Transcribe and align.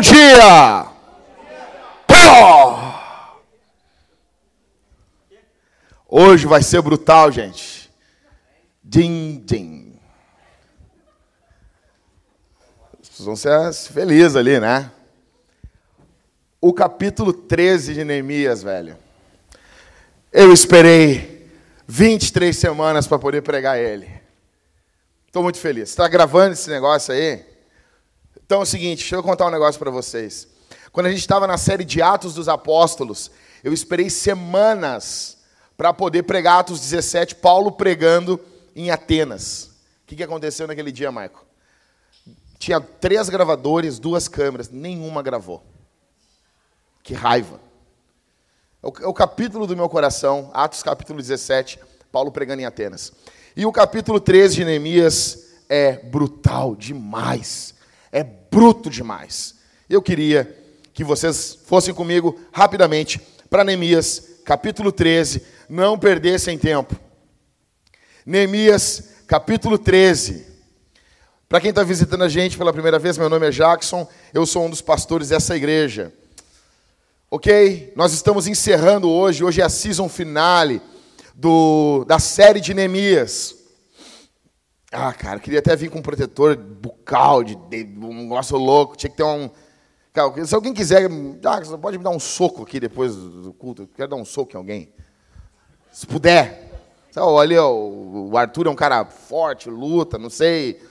Dia! 0.00 0.86
Hoje 6.08 6.46
vai 6.46 6.62
ser 6.62 6.80
brutal, 6.80 7.30
gente. 7.30 7.90
Din, 8.82 9.42
din. 9.44 9.94
Vocês 13.00 13.26
vão 13.26 13.36
ser 13.36 13.72
felizes 13.92 14.36
ali, 14.36 14.58
né? 14.58 14.90
O 16.60 16.72
capítulo 16.72 17.32
13 17.32 17.94
de 17.94 18.04
Neemias, 18.04 18.62
velho. 18.62 18.96
Eu 20.32 20.52
esperei 20.52 21.50
23 21.86 22.56
semanas 22.56 23.06
para 23.06 23.18
poder 23.18 23.42
pregar 23.42 23.78
ele. 23.78 24.10
Estou 25.26 25.42
muito 25.42 25.58
feliz. 25.58 25.90
Está 25.90 26.08
gravando 26.08 26.54
esse 26.54 26.70
negócio 26.70 27.14
aí? 27.14 27.49
Então 28.50 28.58
é 28.58 28.62
o 28.64 28.66
seguinte, 28.66 28.98
deixa 28.98 29.14
eu 29.14 29.22
contar 29.22 29.46
um 29.46 29.50
negócio 29.50 29.78
para 29.78 29.92
vocês. 29.92 30.48
Quando 30.90 31.06
a 31.06 31.10
gente 31.10 31.20
estava 31.20 31.46
na 31.46 31.56
série 31.56 31.84
de 31.84 32.02
Atos 32.02 32.34
dos 32.34 32.48
Apóstolos, 32.48 33.30
eu 33.62 33.72
esperei 33.72 34.10
semanas 34.10 35.38
para 35.76 35.92
poder 35.92 36.24
pregar 36.24 36.58
Atos 36.58 36.80
17, 36.80 37.36
Paulo 37.36 37.70
pregando 37.70 38.40
em 38.74 38.90
Atenas. 38.90 39.70
O 40.02 40.08
que, 40.08 40.16
que 40.16 40.22
aconteceu 40.24 40.66
naquele 40.66 40.90
dia, 40.90 41.12
Maico? 41.12 41.46
Tinha 42.58 42.80
três 42.80 43.28
gravadores, 43.28 44.00
duas 44.00 44.26
câmeras, 44.26 44.68
nenhuma 44.68 45.22
gravou. 45.22 45.62
Que 47.04 47.14
raiva. 47.14 47.60
É 48.82 48.86
o, 48.88 48.92
é 49.02 49.06
o 49.06 49.14
capítulo 49.14 49.64
do 49.64 49.76
meu 49.76 49.88
coração, 49.88 50.50
Atos 50.52 50.82
capítulo 50.82 51.20
17, 51.20 51.78
Paulo 52.10 52.32
pregando 52.32 52.62
em 52.62 52.66
Atenas. 52.66 53.12
E 53.56 53.64
o 53.64 53.70
capítulo 53.70 54.18
13 54.18 54.56
de 54.56 54.64
Neemias 54.64 55.52
é 55.68 55.92
brutal 55.98 56.74
demais. 56.74 57.78
É 58.12 58.39
bruto 58.50 58.90
demais. 58.90 59.54
Eu 59.88 60.02
queria 60.02 60.56
que 60.92 61.04
vocês 61.04 61.58
fossem 61.66 61.94
comigo 61.94 62.38
rapidamente 62.52 63.20
para 63.48 63.64
Neemias, 63.64 64.22
capítulo 64.44 64.90
13, 64.90 65.42
não 65.68 65.98
perdessem 65.98 66.58
tempo. 66.58 66.96
Neemias, 68.26 69.10
capítulo 69.26 69.78
13. 69.78 70.46
Para 71.48 71.60
quem 71.60 71.70
está 71.70 71.82
visitando 71.82 72.22
a 72.22 72.28
gente 72.28 72.58
pela 72.58 72.72
primeira 72.72 72.98
vez, 72.98 73.16
meu 73.16 73.28
nome 73.28 73.48
é 73.48 73.50
Jackson, 73.50 74.08
eu 74.32 74.44
sou 74.46 74.66
um 74.66 74.70
dos 74.70 74.80
pastores 74.80 75.28
dessa 75.28 75.56
igreja. 75.56 76.12
Ok? 77.30 77.92
Nós 77.96 78.12
estamos 78.12 78.46
encerrando 78.46 79.08
hoje, 79.08 79.44
hoje 79.44 79.60
é 79.60 79.64
a 79.64 79.68
season 79.68 80.08
finale 80.08 80.80
do, 81.34 82.04
da 82.04 82.18
série 82.18 82.60
de 82.60 82.74
Neemias. 82.74 83.59
Ah, 84.92 85.12
cara, 85.12 85.38
queria 85.38 85.60
até 85.60 85.76
vir 85.76 85.88
com 85.88 86.00
um 86.00 86.02
protetor 86.02 86.56
bucal, 86.56 87.44
de, 87.44 87.54
de 87.54 87.84
um 88.04 88.22
negócio 88.22 88.56
louco. 88.56 88.96
Tinha 88.96 89.08
que 89.08 89.16
ter 89.16 89.22
um. 89.22 89.48
Cara, 90.12 90.44
se 90.44 90.52
alguém 90.52 90.74
quiser, 90.74 91.08
ah, 91.44 91.60
você 91.60 91.78
pode 91.78 91.96
me 91.96 92.02
dar 92.02 92.10
um 92.10 92.18
soco 92.18 92.64
aqui 92.64 92.80
depois 92.80 93.14
do 93.14 93.52
culto. 93.52 93.82
Eu 93.82 93.88
quero 93.94 94.08
dar 94.08 94.16
um 94.16 94.24
soco 94.24 94.50
em 94.54 94.56
alguém. 94.56 94.92
Se 95.92 96.04
puder. 96.06 96.68
Olha, 97.16 97.64
o 97.64 98.36
Arthur 98.36 98.66
é 98.66 98.70
um 98.70 98.74
cara 98.74 99.04
forte, 99.04 99.70
luta, 99.70 100.18
não 100.18 100.30
sei. 100.30 100.82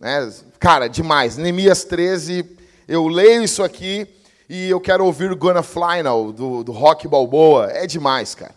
Né? 0.00 0.32
Cara, 0.58 0.88
demais. 0.88 1.36
Neemias 1.36 1.84
13, 1.84 2.56
eu 2.88 3.06
leio 3.06 3.42
isso 3.42 3.62
aqui 3.62 4.06
e 4.48 4.70
eu 4.70 4.80
quero 4.80 5.04
ouvir 5.04 5.34
Gonna 5.34 5.62
Fly 5.62 6.02
Now, 6.02 6.32
do, 6.32 6.64
do 6.64 6.72
Rock 6.72 7.06
Balboa. 7.06 7.70
É 7.70 7.86
demais, 7.86 8.34
cara. 8.34 8.54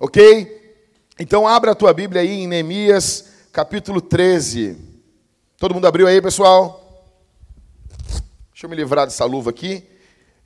Ok? 0.00 0.76
Então 1.18 1.48
abra 1.48 1.72
a 1.72 1.74
tua 1.74 1.92
Bíblia 1.92 2.22
aí 2.22 2.42
em 2.42 2.46
Neemias 2.46 3.33
capítulo 3.54 4.00
13. 4.00 4.76
Todo 5.58 5.74
mundo 5.74 5.86
abriu 5.86 6.08
aí, 6.08 6.20
pessoal? 6.20 7.06
Deixa 8.50 8.66
eu 8.66 8.68
me 8.68 8.74
livrar 8.74 9.06
dessa 9.06 9.24
luva 9.24 9.50
aqui. 9.50 9.84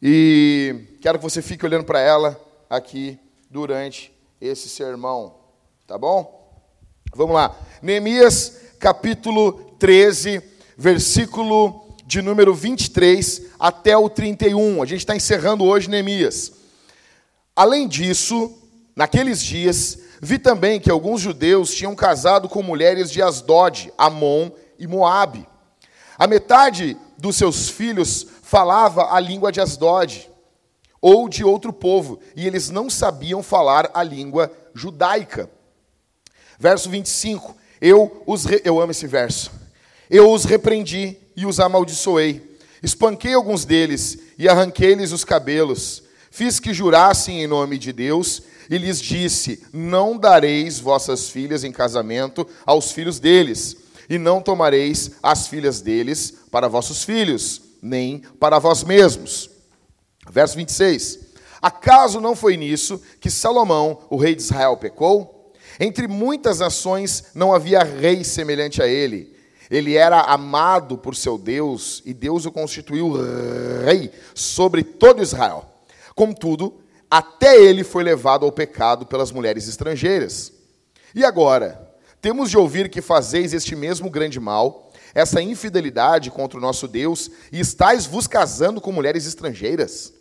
E 0.02 0.84
quero 1.00 1.16
que 1.16 1.24
você 1.24 1.40
fique 1.40 1.64
olhando 1.64 1.84
para 1.84 2.00
ela 2.00 2.38
aqui 2.68 3.18
durante 3.48 4.12
esse 4.38 4.68
sermão. 4.68 5.36
Tá 5.86 5.96
bom? 5.96 6.52
Vamos 7.14 7.34
lá. 7.34 7.56
Neemias, 7.80 8.60
capítulo 8.78 9.54
13, 9.78 10.42
versículo 10.76 11.88
de 12.04 12.20
número 12.20 12.54
23 12.54 13.42
até 13.58 13.96
o 13.96 14.10
31. 14.10 14.82
A 14.82 14.86
gente 14.86 15.00
está 15.00 15.16
encerrando 15.16 15.64
hoje 15.64 15.88
Neemias. 15.88 16.52
Além 17.56 17.88
disso, 17.88 18.54
naqueles 18.94 19.42
dias, 19.42 19.98
Vi 20.20 20.38
também 20.38 20.80
que 20.80 20.90
alguns 20.90 21.20
judeus 21.20 21.72
tinham 21.72 21.94
casado 21.94 22.48
com 22.48 22.62
mulheres 22.62 23.10
de 23.10 23.22
Asdod, 23.22 23.92
Amon 23.96 24.50
e 24.78 24.86
Moabe. 24.86 25.46
A 26.18 26.26
metade 26.26 26.96
dos 27.16 27.36
seus 27.36 27.68
filhos 27.68 28.26
falava 28.42 29.12
a 29.14 29.20
língua 29.20 29.52
de 29.52 29.60
Asdod 29.60 30.28
ou 31.00 31.28
de 31.28 31.44
outro 31.44 31.72
povo, 31.72 32.18
e 32.34 32.46
eles 32.46 32.70
não 32.70 32.90
sabiam 32.90 33.42
falar 33.42 33.90
a 33.94 34.02
língua 34.02 34.50
judaica. 34.74 35.48
Verso 36.58 36.90
25. 36.90 37.56
Eu 37.80 38.22
os 38.26 38.44
re... 38.44 38.60
eu 38.64 38.80
amo 38.80 38.90
esse 38.90 39.06
verso. 39.06 39.52
Eu 40.10 40.32
os 40.32 40.44
repreendi 40.44 41.16
e 41.36 41.46
os 41.46 41.60
amaldiçoei. 41.60 42.58
Espanquei 42.82 43.34
alguns 43.34 43.64
deles 43.64 44.18
e 44.36 44.48
arranquei-lhes 44.48 45.12
os 45.12 45.24
cabelos. 45.24 46.02
Fiz 46.30 46.60
que 46.60 46.74
jurassem 46.74 47.42
em 47.42 47.46
nome 47.46 47.78
de 47.78 47.92
Deus 47.92 48.42
e 48.68 48.76
lhes 48.76 49.00
disse: 49.00 49.64
Não 49.72 50.18
dareis 50.18 50.78
vossas 50.78 51.30
filhas 51.30 51.64
em 51.64 51.72
casamento 51.72 52.46
aos 52.66 52.92
filhos 52.92 53.18
deles, 53.18 53.76
e 54.08 54.18
não 54.18 54.40
tomareis 54.40 55.12
as 55.22 55.48
filhas 55.48 55.80
deles 55.80 56.34
para 56.50 56.68
vossos 56.68 57.04
filhos, 57.04 57.62
nem 57.82 58.22
para 58.38 58.58
vós 58.58 58.84
mesmos. 58.84 59.50
Verso 60.30 60.56
26. 60.56 61.28
Acaso 61.60 62.20
não 62.20 62.36
foi 62.36 62.56
nisso 62.56 63.00
que 63.20 63.30
Salomão, 63.30 64.00
o 64.08 64.16
rei 64.16 64.34
de 64.34 64.42
Israel, 64.42 64.76
pecou? 64.76 65.52
Entre 65.80 66.06
muitas 66.08 66.60
nações 66.60 67.24
não 67.34 67.54
havia 67.54 67.82
rei 67.82 68.24
semelhante 68.24 68.82
a 68.82 68.86
ele. 68.86 69.36
Ele 69.70 69.96
era 69.96 70.20
amado 70.20 70.96
por 70.96 71.14
seu 71.14 71.36
Deus 71.36 72.02
e 72.04 72.14
Deus 72.14 72.46
o 72.46 72.52
constituiu 72.52 73.14
rei 73.84 74.10
sobre 74.34 74.82
todo 74.82 75.22
Israel. 75.22 75.67
Contudo, 76.18 76.80
até 77.08 77.62
ele 77.62 77.84
foi 77.84 78.02
levado 78.02 78.44
ao 78.44 78.50
pecado 78.50 79.06
pelas 79.06 79.30
mulheres 79.30 79.68
estrangeiras. 79.68 80.52
E 81.14 81.24
agora, 81.24 81.94
temos 82.20 82.50
de 82.50 82.58
ouvir 82.58 82.90
que 82.90 83.00
fazeis 83.00 83.52
este 83.52 83.76
mesmo 83.76 84.10
grande 84.10 84.40
mal, 84.40 84.92
essa 85.14 85.40
infidelidade 85.40 86.28
contra 86.28 86.58
o 86.58 86.60
nosso 86.60 86.88
Deus, 86.88 87.30
e 87.52 87.60
estáis 87.60 88.04
vos 88.04 88.26
casando 88.26 88.80
com 88.80 88.90
mulheres 88.90 89.26
estrangeiras? 89.26 90.12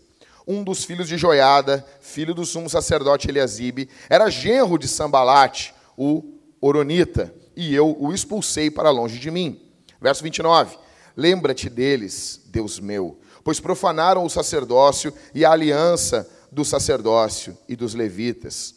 Um 0.46 0.63
dos 0.63 0.84
filhos 0.84 1.08
de 1.08 1.18
Joiada, 1.18 1.84
filho 2.00 2.35
do 2.35 2.46
sumo 2.46 2.69
sacerdote 2.69 3.28
Eliasibe, 3.28 3.90
era 4.08 4.29
genro 4.29 4.78
de 4.78 4.88
Sambalate, 4.88 5.74
o 5.97 6.24
Oronita, 6.62 7.34
e 7.56 7.74
eu 7.74 7.97
o 8.00 8.14
expulsei 8.14 8.69
para 8.69 8.91
longe 8.91 9.18
de 9.18 9.31
mim. 9.31 9.59
Verso 10.00 10.22
29. 10.24 10.78
Lembra-te 11.16 11.72
deles, 11.72 12.40
Deus 12.46 12.79
meu, 12.79 13.18
pois 13.47 13.62
profanaram 13.62 14.25
o 14.25 14.30
sacerdócio 14.30 15.13
e 15.34 15.46
a 15.46 15.52
aliança 15.52 16.30
do 16.52 16.66
sacerdócio 16.66 17.58
e 17.66 17.78
dos 17.78 17.94
levitas. 17.94 18.75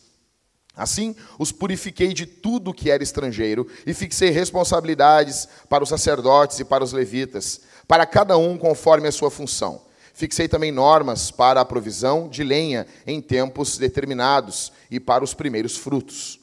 Assim, 0.76 1.16
os 1.40 1.50
purifiquei 1.50 2.12
de 2.14 2.24
tudo 2.24 2.72
que 2.72 2.88
era 2.88 3.02
estrangeiro 3.02 3.66
e 3.84 3.92
fixei 3.92 4.30
responsabilidades 4.30 5.48
para 5.68 5.82
os 5.82 5.88
sacerdotes 5.88 6.60
e 6.60 6.64
para 6.64 6.84
os 6.84 6.92
levitas, 6.92 7.62
para 7.88 8.06
cada 8.06 8.38
um 8.38 8.56
conforme 8.56 9.08
a 9.08 9.12
sua 9.12 9.28
função. 9.28 9.82
Fixei 10.14 10.46
também 10.46 10.70
normas 10.70 11.32
para 11.32 11.60
a 11.60 11.64
provisão 11.64 12.28
de 12.28 12.44
lenha 12.44 12.86
em 13.04 13.20
tempos 13.20 13.76
determinados 13.76 14.72
e 14.88 15.00
para 15.00 15.24
os 15.24 15.34
primeiros 15.34 15.76
frutos. 15.76 16.38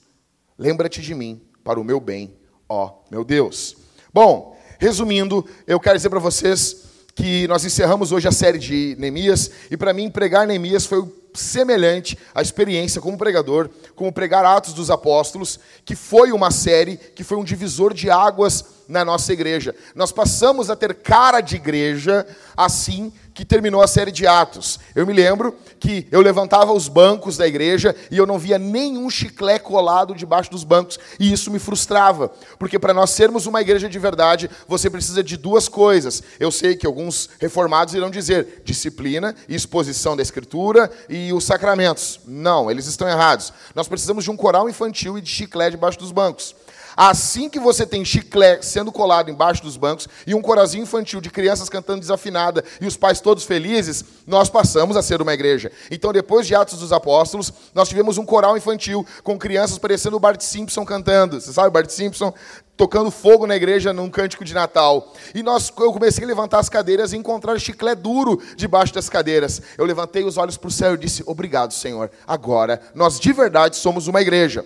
Lembra-te 0.57 1.01
de 1.01 1.15
mim 1.15 1.41
para 1.63 1.79
o 1.79 1.83
meu 1.85 2.01
bem, 2.01 2.35
ó 2.67 2.91
meu 3.09 3.23
Deus. 3.23 3.77
Bom, 4.13 4.59
resumindo, 4.79 5.47
eu 5.65 5.79
quero 5.79 5.95
dizer 5.95 6.09
para 6.09 6.19
vocês 6.19 6.86
que 7.17 7.47
nós 7.47 7.65
encerramos 7.65 8.11
hoje 8.11 8.27
a 8.27 8.31
série 8.31 8.59
de 8.59 8.95
Neemias, 8.99 9.49
e 9.71 9.75
para 9.75 9.91
mim 9.91 10.07
pregar 10.07 10.45
Neemias 10.45 10.85
foi 10.85 11.03
semelhante 11.33 12.15
à 12.33 12.43
experiência 12.43 13.01
como 13.01 13.17
pregador, 13.17 13.71
como 13.95 14.13
pregar 14.13 14.45
Atos 14.45 14.71
dos 14.71 14.91
Apóstolos, 14.91 15.59
que 15.83 15.95
foi 15.95 16.31
uma 16.31 16.51
série 16.51 16.95
que 16.95 17.23
foi 17.23 17.35
um 17.37 17.43
divisor 17.43 17.91
de 17.91 18.11
águas 18.11 18.63
na 18.87 19.03
nossa 19.03 19.33
igreja. 19.33 19.75
Nós 19.95 20.11
passamos 20.11 20.69
a 20.69 20.75
ter 20.75 20.93
cara 20.95 21.41
de 21.41 21.55
igreja 21.55 22.25
assim 22.55 23.11
que 23.37 23.45
terminou 23.45 23.83
a 23.83 23.87
série 23.87 24.11
de 24.11 24.25
Atos. 24.25 24.79
Eu 24.95 25.05
me 25.05 25.13
lembro 25.13 25.55
que 25.79 26.07
eu 26.09 26.21
levantava 26.21 26.73
os 26.73 26.87
bancos 26.87 27.37
da 27.37 27.47
igreja 27.47 27.95
e 28.09 28.17
eu 28.17 28.25
não 28.25 28.39
via 28.39 28.57
nenhum 28.57 29.07
chiclete 29.11 29.63
colado 29.63 30.15
debaixo 30.15 30.49
dos 30.49 30.63
bancos, 30.63 30.99
e 31.19 31.31
isso 31.31 31.51
me 31.51 31.59
frustrava, 31.59 32.31
porque 32.57 32.79
para 32.79 32.95
nós 32.95 33.11
sermos 33.11 33.45
uma 33.45 33.61
igreja 33.61 33.87
de 33.87 33.99
verdade, 33.99 34.49
você 34.67 34.89
precisa 34.89 35.23
de 35.23 35.37
duas 35.37 35.69
coisas. 35.69 36.23
Eu 36.39 36.49
sei 36.49 36.75
que 36.75 36.87
alguns 36.87 37.29
reformados 37.39 37.93
irão 37.93 38.09
dizer 38.09 38.63
disciplina 38.65 39.35
exposição 39.47 40.15
da 40.15 40.23
escritura 40.23 40.89
e 41.07 41.31
os 41.31 41.43
sacramentos. 41.43 42.19
Não, 42.25 42.71
eles 42.71 42.87
estão 42.87 43.07
errados. 43.07 43.53
Nós 43.75 43.87
precisamos 43.87 44.23
de 44.23 44.31
um 44.31 44.35
coral 44.35 44.67
infantil 44.67 45.15
e 45.15 45.21
de 45.21 45.29
chiclete 45.29 45.71
debaixo 45.71 45.99
dos 45.99 46.11
bancos. 46.11 46.55
Assim 46.97 47.47
que 47.47 47.59
você 47.59 47.85
tem 47.85 48.03
chiclete 48.03 48.65
sendo 48.65 48.91
colado 48.91 49.29
embaixo 49.29 49.61
dos 49.61 49.77
bancos 49.77 50.07
e 50.25 50.33
um 50.33 50.41
corazinho 50.41 50.81
infantil 50.81 51.21
de 51.21 51.29
crianças 51.29 51.69
cantando 51.69 51.99
desafinada 51.99 52.63
e 52.81 52.87
os 52.87 52.97
pais 52.97 53.21
todos 53.21 53.43
felizes, 53.43 54.03
nós 54.25 54.49
passamos 54.49 54.97
a 54.97 55.03
ser 55.03 55.21
uma 55.21 55.31
igreja. 55.31 55.71
Então, 55.91 56.11
depois 56.11 56.47
de 56.47 56.55
Atos 56.55 56.79
dos 56.79 56.91
Apóstolos, 56.91 57.53
nós 57.75 57.87
tivemos 57.87 58.17
um 58.17 58.25
coral 58.25 58.57
infantil 58.57 59.05
com 59.23 59.37
crianças 59.37 59.77
parecendo 59.77 60.17
o 60.17 60.19
Bart 60.19 60.41
Simpson 60.41 60.83
cantando. 60.83 61.39
Você 61.39 61.53
sabe 61.53 61.67
o 61.67 61.71
Bart 61.71 61.91
Simpson? 61.91 62.33
Tocando 62.75 63.11
fogo 63.11 63.45
na 63.45 63.55
igreja 63.55 63.93
num 63.93 64.09
cântico 64.09 64.43
de 64.43 64.55
Natal. 64.55 65.13
E 65.35 65.43
nós, 65.43 65.71
eu 65.77 65.93
comecei 65.93 66.23
a 66.23 66.27
levantar 66.27 66.57
as 66.57 66.69
cadeiras 66.69 67.13
e 67.13 67.17
encontrar 67.17 67.59
chiclete 67.59 68.01
duro 68.01 68.41
debaixo 68.55 68.95
das 68.95 69.07
cadeiras. 69.07 69.61
Eu 69.77 69.85
levantei 69.85 70.23
os 70.23 70.35
olhos 70.35 70.57
para 70.57 70.67
o 70.67 70.71
céu 70.71 70.95
e 70.95 70.97
disse: 70.97 71.21
Obrigado, 71.27 71.75
Senhor. 71.75 72.09
Agora, 72.25 72.81
nós 72.95 73.19
de 73.19 73.31
verdade 73.31 73.75
somos 73.75 74.07
uma 74.07 74.19
igreja. 74.19 74.65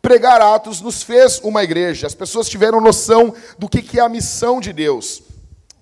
Pregar 0.00 0.40
Atos 0.40 0.80
nos 0.80 1.02
fez 1.02 1.40
uma 1.42 1.62
igreja. 1.62 2.06
As 2.06 2.14
pessoas 2.14 2.48
tiveram 2.48 2.80
noção 2.80 3.34
do 3.58 3.68
que 3.68 3.98
é 3.98 4.02
a 4.02 4.08
missão 4.08 4.60
de 4.60 4.72
Deus. 4.72 5.22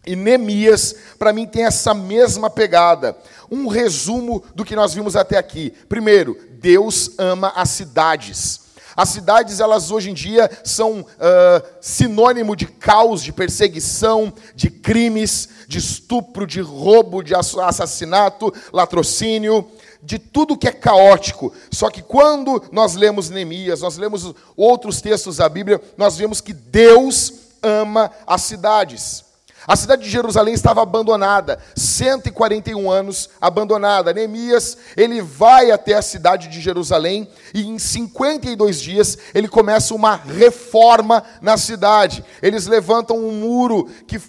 E 0.07 0.15
Neemias, 0.15 0.95
para 1.19 1.33
mim, 1.33 1.47
tem 1.47 1.65
essa 1.65 1.93
mesma 1.93 2.49
pegada. 2.49 3.17
Um 3.51 3.67
resumo 3.67 4.43
do 4.55 4.65
que 4.65 4.77
nós 4.77 4.95
vimos 4.95 5.17
até 5.17 5.37
aqui. 5.37 5.73
Primeiro, 5.89 6.39
Deus 6.53 7.11
ama 7.19 7.53
as 7.55 7.71
cidades. 7.71 8.67
As 8.97 9.11
cidades, 9.11 9.61
elas 9.61 9.91
hoje 9.91 10.11
em 10.11 10.15
dia 10.15 10.51
são 10.65 11.01
uh, 11.01 11.67
sinônimo 11.83 12.57
de 12.57 12.67
caos, 12.67 13.23
de 13.23 13.31
perseguição, 13.31 14.33
de 14.55 14.71
crimes, 14.71 15.51
de 15.69 15.79
estupro, 15.79 16.47
de 16.47 16.63
roubo, 16.63 17.23
de 17.23 17.35
assassinato, 17.35 18.55
latrocínio 18.73 19.71
de 20.03 20.19
tudo 20.19 20.57
que 20.57 20.69
é 20.69 20.73
caótico. 20.73 21.53
Só 21.71 21.91
que 21.91 22.03
quando 22.03 22.63
nós 22.73 22.95
lemos 22.95 23.31
Neemias, 23.31 23.81
nós 23.81 23.97
lemos 23.97 24.35
outros 24.57 25.01
textos 25.01 25.39
da 25.39 25.49
Bíblia, 25.49 25.81
nós 25.97 26.17
vemos 26.17 26.41
que 26.41 26.53
Deus 26.53 27.33
ama 27.63 28.11
as 28.27 28.43
cidades. 28.43 29.27
A 29.67 29.75
cidade 29.75 30.05
de 30.05 30.11
Jerusalém 30.11 30.55
estava 30.55 30.81
abandonada, 30.81 31.59
141 31.75 32.89
anos 32.89 33.29
abandonada. 33.41 34.13
Neemias, 34.13 34.79
ele 34.97 35.21
vai 35.21 35.73
até 35.73 35.95
a 35.95 36.03
cidade 36.03 36.47
de 36.47 36.61
Jerusalém 36.61 37.29
e 37.53 37.67
em 37.67 37.77
52 37.77 38.81
dias 38.81 39.19
ele 39.35 39.49
começa 39.49 39.93
uma 39.93 40.15
reforma 40.15 41.25
na 41.43 41.57
cidade. 41.57 42.25
Eles 42.41 42.67
levantam 42.67 43.19
um 43.19 43.33
muro 43.33 43.91
que 44.07 44.21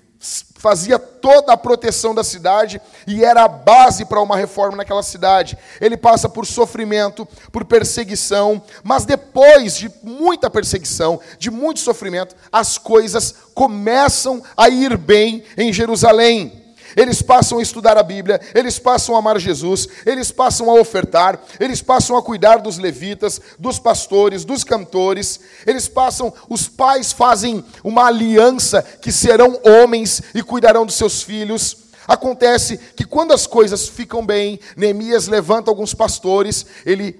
fazia 0.58 1.00
toda 1.00 1.54
a 1.54 1.58
proteção 1.58 2.14
da 2.14 2.24
cidade 2.24 2.82
e 3.06 3.24
era 3.24 3.44
a 3.44 3.48
base 3.48 4.06
para 4.06 4.22
uma 4.22 4.36
reforma 4.36 4.78
naquela 4.78 5.04
cidade. 5.04 5.58
Ele 5.80 5.96
passa 5.96 6.28
por 6.28 6.46
sofrimento, 6.46 7.28
por 7.52 7.64
perseguição, 7.66 8.62
mas 8.84 9.06
depois 9.06 9.78
de 9.78 9.92
muita 10.04 10.50
perseguição, 10.50 11.20
de 11.38 11.50
muito 11.50 11.80
sofrimento, 11.80 12.36
as 12.52 12.78
coisas 12.78 13.34
começam 13.54 14.44
a 14.56 14.68
ir 14.70 14.98
bem 14.98 15.44
em 15.58 15.72
Jerusalém 15.72 16.67
eles 16.98 17.22
passam 17.22 17.60
a 17.60 17.62
estudar 17.62 17.96
a 17.96 18.02
Bíblia, 18.02 18.42
eles 18.56 18.80
passam 18.80 19.16
a 19.16 19.20
amar 19.20 19.40
Jesus, 19.40 19.88
eles 20.04 20.32
passam 20.32 20.72
a 20.72 20.74
ofertar, 20.74 21.40
eles 21.60 21.80
passam 21.80 22.18
a 22.18 22.24
cuidar 22.24 22.58
dos 22.58 22.80
levitas, 22.80 23.40
dos 23.60 23.78
pastores, 23.78 24.44
dos 24.44 24.64
cantores, 24.64 25.40
eles 25.68 25.88
passam, 25.88 26.34
os 26.50 26.68
pais 26.68 27.12
fazem 27.12 27.64
uma 27.84 28.08
aliança 28.08 28.82
que 28.82 29.12
serão 29.12 29.60
homens 29.64 30.24
e 30.34 30.42
cuidarão 30.42 30.88
dos 30.88 30.96
seus 30.96 31.22
filhos. 31.22 31.78
Acontece 32.08 32.78
que 32.96 33.06
quando 33.06 33.32
as 33.32 33.46
coisas 33.46 33.88
ficam 33.88 34.26
bem, 34.26 34.60
Neemias 34.76 35.28
levanta 35.28 35.70
alguns 35.70 35.94
pastores, 35.94 36.66
ele 36.84 37.16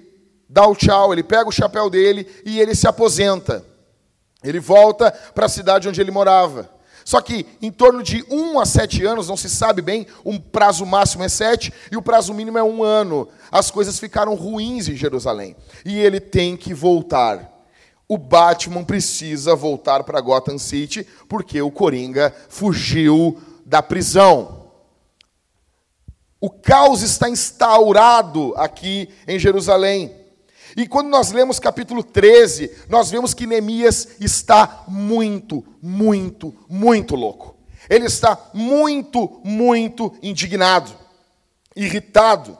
dá 0.48 0.66
o 0.66 0.74
tchau, 0.74 1.12
ele 1.12 1.22
pega 1.22 1.48
o 1.48 1.52
chapéu 1.52 1.88
dele 1.88 2.26
e 2.44 2.58
ele 2.58 2.74
se 2.74 2.88
aposenta. 2.88 3.64
Ele 4.42 4.58
volta 4.58 5.12
para 5.34 5.46
a 5.46 5.48
cidade 5.48 5.88
onde 5.88 6.00
ele 6.00 6.10
morava. 6.10 6.77
Só 7.08 7.22
que 7.22 7.46
em 7.62 7.72
torno 7.72 8.02
de 8.02 8.22
um 8.28 8.60
a 8.60 8.66
sete 8.66 9.02
anos, 9.02 9.28
não 9.28 9.36
se 9.38 9.48
sabe 9.48 9.80
bem, 9.80 10.06
um 10.26 10.38
prazo 10.38 10.84
máximo 10.84 11.24
é 11.24 11.28
sete 11.30 11.72
e 11.90 11.96
o 11.96 12.02
prazo 12.02 12.34
mínimo 12.34 12.58
é 12.58 12.62
um 12.62 12.82
ano. 12.82 13.26
As 13.50 13.70
coisas 13.70 13.98
ficaram 13.98 14.34
ruins 14.34 14.88
em 14.90 14.94
Jerusalém. 14.94 15.56
E 15.86 15.98
ele 15.98 16.20
tem 16.20 16.54
que 16.54 16.74
voltar. 16.74 17.50
O 18.06 18.18
Batman 18.18 18.84
precisa 18.84 19.56
voltar 19.56 20.04
para 20.04 20.20
Gotham 20.20 20.58
City 20.58 21.06
porque 21.26 21.62
o 21.62 21.70
Coringa 21.70 22.30
fugiu 22.50 23.40
da 23.64 23.80
prisão. 23.80 24.66
O 26.38 26.50
caos 26.50 27.00
está 27.00 27.30
instaurado 27.30 28.52
aqui 28.54 29.08
em 29.26 29.38
Jerusalém. 29.38 30.14
E 30.78 30.86
quando 30.86 31.08
nós 31.08 31.32
lemos 31.32 31.58
capítulo 31.58 32.04
13, 32.04 32.70
nós 32.88 33.10
vemos 33.10 33.34
que 33.34 33.48
Neemias 33.48 34.10
está 34.20 34.84
muito, 34.86 35.64
muito, 35.82 36.54
muito 36.68 37.16
louco. 37.16 37.56
Ele 37.90 38.06
está 38.06 38.38
muito, 38.54 39.40
muito 39.42 40.16
indignado, 40.22 40.92
irritado. 41.74 42.56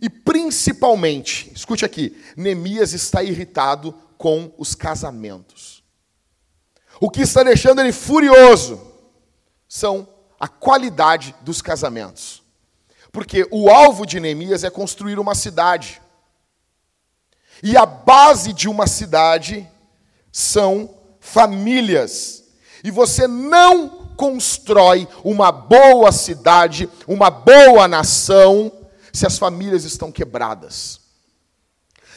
E 0.00 0.08
principalmente, 0.08 1.52
escute 1.54 1.84
aqui, 1.84 2.18
Neemias 2.34 2.94
está 2.94 3.22
irritado 3.22 3.92
com 4.16 4.50
os 4.56 4.74
casamentos. 4.74 5.84
O 6.98 7.10
que 7.10 7.20
está 7.20 7.42
deixando 7.42 7.82
ele 7.82 7.92
furioso 7.92 8.80
são 9.68 10.08
a 10.40 10.48
qualidade 10.48 11.34
dos 11.42 11.60
casamentos. 11.60 12.42
Porque 13.12 13.46
o 13.50 13.68
alvo 13.68 14.06
de 14.06 14.18
Neemias 14.18 14.64
é 14.64 14.70
construir 14.70 15.18
uma 15.18 15.34
cidade. 15.34 16.00
E 17.62 17.76
a 17.76 17.86
base 17.86 18.52
de 18.52 18.68
uma 18.68 18.86
cidade 18.86 19.68
são 20.30 20.90
famílias. 21.20 22.44
E 22.82 22.90
você 22.90 23.26
não 23.26 23.88
constrói 24.16 25.08
uma 25.22 25.50
boa 25.50 26.12
cidade, 26.12 26.88
uma 27.06 27.30
boa 27.30 27.88
nação, 27.88 28.70
se 29.12 29.26
as 29.26 29.38
famílias 29.38 29.84
estão 29.84 30.12
quebradas. 30.12 31.00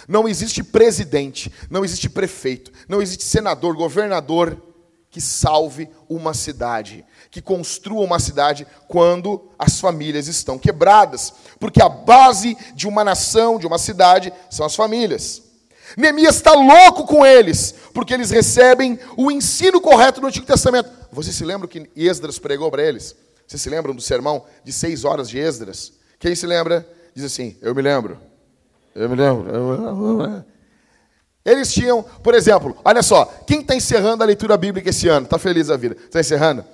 Não 0.07 0.27
existe 0.27 0.63
presidente, 0.63 1.51
não 1.69 1.83
existe 1.83 2.09
prefeito, 2.09 2.71
não 2.87 3.01
existe 3.01 3.23
senador, 3.23 3.75
governador 3.75 4.61
que 5.09 5.21
salve 5.21 5.89
uma 6.09 6.33
cidade, 6.33 7.05
que 7.31 7.41
construa 7.41 8.03
uma 8.03 8.19
cidade 8.19 8.67
quando 8.87 9.49
as 9.57 9.79
famílias 9.79 10.27
estão 10.27 10.59
quebradas, 10.59 11.33
porque 11.59 11.81
a 11.81 11.89
base 11.89 12.57
de 12.75 12.87
uma 12.87 13.03
nação, 13.03 13.57
de 13.57 13.65
uma 13.65 13.77
cidade, 13.77 14.31
são 14.49 14.65
as 14.65 14.75
famílias. 14.75 15.43
Neemias 15.95 16.35
está 16.35 16.53
louco 16.53 17.05
com 17.05 17.25
eles, 17.25 17.73
porque 17.93 18.13
eles 18.13 18.29
recebem 18.29 18.99
o 19.15 19.31
ensino 19.31 19.79
correto 19.79 20.19
do 20.19 20.27
Antigo 20.27 20.45
Testamento. 20.45 20.89
Você 21.11 21.31
se 21.31 21.45
lembra 21.45 21.67
que 21.67 21.89
Esdras 21.95 22.37
pregou 22.37 22.69
para 22.69 22.83
eles? 22.83 23.15
Vocês 23.47 23.61
se 23.61 23.69
lembram 23.69 23.95
do 23.95 24.01
sermão 24.01 24.43
de 24.63 24.73
seis 24.73 25.05
horas 25.05 25.29
de 25.29 25.39
Esdras? 25.39 25.93
Quem 26.19 26.35
se 26.35 26.45
lembra? 26.45 26.87
Diz 27.15 27.23
assim: 27.23 27.55
Eu 27.61 27.73
me 27.73 27.81
lembro. 27.81 28.19
Eu 28.93 29.07
me 29.09 29.15
lembro. 29.15 30.45
Eles 31.47 31.71
tinham, 31.71 32.03
por 32.03 32.35
exemplo, 32.35 32.75
olha 32.83 33.01
só, 33.01 33.23
quem 33.47 33.61
está 33.61 33.73
encerrando 33.73 34.21
a 34.21 34.25
leitura 34.25 34.57
bíblica 34.57 34.89
esse 34.89 35.07
ano? 35.07 35.23
Está 35.23 35.39
feliz 35.39 35.67
da 35.67 35.77
vida? 35.77 35.95
Está 35.95 36.19
encerrando? 36.19 36.65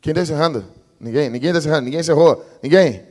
Quem 0.00 0.10
está 0.10 0.20
encerrando? 0.20 0.64
Ninguém? 0.98 1.30
Ninguém 1.30 1.50
está 1.50 1.60
encerrando? 1.60 1.84
Ninguém 1.84 2.00
encerrou? 2.00 2.44
Ninguém? 2.60 3.06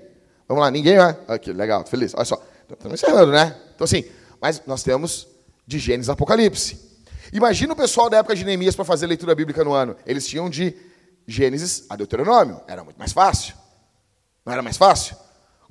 Vamos 0.46 0.62
lá, 0.62 0.70
ninguém 0.70 0.98
vai? 0.98 1.18
Aqui, 1.30 1.54
legal, 1.54 1.86
feliz. 1.86 2.14
Olha 2.14 2.26
só, 2.26 2.44
estamos 2.70 3.02
encerrando, 3.02 3.32
né? 3.32 3.56
Então, 3.74 3.86
assim, 3.86 4.04
mas 4.42 4.62
nós 4.68 4.84
temos 4.84 5.26
de 5.66 5.80
Gênesis 5.80 6.10
Apocalipse. 6.10 6.78
Imagina 7.32 7.72
o 7.72 7.78
pessoal 7.78 8.10
da 8.10 8.18
época 8.18 8.36
de 8.36 8.44
Neemias 8.44 8.76
para 8.76 8.84
fazer 8.84 9.08
leitura 9.08 9.34
bíblica 9.34 9.64
no 9.64 9.72
ano. 9.72 9.96
Eles 10.06 10.28
tinham 10.28 10.50
de 10.50 10.76
Gênesis 11.26 11.86
a 11.88 11.96
Deuteronômio. 11.96 12.60
Era 12.68 12.84
muito 12.84 12.98
mais 12.98 13.14
fácil. 13.14 13.56
Não 14.46 14.52
era 14.52 14.62
mais 14.62 14.76
fácil? 14.76 15.16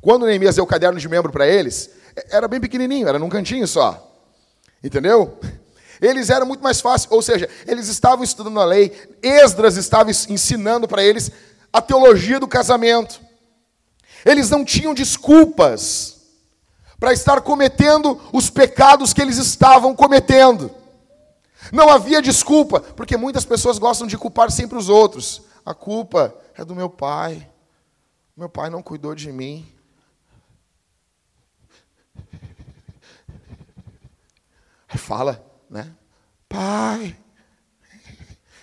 Quando 0.00 0.24
Neemias 0.24 0.54
deu 0.54 0.64
o 0.64 0.66
caderno 0.66 0.98
de 0.98 1.06
membro 1.06 1.30
para 1.30 1.46
eles, 1.46 1.90
era 2.30 2.48
bem 2.48 2.58
pequenininho, 2.58 3.06
era 3.06 3.18
num 3.18 3.28
cantinho 3.28 3.68
só. 3.68 4.08
Entendeu? 4.82 5.38
Eles 6.00 6.30
eram 6.30 6.46
muito 6.46 6.62
mais 6.62 6.80
fácil, 6.80 7.08
ou 7.12 7.22
seja, 7.22 7.48
eles 7.66 7.88
estavam 7.88 8.24
estudando 8.24 8.58
a 8.58 8.64
lei, 8.64 8.92
Esdras 9.22 9.76
estava 9.76 10.10
ensinando 10.10 10.88
para 10.88 11.04
eles 11.04 11.30
a 11.72 11.80
teologia 11.80 12.40
do 12.40 12.48
casamento. 12.48 13.20
Eles 14.24 14.50
não 14.50 14.64
tinham 14.64 14.94
desculpas 14.94 16.20
para 16.98 17.12
estar 17.12 17.40
cometendo 17.40 18.20
os 18.32 18.50
pecados 18.50 19.12
que 19.12 19.22
eles 19.22 19.36
estavam 19.36 19.94
cometendo. 19.94 20.70
Não 21.72 21.88
havia 21.88 22.20
desculpa, 22.20 22.80
porque 22.80 23.16
muitas 23.16 23.44
pessoas 23.44 23.78
gostam 23.78 24.06
de 24.06 24.18
culpar 24.18 24.50
sempre 24.50 24.76
os 24.76 24.88
outros. 24.88 25.42
A 25.64 25.74
culpa 25.74 26.34
é 26.56 26.64
do 26.64 26.74
meu 26.74 26.90
pai. 26.90 27.48
Meu 28.36 28.48
pai 28.48 28.70
não 28.70 28.82
cuidou 28.82 29.14
de 29.14 29.30
mim. 29.30 29.71
Fala, 34.98 35.44
né? 35.68 35.92
Pai. 36.48 37.16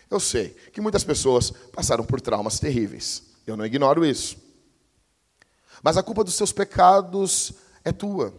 Eu 0.09 0.19
sei 0.19 0.49
que 0.73 0.81
muitas 0.81 1.03
pessoas 1.03 1.51
passaram 1.73 2.03
por 2.03 2.19
traumas 2.19 2.59
terríveis. 2.59 3.23
Eu 3.45 3.55
não 3.55 3.65
ignoro 3.65 4.05
isso. 4.05 4.37
Mas 5.83 5.97
a 5.97 6.03
culpa 6.03 6.23
dos 6.23 6.35
seus 6.35 6.51
pecados 6.51 7.53
é 7.83 7.91
tua. 7.91 8.33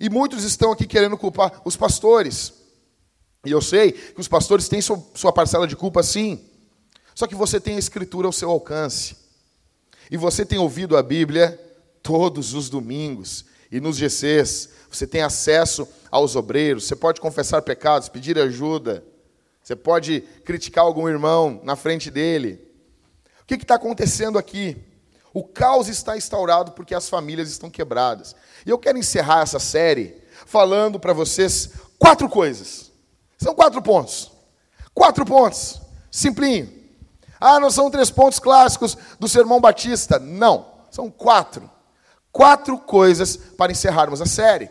E 0.00 0.10
muitos 0.10 0.44
estão 0.44 0.72
aqui 0.72 0.86
querendo 0.86 1.16
culpar 1.16 1.60
os 1.64 1.76
pastores. 1.76 2.52
E 3.44 3.50
eu 3.50 3.62
sei 3.62 3.92
que 3.92 4.20
os 4.20 4.28
pastores 4.28 4.68
têm 4.68 4.80
sua 4.80 5.32
parcela 5.32 5.66
de 5.66 5.76
culpa, 5.76 6.02
sim. 6.02 6.44
Só 7.14 7.26
que 7.26 7.34
você 7.34 7.60
tem 7.60 7.76
a 7.76 7.78
Escritura 7.78 8.26
ao 8.26 8.32
seu 8.32 8.50
alcance. 8.50 9.16
E 10.10 10.16
você 10.16 10.44
tem 10.44 10.58
ouvido 10.58 10.96
a 10.96 11.02
Bíblia 11.02 11.58
todos 12.02 12.54
os 12.54 12.68
domingos. 12.68 13.44
E 13.70 13.80
nos 13.80 13.96
GCs, 13.96 14.70
você 14.90 15.06
tem 15.06 15.22
acesso 15.22 15.88
aos 16.16 16.34
obreiros. 16.34 16.86
Você 16.86 16.96
pode 16.96 17.20
confessar 17.20 17.62
pecados, 17.62 18.08
pedir 18.08 18.38
ajuda. 18.38 19.04
Você 19.62 19.76
pode 19.76 20.20
criticar 20.44 20.84
algum 20.84 21.08
irmão 21.08 21.60
na 21.62 21.76
frente 21.76 22.10
dele. 22.10 22.60
O 23.42 23.44
que 23.46 23.54
está 23.54 23.74
acontecendo 23.74 24.38
aqui? 24.38 24.76
O 25.32 25.44
caos 25.44 25.88
está 25.88 26.16
instaurado 26.16 26.72
porque 26.72 26.94
as 26.94 27.08
famílias 27.08 27.50
estão 27.50 27.68
quebradas. 27.68 28.34
E 28.64 28.70
eu 28.70 28.78
quero 28.78 28.98
encerrar 28.98 29.42
essa 29.42 29.58
série 29.58 30.22
falando 30.46 30.98
para 30.98 31.12
vocês 31.12 31.70
quatro 31.98 32.28
coisas. 32.28 32.90
São 33.38 33.54
quatro 33.54 33.82
pontos. 33.82 34.32
Quatro 34.94 35.24
pontos. 35.26 35.80
Simplinho. 36.10 36.72
Ah, 37.38 37.60
não 37.60 37.70
são 37.70 37.90
três 37.90 38.10
pontos 38.10 38.38
clássicos 38.38 38.96
do 39.20 39.28
sermão 39.28 39.60
batista. 39.60 40.18
Não. 40.18 40.66
São 40.90 41.10
quatro. 41.10 41.70
Quatro 42.32 42.78
coisas 42.78 43.36
para 43.36 43.72
encerrarmos 43.72 44.22
a 44.22 44.26
série. 44.26 44.70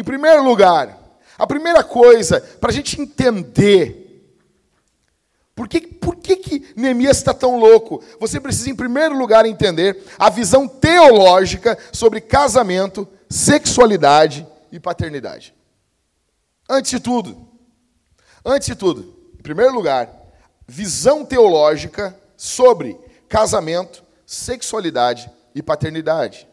Em 0.00 0.02
primeiro 0.02 0.42
lugar, 0.42 0.98
a 1.36 1.46
primeira 1.46 1.84
coisa, 1.84 2.40
para 2.40 2.70
a 2.70 2.72
gente 2.72 2.98
entender 2.98 4.00
por 5.54 5.68
que, 5.68 5.82
por 5.82 6.16
que, 6.16 6.36
que 6.36 6.72
Neemias 6.74 7.18
está 7.18 7.34
tão 7.34 7.58
louco? 7.58 8.02
Você 8.18 8.40
precisa, 8.40 8.70
em 8.70 8.74
primeiro 8.74 9.14
lugar, 9.14 9.44
entender 9.44 10.02
a 10.18 10.30
visão 10.30 10.66
teológica 10.66 11.78
sobre 11.92 12.18
casamento, 12.22 13.06
sexualidade 13.28 14.46
e 14.72 14.80
paternidade. 14.80 15.54
Antes 16.66 16.92
de 16.92 17.00
tudo, 17.00 17.46
antes 18.42 18.68
de 18.68 18.74
tudo, 18.74 19.14
em 19.38 19.42
primeiro 19.42 19.74
lugar, 19.74 20.10
visão 20.66 21.26
teológica 21.26 22.18
sobre 22.38 22.98
casamento, 23.28 24.02
sexualidade 24.24 25.30
e 25.54 25.62
paternidade. 25.62 26.48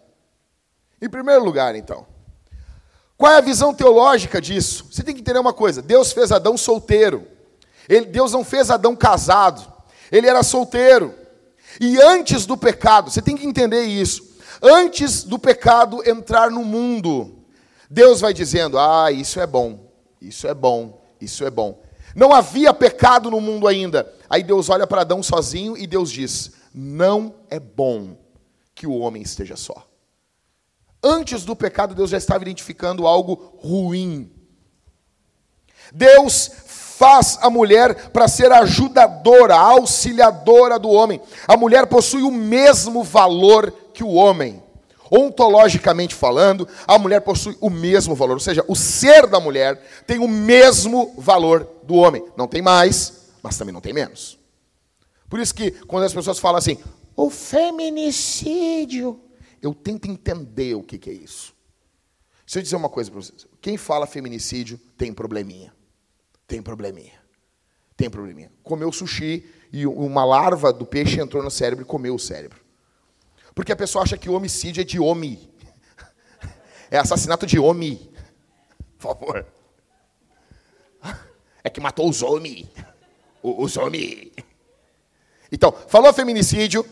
Em 1.01 1.07
primeiro 1.07 1.45
lugar, 1.45 1.77
então, 1.77 2.16
qual 3.17 3.33
é 3.33 3.37
a 3.37 3.41
visão 3.41 3.73
teológica 3.73 4.39
disso? 4.39 4.85
Você 4.91 5.01
tem 5.01 5.15
que 5.15 5.21
entender 5.21 5.39
uma 5.39 5.53
coisa: 5.53 5.81
Deus 5.81 6.11
fez 6.11 6.31
Adão 6.31 6.55
solteiro. 6.55 7.27
Ele, 7.89 8.05
Deus 8.05 8.31
não 8.31 8.43
fez 8.43 8.69
Adão 8.69 8.95
casado. 8.95 9.65
Ele 10.11 10.27
era 10.27 10.43
solteiro. 10.43 11.13
E 11.81 11.99
antes 12.01 12.45
do 12.45 12.55
pecado, 12.55 13.09
você 13.09 13.21
tem 13.21 13.35
que 13.35 13.45
entender 13.45 13.83
isso. 13.83 14.37
Antes 14.61 15.23
do 15.23 15.39
pecado 15.39 16.07
entrar 16.07 16.51
no 16.51 16.63
mundo, 16.63 17.43
Deus 17.89 18.21
vai 18.21 18.33
dizendo: 18.33 18.77
Ah, 18.77 19.11
isso 19.11 19.39
é 19.39 19.47
bom, 19.47 19.91
isso 20.21 20.47
é 20.47 20.53
bom, 20.53 21.01
isso 21.19 21.43
é 21.43 21.49
bom. 21.49 21.81
Não 22.15 22.33
havia 22.33 22.73
pecado 22.73 23.31
no 23.31 23.41
mundo 23.41 23.67
ainda. 23.67 24.11
Aí 24.29 24.43
Deus 24.43 24.69
olha 24.69 24.85
para 24.85 25.01
Adão 25.01 25.23
sozinho 25.23 25.75
e 25.75 25.87
Deus 25.87 26.11
diz: 26.11 26.51
Não 26.73 27.33
é 27.49 27.59
bom 27.59 28.15
que 28.75 28.85
o 28.85 28.97
homem 28.97 29.23
esteja 29.23 29.55
só. 29.55 29.87
Antes 31.07 31.45
do 31.45 31.55
pecado, 31.55 31.95
Deus 31.95 32.09
já 32.09 32.17
estava 32.17 32.43
identificando 32.43 33.07
algo 33.07 33.53
ruim. 33.59 34.29
Deus 35.93 36.51
faz 36.97 37.39
a 37.41 37.49
mulher 37.49 38.09
para 38.09 38.27
ser 38.27 38.51
ajudadora, 38.51 39.55
auxiliadora 39.55 40.77
do 40.77 40.89
homem. 40.89 41.21
A 41.47 41.55
mulher 41.55 41.87
possui 41.87 42.23
o 42.23 42.31
mesmo 42.31 43.03
valor 43.03 43.71
que 43.93 44.03
o 44.03 44.11
homem. 44.11 44.61
Ontologicamente 45.09 46.13
falando, 46.13 46.67
a 46.85 46.99
mulher 46.99 47.21
possui 47.21 47.55
o 47.61 47.69
mesmo 47.69 48.13
valor, 48.13 48.33
ou 48.33 48.41
seja, 48.41 48.65
o 48.67 48.75
ser 48.75 49.27
da 49.27 49.39
mulher 49.39 49.81
tem 50.05 50.19
o 50.19 50.27
mesmo 50.27 51.13
valor 51.17 51.65
do 51.83 51.95
homem. 51.95 52.25
Não 52.35 52.49
tem 52.49 52.61
mais, 52.61 53.29
mas 53.41 53.57
também 53.57 53.73
não 53.73 53.79
tem 53.79 53.93
menos. 53.93 54.37
Por 55.29 55.39
isso 55.39 55.55
que 55.55 55.71
quando 55.71 56.03
as 56.03 56.13
pessoas 56.13 56.39
falam 56.39 56.57
assim, 56.57 56.77
o 57.15 57.29
feminicídio, 57.29 59.21
eu 59.61 59.73
tento 59.73 60.09
entender 60.09 60.75
o 60.75 60.83
que, 60.83 60.97
que 60.97 61.09
é 61.09 61.13
isso. 61.13 61.55
Deixa 62.45 62.59
eu 62.59 62.63
dizer 62.63 62.75
uma 62.75 62.89
coisa 62.89 63.11
para 63.11 63.21
vocês. 63.21 63.45
Quem 63.59 63.77
fala 63.77 64.07
feminicídio 64.07 64.79
tem 64.97 65.13
probleminha. 65.13 65.73
Tem 66.47 66.61
probleminha. 66.61 67.19
Tem 67.97 68.09
probleminha. 68.09 68.51
Comeu 68.63 68.91
sushi 68.91 69.45
e 69.71 69.85
uma 69.85 70.23
larva 70.23 70.71
do 70.71 70.85
peixe 70.85 71.19
entrou 71.19 71.43
no 71.43 71.51
cérebro 71.51 71.83
e 71.83 71.87
comeu 71.87 72.15
o 72.15 72.19
cérebro. 72.19 72.61
Porque 73.53 73.71
a 73.71 73.75
pessoa 73.75 74.03
acha 74.03 74.17
que 74.17 74.29
homicídio 74.29 74.81
é 74.81 74.83
de 74.83 74.99
homem. 74.99 75.49
É 76.89 76.97
assassinato 76.97 77.45
de 77.45 77.59
homem. 77.59 78.09
Por 78.97 79.13
favor. 79.13 79.45
É 81.61 81.69
que 81.69 81.81
matou 81.81 82.07
os 82.07 82.23
homens. 82.23 82.65
Os 83.43 83.75
homens. 83.75 84.31
Então, 85.51 85.69
falou 85.89 86.13
feminicídio. 86.13 86.85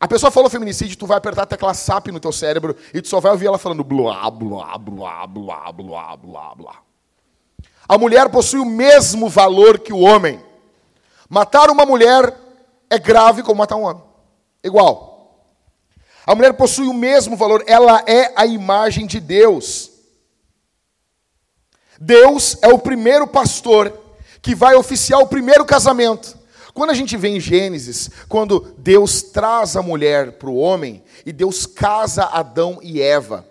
A 0.00 0.06
pessoa 0.06 0.30
falou 0.30 0.48
feminicídio, 0.48 0.96
tu 0.96 1.06
vai 1.06 1.18
apertar 1.18 1.42
a 1.42 1.46
tecla 1.46 1.74
SAP 1.74 2.08
no 2.08 2.20
teu 2.20 2.30
cérebro 2.30 2.76
e 2.94 3.02
tu 3.02 3.08
só 3.08 3.18
vai 3.18 3.32
ouvir 3.32 3.46
ela 3.46 3.58
falando 3.58 3.82
blá, 3.82 4.30
blá, 4.30 4.78
blá, 4.78 5.26
blá, 5.26 5.72
blá, 5.72 6.16
blá, 6.16 6.54
blá. 6.54 6.82
A 7.88 7.98
mulher 7.98 8.28
possui 8.28 8.60
o 8.60 8.64
mesmo 8.64 9.28
valor 9.28 9.80
que 9.80 9.92
o 9.92 10.00
homem. 10.00 10.40
Matar 11.28 11.68
uma 11.70 11.84
mulher 11.84 12.32
é 12.88 12.98
grave 12.98 13.42
como 13.42 13.58
matar 13.58 13.76
um 13.76 13.82
homem. 13.82 14.02
Igual. 14.62 15.08
A 16.24 16.34
mulher 16.34 16.52
possui 16.52 16.86
o 16.86 16.94
mesmo 16.94 17.36
valor, 17.36 17.64
ela 17.66 18.04
é 18.06 18.32
a 18.36 18.46
imagem 18.46 19.06
de 19.06 19.18
Deus. 19.18 19.90
Deus 21.98 22.56
é 22.62 22.68
o 22.68 22.78
primeiro 22.78 23.26
pastor 23.26 23.92
que 24.40 24.54
vai 24.54 24.76
oficiar 24.76 25.20
o 25.20 25.26
primeiro 25.26 25.64
casamento. 25.64 26.37
Quando 26.78 26.90
a 26.90 26.94
gente 26.94 27.16
vê 27.16 27.26
em 27.26 27.40
Gênesis, 27.40 28.08
quando 28.28 28.72
Deus 28.78 29.20
traz 29.20 29.74
a 29.74 29.82
mulher 29.82 30.38
para 30.38 30.48
o 30.48 30.54
homem 30.54 31.02
e 31.26 31.32
Deus 31.32 31.66
casa 31.66 32.22
Adão 32.26 32.78
e 32.80 33.02
Eva, 33.02 33.44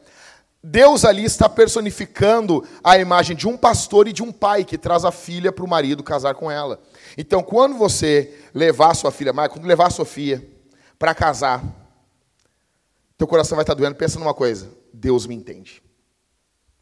Deus 0.63 1.03
ali 1.03 1.25
está 1.25 1.49
personificando 1.49 2.65
a 2.81 2.97
imagem 2.97 3.35
de 3.35 3.45
um 3.45 3.57
pastor 3.57 4.07
e 4.07 4.13
de 4.13 4.23
um 4.23 4.31
pai 4.31 4.63
que 4.63 4.77
traz 4.77 5.03
a 5.03 5.11
filha 5.11 5.51
para 5.51 5.65
o 5.65 5.67
marido 5.67 6.03
casar 6.03 6.35
com 6.35 6.49
ela. 6.49 6.81
Então, 7.17 7.43
quando 7.43 7.75
você 7.75 8.33
levar 8.53 8.95
sua 8.95 9.11
filha, 9.11 9.33
quando 9.49 9.65
levar 9.65 9.87
a 9.87 9.91
Sofia 9.91 10.41
para 10.97 11.13
casar, 11.13 11.61
teu 13.17 13.27
coração 13.27 13.57
vai 13.57 13.63
estar 13.63 13.73
doendo. 13.73 13.95
Pensa 13.97 14.17
numa 14.17 14.33
coisa: 14.33 14.71
Deus 14.93 15.25
me 15.25 15.35
entende. 15.35 15.83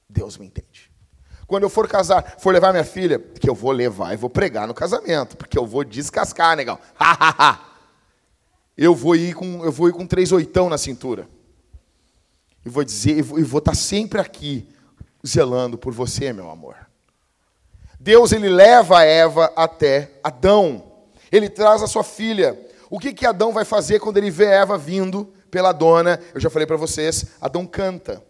Deus 0.08 0.38
me 0.38 0.46
entende. 0.46 0.75
Quando 1.48 1.64
eu 1.64 1.70
for 1.70 1.88
casar, 1.88 2.36
for 2.40 2.54
levar 2.54 2.72
minha 2.72 2.84
filha, 2.84 3.20
que 3.20 3.50
eu 3.50 3.54
vou 3.54 3.72
levar 3.72 4.14
e 4.14 4.18
vou 4.18 4.30
pregar 4.30 4.68
no 4.68 4.74
casamento, 4.74 5.38
porque 5.38 5.58
eu 5.58 5.66
vou 5.66 5.84
descascar, 5.84 6.56
negão. 6.56 6.80
eu 8.76 8.96
vou 8.96 9.16
ir 9.16 9.34
com 9.36 9.64
eu 9.64 9.72
vou 9.72 9.90
ir 9.90 9.94
com 9.94 10.08
três 10.08 10.32
oitão 10.32 10.70
na 10.70 10.78
cintura. 10.78 11.28
E 12.66 12.70
vou 12.70 12.84
dizer, 12.84 13.18
e 13.18 13.22
vou, 13.22 13.44
vou 13.44 13.60
estar 13.60 13.76
sempre 13.76 14.20
aqui 14.20 14.68
zelando 15.26 15.78
por 15.78 15.94
você, 15.94 16.34
meu 16.34 16.50
amor. 16.50 16.76
Deus 18.00 18.32
ele 18.32 18.50
leva 18.50 19.04
Eva 19.04 19.52
até 19.56 20.12
Adão. 20.24 20.84
Ele 21.32 21.50
traz 21.50 21.84
a 21.84 21.88
sua 21.88 22.04
filha. 22.04 22.60
O 22.90 23.00
que 23.00 23.14
que 23.14 23.26
Adão 23.26 23.52
vai 23.52 23.66
fazer 23.66 24.00
quando 24.00 24.18
ele 24.18 24.32
vê 24.32 24.46
Eva 24.46 24.78
vindo 24.78 25.34
pela 25.52 25.72
dona? 25.72 26.20
Eu 26.34 26.40
já 26.40 26.50
falei 26.50 26.66
para 26.66 26.78
vocês, 26.78 27.26
Adão 27.40 27.66
canta. 27.66 28.24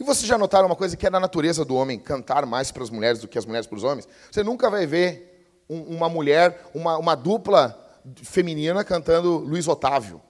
E 0.00 0.02
vocês 0.02 0.26
já 0.26 0.38
notaram 0.38 0.64
uma 0.64 0.74
coisa 0.74 0.96
que 0.96 1.06
é 1.06 1.10
da 1.10 1.20
natureza 1.20 1.62
do 1.62 1.76
homem 1.76 1.98
cantar 1.98 2.46
mais 2.46 2.72
para 2.72 2.82
as 2.82 2.88
mulheres 2.88 3.20
do 3.20 3.28
que 3.28 3.36
as 3.36 3.44
mulheres 3.44 3.66
para 3.66 3.76
os 3.76 3.84
homens? 3.84 4.08
Você 4.30 4.42
nunca 4.42 4.70
vai 4.70 4.86
ver 4.86 5.60
um, 5.68 5.96
uma 5.96 6.08
mulher, 6.08 6.70
uma, 6.74 6.96
uma 6.96 7.14
dupla 7.14 7.78
feminina 8.22 8.82
cantando 8.82 9.36
Luiz 9.36 9.68
Otávio. 9.68 10.22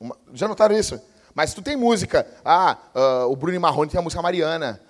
Uma, 0.00 0.16
já 0.34 0.48
notaram 0.48 0.76
isso? 0.76 1.00
Mas 1.32 1.54
tu 1.54 1.62
tem 1.62 1.76
música. 1.76 2.26
Ah, 2.44 2.76
uh, 2.92 3.30
o 3.30 3.36
Bruno 3.36 3.60
Marrone 3.60 3.88
tem 3.88 4.00
a 4.00 4.02
música 4.02 4.20
Mariana. 4.20 4.80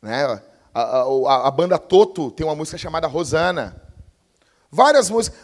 Né? 0.00 0.40
A, 0.72 0.82
a, 0.82 1.48
a, 1.48 1.50
banda 1.50 1.76
Toto 1.76 2.30
tem 2.30 2.46
uma 2.46 2.54
música 2.54 2.78
chamada 2.78 3.08
Rosana. 3.08 3.82
Várias 4.70 5.10
músicas. 5.10 5.36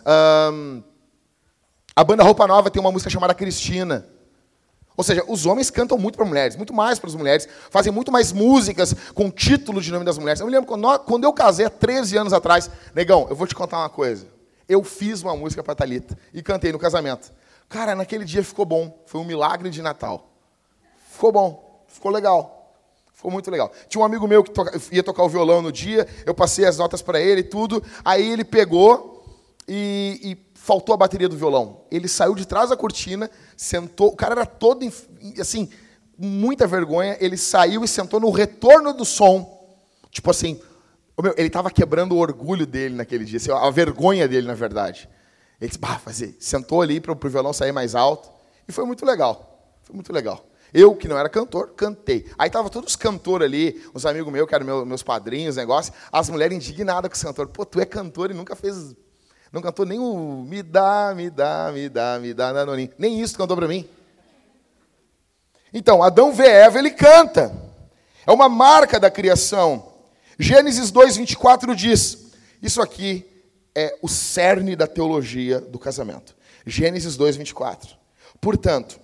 A 1.97 2.05
banda 2.05 2.23
Roupa 2.23 2.47
Nova 2.47 2.71
tem 2.71 2.81
uma 2.81 2.93
música 2.93 3.11
chamada 3.11 3.35
Cristina. 3.35 4.07
Ou 4.97 5.05
seja, 5.05 5.23
os 5.29 5.45
homens 5.45 5.71
cantam 5.71 5.99
muito 5.99 6.17
para 6.17 6.25
mulheres, 6.25 6.57
muito 6.57 6.73
mais 6.73 6.99
para 6.99 7.11
as 7.11 7.15
mulheres, 7.15 7.47
fazem 7.71 7.93
muito 7.93 8.11
mais 8.11 8.33
músicas 8.33 8.95
com 9.15 9.31
título 9.31 9.81
de 9.81 9.93
nome 9.93 10.05
das 10.05 10.17
mulheres. 10.17 10.41
Eu 10.41 10.47
me 10.47 10.53
lembro 10.53 10.67
quando, 10.67 11.25
eu 11.25 11.33
casei 11.33 11.67
há 11.67 11.71
13 11.71 12.17
anos 12.17 12.33
atrás, 12.33 12.71
negão, 12.95 13.26
eu 13.29 13.37
vou 13.37 13.47
te 13.47 13.55
contar 13.55 13.79
uma 13.79 13.91
coisa. 13.91 14.26
Eu 14.69 14.83
fiz 14.83 15.23
uma 15.23 15.37
música 15.37 15.62
para 15.62 15.75
Talita 15.75 16.19
e 16.33 16.43
cantei 16.43 16.73
no 16.73 16.79
casamento. 16.79 17.33
Cara, 17.69 17.95
naquele 17.95 18.25
dia 18.25 18.43
ficou 18.43 18.65
bom. 18.65 19.03
Foi 19.07 19.21
um 19.21 19.25
milagre 19.25 19.71
de 19.71 19.83
Natal. 19.83 20.29
Ficou 21.12 21.31
bom, 21.31 21.85
ficou 21.87 22.11
legal. 22.11 22.75
Ficou 23.12 23.31
muito 23.31 23.50
legal. 23.50 23.73
Tinha 23.88 24.00
um 24.00 24.05
amigo 24.05 24.26
meu 24.26 24.43
que 24.43 24.53
ia 24.93 25.03
tocar 25.03 25.23
o 25.23 25.29
violão 25.29 25.62
no 25.62 25.73
dia, 25.73 26.07
eu 26.25 26.35
passei 26.35 26.65
as 26.65 26.79
notas 26.79 27.00
para 27.03 27.21
ele 27.21 27.41
e 27.41 27.45
tudo. 27.45 27.83
Aí 28.05 28.31
ele 28.31 28.45
pegou 28.45 29.25
e, 29.67 30.21
e, 30.23 30.35
faltou 30.66 30.92
a 30.92 30.99
bateria 30.99 31.28
do 31.28 31.37
violão. 31.37 31.82
Ele 31.92 32.08
saiu 32.08 32.35
de 32.35 32.44
trás 32.44 32.70
da 32.70 32.76
cortina, 32.76 33.30
sentou. 33.56 34.08
O 34.08 34.16
cara 34.16 34.32
era 34.32 34.44
todo 34.44 34.85
assim, 35.40 35.70
muita 36.18 36.66
vergonha. 36.66 37.16
Ele 37.20 37.37
saiu 37.37 37.85
e 37.85 37.88
sentou 37.88 38.18
no 38.18 38.30
retorno 38.30 38.92
do 38.92 39.04
som. 39.04 39.64
Tipo 40.11 40.32
assim, 40.32 40.61
ele 41.37 41.46
estava 41.46 41.70
quebrando 41.70 42.16
o 42.16 42.18
orgulho 42.18 42.66
dele 42.66 42.96
naquele 42.96 43.25
dia, 43.25 43.37
assim, 43.37 43.52
a 43.52 43.70
vergonha 43.70 44.26
dele, 44.26 44.49
na 44.49 44.54
verdade. 44.54 45.08
Ele 45.61 45.68
disse, 45.68 45.78
bah, 45.78 46.00
fazer. 46.00 46.37
sentou 46.40 46.82
ali 46.82 47.00
para 47.00 47.12
o 47.12 47.30
violão 47.30 47.52
sair 47.52 47.70
mais 47.70 47.94
alto. 47.94 48.28
E 48.68 48.73
foi 48.73 48.85
muito 48.85 49.06
legal. 49.06 49.70
Foi 49.85 49.94
muito 49.94 50.12
legal. 50.12 50.44
Eu, 50.75 50.96
que 50.96 51.06
não 51.06 51.16
era 51.16 51.28
cantor, 51.28 51.75
cantei. 51.76 52.28
Aí 52.37 52.50
tava 52.50 52.68
todos 52.68 52.90
os 52.90 52.96
cantores 52.96 53.46
ali, 53.46 53.80
uns 53.94 54.04
amigos 54.04 54.32
meus, 54.32 54.49
que 54.49 54.54
eram 54.54 54.85
meus, 54.85 55.02
padrinhos, 55.04 55.54
negócio, 55.54 55.92
as 56.11 56.28
mulheres 56.28 56.56
indignadas 56.56 57.08
com 57.08 57.14
os 57.14 57.23
cantores. 57.23 57.52
Pô, 57.52 57.64
tu 57.64 57.80
é 57.80 57.85
cantor 57.85 58.32
e 58.32 58.35
nunca 58.35 58.56
fez. 58.56 58.96
Não 59.53 59.62
cantou 59.62 59.87
nem 59.87 59.99
o 59.99 60.43
me 60.43 60.62
dá, 60.62 61.12
me 61.15 61.31
dá, 61.31 61.71
me 61.73 61.88
dá, 61.88 62.19
me 62.19 62.35
dá, 62.35 62.53
nanonim. 62.53 62.91
Nem 62.99 63.21
isso 63.21 63.37
cantou 63.37 63.57
para 63.57 63.69
mim. 63.69 63.88
Então, 65.73 66.03
Adão 66.03 66.33
vê 66.33 66.47
Eva, 66.47 66.79
ele 66.79 66.91
canta. 66.91 67.55
É 68.26 68.33
uma 68.33 68.49
marca 68.49 68.99
da 68.99 69.11
criação. 69.11 69.93
Gênesis 70.38 70.91
2, 70.91 71.17
24 71.17 71.75
diz: 71.75 72.33
Isso 72.62 72.83
aqui 72.83 73.25
é 73.75 73.97
o 74.03 74.09
cerne 74.09 74.75
da 74.75 74.87
teologia 74.87 75.61
do 75.61 75.79
casamento. 75.79 76.35
Gênesis 76.67 77.17
2, 77.17 77.37
24. 77.37 77.97
Portanto, 78.41 78.99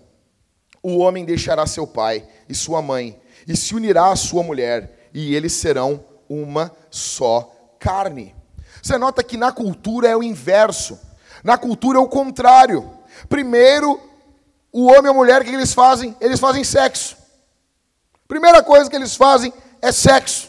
o 0.83 0.99
homem 0.99 1.25
deixará 1.25 1.67
seu 1.67 1.87
pai 1.87 2.27
e 2.49 2.55
sua 2.55 2.83
mãe, 2.83 3.21
e 3.47 3.57
se 3.57 3.75
unirá 3.75 4.11
à 4.11 4.17
sua 4.17 4.43
mulher, 4.43 5.09
e 5.15 5.35
eles 5.35 5.53
serão 5.53 6.05
uma 6.29 6.75
só 6.91 7.53
carne. 7.79 8.35
Você 8.83 8.99
nota 8.99 9.23
que 9.23 9.37
na 9.37 9.53
cultura 9.53 10.09
é 10.09 10.17
o 10.17 10.25
inverso. 10.25 10.99
Na 11.45 11.57
cultura 11.57 11.99
é 11.99 12.03
o 12.03 12.09
contrário. 12.09 12.93
Primeiro, 13.29 14.01
o 14.73 14.87
homem 14.87 15.07
e 15.07 15.09
a 15.09 15.13
mulher, 15.13 15.41
o 15.41 15.45
que 15.45 15.51
eles 15.51 15.73
fazem? 15.73 16.17
Eles 16.21 16.41
fazem 16.41 16.65
sexo. 16.65 17.17
Primeira 18.27 18.61
coisa 18.61 18.91
que 18.91 18.97
eles 18.97 19.15
fazem 19.15 19.53
é 19.81 19.93
sexo. 19.93 20.49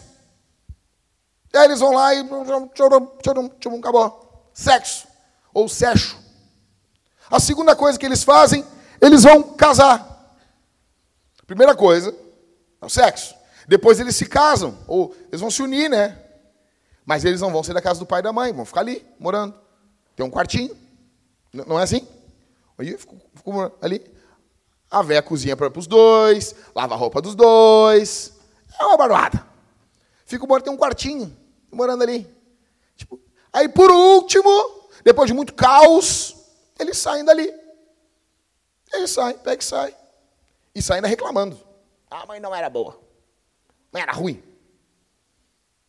E 1.54 1.58
aí 1.58 1.66
eles 1.66 1.80
vão 1.80 1.94
lá 1.94 2.16
e. 2.16 2.22
Acabou. 3.80 4.50
Sexo. 4.52 5.08
Ou 5.54 5.70
sexo. 5.70 6.18
A 7.30 7.40
segunda 7.40 7.76
coisa 7.76 8.00
que 8.00 8.06
eles 8.06 8.24
fazem, 8.24 8.66
eles 9.00 9.24
vão 9.24 9.44
casar. 9.44 10.36
Primeira 11.46 11.76
coisa 11.76 12.16
é 12.82 12.86
o 12.86 12.90
sexo. 12.90 13.36
Depois 13.68 14.00
eles 14.00 14.16
se 14.16 14.26
casam, 14.26 14.78
ou 14.88 15.16
eles 15.30 15.40
vão 15.40 15.52
se 15.52 15.62
unir, 15.62 15.90
né? 15.90 16.23
Mas 17.06 17.26
eles 17.26 17.42
não 17.42 17.52
vão 17.52 17.64
sair 17.64 17.74
da 17.74 17.82
casa 17.82 18.00
do 18.00 18.06
pai 18.06 18.20
e 18.20 18.24
da 18.24 18.32
mãe, 18.32 18.54
vão 18.54 18.66
ficar 18.66 18.82
ali, 18.82 19.06
morando. 19.20 19.54
Tem 20.16 20.26
um 20.26 20.30
quartinho. 20.30 20.76
Não 21.52 21.80
é 21.80 21.84
assim? 21.84 22.08
Aí 22.78 22.98
ficou, 22.98 23.18
ficou 23.36 23.78
ali. 23.82 24.02
A 24.90 25.02
véia 25.02 25.22
cozinha 25.22 25.58
para 25.58 25.72
os 25.78 25.88
dois, 25.88 26.56
lava 26.76 26.94
a 26.94 26.98
roupa 26.98 27.22
dos 27.22 27.36
dois. 27.36 28.34
É 28.80 28.86
uma 28.86 28.98
barulhada. 28.98 29.46
Fica 30.26 30.46
morando, 30.46 30.64
tem 30.64 30.74
um 30.74 30.78
quartinho, 30.78 31.36
morando 31.72 32.04
ali. 32.04 32.28
Tipo, 32.96 33.20
aí, 33.52 33.68
por 33.68 33.92
último, 33.92 34.90
depois 35.04 35.28
de 35.28 35.34
muito 35.34 35.54
caos, 35.54 36.36
eles 36.80 36.98
saem 36.98 37.26
dali. 37.26 37.54
Eles 38.92 39.12
saem, 39.12 39.38
pega 39.40 39.62
e 39.62 39.66
sai. 39.66 39.96
E 40.76 40.82
sai 40.82 40.98
ainda 40.98 41.08
reclamando. 41.08 41.60
A 42.10 42.26
mãe 42.26 42.40
não 42.40 42.54
era 42.54 42.70
boa. 42.70 43.00
Mãe 43.92 44.02
era 44.02 44.12
ruim. 44.12 44.42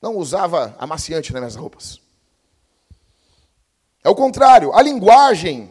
Não 0.05 0.19
usava 0.19 0.77
amaciante 0.79 1.33
nas 1.33 1.41
minhas 1.41 1.57
roupas. 1.57 1.99
É 4.05 4.09
o 4.11 4.15
contrário. 4.15 4.71
A 4.75 4.83
linguagem 4.83 5.71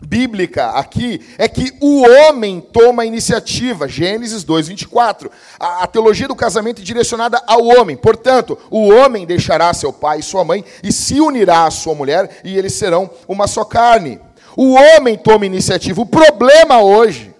bíblica 0.00 0.70
aqui 0.70 1.24
é 1.38 1.46
que 1.46 1.72
o 1.80 2.02
homem 2.02 2.60
toma 2.60 3.04
a 3.04 3.06
iniciativa. 3.06 3.86
Gênesis 3.86 4.42
2, 4.42 4.66
24. 4.66 5.30
A, 5.60 5.84
a 5.84 5.86
teologia 5.86 6.26
do 6.26 6.34
casamento 6.34 6.80
é 6.80 6.84
direcionada 6.84 7.40
ao 7.46 7.64
homem. 7.64 7.96
Portanto, 7.96 8.58
o 8.68 8.88
homem 8.88 9.24
deixará 9.24 9.72
seu 9.72 9.92
pai 9.92 10.18
e 10.18 10.24
sua 10.24 10.42
mãe 10.42 10.64
e 10.82 10.92
se 10.92 11.20
unirá 11.20 11.64
à 11.64 11.70
sua 11.70 11.94
mulher 11.94 12.40
e 12.42 12.58
eles 12.58 12.72
serão 12.72 13.08
uma 13.28 13.46
só 13.46 13.64
carne. 13.64 14.20
O 14.56 14.72
homem 14.72 15.16
toma 15.16 15.46
iniciativa. 15.46 16.02
O 16.02 16.06
problema 16.06 16.82
hoje 16.82 17.32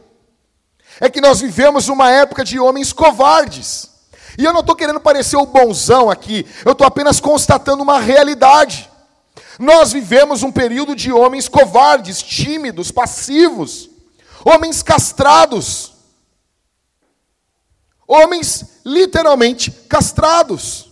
é 1.00 1.10
que 1.10 1.20
nós 1.20 1.40
vivemos 1.40 1.88
uma 1.88 2.12
época 2.12 2.44
de 2.44 2.60
homens 2.60 2.92
covardes. 2.92 3.91
E 4.38 4.44
eu 4.44 4.52
não 4.52 4.60
estou 4.60 4.74
querendo 4.74 5.00
parecer 5.00 5.36
o 5.36 5.46
bonzão 5.46 6.10
aqui, 6.10 6.46
eu 6.64 6.72
estou 6.72 6.86
apenas 6.86 7.20
constatando 7.20 7.82
uma 7.82 8.00
realidade. 8.00 8.90
Nós 9.58 9.92
vivemos 9.92 10.42
um 10.42 10.50
período 10.50 10.96
de 10.96 11.12
homens 11.12 11.48
covardes, 11.48 12.22
tímidos, 12.22 12.90
passivos, 12.90 13.90
homens 14.44 14.82
castrados, 14.82 15.92
homens 18.06 18.80
literalmente 18.84 19.70
castrados. 19.70 20.90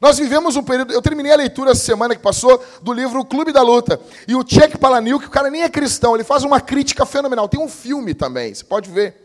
Nós 0.00 0.18
vivemos 0.18 0.56
um 0.56 0.62
período. 0.62 0.92
Eu 0.92 1.00
terminei 1.00 1.32
a 1.32 1.36
leitura 1.36 1.70
essa 1.70 1.84
semana 1.84 2.14
que 2.14 2.20
passou 2.20 2.62
do 2.82 2.92
livro 2.92 3.24
Clube 3.24 3.52
da 3.52 3.62
Luta. 3.62 3.98
E 4.26 4.34
o 4.34 4.40
Chuck 4.46 4.76
Palahniuk, 4.76 5.24
que 5.24 5.28
o 5.28 5.32
cara 5.32 5.50
nem 5.50 5.62
é 5.62 5.68
cristão, 5.68 6.14
ele 6.14 6.24
faz 6.24 6.44
uma 6.44 6.60
crítica 6.60 7.06
fenomenal. 7.06 7.48
Tem 7.48 7.60
um 7.60 7.68
filme 7.68 8.12
também, 8.12 8.52
você 8.52 8.64
pode 8.64 8.90
ver. 8.90 9.23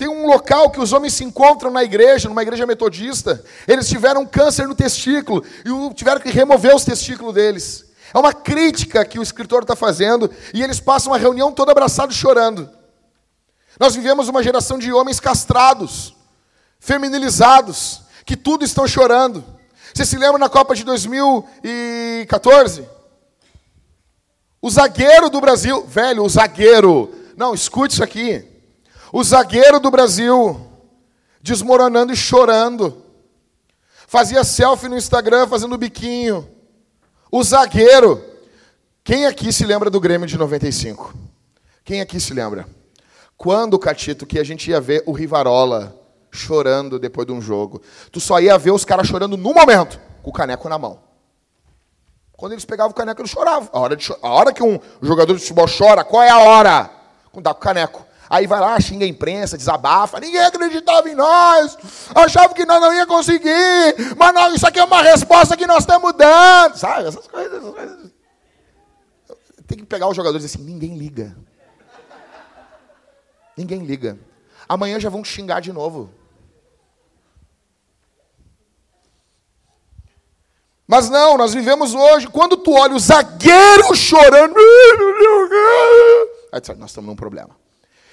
Tem 0.00 0.08
um 0.08 0.26
local 0.26 0.70
que 0.70 0.80
os 0.80 0.94
homens 0.94 1.12
se 1.12 1.24
encontram 1.24 1.70
na 1.70 1.84
igreja, 1.84 2.26
numa 2.26 2.40
igreja 2.40 2.64
metodista. 2.64 3.44
Eles 3.68 3.86
tiveram 3.86 4.24
câncer 4.24 4.66
no 4.66 4.74
testículo 4.74 5.44
e 5.62 5.94
tiveram 5.94 6.22
que 6.22 6.30
remover 6.30 6.74
os 6.74 6.86
testículos 6.86 7.34
deles. 7.34 7.84
É 8.14 8.18
uma 8.18 8.32
crítica 8.32 9.04
que 9.04 9.18
o 9.18 9.22
escritor 9.22 9.60
está 9.60 9.76
fazendo 9.76 10.30
e 10.54 10.62
eles 10.62 10.80
passam 10.80 11.12
a 11.12 11.18
reunião 11.18 11.52
toda 11.52 11.72
abraçados 11.72 12.16
chorando. 12.16 12.70
Nós 13.78 13.94
vivemos 13.94 14.26
uma 14.26 14.42
geração 14.42 14.78
de 14.78 14.90
homens 14.90 15.20
castrados 15.20 16.16
feminilizados, 16.78 18.00
que 18.24 18.38
tudo 18.38 18.64
estão 18.64 18.88
chorando. 18.88 19.44
Você 19.92 20.06
se 20.06 20.16
lembra 20.16 20.38
na 20.38 20.48
Copa 20.48 20.74
de 20.74 20.82
2014? 20.82 22.88
O 24.62 24.70
zagueiro 24.70 25.28
do 25.28 25.42
Brasil, 25.42 25.84
velho, 25.86 26.24
o 26.24 26.28
zagueiro, 26.30 27.14
não, 27.36 27.52
escute 27.52 27.92
isso 27.92 28.02
aqui. 28.02 28.48
O 29.12 29.24
zagueiro 29.24 29.80
do 29.80 29.90
Brasil, 29.90 30.60
desmoronando 31.42 32.12
e 32.12 32.16
chorando, 32.16 33.04
fazia 34.06 34.44
selfie 34.44 34.88
no 34.88 34.96
Instagram 34.96 35.48
fazendo 35.48 35.76
biquinho. 35.76 36.48
O 37.30 37.42
zagueiro, 37.42 38.22
quem 39.02 39.26
aqui 39.26 39.52
se 39.52 39.64
lembra 39.64 39.90
do 39.90 40.00
Grêmio 40.00 40.26
de 40.26 40.38
95? 40.38 41.14
Quem 41.84 42.00
aqui 42.00 42.20
se 42.20 42.32
lembra? 42.32 42.68
Quando, 43.36 43.78
Catito, 43.78 44.26
que 44.26 44.38
a 44.38 44.44
gente 44.44 44.70
ia 44.70 44.80
ver 44.80 45.02
o 45.06 45.12
Rivarola 45.12 45.98
chorando 46.30 46.98
depois 46.98 47.26
de 47.26 47.32
um 47.32 47.40
jogo. 47.40 47.82
Tu 48.12 48.20
só 48.20 48.38
ia 48.40 48.56
ver 48.56 48.70
os 48.70 48.84
caras 48.84 49.08
chorando 49.08 49.36
no 49.36 49.52
momento, 49.52 49.98
com 50.22 50.30
o 50.30 50.32
caneco 50.32 50.68
na 50.68 50.78
mão. 50.78 51.00
Quando 52.32 52.52
eles 52.52 52.64
pegavam 52.64 52.92
o 52.92 52.94
caneco, 52.94 53.20
eles 53.20 53.30
choravam. 53.30 53.68
A 53.72 53.78
hora, 53.80 53.96
de, 53.96 54.14
a 54.22 54.28
hora 54.28 54.52
que 54.52 54.62
um 54.62 54.78
jogador 55.02 55.34
de 55.34 55.40
futebol 55.40 55.66
chora, 55.66 56.04
qual 56.04 56.22
é 56.22 56.30
a 56.30 56.38
hora? 56.38 56.90
Quando 57.32 57.44
dá 57.44 57.52
com 57.52 57.60
o 57.60 57.62
caneco. 57.62 58.06
Aí 58.30 58.46
vai 58.46 58.60
lá, 58.60 58.78
xinga 58.78 59.04
a 59.04 59.08
imprensa, 59.08 59.58
desabafa. 59.58 60.20
Ninguém 60.20 60.40
acreditava 60.40 61.08
em 61.10 61.16
nós. 61.16 61.76
Achava 62.14 62.54
que 62.54 62.64
nós 62.64 62.80
não 62.80 62.94
ia 62.94 63.04
conseguir. 63.04 64.14
Mas 64.16 64.32
não, 64.32 64.54
isso 64.54 64.64
aqui 64.64 64.78
é 64.78 64.84
uma 64.84 65.02
resposta 65.02 65.56
que 65.56 65.66
nós 65.66 65.80
estamos 65.80 66.12
dando. 66.12 66.76
Sabe? 66.76 67.08
Essas 67.08 67.26
coisas, 67.26 67.60
coisas. 67.60 68.10
Tem 69.66 69.78
que 69.78 69.84
pegar 69.84 70.06
os 70.06 70.14
jogadores 70.14 70.44
assim: 70.44 70.62
ninguém 70.62 70.96
liga. 70.96 71.36
Ninguém 73.56 73.84
liga. 73.84 74.16
Amanhã 74.68 75.00
já 75.00 75.10
vão 75.10 75.24
xingar 75.24 75.58
de 75.58 75.72
novo. 75.72 76.14
Mas 80.86 81.10
não, 81.10 81.36
nós 81.36 81.52
vivemos 81.52 81.94
hoje, 81.94 82.28
quando 82.28 82.56
tu 82.56 82.72
olha 82.72 82.94
o 82.94 83.00
zagueiro 83.00 83.92
chorando, 83.94 84.54
aí 86.52 86.60
nós 86.78 86.90
estamos 86.90 87.08
num 87.08 87.16
problema. 87.16 87.56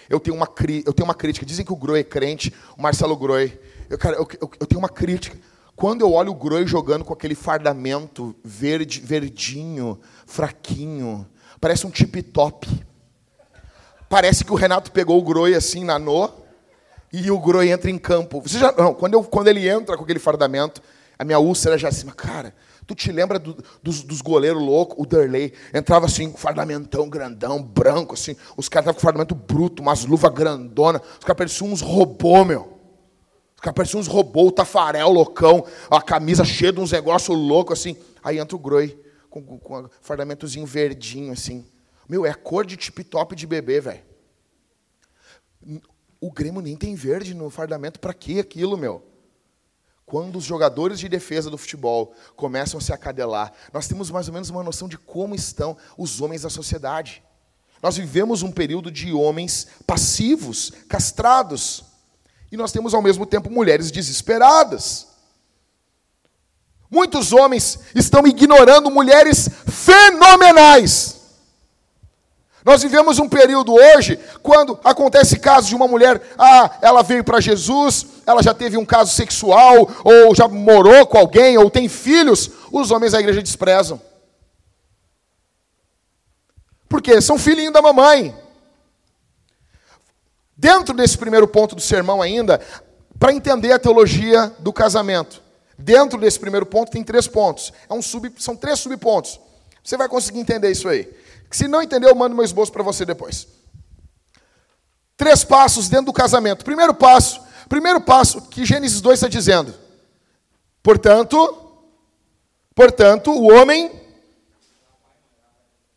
Eu 0.09 0.19
tenho, 0.19 0.35
uma, 0.35 0.47
eu 0.85 0.93
tenho 0.93 1.05
uma 1.05 1.13
crítica, 1.13 1.45
dizem 1.45 1.65
que 1.65 1.73
o 1.73 1.75
Groi 1.75 1.99
é 1.99 2.03
crente, 2.03 2.53
o 2.77 2.81
Marcelo 2.81 3.15
Groi. 3.15 3.59
Eu, 3.89 3.97
cara, 3.97 4.15
eu, 4.15 4.27
eu, 4.41 4.51
eu 4.59 4.67
tenho 4.67 4.79
uma 4.79 4.89
crítica. 4.89 5.37
Quando 5.75 6.01
eu 6.01 6.11
olho 6.11 6.31
o 6.31 6.35
Groi 6.35 6.65
jogando 6.65 7.05
com 7.05 7.13
aquele 7.13 7.35
fardamento 7.35 8.35
verde, 8.43 8.99
verdinho, 8.99 9.99
fraquinho, 10.25 11.27
parece 11.61 11.85
um 11.85 11.91
tip-top. 11.91 12.67
Parece 14.09 14.43
que 14.43 14.51
o 14.51 14.55
Renato 14.55 14.91
pegou 14.91 15.19
o 15.19 15.23
Groi 15.23 15.53
assim 15.53 15.83
na 15.83 15.99
no 15.99 16.31
e 17.11 17.29
o 17.29 17.39
Groi 17.39 17.69
entra 17.69 17.91
em 17.91 17.97
campo. 17.97 18.41
Você 18.41 18.57
já, 18.57 18.71
não, 18.71 18.93
quando, 18.93 19.13
eu, 19.13 19.23
quando 19.23 19.49
ele 19.49 19.67
entra 19.67 19.97
com 19.97 20.03
aquele 20.03 20.19
fardamento, 20.19 20.81
a 21.19 21.23
minha 21.23 21.39
úlcera 21.39 21.77
já 21.77 21.89
assim, 21.89 22.07
cara, 22.07 22.53
tu 22.87 22.95
te 22.95 23.11
lembra 23.11 23.37
do, 23.37 23.61
dos, 23.83 24.01
dos 24.01 24.21
goleiros 24.21 24.61
loucos? 24.63 24.95
O 24.97 25.05
Derley 25.05 25.53
entrava 25.73 26.05
assim, 26.05 26.31
com 26.31 26.37
fardamentão 26.37 27.09
grandão, 27.09 27.61
branco, 27.61 28.13
assim. 28.13 28.35
Os 28.55 28.69
caras 28.69 28.85
estavam 28.85 28.93
com 28.95 29.01
fardamento 29.01 29.35
bruto, 29.35 29.81
umas 29.81 30.05
luvas 30.05 30.33
grandona. 30.33 31.01
Os 31.01 31.25
caras 31.25 31.37
pareciam 31.37 31.69
uns 31.69 31.81
robô, 31.81 32.45
meu. 32.45 32.79
Os 33.55 33.61
caras 33.61 33.75
pareciam 33.75 33.99
uns 33.99 34.07
robô, 34.07 34.47
o 34.47 34.51
tafarel 34.51 35.09
loucão, 35.09 35.65
a 35.91 36.01
camisa 36.01 36.45
cheia 36.45 36.71
de 36.71 36.79
uns 36.79 36.93
negócios 36.93 37.37
loucos, 37.37 37.77
assim. 37.77 37.97
Aí 38.23 38.39
entra 38.39 38.55
o 38.55 38.59
Groi 38.59 38.97
com, 39.29 39.43
com, 39.43 39.59
com 39.59 39.89
fardamentozinho 40.01 40.65
verdinho, 40.65 41.33
assim. 41.33 41.65
Meu, 42.07 42.25
é 42.25 42.33
cor 42.33 42.65
de 42.65 42.77
tip-top 42.77 43.35
de 43.35 43.45
bebê, 43.45 43.81
velho. 43.81 44.01
O 46.21 46.31
Grêmio 46.31 46.61
nem 46.61 46.77
tem 46.77 46.95
verde 46.95 47.33
no 47.33 47.49
fardamento, 47.49 47.99
para 47.99 48.13
que 48.13 48.39
aquilo, 48.39 48.77
meu? 48.77 49.03
Quando 50.09 50.37
os 50.37 50.45
jogadores 50.45 51.01
de 51.01 51.09
defesa 51.09 51.49
do 51.49 51.57
futebol 51.57 52.13
começam 52.33 52.77
a 52.77 52.81
se 52.81 52.93
acadelar, 52.93 53.51
nós 53.73 53.89
temos 53.89 54.09
mais 54.09 54.29
ou 54.29 54.33
menos 54.33 54.49
uma 54.49 54.63
noção 54.63 54.87
de 54.87 54.97
como 54.97 55.35
estão 55.35 55.75
os 55.97 56.21
homens 56.21 56.43
da 56.43 56.49
sociedade. 56.49 57.21
Nós 57.83 57.97
vivemos 57.97 58.41
um 58.41 58.49
período 58.49 58.89
de 58.89 59.11
homens 59.11 59.67
passivos, 59.85 60.71
castrados. 60.87 61.83
E 62.49 62.55
nós 62.55 62.71
temos 62.71 62.93
ao 62.93 63.01
mesmo 63.01 63.25
tempo 63.25 63.51
mulheres 63.51 63.91
desesperadas. 63.91 65.07
Muitos 66.89 67.33
homens 67.33 67.77
estão 67.93 68.25
ignorando 68.25 68.89
mulheres 68.89 69.49
fenomenais. 69.67 71.16
Nós 72.67 72.83
vivemos 72.83 73.17
um 73.17 73.29
período 73.29 73.73
hoje, 73.73 74.19
quando 74.43 74.77
acontece 74.83 75.39
caso 75.39 75.69
de 75.69 75.73
uma 75.73 75.87
mulher, 75.87 76.21
ah, 76.37 76.69
ela 76.81 77.01
veio 77.01 77.23
para 77.23 77.39
Jesus, 77.39 78.05
ela 78.25 78.43
já 78.43 78.53
teve 78.53 78.75
um 78.75 78.83
caso 78.83 79.13
sexual, 79.13 79.89
ou 80.03 80.35
já 80.35 80.49
morou 80.49 81.07
com 81.07 81.17
alguém, 81.17 81.57
ou 81.57 81.71
tem 81.71 81.87
filhos, 81.87 82.51
os 82.69 82.91
homens 82.91 83.13
da 83.13 83.21
igreja 83.21 83.41
desprezam. 83.41 84.01
Por 86.89 87.01
quê? 87.01 87.21
São 87.21 87.39
filhinhos 87.39 87.71
da 87.71 87.81
mamãe. 87.81 88.35
Dentro 90.57 90.93
desse 90.93 91.17
primeiro 91.17 91.47
ponto 91.47 91.73
do 91.73 91.81
sermão 91.81 92.21
ainda, 92.21 92.59
para 93.17 93.31
entender 93.31 93.71
a 93.71 93.79
teologia 93.79 94.53
do 94.59 94.73
casamento, 94.73 95.41
dentro 95.77 96.19
desse 96.19 96.37
primeiro 96.37 96.65
ponto 96.65 96.91
tem 96.91 97.01
três 97.01 97.29
pontos. 97.29 97.71
É 97.89 97.93
um 97.93 98.01
sub, 98.01 98.29
são 98.37 98.57
três 98.57 98.77
subpontos. 98.77 99.39
Você 99.81 99.95
vai 99.95 100.09
conseguir 100.09 100.41
entender 100.41 100.69
isso 100.69 100.89
aí. 100.89 101.07
Se 101.49 101.67
não 101.67 101.81
entender, 101.81 102.07
eu 102.07 102.15
mando 102.15 102.35
meu 102.35 102.43
esboço 102.43 102.71
para 102.71 102.83
você 102.83 103.05
depois. 103.05 103.47
Três 105.15 105.43
passos 105.43 105.89
dentro 105.89 106.07
do 106.07 106.13
casamento. 106.13 106.63
Primeiro 106.63 106.93
passo, 106.93 107.41
primeiro 107.67 107.99
passo 108.01 108.41
que 108.49 108.65
Gênesis 108.65 109.01
2 109.01 109.17
está 109.17 109.27
dizendo. 109.27 109.73
Portanto, 110.83 111.81
portanto, 112.75 113.31
o 113.31 113.51
homem 113.51 113.91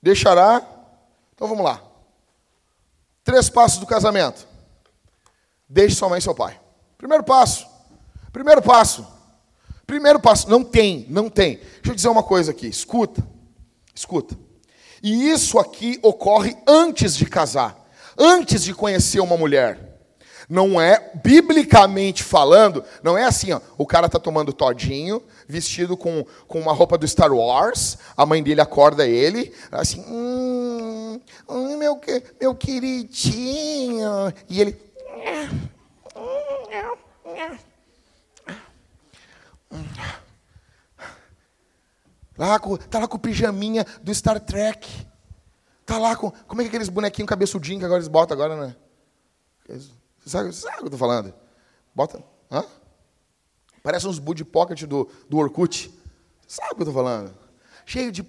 deixará. 0.02 0.66
Então 1.34 1.46
vamos 1.46 1.64
lá. 1.64 1.82
Três 3.22 3.50
passos 3.50 3.78
do 3.78 3.86
casamento. 3.86 4.48
Deixe 5.68 5.94
sua 5.94 6.08
mãe 6.08 6.18
e 6.18 6.22
seu 6.22 6.34
pai. 6.34 6.58
Primeiro 6.96 7.22
passo. 7.22 7.66
Primeiro 8.32 8.62
passo. 8.62 9.06
Primeiro 9.86 10.18
passo. 10.18 10.48
Não 10.48 10.64
tem, 10.64 11.06
não 11.08 11.28
tem. 11.28 11.56
Deixa 11.56 11.90
eu 11.90 11.94
dizer 11.94 12.08
uma 12.08 12.22
coisa 12.22 12.50
aqui. 12.50 12.66
Escuta. 12.66 13.22
Escuta. 13.94 14.36
E 15.02 15.30
isso 15.30 15.58
aqui 15.58 15.98
ocorre 16.02 16.56
antes 16.66 17.16
de 17.16 17.26
casar, 17.26 17.76
antes 18.18 18.62
de 18.62 18.74
conhecer 18.74 19.20
uma 19.20 19.36
mulher. 19.36 19.90
Não 20.48 20.80
é, 20.80 21.12
biblicamente 21.22 22.24
falando, 22.24 22.84
não 23.04 23.16
é 23.16 23.24
assim, 23.24 23.52
ó, 23.52 23.60
o 23.78 23.86
cara 23.86 24.06
está 24.06 24.18
tomando 24.18 24.52
todinho, 24.52 25.22
vestido 25.46 25.96
com, 25.96 26.26
com 26.48 26.58
uma 26.60 26.72
roupa 26.72 26.98
do 26.98 27.06
Star 27.06 27.32
Wars, 27.32 27.96
a 28.16 28.26
mãe 28.26 28.42
dele 28.42 28.60
acorda 28.60 29.06
ele, 29.06 29.54
assim, 29.70 30.04
hum, 30.08 31.20
hum 31.48 31.76
meu, 31.76 32.00
meu 32.40 32.54
queridinho, 32.54 34.04
e 34.48 34.60
ele... 34.60 34.76
Lá 42.40 42.58
com, 42.58 42.74
tá 42.74 42.98
lá 42.98 43.06
com 43.06 43.18
o 43.18 43.20
pijaminha 43.20 43.84
do 44.02 44.14
Star 44.14 44.40
Trek. 44.40 45.06
Tá 45.84 45.98
lá 45.98 46.16
com. 46.16 46.30
Como 46.30 46.62
é 46.62 46.64
que 46.64 46.68
é 46.68 46.70
aqueles 46.70 46.88
bonequinhos 46.88 47.28
cabeçudinhos 47.28 47.80
que 47.80 47.84
agora 47.84 47.98
eles 47.98 48.08
botam 48.08 48.34
agora, 48.34 48.56
né? 48.56 48.74
Você 49.68 49.90
sabe, 50.24 50.50
sabe 50.54 50.76
o 50.76 50.78
que 50.78 50.86
eu 50.86 50.90
tô 50.92 50.96
falando? 50.96 51.34
Bota. 51.94 52.24
Hã? 52.50 52.64
Parece 53.82 54.08
uns 54.08 54.18
Bud 54.18 54.42
Pocket 54.46 54.84
do, 54.84 55.06
do 55.28 55.36
Orkut. 55.36 55.94
Sabe 56.48 56.72
o 56.72 56.76
que 56.76 56.82
eu 56.82 56.86
tô 56.86 56.92
falando? 56.94 57.36
Cheio 57.84 58.10
de. 58.10 58.26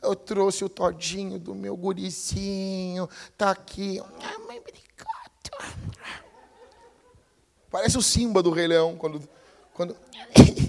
Eu 0.00 0.14
trouxe 0.14 0.64
o 0.64 0.68
todinho 0.68 1.36
do 1.36 1.52
meu 1.52 1.76
guricinho. 1.76 3.08
Tá 3.36 3.50
aqui. 3.50 4.00
Mãe, 4.46 4.60
obrigado. 4.60 5.88
Parece 7.68 7.98
o 7.98 8.02
Simba 8.02 8.40
do 8.40 8.52
Rei 8.52 8.68
Leão 8.68 8.96
quando. 8.96 9.20
quando... 9.74 9.96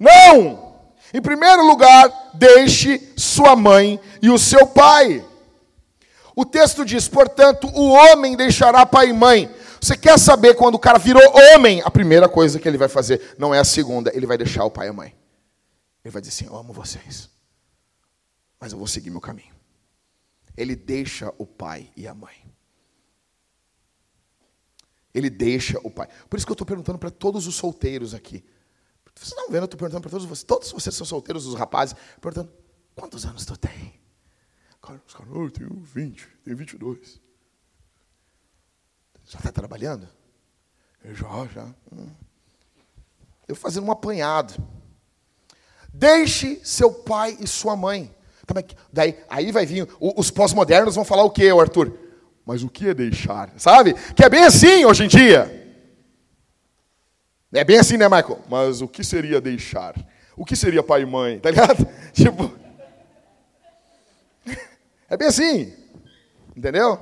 Não! 0.00 0.70
Em 1.12 1.20
primeiro 1.20 1.66
lugar, 1.66 2.30
deixe 2.32 3.12
sua 3.16 3.54
mãe 3.54 4.00
e 4.22 4.30
o 4.30 4.38
seu 4.38 4.66
pai. 4.66 5.26
O 6.34 6.46
texto 6.46 6.84
diz, 6.84 7.06
portanto, 7.06 7.66
o 7.74 7.90
homem 7.90 8.36
deixará 8.36 8.86
pai 8.86 9.10
e 9.10 9.12
mãe. 9.12 9.54
Você 9.80 9.96
quer 9.96 10.18
saber 10.18 10.54
quando 10.54 10.76
o 10.76 10.78
cara 10.78 10.98
virou 10.98 11.22
homem? 11.54 11.82
A 11.84 11.90
primeira 11.90 12.28
coisa 12.28 12.58
que 12.58 12.66
ele 12.66 12.78
vai 12.78 12.88
fazer, 12.88 13.34
não 13.38 13.54
é 13.54 13.58
a 13.58 13.64
segunda, 13.64 14.10
ele 14.14 14.26
vai 14.26 14.38
deixar 14.38 14.64
o 14.64 14.70
pai 14.70 14.86
e 14.86 14.90
a 14.90 14.92
mãe. 14.92 15.14
Ele 16.04 16.12
vai 16.12 16.22
dizer 16.22 16.32
assim: 16.32 16.46
Eu 16.46 16.56
amo 16.56 16.72
vocês, 16.72 17.28
mas 18.58 18.72
eu 18.72 18.78
vou 18.78 18.86
seguir 18.86 19.10
meu 19.10 19.20
caminho. 19.20 19.54
Ele 20.56 20.76
deixa 20.76 21.32
o 21.38 21.46
pai 21.46 21.90
e 21.96 22.06
a 22.06 22.14
mãe. 22.14 22.34
Ele 25.12 25.28
deixa 25.28 25.78
o 25.82 25.90
pai. 25.90 26.08
Por 26.28 26.36
isso 26.36 26.46
que 26.46 26.52
eu 26.52 26.54
estou 26.54 26.66
perguntando 26.66 26.98
para 26.98 27.10
todos 27.10 27.46
os 27.46 27.56
solteiros 27.56 28.14
aqui. 28.14 28.44
Vocês 29.20 29.32
estão 29.32 29.50
vendo? 29.50 29.62
Eu 29.62 29.64
estou 29.66 29.78
perguntando 29.78 30.00
para 30.00 30.10
todos 30.10 30.26
vocês. 30.26 30.44
Todos 30.44 30.72
vocês 30.72 30.94
são 30.94 31.06
solteiros, 31.06 31.44
os 31.44 31.54
rapazes. 31.54 31.94
Perguntando, 32.22 32.50
quantos 32.96 33.26
anos 33.26 33.44
tu 33.44 33.54
tem? 33.54 34.00
Cara, 34.80 34.98
os 35.06 35.12
caras, 35.12 35.30
eu 35.34 35.50
tenho 35.50 35.78
20, 35.78 36.28
tenho 36.42 36.56
22. 36.56 37.20
Já 39.26 39.38
está 39.38 39.52
trabalhando? 39.52 40.08
Eu 41.04 41.14
já, 41.14 41.46
já. 41.52 41.66
Hum. 41.92 42.08
Eu 43.46 43.54
fazendo 43.54 43.86
um 43.86 43.92
apanhado. 43.92 44.54
Deixe 45.92 46.58
seu 46.64 46.90
pai 46.90 47.36
e 47.38 47.46
sua 47.46 47.76
mãe. 47.76 48.14
Daí, 48.90 49.22
aí 49.28 49.52
vai 49.52 49.66
vir, 49.66 49.86
os 50.00 50.30
pós-modernos 50.30 50.94
vão 50.94 51.04
falar 51.04 51.24
o 51.24 51.30
quê, 51.30 51.50
Arthur? 51.50 51.92
Mas 52.46 52.62
o 52.62 52.70
que 52.70 52.88
é 52.88 52.94
deixar? 52.94 53.52
Sabe? 53.58 53.92
Que 54.14 54.24
é 54.24 54.30
bem 54.30 54.44
assim 54.44 54.86
hoje 54.86 55.04
em 55.04 55.08
dia. 55.08 55.59
É 57.52 57.64
bem 57.64 57.78
assim, 57.78 57.96
né, 57.96 58.08
Michael? 58.08 58.38
Mas 58.48 58.80
o 58.80 58.88
que 58.88 59.02
seria 59.02 59.40
deixar? 59.40 59.94
O 60.36 60.44
que 60.44 60.54
seria 60.54 60.82
pai 60.82 61.02
e 61.02 61.06
mãe? 61.06 61.38
Tá 61.38 61.50
ligado? 61.50 61.86
Tipo. 62.12 62.52
É 65.08 65.16
bem 65.16 65.28
assim. 65.28 65.72
Entendeu? 66.56 66.98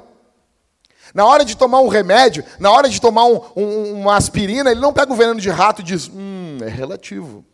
Na 1.15 1.25
hora 1.27 1.45
de 1.45 1.57
tomar 1.57 1.81
um 1.81 1.89
remédio, 1.89 2.45
na 2.59 2.71
hora 2.71 2.89
de 2.89 3.01
tomar 3.01 3.25
um, 3.25 3.41
um, 3.57 4.01
uma 4.01 4.17
aspirina, 4.17 4.71
ele 4.71 4.81
não 4.81 4.93
pega 4.93 5.13
o 5.13 5.17
veneno 5.17 5.41
de 5.41 5.51
rato 5.51 5.81
e 5.81 5.85
diz: 5.85 6.09
hum, 6.09 6.59
é 6.63 6.69
relativo. 6.69 7.45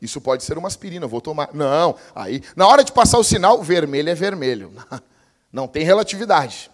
Isso 0.00 0.20
pode 0.20 0.44
ser 0.44 0.58
uma 0.58 0.68
aspirina, 0.68 1.06
vou 1.06 1.20
tomar. 1.20 1.50
Não, 1.54 1.96
aí, 2.14 2.42
na 2.54 2.66
hora 2.66 2.84
de 2.84 2.92
passar 2.92 3.18
o 3.18 3.24
sinal, 3.24 3.62
vermelho 3.62 4.10
é 4.10 4.14
vermelho. 4.14 4.72
Não 5.52 5.66
tem 5.66 5.84
relatividade. 5.84 6.70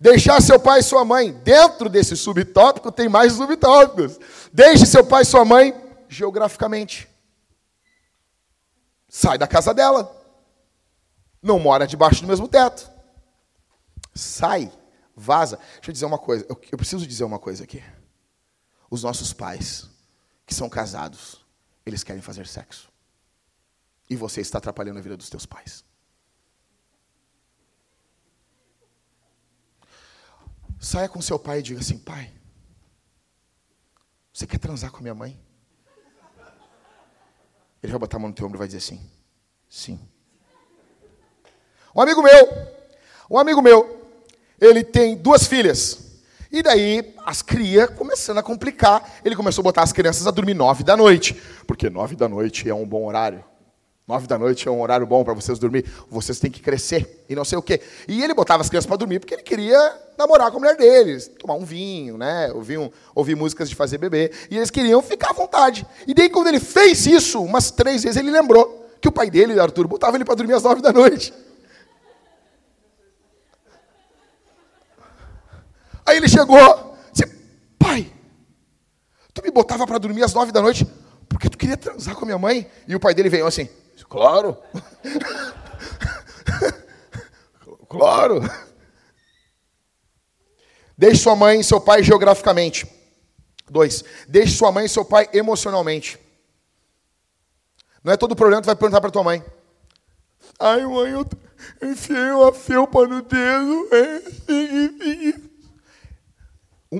Deixar 0.00 0.40
seu 0.40 0.60
pai 0.60 0.80
e 0.80 0.82
sua 0.82 1.04
mãe. 1.04 1.32
Dentro 1.32 1.88
desse 1.88 2.16
subtópico 2.16 2.92
tem 2.92 3.08
mais 3.08 3.32
subtópicos. 3.32 4.18
Deixe 4.52 4.86
seu 4.86 5.04
pai 5.04 5.22
e 5.22 5.26
sua 5.26 5.44
mãe 5.44 5.74
geograficamente. 6.08 7.08
Sai 9.08 9.36
da 9.36 9.46
casa 9.46 9.74
dela. 9.74 10.14
Não 11.42 11.58
mora 11.58 11.86
debaixo 11.86 12.22
do 12.22 12.28
mesmo 12.28 12.46
teto. 12.46 12.88
Sai, 14.14 14.72
vaza. 15.16 15.56
Deixa 15.56 15.90
eu 15.90 15.92
dizer 15.92 16.06
uma 16.06 16.18
coisa. 16.18 16.46
Eu, 16.48 16.60
eu 16.70 16.78
preciso 16.78 17.06
dizer 17.06 17.24
uma 17.24 17.38
coisa 17.38 17.64
aqui. 17.64 17.82
Os 18.90 19.02
nossos 19.02 19.32
pais, 19.32 19.88
que 20.46 20.54
são 20.54 20.68
casados, 20.68 21.44
eles 21.84 22.04
querem 22.04 22.22
fazer 22.22 22.46
sexo. 22.46 22.88
E 24.08 24.16
você 24.16 24.40
está 24.40 24.58
atrapalhando 24.58 24.98
a 24.98 25.02
vida 25.02 25.16
dos 25.16 25.28
teus 25.28 25.44
pais. 25.44 25.84
Saia 30.80 31.08
com 31.08 31.20
seu 31.20 31.38
pai 31.38 31.58
e 31.58 31.62
diga 31.62 31.80
assim: 31.80 31.98
Pai, 31.98 32.32
você 34.32 34.46
quer 34.46 34.58
transar 34.58 34.90
com 34.90 34.98
a 34.98 35.02
minha 35.02 35.14
mãe? 35.14 35.38
Ele 37.82 37.92
vai 37.92 37.98
botar 37.98 38.16
a 38.16 38.20
mão 38.20 38.28
no 38.28 38.34
teu 38.34 38.46
ombro 38.46 38.56
e 38.56 38.60
vai 38.60 38.68
dizer 38.68 38.78
assim: 38.78 39.00
Sim. 39.68 40.00
Um 41.94 42.00
amigo 42.00 42.22
meu, 42.22 42.48
um 43.30 43.38
amigo 43.38 43.60
meu, 43.60 44.08
ele 44.60 44.84
tem 44.84 45.16
duas 45.16 45.46
filhas. 45.46 46.06
E 46.50 46.62
daí, 46.62 47.14
as 47.26 47.42
crias 47.42 47.90
começando 47.90 48.38
a 48.38 48.42
complicar. 48.42 49.20
Ele 49.24 49.36
começou 49.36 49.62
a 49.62 49.64
botar 49.64 49.82
as 49.82 49.92
crianças 49.92 50.26
a 50.26 50.30
dormir 50.30 50.54
nove 50.54 50.82
da 50.82 50.96
noite. 50.96 51.34
Porque 51.66 51.90
nove 51.90 52.16
da 52.16 52.28
noite 52.28 52.68
é 52.68 52.74
um 52.74 52.86
bom 52.86 53.04
horário. 53.06 53.44
Nove 54.08 54.26
da 54.26 54.38
noite 54.38 54.66
é 54.66 54.70
um 54.70 54.80
horário 54.80 55.06
bom 55.06 55.22
para 55.22 55.34
vocês 55.34 55.58
dormir. 55.58 55.84
Vocês 56.08 56.40
têm 56.40 56.50
que 56.50 56.62
crescer 56.62 57.26
e 57.28 57.36
não 57.36 57.44
sei 57.44 57.58
o 57.58 57.62
quê. 57.62 57.82
E 58.08 58.22
ele 58.24 58.32
botava 58.32 58.62
as 58.62 58.68
crianças 58.70 58.86
para 58.86 58.96
dormir 58.96 59.20
porque 59.20 59.34
ele 59.34 59.42
queria 59.42 59.78
namorar 60.16 60.50
com 60.50 60.56
a 60.56 60.60
mulher 60.60 60.78
deles, 60.78 61.30
tomar 61.38 61.56
um 61.56 61.64
vinho, 61.64 62.16
né? 62.16 62.50
Ouvir, 62.54 62.78
um, 62.78 62.90
ouvir 63.14 63.34
músicas 63.34 63.68
de 63.68 63.74
fazer 63.74 63.98
bebê. 63.98 64.32
E 64.50 64.56
eles 64.56 64.70
queriam 64.70 65.02
ficar 65.02 65.28
à 65.28 65.32
vontade. 65.34 65.86
E 66.06 66.14
daí, 66.14 66.30
quando 66.30 66.46
ele 66.46 66.58
fez 66.58 67.04
isso, 67.04 67.42
umas 67.42 67.70
três 67.70 68.02
vezes, 68.02 68.16
ele 68.16 68.30
lembrou 68.30 68.90
que 68.98 69.08
o 69.08 69.12
pai 69.12 69.28
dele, 69.28 69.60
Arthur, 69.60 69.86
botava 69.86 70.16
ele 70.16 70.24
para 70.24 70.36
dormir 70.36 70.54
às 70.54 70.62
nove 70.62 70.80
da 70.80 70.90
noite. 70.90 71.34
Aí 76.06 76.16
ele 76.16 76.28
chegou, 76.30 76.96
disse: 77.12 77.30
Pai, 77.78 78.10
tu 79.34 79.42
me 79.42 79.50
botava 79.50 79.86
para 79.86 79.98
dormir 79.98 80.22
às 80.22 80.32
nove 80.32 80.50
da 80.50 80.62
noite 80.62 80.86
porque 81.28 81.50
tu 81.50 81.58
queria 81.58 81.76
transar 81.76 82.16
com 82.16 82.22
a 82.22 82.26
minha 82.26 82.38
mãe? 82.38 82.66
E 82.86 82.96
o 82.96 83.00
pai 83.00 83.12
dele 83.12 83.28
veio 83.28 83.46
assim 83.46 83.68
claro. 84.08 84.56
claro. 87.88 88.40
Deixe 90.96 91.22
sua 91.22 91.36
mãe 91.36 91.60
e 91.60 91.64
seu 91.64 91.80
pai 91.80 92.02
geograficamente. 92.02 92.86
Dois, 93.70 94.04
deixe 94.26 94.56
sua 94.56 94.72
mãe 94.72 94.86
e 94.86 94.88
seu 94.88 95.04
pai 95.04 95.28
emocionalmente. 95.32 96.18
Não 98.02 98.12
é 98.12 98.16
todo 98.16 98.34
problema 98.34 98.60
que 98.60 98.66
tu 98.66 98.66
vai 98.66 98.76
perguntar 98.76 99.00
para 99.00 99.10
tua 99.10 99.22
mãe. 99.22 99.44
Ai, 100.58 100.84
mãe, 100.84 101.12
eu 101.12 101.26
enfiei 101.82 102.30
uma 102.30 102.52
felpa 102.52 103.06
no 103.06 103.22
dedo. 103.22 103.88
É, 103.92 104.22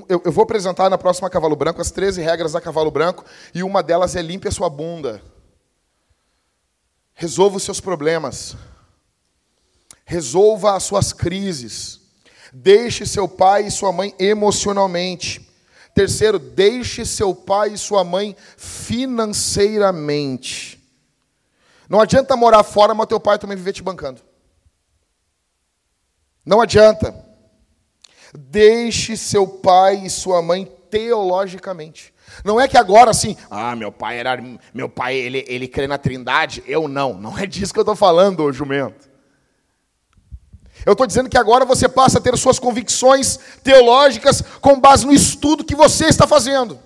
eu, 0.09 0.23
eu 0.25 0.33
vou 0.33 0.45
apresentar 0.45 0.91
na 0.91 0.99
próxima 0.99 1.31
Cavalo 1.31 1.57
Branco 1.57 1.81
as 1.81 1.91
13 1.91 2.21
regras 2.21 2.53
da 2.53 2.61
Cavalo 2.61 2.91
Branco 2.91 3.25
e 3.55 3.63
uma 3.63 3.83
delas 3.83 4.15
é 4.15 4.23
limpe 4.23 4.49
a 4.49 4.53
sua 4.53 4.69
bunda. 4.69 5.23
Resolva 7.21 7.57
os 7.57 7.65
seus 7.65 7.81
problemas. 7.81 8.57
Resolva 10.05 10.77
as 10.77 10.85
suas 10.85 11.13
crises. 11.13 12.01
Deixe 12.53 13.05
seu 13.05 13.27
pai 13.27 13.67
e 13.67 13.73
sua 13.73 13.91
mãe 13.91 14.15
emocionalmente. 14.21 15.45
Terceiro, 15.93 16.39
deixe 16.39 17.05
seu 17.05 17.35
pai 17.35 17.71
e 17.71 17.79
sua 17.79 18.05
mãe 18.05 18.37
financeiramente. 18.57 20.81
Não 21.89 22.01
adianta 22.01 22.37
morar 22.37 22.63
fora, 22.63 22.95
mas 22.95 23.09
teu 23.09 23.19
pai 23.19 23.37
também 23.37 23.57
viver 23.57 23.73
te 23.73 23.83
bancando. 23.83 24.23
Não 26.47 26.61
adianta. 26.61 27.13
Deixe 28.33 29.17
seu 29.17 29.45
pai 29.45 30.05
e 30.05 30.11
sua 30.11 30.41
mãe 30.41 30.67
teologicamente. 30.89 32.15
Não 32.45 32.61
é 32.61 32.69
que 32.69 32.77
agora 32.77 33.11
assim, 33.11 33.37
ah, 33.51 33.75
meu 33.75 33.91
pai 33.91 34.19
era, 34.19 34.43
meu 34.73 34.89
pai 34.89 35.17
ele, 35.17 35.45
ele 35.49 35.69
crê 35.69 35.87
na 35.87 35.99
Trindade, 35.99 36.63
eu 36.67 36.89
não. 36.89 37.15
Não 37.15 37.39
é 37.39 37.47
disso 37.47 37.73
que 37.73 37.79
eu 37.79 37.83
estou 37.83 37.97
falando, 37.97 38.53
jumento. 38.53 39.09
Eu 40.87 40.93
estou 40.93 41.07
dizendo 41.07 41.29
que 41.29 41.37
agora 41.37 41.65
você 41.65 41.89
passa 41.89 42.19
a 42.19 42.21
ter 42.21 42.37
suas 42.37 42.59
convicções 42.59 43.39
teológicas 43.63 44.43
com 44.61 44.81
base 44.81 45.05
no 45.05 45.13
estudo 45.13 45.65
que 45.65 45.75
você 45.75 46.07
está 46.07 46.27
fazendo. 46.27 46.79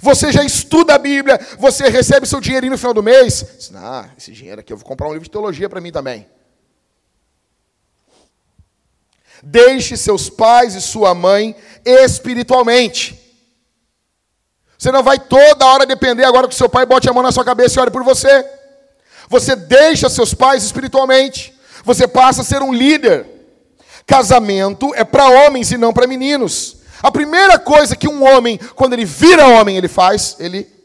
Você 0.00 0.30
já 0.30 0.44
estuda 0.44 0.94
a 0.94 0.98
Bíblia, 0.98 1.40
você 1.58 1.88
recebe 1.88 2.26
seu 2.26 2.40
dinheirinho 2.40 2.72
no 2.72 2.78
final 2.78 2.94
do 2.94 3.02
mês. 3.02 3.70
Ah, 3.74 4.08
esse 4.16 4.30
dinheiro 4.32 4.60
aqui 4.60 4.72
eu 4.72 4.76
vou 4.76 4.86
comprar 4.86 5.08
um 5.08 5.12
livro 5.12 5.24
de 5.24 5.30
teologia 5.30 5.68
para 5.68 5.80
mim 5.80 5.90
também. 5.90 6.28
Deixe 9.42 9.96
seus 9.96 10.28
pais 10.28 10.74
e 10.74 10.80
sua 10.80 11.14
mãe 11.14 11.56
espiritualmente. 11.84 13.17
Você 14.78 14.92
não 14.92 15.02
vai 15.02 15.18
toda 15.18 15.66
hora 15.66 15.84
depender 15.84 16.24
agora 16.24 16.46
que 16.46 16.54
seu 16.54 16.68
pai 16.68 16.86
bote 16.86 17.10
a 17.10 17.12
mão 17.12 17.22
na 17.22 17.32
sua 17.32 17.44
cabeça 17.44 17.78
e 17.78 17.82
ore 17.82 17.90
por 17.90 18.04
você. 18.04 18.48
Você 19.28 19.56
deixa 19.56 20.08
seus 20.08 20.32
pais 20.32 20.62
espiritualmente. 20.62 21.52
Você 21.84 22.06
passa 22.06 22.42
a 22.42 22.44
ser 22.44 22.62
um 22.62 22.72
líder. 22.72 23.26
Casamento 24.06 24.94
é 24.94 25.04
para 25.04 25.28
homens 25.28 25.72
e 25.72 25.76
não 25.76 25.92
para 25.92 26.06
meninos. 26.06 26.76
A 27.02 27.10
primeira 27.10 27.58
coisa 27.58 27.96
que 27.96 28.08
um 28.08 28.24
homem, 28.24 28.58
quando 28.74 28.92
ele 28.92 29.04
vira 29.04 29.46
homem, 29.46 29.76
ele 29.76 29.88
faz, 29.88 30.36
ele 30.38 30.78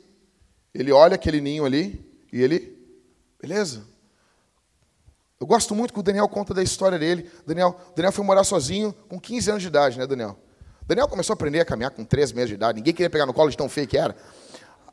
ele 0.74 0.92
olha 0.92 1.16
aquele 1.16 1.40
ninho 1.40 1.66
ali 1.66 2.04
e 2.32 2.42
ele, 2.42 2.76
beleza? 3.40 3.86
Eu 5.40 5.46
gosto 5.46 5.76
muito 5.76 5.94
que 5.94 6.00
o 6.00 6.04
Daniel 6.04 6.28
conta 6.28 6.54
da 6.54 6.64
história 6.64 6.98
dele. 6.98 7.30
Daniel, 7.46 7.80
Daniel 7.96 8.12
foi 8.12 8.26
morar 8.26 8.44
sozinho 8.44 8.94
com 9.08 9.20
15 9.20 9.50
anos 9.52 9.62
de 9.62 9.68
idade, 9.68 10.00
né, 10.00 10.08
Daniel? 10.08 10.38
Daniel 10.86 11.08
começou 11.08 11.34
a 11.34 11.36
aprender 11.36 11.60
a 11.60 11.66
caminhar 11.66 11.92
com 11.92 12.04
3 12.04 12.32
meses 12.34 12.50
de 12.50 12.56
idade. 12.56 12.78
Ninguém 12.78 12.94
queria 12.94 13.10
pegar 13.10 13.26
no 13.26 13.34
colo 13.34 13.50
de 13.50 13.58
tão 13.58 13.70
feio 13.70 13.88
que 13.88 13.98
era. 13.98 14.16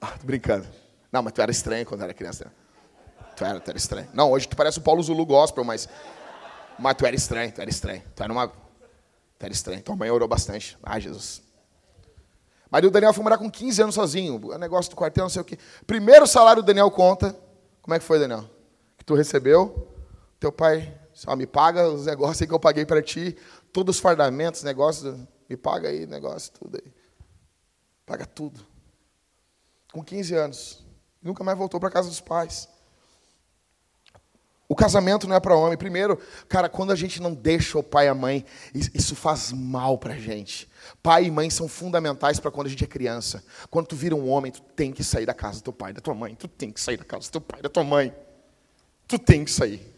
Ah, 0.00 0.12
tô 0.18 0.26
brincando. 0.26 0.66
Não, 1.11 1.22
mas 1.22 1.33
tu 1.33 1.42
era 1.42 1.50
estranho 1.50 1.85
quando 1.85 2.03
era 2.03 2.14
criança. 2.14 2.53
Tu 3.37 3.44
era, 3.44 3.61
tu 3.61 3.68
era 3.68 3.79
estranho. 3.79 4.09
Não, 4.14 4.31
hoje 4.31 4.48
tu 4.48 4.57
parece 4.57 4.79
o 4.79 4.83
Paulo 4.83 5.03
Zulu 5.03 5.26
Gospel, 5.26 5.64
mas. 5.64 5.88
Mas 6.79 6.94
tu 6.94 7.05
era 7.05 7.16
estranho, 7.16 7.53
tu 7.53 7.61
era 7.61 7.68
estranho. 7.68 8.03
Tu 8.14 8.22
era 8.22 8.33
uma. 8.33 8.48
Tu 8.48 8.55
era 9.40 9.53
estranho. 9.53 9.83
Tua 9.83 9.96
mãe 9.96 10.11
orou 10.11 10.29
bastante. 10.29 10.79
Ai, 10.83 11.00
Jesus. 11.00 11.42
Mas 12.70 12.85
o 12.85 12.90
Daniel 12.90 13.12
foi 13.12 13.24
morar 13.24 13.37
com 13.37 13.50
15 13.50 13.83
anos 13.83 13.94
sozinho. 13.96 14.37
O 14.37 14.57
negócio 14.57 14.90
do 14.90 14.96
quartel, 14.96 15.24
não 15.24 15.31
sei 15.31 15.42
o 15.42 15.44
quê. 15.44 15.59
Primeiro 15.87 16.26
salário 16.26 16.62
do 16.62 16.66
Daniel 16.66 16.90
conta. 16.90 17.37
Como 17.83 17.94
é 17.94 17.98
que 17.98 18.05
foi, 18.05 18.20
Daniel? 18.20 18.48
Que 18.96 19.05
tu 19.05 19.14
recebeu. 19.14 19.88
Teu 20.38 20.53
pai 20.53 20.96
só 21.12 21.35
me 21.35 21.46
paga 21.46 21.88
os 21.88 22.07
negócios 22.07 22.46
que 22.46 22.55
eu 22.55 22.61
paguei 22.61 22.87
para 22.87 23.03
ti. 23.03 23.37
Todos 23.72 23.96
os 23.96 24.00
fardamentos, 24.00 24.62
negócios. 24.62 25.18
Me 25.51 25.57
paga 25.57 25.89
aí, 25.89 26.07
negócio, 26.07 26.53
tudo 26.53 26.81
aí. 26.81 26.93
Paga 28.07 28.25
tudo. 28.25 28.65
Com 29.93 30.05
15 30.05 30.33
anos. 30.37 30.87
Nunca 31.21 31.43
mais 31.43 31.59
voltou 31.59 31.81
para 31.81 31.91
casa 31.91 32.09
dos 32.09 32.21
pais. 32.21 32.69
O 34.69 34.77
casamento 34.77 35.27
não 35.27 35.35
é 35.35 35.41
para 35.41 35.57
homem. 35.57 35.77
Primeiro, 35.77 36.17
cara, 36.49 36.69
quando 36.69 36.93
a 36.93 36.95
gente 36.95 37.21
não 37.21 37.35
deixa 37.35 37.77
o 37.77 37.83
pai 37.83 38.07
e 38.07 38.09
a 38.09 38.15
mãe, 38.15 38.47
isso 38.73 39.17
faz 39.17 39.51
mal 39.51 39.99
para 39.99 40.15
a 40.15 40.19
gente. 40.19 40.71
Pai 41.03 41.25
e 41.25 41.31
mãe 41.33 41.51
são 41.51 41.67
fundamentais 41.67 42.39
para 42.39 42.53
quando 42.53 42.69
a 42.69 42.71
gente 42.71 42.85
é 42.85 42.87
criança. 42.87 43.43
Quando 43.69 43.89
tu 43.89 43.97
vira 43.97 44.15
um 44.15 44.31
homem, 44.31 44.53
tu 44.53 44.63
tem 44.63 44.93
que 44.93 45.03
sair 45.03 45.27
da 45.27 45.35
casa 45.35 45.59
do 45.59 45.65
teu 45.65 45.73
pai 45.73 45.93
da 45.93 46.01
tua 46.01 46.15
mãe. 46.15 46.37
Tu 46.37 46.47
tem 46.47 46.71
que 46.71 46.81
sair 46.81 46.97
da 46.97 47.05
casa 47.05 47.27
do 47.27 47.33
teu 47.33 47.41
pai 47.41 47.61
da 47.61 47.69
tua 47.69 47.83
mãe. 47.83 48.15
Tu 49.09 49.19
tem 49.19 49.45
que 49.45 49.51
sair. 49.51 49.89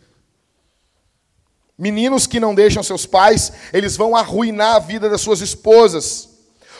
Meninos 1.76 2.26
que 2.26 2.38
não 2.38 2.54
deixam 2.54 2.82
seus 2.82 3.06
pais, 3.06 3.52
eles 3.72 3.96
vão 3.96 4.14
arruinar 4.14 4.76
a 4.76 4.78
vida 4.78 5.08
das 5.08 5.20
suas 5.20 5.40
esposas. 5.40 6.28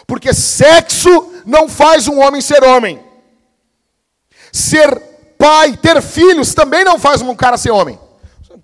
Porque 0.07 0.35
sexo 0.35 1.43
não 1.47 1.69
faz 1.69 2.09
um 2.09 2.21
homem 2.21 2.41
ser 2.41 2.63
homem. 2.63 3.03
Ser 4.53 4.99
pai, 5.39 5.77
ter 5.77 6.01
filhos, 6.03 6.55
também 6.55 6.85
não 6.85 6.99
faz 6.99 7.23
um 7.23 7.35
cara 7.35 7.57
ser 7.57 7.71
homem. 7.71 7.99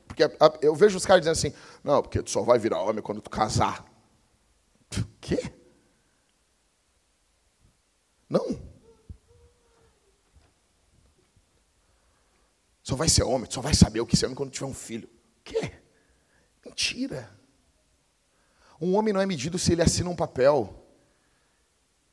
Porque 0.06 0.22
eu 0.60 0.74
vejo 0.74 0.96
os 0.96 1.06
caras 1.06 1.22
dizendo 1.22 1.32
assim, 1.32 1.52
não, 1.82 2.02
porque 2.02 2.22
tu 2.22 2.30
só 2.30 2.42
vai 2.42 2.58
virar 2.58 2.82
homem 2.82 3.02
quando 3.02 3.20
tu 3.20 3.30
casar. 3.30 3.84
O 4.96 5.04
quê? 5.20 5.52
Não. 8.28 8.60
Só 12.82 12.96
vai 12.96 13.08
ser 13.08 13.22
homem, 13.22 13.50
só 13.50 13.60
vai 13.60 13.74
saber 13.74 14.00
o 14.00 14.06
que 14.06 14.16
ser 14.16 14.26
homem 14.26 14.36
quando 14.36 14.50
tiver 14.50 14.66
um 14.66 14.74
filho. 14.74 15.08
O 15.08 15.44
quê? 15.44 15.77
Mentira. 16.78 17.28
Um 18.80 18.94
homem 18.94 19.12
não 19.12 19.20
é 19.20 19.26
medido 19.26 19.58
se 19.58 19.72
ele 19.72 19.82
assina 19.82 20.08
um 20.08 20.14
papel, 20.14 20.86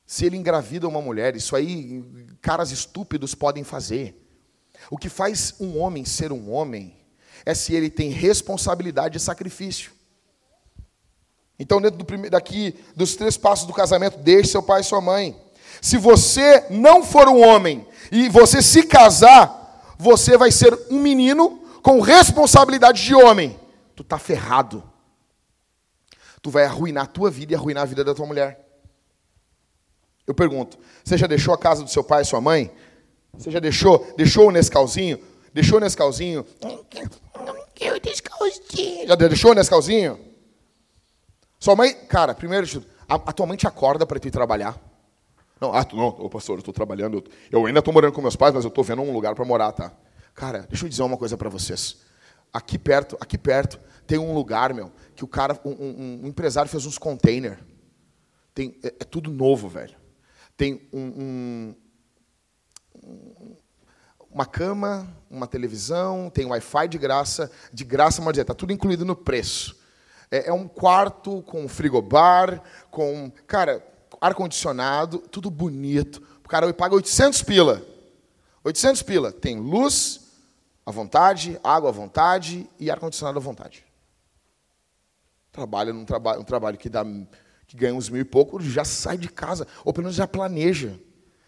se 0.07 0.25
ele 0.25 0.35
engravida 0.35 0.87
uma 0.87 0.99
mulher. 0.99 1.35
Isso 1.35 1.55
aí, 1.55 2.03
caras 2.41 2.71
estúpidos 2.71 3.35
podem 3.35 3.63
fazer. 3.63 4.19
O 4.89 4.97
que 4.97 5.07
faz 5.07 5.53
um 5.59 5.77
homem 5.77 6.03
ser 6.03 6.31
um 6.31 6.51
homem 6.51 6.97
é 7.45 7.53
se 7.53 7.75
ele 7.75 7.91
tem 7.91 8.09
responsabilidade 8.09 9.17
e 9.17 9.21
sacrifício. 9.21 9.91
Então, 11.59 11.79
dentro 11.79 12.03
do, 12.03 12.29
daqui 12.31 12.73
dos 12.95 13.15
três 13.15 13.37
passos 13.37 13.67
do 13.67 13.73
casamento, 13.73 14.17
deixe 14.17 14.49
seu 14.49 14.63
pai 14.63 14.81
e 14.81 14.83
sua 14.83 14.99
mãe. 14.99 15.39
Se 15.79 15.95
você 15.95 16.65
não 16.71 17.03
for 17.03 17.29
um 17.29 17.39
homem 17.39 17.87
e 18.11 18.29
você 18.29 18.63
se 18.63 18.81
casar, 18.81 19.93
você 19.95 20.35
vai 20.35 20.51
ser 20.51 20.75
um 20.89 20.99
menino 20.99 21.59
com 21.83 21.99
responsabilidade 21.99 23.03
de 23.03 23.13
homem. 23.13 23.63
Tu 23.95 24.03
tá 24.03 24.17
ferrado. 24.17 24.83
Tu 26.41 26.49
vai 26.49 26.65
arruinar 26.65 27.05
a 27.05 27.07
tua 27.07 27.31
vida 27.31 27.53
e 27.53 27.55
arruinar 27.55 27.83
a 27.83 27.85
vida 27.87 28.03
da 28.03 28.13
tua 28.13 28.25
mulher. 28.25 28.65
Eu 30.27 30.33
pergunto: 30.33 30.77
você 31.03 31.17
já 31.17 31.27
deixou 31.27 31.53
a 31.53 31.57
casa 31.57 31.83
do 31.83 31.89
seu 31.89 32.03
pai 32.03 32.21
e 32.21 32.25
sua 32.25 32.41
mãe 32.41 32.71
você 33.37 33.51
já 33.51 33.59
deixou? 33.59 34.13
Deixou 34.17 34.47
o 34.47 34.51
Nescauzinho? 34.51 35.19
Deixou 35.53 35.77
o 35.77 35.81
Nescauzinho? 35.81 36.45
Não 36.61 37.65
quero 37.73 37.99
Nescauzinho. 38.03 39.07
Já 39.07 39.15
deixou 39.15 39.51
o 39.51 39.53
Nescauzinho? 39.53 40.19
Sua 41.59 41.75
mãe, 41.75 41.93
cara, 41.93 42.33
primeiro 42.33 42.65
de 42.65 42.73
tudo, 42.73 42.87
a, 43.07 43.15
a 43.15 43.33
tua 43.33 43.45
mãe 43.45 43.57
te 43.57 43.67
acorda 43.67 44.05
para 44.05 44.17
ir 44.17 44.31
trabalhar? 44.31 44.79
Não, 45.59 45.73
ah, 45.73 45.83
tu, 45.83 45.95
não, 45.95 46.07
ô 46.07 46.29
pastor, 46.29 46.55
eu 46.55 46.59
estou 46.59 46.73
trabalhando. 46.73 47.23
Eu 47.51 47.65
ainda 47.65 47.79
estou 47.79 47.93
morando 47.93 48.13
com 48.13 48.21
meus 48.21 48.35
pais, 48.35 48.53
mas 48.53 48.63
eu 48.63 48.69
estou 48.69 48.83
vendo 48.83 49.01
um 49.01 49.11
lugar 49.11 49.33
para 49.33 49.45
morar, 49.45 49.71
tá? 49.71 49.91
Cara, 50.33 50.65
deixa 50.69 50.85
eu 50.85 50.89
dizer 50.89 51.03
uma 51.03 51.17
coisa 51.17 51.37
para 51.37 51.49
vocês. 51.49 51.97
Aqui 52.55 52.79
perto, 52.79 53.17
aqui 53.19 53.37
perto, 53.37 53.77
tem 54.07 54.17
um 54.17 54.33
lugar, 54.33 54.73
meu, 54.73 54.89
que 55.13 55.25
o 55.25 55.27
cara, 55.27 55.59
um, 55.65 55.71
um, 55.71 56.21
um 56.23 56.27
empresário 56.27 56.71
fez 56.71 56.85
uns 56.85 56.97
container. 56.97 57.59
Tem, 58.53 58.79
é, 58.81 58.87
é, 58.87 59.03
tudo 59.03 59.29
novo, 59.29 59.67
velho. 59.67 59.93
Tem 60.55 60.87
um, 60.93 61.75
uma 64.31 64.45
cama, 64.45 65.05
uma 65.29 65.47
televisão, 65.47 66.29
tem 66.29 66.45
Wi-Fi 66.45 66.87
de 66.87 66.97
graça, 66.97 67.51
de 67.73 67.83
graça, 67.83 68.21
mas 68.21 68.37
está 68.37 68.53
tudo 68.53 68.71
incluído 68.71 69.03
no 69.03 69.17
preço. 69.17 69.77
É, 70.31 70.47
é 70.47 70.53
um 70.53 70.65
quarto 70.65 71.41
com 71.41 71.67
frigobar, 71.67 72.63
com, 72.89 73.29
cara, 73.45 73.85
ar-condicionado, 74.21 75.19
tudo 75.19 75.51
bonito. 75.51 76.23
O 76.41 76.47
cara 76.47 76.73
paga 76.73 76.95
800 76.95 77.43
pila. 77.43 77.85
800 78.63 79.01
pila. 79.01 79.33
Tem 79.33 79.59
luz 79.59 80.24
à 80.85 80.91
vontade, 80.91 81.59
água 81.63 81.89
à 81.89 81.91
vontade 81.91 82.69
e 82.79 82.91
ar-condicionado 82.91 83.39
à 83.39 83.41
vontade. 83.41 83.85
Trabalha 85.51 85.91
num 85.91 86.05
trabalho, 86.05 86.41
um 86.41 86.43
trabalho 86.43 86.77
que 86.77 86.89
dá 86.89 87.03
que 87.67 87.75
ganha 87.75 87.95
uns 87.95 88.09
mil 88.09 88.21
e 88.21 88.25
pouco, 88.25 88.61
já 88.61 88.85
sai 88.85 89.17
de 89.17 89.27
casa, 89.27 89.67
ou 89.83 89.91
pelo 89.91 90.03
menos 90.03 90.15
já 90.15 90.27
planeja. 90.27 90.99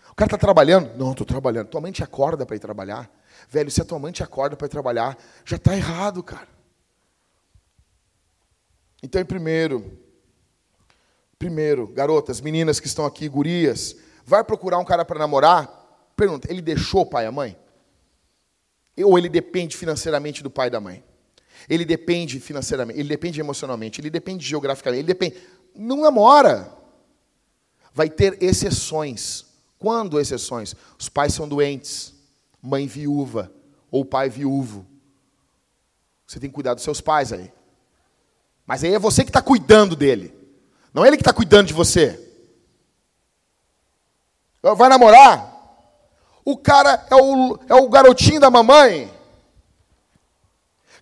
O 0.10 0.16
cara 0.16 0.28
está 0.28 0.38
trabalhando? 0.38 0.98
Não, 0.98 1.12
estou 1.12 1.28
trabalhando. 1.28 1.68
Tua 1.68 1.80
mãe 1.80 1.92
te 1.92 2.04
acorda 2.04 2.44
para 2.44 2.56
ir 2.56 2.60
trabalhar? 2.60 3.10
Velho, 3.48 3.70
se 3.70 3.82
a 3.82 3.86
tua 3.86 4.00
mãe 4.00 4.12
te 4.12 4.24
acorda 4.24 4.56
para 4.56 4.66
ir 4.66 4.70
trabalhar, 4.70 5.16
já 5.46 5.58
está 5.58 5.76
errado, 5.76 6.24
cara. 6.24 6.48
Então, 9.04 9.24
primeiro, 9.24 9.96
primeiro, 11.38 11.88
garotas, 11.88 12.42
meninas 12.42 12.80
que 12.80 12.88
estão 12.88 13.06
aqui, 13.06 13.30
gurias, 13.30 13.96
vai 14.26 14.44
procurar 14.44 14.80
um 14.80 14.86
cara 14.86 15.06
para 15.06 15.20
namorar? 15.20 16.12
Pergunta, 16.16 16.52
ele 16.52 16.64
deixou 16.64 17.02
o 17.02 17.06
pai 17.06 17.26
e 17.26 17.28
a 17.28 17.32
mãe? 17.32 17.56
Ou 19.04 19.18
ele 19.18 19.30
depende 19.30 19.78
financeiramente 19.78 20.42
do 20.42 20.50
pai 20.50 20.68
e 20.68 20.72
da 20.72 20.80
mãe? 20.80 21.04
Ele 21.70 21.86
depende 21.86 22.40
financeiramente, 22.40 23.00
ele 23.00 23.10
depende 23.10 23.40
emocionalmente, 23.40 24.00
ele 24.00 24.10
depende 24.10 24.46
geograficamente, 24.46 25.00
ele 25.00 25.08
depende. 25.08 25.38
Não 25.76 26.02
namora. 26.02 26.72
Vai 27.94 28.10
ter 28.10 28.42
exceções. 28.42 29.46
Quando 29.78 30.20
exceções? 30.20 30.76
Os 30.98 31.10
pais 31.10 31.34
são 31.34 31.48
doentes, 31.48 32.14
mãe 32.62 32.88
viúva 32.88 33.52
ou 33.92 34.06
pai 34.06 34.30
viúvo. 34.30 34.86
Você 36.26 36.40
tem 36.40 36.50
que 36.50 36.54
cuidar 36.54 36.74
dos 36.74 36.84
seus 36.84 37.00
pais 37.00 37.32
aí. 37.32 37.52
Mas 38.66 38.84
aí 38.84 38.94
é 38.94 39.00
você 39.00 39.24
que 39.24 39.30
está 39.30 39.42
cuidando 39.42 39.96
dele. 39.96 40.34
Não 40.94 41.06
é 41.06 41.08
ele 41.08 41.18
que 41.18 41.22
está 41.22 41.34
cuidando 41.34 41.68
de 41.68 41.74
você. 41.74 42.20
Vai 44.62 44.90
namorar? 44.90 45.57
O 46.48 46.56
cara 46.56 47.06
é 47.12 47.16
o, 47.16 47.60
é 47.68 47.76
o 47.76 47.90
garotinho 47.90 48.40
da 48.40 48.50
mamãe. 48.50 49.12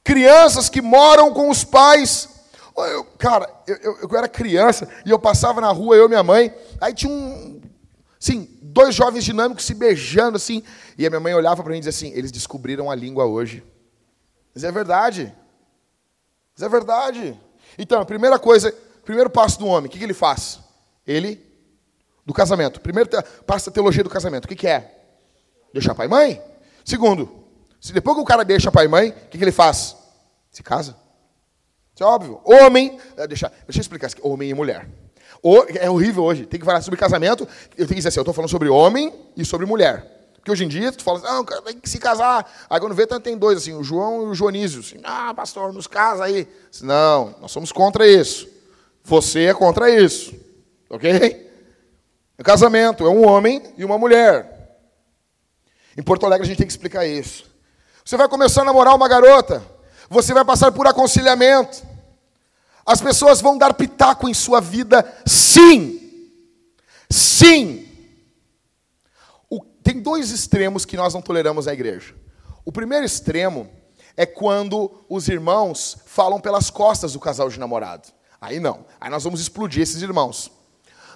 Crianças 0.04 0.70
que 0.70 0.82
moram 0.82 1.32
com 1.36 1.52
os 1.52 1.64
pais. 1.64 2.28
Eu, 2.76 3.04
cara, 3.20 3.48
eu, 3.68 3.76
eu, 3.76 3.98
eu, 4.10 4.18
era 4.18 4.28
criança 4.28 4.90
e 5.06 5.12
eu 5.12 5.20
passava 5.20 5.62
na 5.62 5.70
rua, 5.70 5.96
eu 5.96 6.06
e 6.06 6.08
minha 6.08 6.24
mãe. 6.24 6.52
Aí 6.82 6.96
tinha 6.96 7.12
um. 7.14 7.62
Sim, 8.20 8.58
dois 8.60 8.96
jovens 8.96 9.24
dinâmicos 9.24 9.66
se 9.66 9.76
beijando 9.76 10.36
assim. 10.36 10.64
E 10.98 11.06
a 11.06 11.12
minha 11.12 11.20
mãe 11.20 11.36
olhava 11.36 11.62
para 11.62 11.72
mim 11.72 11.78
e 11.78 11.82
dizia 11.82 11.92
assim: 11.92 12.18
eles 12.18 12.32
descobriram 12.32 12.90
a 12.90 12.96
língua 12.96 13.26
hoje. 13.26 13.64
Mas 14.52 14.64
é 14.64 14.72
verdade. 14.72 15.32
Mas 16.56 16.64
é 16.64 16.70
verdade. 16.70 17.40
Então, 17.78 18.02
a 18.02 18.06
primeira 18.06 18.40
coisa, 18.40 18.74
primeiro 19.04 19.30
passo 19.30 19.60
do 19.60 19.68
homem, 19.68 19.90
o 19.90 19.92
que, 19.92 20.00
que 20.00 20.04
ele 20.04 20.12
faz? 20.16 20.60
Ele, 21.06 21.40
do 22.26 22.34
casamento. 22.34 22.82
Primeiro 22.82 23.12
passo 23.46 23.68
da 23.68 23.72
teologia 23.76 24.04
do 24.04 24.10
casamento. 24.10 24.46
O 24.46 24.48
que, 24.48 24.56
que 24.56 24.68
é? 24.68 25.05
Deixar 25.76 25.94
pai 25.94 26.06
e 26.06 26.10
mãe. 26.10 26.42
Segundo, 26.86 27.30
se 27.82 27.92
depois 27.92 28.16
que 28.16 28.22
o 28.22 28.26
cara 28.26 28.46
deixa 28.46 28.72
pai 28.72 28.86
e 28.86 28.88
mãe, 28.88 29.10
o 29.10 29.14
que, 29.30 29.38
que 29.38 29.44
ele 29.44 29.52
faz? 29.52 29.94
Se 30.50 30.64
casa. 30.64 30.96
Isso 31.94 32.02
é 32.02 32.08
óbvio. 32.08 32.40
Homem, 32.46 32.98
é, 33.18 33.28
deixa, 33.28 33.52
deixa 33.68 33.80
eu 33.80 33.82
explicar 33.82 34.08
isso 34.08 34.16
aqui. 34.16 34.26
Homem 34.26 34.50
e 34.50 34.54
mulher. 34.54 34.88
O, 35.44 35.66
é 35.68 35.90
horrível 35.90 36.24
hoje. 36.24 36.46
Tem 36.46 36.58
que 36.58 36.66
falar 36.66 36.82
sobre 36.82 36.98
casamento. 36.98 37.44
Eu 37.44 37.76
tenho 37.76 37.88
que 37.90 37.96
dizer 37.96 38.08
assim, 38.08 38.20
eu 38.20 38.22
estou 38.22 38.34
falando 38.34 38.50
sobre 38.50 38.70
homem 38.70 39.14
e 39.36 39.44
sobre 39.44 39.66
mulher. 39.66 40.32
Porque 40.36 40.50
hoje 40.50 40.64
em 40.64 40.70
dia, 40.70 40.94
tu 40.94 41.04
fala 41.04 41.18
assim, 41.18 41.28
ah, 41.28 41.62
tem 41.64 41.78
que 41.78 41.90
se 41.90 41.98
casar. 41.98 42.50
Aí 42.70 42.80
quando 42.80 42.96
vê, 42.96 43.06
tem 43.06 43.38
dois, 43.38 43.58
assim, 43.58 43.74
o 43.74 43.84
João 43.84 44.28
e 44.28 44.30
o 44.30 44.34
Joanísio. 44.34 44.80
Assim, 44.80 45.02
ah, 45.04 45.34
pastor, 45.34 45.74
nos 45.74 45.88
casa 45.88 46.24
aí. 46.24 46.48
Não, 46.84 47.36
nós 47.42 47.52
somos 47.52 47.74
contra 47.74 48.08
isso. 48.08 48.48
Você 49.04 49.48
é 49.48 49.54
contra 49.54 49.90
isso. 49.90 50.34
Ok? 50.90 51.52
O 52.40 52.44
casamento 52.46 53.06
é 53.06 53.10
um 53.10 53.28
homem 53.28 53.62
e 53.78 53.84
uma 53.84 53.98
mulher. 53.98 54.55
Em 55.98 56.04
Porto 56.04 56.26
Alegre 56.26 56.46
a 56.46 56.48
gente 56.48 56.58
tem 56.58 56.68
que 56.68 56.74
explicar 56.74 57.06
isso. 57.06 57.46
Você 58.04 58.18
vai 58.18 58.28
começar 58.28 58.62
a 58.62 58.66
namorar 58.66 58.96
uma 58.96 59.08
garota, 59.08 59.64
você 60.10 60.34
vai 60.34 60.46
passar 60.46 60.72
por 60.72 60.88
aconselhamento. 60.88 61.84
As 62.86 63.02
pessoas 63.02 63.42
vão 63.42 63.58
dar 63.58 63.74
pitaco 63.74 64.30
em 64.30 64.34
sua 64.34 64.62
vida, 64.62 65.04
sim. 65.26 66.02
Sim. 67.10 67.88
O, 69.50 69.64
tem 69.84 70.00
dois 70.00 70.30
extremos 70.30 70.86
que 70.86 70.96
nós 70.96 71.14
não 71.14 71.22
toleramos 71.22 71.66
na 71.66 71.74
igreja. 71.74 72.14
O 72.64 72.72
primeiro 72.72 73.06
extremo 73.06 73.70
é 74.18 74.26
quando 74.26 74.92
os 75.10 75.28
irmãos 75.28 75.98
falam 76.06 76.40
pelas 76.40 76.70
costas 76.70 77.14
do 77.14 77.20
casal 77.20 77.50
de 77.50 77.60
namorado. 77.60 78.10
Aí 78.40 78.60
não. 78.60 78.86
Aí 79.00 79.10
nós 79.10 79.24
vamos 79.24 79.40
explodir 79.40 79.82
esses 79.82 80.02
irmãos. 80.02 80.52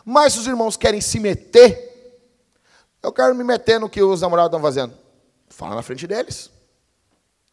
Mas 0.03 0.37
os 0.37 0.47
irmãos 0.47 0.75
querem 0.75 1.01
se 1.01 1.19
meter, 1.19 1.88
eu 3.01 3.11
quero 3.11 3.33
me 3.35 3.43
meter 3.43 3.79
no 3.79 3.89
que 3.89 4.01
os 4.01 4.21
namorados 4.21 4.49
estão 4.49 4.61
fazendo. 4.61 4.93
Fala 5.49 5.75
na 5.75 5.81
frente 5.81 6.05
deles. 6.05 6.51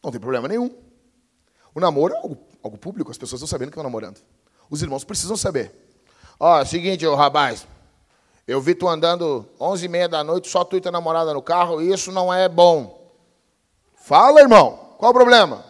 Não 0.03 0.11
tem 0.11 0.19
problema 0.19 0.47
nenhum. 0.47 0.69
O 1.73 1.79
namoro 1.79 2.13
é 2.13 2.17
algo, 2.17 2.37
algo 2.63 2.77
público, 2.77 3.11
as 3.11 3.17
pessoas 3.17 3.39
estão 3.39 3.47
sabendo 3.47 3.69
que 3.69 3.73
estão 3.73 3.83
namorando. 3.83 4.19
Os 4.69 4.81
irmãos 4.81 5.03
precisam 5.03 5.37
saber. 5.37 5.71
Ó, 6.39 6.61
oh, 6.61 6.65
seguinte, 6.65 7.05
ô 7.05 7.15
rapaz, 7.15 7.67
eu 8.47 8.61
vi 8.61 8.75
tu 8.75 8.87
andando 8.87 9.47
11 9.59 9.85
e 9.85 9.89
meia 9.89 10.07
da 10.07 10.23
noite, 10.23 10.49
só 10.49 10.63
tu 10.63 10.77
e 10.77 10.81
tua 10.81 10.91
namorada 10.91 11.33
no 11.33 11.41
carro, 11.41 11.81
e 11.81 11.91
isso 11.91 12.11
não 12.11 12.33
é 12.33 12.47
bom. 12.47 13.11
Fala, 13.95 14.39
irmão, 14.41 14.95
qual 14.97 15.11
o 15.11 15.13
problema? 15.13 15.65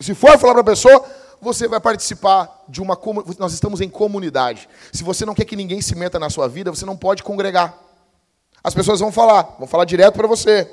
Se 0.00 0.14
for 0.14 0.38
falar 0.38 0.54
para 0.54 0.62
a 0.62 0.64
pessoa, 0.64 1.04
você 1.40 1.68
vai 1.68 1.80
participar 1.80 2.64
de 2.68 2.80
uma 2.80 2.98
nós 3.38 3.52
estamos 3.52 3.80
em 3.80 3.88
comunidade. 3.88 4.68
Se 4.92 5.04
você 5.04 5.24
não 5.24 5.34
quer 5.34 5.44
que 5.44 5.56
ninguém 5.56 5.80
se 5.80 5.94
meta 5.94 6.18
na 6.18 6.30
sua 6.30 6.48
vida, 6.48 6.70
você 6.70 6.84
não 6.84 6.96
pode 6.96 7.22
congregar. 7.22 7.76
As 8.62 8.74
pessoas 8.74 9.00
vão 9.00 9.10
falar, 9.10 9.56
vão 9.58 9.66
falar 9.66 9.84
direto 9.84 10.14
para 10.14 10.28
você. 10.28 10.68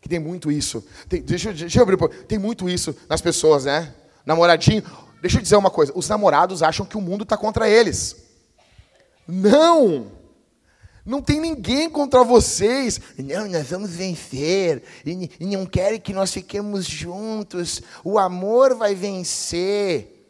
Que 0.00 0.08
tem 0.08 0.18
muito 0.18 0.50
isso. 0.50 0.84
Tem, 1.08 1.22
deixa, 1.22 1.52
deixa 1.52 1.78
eu 1.78 1.82
abrir. 1.82 1.96
Tem 2.26 2.38
muito 2.38 2.68
isso 2.68 2.94
nas 3.08 3.20
pessoas, 3.20 3.64
né? 3.64 3.94
Namoradinho. 4.24 4.82
Deixa 5.20 5.38
eu 5.38 5.42
dizer 5.42 5.56
uma 5.56 5.70
coisa. 5.70 5.92
Os 5.94 6.08
namorados 6.08 6.62
acham 6.62 6.84
que 6.84 6.96
o 6.96 7.00
mundo 7.00 7.22
está 7.22 7.36
contra 7.36 7.68
eles. 7.68 8.16
Não! 9.26 10.12
Não 11.04 11.20
tem 11.20 11.38
ninguém 11.38 11.90
contra 11.90 12.24
vocês. 12.24 13.00
Não, 13.18 13.46
nós 13.48 13.68
vamos 13.68 13.90
vencer. 13.90 14.82
E, 15.04 15.30
e 15.38 15.46
não 15.46 15.66
querem 15.66 16.00
que 16.00 16.14
nós 16.14 16.32
fiquemos 16.32 16.86
juntos. 16.86 17.82
O 18.02 18.18
amor 18.18 18.74
vai 18.74 18.94
vencer. 18.94 20.28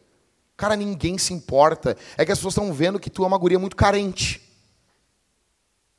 Cara, 0.57 0.75
ninguém 0.75 1.17
se 1.17 1.33
importa. 1.33 1.97
É 2.17 2.25
que 2.25 2.31
as 2.31 2.37
pessoas 2.37 2.53
estão 2.53 2.73
vendo 2.73 2.99
que 2.99 3.09
tu 3.09 3.23
é 3.23 3.27
uma 3.27 3.37
guria 3.37 3.59
muito 3.59 3.75
carente. 3.75 4.44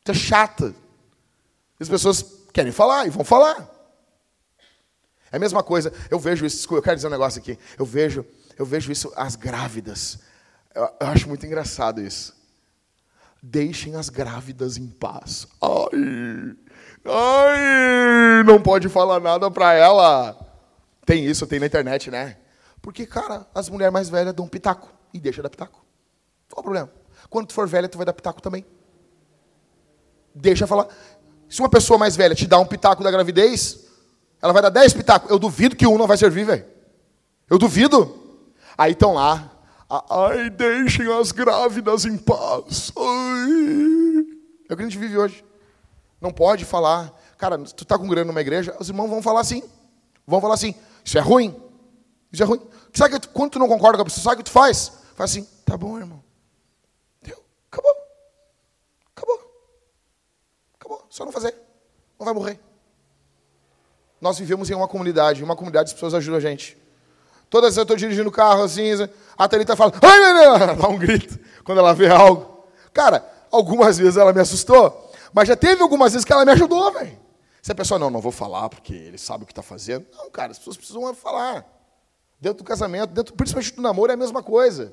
Tu 0.06 0.12
é 0.12 0.14
chata. 0.14 0.72
As 1.80 1.88
pessoas 1.88 2.24
querem 2.52 2.70
falar 2.70 3.06
e 3.06 3.10
vão 3.10 3.24
falar. 3.24 3.68
É 5.32 5.36
a 5.36 5.40
mesma 5.40 5.64
coisa, 5.64 5.92
eu 6.08 6.18
vejo 6.18 6.46
isso, 6.46 6.72
eu 6.74 6.80
quero 6.80 6.94
dizer 6.94 7.08
um 7.08 7.10
negócio 7.10 7.40
aqui. 7.40 7.58
Eu 7.76 7.84
vejo, 7.84 8.24
eu 8.56 8.64
vejo 8.64 8.92
isso 8.92 9.12
as 9.16 9.34
grávidas. 9.34 10.20
Eu, 10.72 10.88
eu 11.00 11.06
acho 11.08 11.28
muito 11.28 11.44
engraçado 11.44 12.00
isso. 12.00 12.34
Deixem 13.42 13.96
as 13.96 14.08
grávidas 14.08 14.76
em 14.76 14.86
paz. 14.86 15.48
Ai, 15.60 16.56
ai, 17.04 18.42
não 18.44 18.62
pode 18.62 18.88
falar 18.88 19.18
nada 19.18 19.50
para 19.50 19.74
ela. 19.74 20.38
Tem 21.04 21.26
isso, 21.26 21.48
tem 21.48 21.58
na 21.58 21.66
internet, 21.66 22.12
né? 22.12 22.38
Porque, 22.80 23.06
cara, 23.06 23.44
as 23.52 23.68
mulheres 23.68 23.92
mais 23.92 24.08
velhas 24.08 24.32
dão 24.32 24.46
pitaco 24.46 24.88
e 25.12 25.18
deixa 25.18 25.42
dar 25.42 25.50
pitaco. 25.50 25.84
Qual 26.48 26.60
o 26.60 26.62
problema? 26.62 26.90
Quando 27.28 27.48
tu 27.48 27.54
for 27.54 27.66
velha, 27.66 27.88
tu 27.88 27.98
vai 27.98 28.06
dar 28.06 28.12
pitaco 28.12 28.40
também. 28.40 28.64
Deixa 30.36 30.66
falar. 30.66 30.88
Se 31.48 31.60
uma 31.60 31.68
pessoa 31.68 31.98
mais 31.98 32.16
velha 32.16 32.34
te 32.34 32.46
dá 32.46 32.58
um 32.58 32.66
pitaco 32.66 33.02
da 33.02 33.10
gravidez, 33.10 33.86
ela 34.42 34.52
vai 34.52 34.60
dar 34.60 34.68
10 34.68 34.92
pitacos. 34.92 35.30
Eu 35.30 35.38
duvido 35.38 35.74
que 35.74 35.86
um 35.86 35.96
não 35.96 36.06
vai 36.06 36.16
servir, 36.16 36.44
velho. 36.44 36.64
Eu 37.48 37.58
duvido. 37.58 38.14
Aí 38.76 38.92
estão 38.92 39.14
lá. 39.14 39.50
Ai, 39.88 40.50
deixem 40.50 41.10
as 41.12 41.32
grávidas 41.32 42.04
em 42.04 42.18
paz. 42.18 42.92
Ai. 42.96 44.24
É 44.68 44.74
o 44.74 44.76
que 44.76 44.82
a 44.82 44.86
gente 44.86 44.98
vive 44.98 45.16
hoje. 45.16 45.44
Não 46.20 46.30
pode 46.32 46.64
falar. 46.64 47.12
Cara, 47.38 47.56
tu 47.58 47.84
tá 47.84 47.98
com 47.98 48.08
grana 48.08 48.26
numa 48.26 48.40
igreja, 48.40 48.76
os 48.78 48.88
irmãos 48.88 49.08
vão 49.08 49.22
falar 49.22 49.40
assim. 49.40 49.62
Vão 50.26 50.40
falar 50.40 50.54
assim. 50.54 50.74
Isso 51.04 51.16
é 51.16 51.20
ruim. 51.20 51.54
Isso 52.32 52.42
é 52.42 52.46
ruim. 52.46 52.60
Sabe 52.92 53.20
que 53.20 53.28
quando 53.28 53.52
tu 53.52 53.58
não 53.58 53.68
concorda 53.68 53.96
com 53.96 54.02
a 54.02 54.04
pessoa, 54.04 54.24
sabe 54.24 54.34
o 54.34 54.38
que 54.38 54.44
tu 54.44 54.50
faz? 54.50 54.92
Faz 55.14 55.30
assim. 55.30 55.46
Tá 55.64 55.76
bom, 55.76 55.98
irmão. 55.98 56.22
Deu. 57.22 57.42
Acabou. 57.70 58.05
Só 61.16 61.24
não 61.24 61.32
fazer. 61.32 61.54
Não 62.18 62.26
vai 62.26 62.34
morrer. 62.34 62.60
Nós 64.20 64.38
vivemos 64.38 64.68
em 64.68 64.74
uma 64.74 64.86
comunidade. 64.86 65.42
Uma 65.42 65.56
comunidade 65.56 65.88
as 65.88 65.94
pessoas 65.94 66.12
ajudam 66.12 66.36
a 66.36 66.40
gente. 66.40 66.76
Todas 67.48 67.68
as 67.68 67.70
vezes 67.70 67.78
eu 67.78 67.82
estou 67.84 67.96
dirigindo 67.96 68.28
o 68.28 68.32
carro 68.32 68.62
assim, 68.64 68.90
a 69.38 69.48
Thalita 69.48 69.74
fala, 69.74 69.94
ai, 70.02 70.20
meu 70.20 70.58
Deus! 70.58 70.76
dá 70.82 70.88
um 70.88 70.98
grito 70.98 71.38
quando 71.64 71.78
ela 71.78 71.94
vê 71.94 72.08
algo. 72.08 72.66
Cara, 72.92 73.24
algumas 73.50 73.96
vezes 73.96 74.18
ela 74.18 74.30
me 74.30 74.40
assustou, 74.40 75.10
mas 75.32 75.48
já 75.48 75.56
teve 75.56 75.80
algumas 75.80 76.12
vezes 76.12 76.22
que 76.22 76.34
ela 76.34 76.44
me 76.44 76.52
ajudou, 76.52 76.92
velho. 76.92 77.18
Se 77.62 77.72
a 77.72 77.74
pessoa, 77.74 77.98
não, 77.98 78.10
não 78.10 78.20
vou 78.20 78.30
falar 78.30 78.68
porque 78.68 78.92
ele 78.92 79.16
sabe 79.16 79.44
o 79.44 79.46
que 79.46 79.52
está 79.52 79.62
fazendo. 79.62 80.04
Não, 80.12 80.30
cara, 80.30 80.52
as 80.52 80.58
pessoas 80.58 80.76
precisam 80.76 81.14
falar. 81.14 81.64
Dentro 82.38 82.58
do 82.58 82.64
casamento, 82.64 83.14
dentro, 83.14 83.32
principalmente 83.32 83.74
do 83.74 83.80
namoro, 83.80 84.12
é 84.12 84.14
a 84.14 84.18
mesma 84.18 84.42
coisa. 84.42 84.92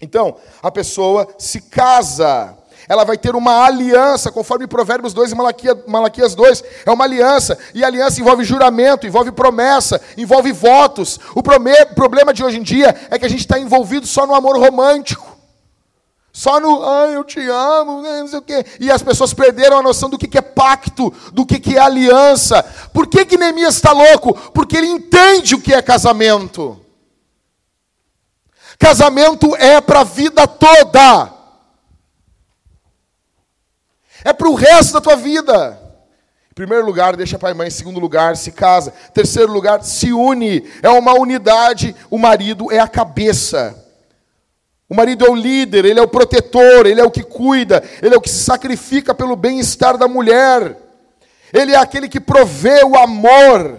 Então, 0.00 0.38
a 0.62 0.70
pessoa 0.70 1.28
se 1.38 1.60
casa 1.60 2.56
ela 2.88 3.04
vai 3.04 3.16
ter 3.16 3.34
uma 3.34 3.64
aliança, 3.64 4.30
conforme 4.30 4.66
Provérbios 4.66 5.12
2 5.12 5.32
e 5.32 5.34
Malaquias, 5.34 5.78
Malaquias 5.86 6.34
2. 6.34 6.64
É 6.86 6.90
uma 6.90 7.04
aliança. 7.04 7.58
E 7.74 7.84
aliança 7.84 8.20
envolve 8.20 8.44
juramento, 8.44 9.06
envolve 9.06 9.32
promessa, 9.32 10.00
envolve 10.16 10.52
votos. 10.52 11.18
O 11.34 11.42
problema 11.42 12.32
de 12.32 12.44
hoje 12.44 12.58
em 12.58 12.62
dia 12.62 12.94
é 13.10 13.18
que 13.18 13.24
a 13.24 13.30
gente 13.30 13.40
está 13.40 13.58
envolvido 13.58 14.06
só 14.06 14.26
no 14.26 14.34
amor 14.34 14.58
romântico. 14.58 15.34
Só 16.32 16.58
no, 16.58 16.82
ai, 16.82 17.14
eu 17.14 17.22
te 17.22 17.38
amo, 17.48 18.02
né, 18.02 18.18
não 18.18 18.26
sei 18.26 18.40
o 18.40 18.42
quê. 18.42 18.66
E 18.80 18.90
as 18.90 19.00
pessoas 19.00 19.32
perderam 19.32 19.78
a 19.78 19.82
noção 19.82 20.10
do 20.10 20.18
que 20.18 20.36
é 20.36 20.42
pacto, 20.42 21.14
do 21.32 21.46
que 21.46 21.76
é 21.76 21.78
aliança. 21.78 22.60
Por 22.92 23.06
que, 23.06 23.24
que 23.24 23.38
Neemias 23.38 23.76
está 23.76 23.92
louco? 23.92 24.34
Porque 24.50 24.76
ele 24.76 24.88
entende 24.88 25.54
o 25.54 25.60
que 25.60 25.72
é 25.72 25.80
casamento. 25.80 26.80
Casamento 28.80 29.54
é 29.54 29.80
para 29.80 30.00
a 30.00 30.04
vida 30.04 30.44
toda. 30.48 31.32
É 34.24 34.32
para 34.32 34.48
o 34.48 34.54
resto 34.54 34.94
da 34.94 35.00
tua 35.00 35.14
vida. 35.14 35.78
Em 36.50 36.54
primeiro 36.54 36.86
lugar, 36.86 37.14
deixa 37.14 37.38
pai 37.38 37.52
e 37.52 37.54
mãe. 37.54 37.68
Em 37.68 37.70
segundo 37.70 38.00
lugar, 38.00 38.36
se 38.36 38.50
casa. 38.50 38.92
Em 39.10 39.12
terceiro 39.12 39.52
lugar, 39.52 39.84
se 39.84 40.12
une. 40.12 40.66
É 40.82 40.88
uma 40.88 41.12
unidade. 41.12 41.94
O 42.10 42.18
marido 42.18 42.72
é 42.72 42.78
a 42.78 42.88
cabeça. 42.88 43.84
O 44.88 44.94
marido 44.94 45.26
é 45.26 45.30
o 45.30 45.34
líder, 45.34 45.84
ele 45.84 45.98
é 45.98 46.02
o 46.02 46.08
protetor, 46.08 46.86
ele 46.86 47.00
é 47.00 47.04
o 47.04 47.10
que 47.10 47.22
cuida, 47.22 47.82
ele 48.02 48.14
é 48.14 48.18
o 48.18 48.20
que 48.20 48.28
se 48.28 48.44
sacrifica 48.44 49.14
pelo 49.14 49.34
bem-estar 49.34 49.96
da 49.96 50.06
mulher. 50.06 50.76
Ele 51.52 51.72
é 51.72 51.76
aquele 51.76 52.08
que 52.08 52.20
provê 52.20 52.84
o 52.84 52.96
amor. 52.96 53.78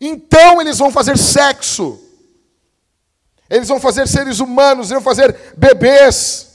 Então 0.00 0.60
eles 0.60 0.78
vão 0.78 0.90
fazer 0.90 1.16
sexo. 1.16 2.00
Eles 3.48 3.68
vão 3.68 3.78
fazer 3.78 4.08
seres 4.08 4.40
humanos, 4.40 4.90
eles 4.90 5.02
vão 5.02 5.14
fazer 5.14 5.54
bebês. 5.56 6.50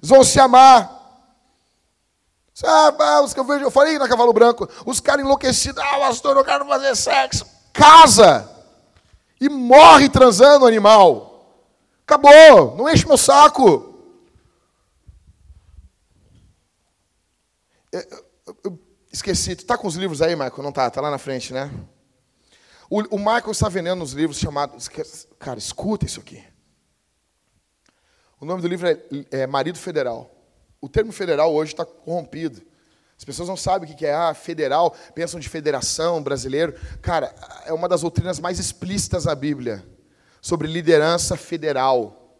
Eles 0.00 0.10
vão 0.10 0.24
se 0.24 0.40
amar. 0.40 1.01
Ah, 2.64 3.22
os 3.22 3.32
que 3.32 3.40
eu 3.40 3.44
vejo, 3.44 3.64
eu 3.64 3.70
falei 3.70 3.98
na 3.98 4.08
Cavalo 4.08 4.32
Branco, 4.32 4.68
os 4.84 5.00
caras 5.00 5.24
enlouquecidos, 5.24 5.82
ah, 5.82 5.98
pastor, 5.98 6.36
eu 6.36 6.44
quero 6.44 6.66
fazer 6.66 6.94
sexo. 6.94 7.46
Casa! 7.72 8.48
E 9.40 9.48
morre 9.48 10.08
transando 10.08 10.64
o 10.64 10.68
animal. 10.68 11.32
Acabou, 12.06 12.76
não 12.76 12.88
enche 12.88 13.06
meu 13.06 13.16
saco. 13.16 13.88
Eu, 17.90 18.00
eu, 18.46 18.58
eu 18.64 18.78
esqueci, 19.10 19.56
tu 19.56 19.64
tá 19.64 19.76
com 19.76 19.86
os 19.86 19.96
livros 19.96 20.20
aí, 20.20 20.34
Michael? 20.36 20.62
Não 20.62 20.72
tá, 20.72 20.88
tá 20.90 21.00
lá 21.00 21.10
na 21.10 21.18
frente, 21.18 21.52
né? 21.52 21.70
O, 22.88 23.16
o 23.16 23.18
Michael 23.18 23.50
está 23.50 23.68
vendendo 23.68 24.02
uns 24.02 24.12
livros 24.12 24.38
chamados. 24.38 24.88
Cara, 25.38 25.58
escuta 25.58 26.04
isso 26.04 26.20
aqui. 26.20 26.44
O 28.38 28.44
nome 28.44 28.60
do 28.60 28.68
livro 28.68 28.86
é, 28.86 28.98
é 29.30 29.46
Marido 29.46 29.78
Federal. 29.78 30.31
O 30.82 30.88
termo 30.88 31.12
federal 31.12 31.54
hoje 31.54 31.72
está 31.72 31.84
corrompido. 31.84 32.60
As 33.16 33.24
pessoas 33.24 33.48
não 33.48 33.56
sabem 33.56 33.88
o 33.88 33.96
que 33.96 34.04
é 34.04 34.12
ah, 34.12 34.34
federal, 34.34 34.96
pensam 35.14 35.38
de 35.38 35.48
federação 35.48 36.20
brasileiro. 36.20 36.74
Cara, 37.00 37.32
é 37.64 37.72
uma 37.72 37.88
das 37.88 38.00
doutrinas 38.00 38.40
mais 38.40 38.58
explícitas 38.58 39.22
da 39.22 39.34
Bíblia 39.36 39.86
sobre 40.40 40.66
liderança 40.66 41.36
federal. 41.36 42.36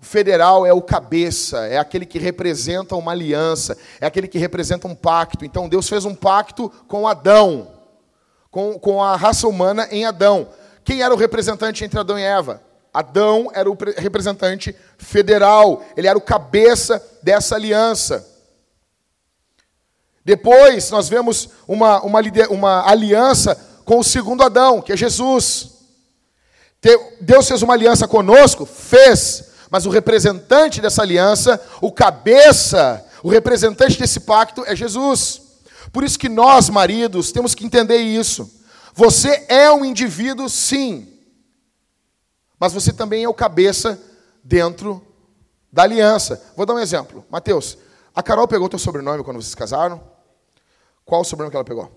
O 0.00 0.04
federal 0.04 0.64
é 0.64 0.72
o 0.72 0.80
cabeça, 0.80 1.66
é 1.66 1.78
aquele 1.78 2.06
que 2.06 2.20
representa 2.20 2.94
uma 2.94 3.10
aliança, 3.10 3.76
é 4.00 4.06
aquele 4.06 4.28
que 4.28 4.38
representa 4.38 4.86
um 4.86 4.94
pacto. 4.94 5.44
Então 5.44 5.68
Deus 5.68 5.88
fez 5.88 6.04
um 6.04 6.14
pacto 6.14 6.70
com 6.86 7.08
Adão, 7.08 7.72
com, 8.52 8.78
com 8.78 9.02
a 9.02 9.16
raça 9.16 9.48
humana 9.48 9.88
em 9.90 10.04
Adão. 10.04 10.48
Quem 10.84 11.02
era 11.02 11.12
o 11.12 11.18
representante 11.18 11.84
entre 11.84 11.98
Adão 11.98 12.16
e 12.16 12.22
Eva? 12.22 12.62
Adão 12.92 13.50
era 13.54 13.70
o 13.70 13.76
representante 13.96 14.74
federal, 14.98 15.84
ele 15.96 16.08
era 16.08 16.18
o 16.18 16.22
cabeça 16.22 17.04
dessa 17.22 17.54
aliança. 17.54 18.26
Depois 20.24 20.90
nós 20.90 21.08
vemos 21.08 21.48
uma, 21.66 22.02
uma, 22.02 22.20
uma 22.50 22.90
aliança 22.90 23.54
com 23.84 23.98
o 23.98 24.04
segundo 24.04 24.42
Adão, 24.42 24.80
que 24.82 24.92
é 24.92 24.96
Jesus. 24.96 25.70
Deus 27.20 27.48
fez 27.48 27.62
uma 27.62 27.74
aliança 27.74 28.08
conosco? 28.08 28.64
Fez. 28.64 29.44
Mas 29.70 29.86
o 29.86 29.90
representante 29.90 30.80
dessa 30.80 31.02
aliança, 31.02 31.60
o 31.80 31.92
cabeça, 31.92 33.04
o 33.22 33.28
representante 33.28 33.98
desse 33.98 34.20
pacto 34.20 34.64
é 34.66 34.74
Jesus. 34.74 35.42
Por 35.92 36.04
isso 36.04 36.18
que 36.18 36.28
nós, 36.28 36.68
maridos, 36.68 37.32
temos 37.32 37.54
que 37.54 37.64
entender 37.64 37.98
isso. 37.98 38.50
Você 38.94 39.46
é 39.48 39.70
um 39.70 39.84
indivíduo, 39.84 40.48
sim. 40.48 41.09
Mas 42.60 42.74
você 42.74 42.92
também 42.92 43.24
é 43.24 43.28
o 43.28 43.32
cabeça 43.32 43.98
dentro 44.44 45.02
da 45.72 45.84
aliança. 45.84 46.52
Vou 46.54 46.66
dar 46.66 46.74
um 46.74 46.78
exemplo. 46.78 47.24
Mateus, 47.30 47.78
a 48.14 48.22
Carol 48.22 48.46
pegou 48.46 48.68
teu 48.68 48.78
sobrenome 48.78 49.24
quando 49.24 49.40
vocês 49.40 49.54
casaram? 49.54 49.98
Qual 51.06 51.22
o 51.22 51.24
sobrenome 51.24 51.50
que 51.50 51.56
ela 51.56 51.64
pegou? 51.64 51.90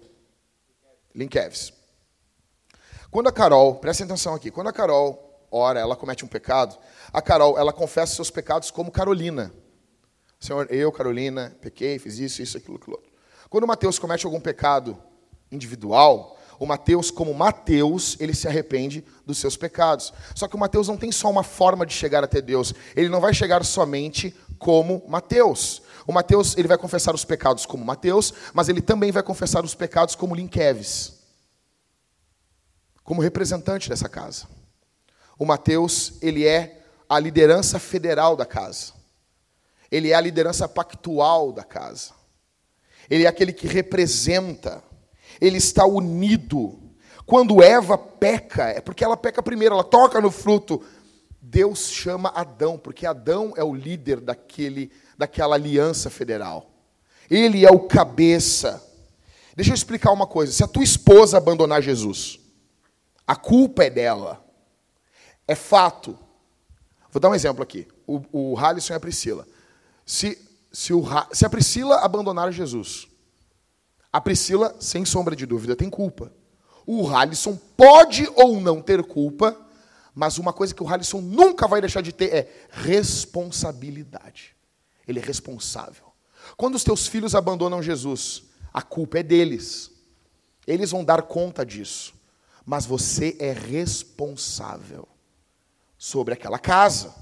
Linkeves. 1.14 1.74
Quando 3.12 3.28
a 3.28 3.32
Carol, 3.32 3.76
presta 3.76 4.06
atenção 4.06 4.34
aqui, 4.34 4.50
quando 4.50 4.68
a 4.70 4.74
Carol 4.74 5.48
ora, 5.52 5.80
ela 5.80 5.96
comete 5.96 6.24
um 6.24 6.28
pecado, 6.28 6.76
a 7.12 7.22
Carol, 7.22 7.60
ela 7.60 7.72
confessa 7.72 8.16
seus 8.16 8.32
pecados 8.32 8.72
como 8.72 8.90
Carolina. 8.90 9.54
Senhor, 10.40 10.68
eu, 10.72 10.92
Carolina, 10.92 11.56
pequei, 11.62 12.00
fiz 12.00 12.18
isso, 12.18 12.42
isso, 12.42 12.58
aquilo, 12.58 12.78
aquilo. 12.78 13.04
Quando 13.50 13.66
o 13.66 13.68
Mateus 13.68 14.00
comete 14.00 14.26
algum 14.26 14.40
pecado 14.40 14.98
individual, 15.52 16.33
o 16.60 16.66
Mateus, 16.66 17.12
como 17.12 17.34
Mateus, 17.34 18.18
ele 18.20 18.34
se 18.34 18.48
arrepende 18.48 19.04
dos 19.26 19.38
seus 19.38 19.58
pecados. 19.58 20.14
Só 20.36 20.48
que 20.48 20.56
o 20.56 20.60
Mateus 20.60 20.88
não 20.88 20.98
tem 20.98 21.12
só 21.12 21.30
uma 21.30 21.44
forma 21.44 21.86
de 21.86 21.94
chegar 21.94 22.24
até 22.24 22.42
Deus. 22.42 22.74
Ele 22.96 23.10
não 23.10 23.22
vai 23.22 23.34
chegar 23.34 23.64
somente 23.64 24.36
como 24.58 25.04
Mateus. 25.08 25.82
O 26.06 26.14
Mateus, 26.14 26.58
ele 26.58 26.68
vai 26.68 26.78
confessar 26.78 27.16
os 27.16 27.26
pecados 27.26 27.66
como 27.66 27.86
Mateus, 27.86 28.34
mas 28.54 28.70
ele 28.70 28.82
também 28.82 29.12
vai 29.12 29.24
confessar 29.24 29.64
os 29.64 29.76
pecados 29.76 30.16
como 30.16 30.36
Linkeves 30.36 31.24
como 33.04 33.22
representante 33.22 33.90
dessa 33.90 34.08
casa. 34.08 34.48
O 35.38 35.46
Mateus, 35.46 36.14
ele 36.22 36.48
é 36.48 36.82
a 37.10 37.20
liderança 37.20 37.80
federal 37.80 38.36
da 38.36 38.46
casa. 38.46 38.94
Ele 39.92 40.12
é 40.12 40.16
a 40.16 40.22
liderança 40.22 40.68
pactual 40.68 41.52
da 41.52 41.64
casa. 41.64 42.12
Ele 43.10 43.26
é 43.26 43.28
aquele 43.28 43.52
que 43.52 43.68
representa. 43.68 44.84
Ele 45.40 45.58
está 45.58 45.86
unido. 45.86 46.80
Quando 47.26 47.64
Eva 47.64 47.98
peca, 47.98 48.70
é 48.70 48.82
porque 48.82 49.04
ela 49.04 49.16
peca 49.18 49.42
primeiro, 49.42 49.76
ela 49.76 49.84
toca 49.84 50.20
no 50.20 50.32
fruto. 50.32 50.84
Deus 51.42 51.90
chama 51.90 52.32
Adão, 52.36 52.78
porque 52.78 53.06
Adão 53.06 53.54
é 53.56 53.64
o 53.64 53.74
líder 53.74 54.20
daquele, 54.20 54.92
daquela 55.18 55.56
aliança 55.56 56.10
federal. 56.10 56.70
Ele 57.30 57.66
é 57.66 57.72
o 57.72 57.88
cabeça. 57.88 58.84
Deixa 59.56 59.72
eu 59.72 59.76
explicar 59.76 60.12
uma 60.12 60.28
coisa: 60.28 60.52
se 60.52 60.64
a 60.64 60.68
tua 60.68 60.84
esposa 60.84 61.38
abandonar 61.38 61.82
Jesus, 61.82 62.40
a 63.26 63.36
culpa 63.36 63.84
é 63.84 63.90
dela. 63.90 64.44
É 65.48 65.56
fato. 65.56 66.18
Vou 67.12 67.20
dar 67.20 67.30
um 67.30 67.36
exemplo 67.36 67.62
aqui. 67.62 67.88
O, 68.08 68.22
o 68.32 68.58
Halisson 68.58 68.94
e 68.94 68.96
a 68.96 69.00
Priscila. 69.00 69.46
Se, 70.06 70.38
se, 70.72 70.94
o, 70.94 71.04
se 71.32 71.46
a 71.46 71.50
Priscila 71.50 71.98
abandonar 71.98 72.52
Jesus, 72.52 73.08
a 74.14 74.22
Priscila, 74.22 74.76
sem 74.80 75.04
sombra 75.04 75.36
de 75.36 75.46
dúvida, 75.46 75.76
tem 75.76 75.90
culpa. 75.90 76.32
O 76.86 77.10
Halisson 77.10 77.60
pode 77.76 78.32
ou 78.36 78.62
não 78.62 78.82
ter 78.82 79.04
culpa, 79.04 79.58
mas 80.14 80.38
uma 80.38 80.54
coisa 80.54 80.74
que 80.74 80.84
o 80.84 80.88
Halisson 80.88 81.20
nunca 81.20 81.68
vai 81.68 81.82
deixar 81.82 82.02
de 82.02 82.14
ter 82.14 82.34
é 82.34 82.68
responsabilidade. 82.70 84.56
Ele 85.08 85.20
é 85.20 85.24
responsável. 85.24 86.14
Quando 86.56 86.76
os 86.76 86.84
teus 86.84 87.08
filhos 87.08 87.34
abandonam 87.34 87.82
Jesus, 87.82 88.44
a 88.72 88.82
culpa 88.82 89.20
é 89.20 89.24
deles. 89.24 89.92
Eles 90.68 90.92
vão 90.92 91.04
dar 91.04 91.24
conta 91.24 91.66
disso 91.66 92.14
mas 92.66 92.86
você 92.86 93.36
é 93.40 93.52
responsável 93.52 95.08
sobre 95.98 96.34
aquela 96.34 96.60
casa. 96.60 97.14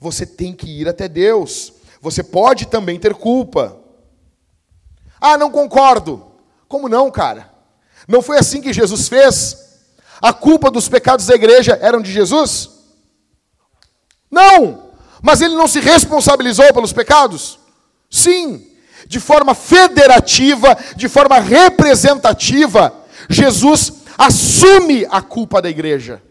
Você 0.00 0.24
tem 0.24 0.54
que 0.54 0.66
ir 0.66 0.88
até 0.88 1.08
Deus. 1.08 1.74
Você 2.00 2.22
pode 2.22 2.66
também 2.66 2.98
ter 2.98 3.14
culpa. 3.14 3.78
Ah, 5.20 5.36
não 5.36 5.50
concordo. 5.50 6.27
Como 6.68 6.88
não, 6.88 7.10
cara? 7.10 7.50
Não 8.06 8.22
foi 8.22 8.38
assim 8.38 8.60
que 8.60 8.72
Jesus 8.72 9.08
fez? 9.08 9.68
A 10.20 10.32
culpa 10.32 10.70
dos 10.70 10.88
pecados 10.88 11.26
da 11.26 11.34
igreja 11.34 11.78
eram 11.80 12.00
de 12.00 12.12
Jesus? 12.12 12.70
Não! 14.30 14.92
Mas 15.22 15.40
ele 15.40 15.54
não 15.54 15.66
se 15.66 15.80
responsabilizou 15.80 16.72
pelos 16.72 16.92
pecados? 16.92 17.58
Sim! 18.10 18.66
De 19.06 19.18
forma 19.18 19.54
federativa, 19.54 20.76
de 20.94 21.08
forma 21.08 21.38
representativa, 21.38 22.94
Jesus 23.28 23.92
assume 24.18 25.06
a 25.10 25.22
culpa 25.22 25.62
da 25.62 25.70
igreja. 25.70 26.22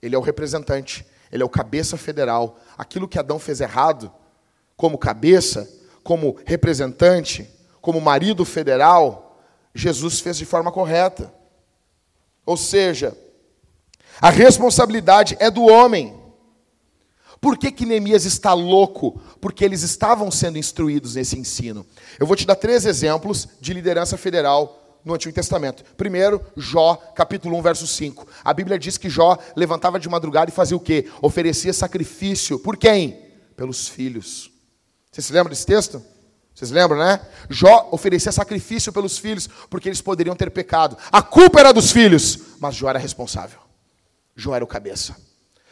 Ele 0.00 0.14
é 0.14 0.18
o 0.18 0.22
representante, 0.22 1.04
ele 1.30 1.42
é 1.42 1.46
o 1.46 1.50
cabeça 1.50 1.96
federal. 1.96 2.58
Aquilo 2.78 3.08
que 3.08 3.18
Adão 3.18 3.38
fez 3.38 3.60
errado, 3.60 4.10
como 4.76 4.96
cabeça, 4.96 5.68
como 6.02 6.36
representante, 6.46 7.48
como 7.80 8.00
marido 8.00 8.44
federal, 8.44 9.27
Jesus 9.78 10.20
fez 10.20 10.36
de 10.36 10.44
forma 10.44 10.72
correta. 10.72 11.32
Ou 12.44 12.56
seja, 12.56 13.16
a 14.20 14.30
responsabilidade 14.30 15.36
é 15.38 15.50
do 15.50 15.66
homem. 15.66 16.16
Por 17.40 17.56
que, 17.56 17.70
que 17.70 17.86
Neemias 17.86 18.24
está 18.24 18.52
louco? 18.52 19.20
Porque 19.40 19.64
eles 19.64 19.82
estavam 19.82 20.30
sendo 20.30 20.58
instruídos 20.58 21.14
nesse 21.14 21.38
ensino. 21.38 21.86
Eu 22.18 22.26
vou 22.26 22.34
te 22.34 22.46
dar 22.46 22.56
três 22.56 22.84
exemplos 22.84 23.48
de 23.60 23.72
liderança 23.72 24.16
federal 24.16 25.00
no 25.04 25.14
Antigo 25.14 25.34
Testamento. 25.34 25.84
Primeiro, 25.96 26.44
Jó, 26.56 26.96
capítulo 27.14 27.56
1, 27.58 27.62
verso 27.62 27.86
5. 27.86 28.26
A 28.44 28.52
Bíblia 28.52 28.78
diz 28.78 28.98
que 28.98 29.08
Jó 29.08 29.38
levantava 29.54 30.00
de 30.00 30.08
madrugada 30.08 30.50
e 30.50 30.54
fazia 30.54 30.76
o 30.76 30.80
quê? 30.80 31.08
Oferecia 31.22 31.72
sacrifício. 31.72 32.58
Por 32.58 32.76
quem? 32.76 33.28
pelos 33.58 33.88
filhos. 33.88 34.52
Você 35.10 35.20
se 35.20 35.32
lembra 35.32 35.50
desse 35.50 35.66
texto? 35.66 36.00
Vocês 36.58 36.72
lembram, 36.72 36.98
né? 36.98 37.20
Jó 37.48 37.88
oferecia 37.92 38.32
sacrifício 38.32 38.92
pelos 38.92 39.16
filhos, 39.16 39.48
porque 39.70 39.88
eles 39.88 40.00
poderiam 40.00 40.34
ter 40.34 40.50
pecado. 40.50 40.98
A 41.12 41.22
culpa 41.22 41.60
era 41.60 41.72
dos 41.72 41.92
filhos, 41.92 42.36
mas 42.58 42.74
Jó 42.74 42.90
era 42.90 42.98
responsável. 42.98 43.60
Jó 44.34 44.56
era 44.56 44.64
o 44.64 44.66
cabeça. 44.66 45.16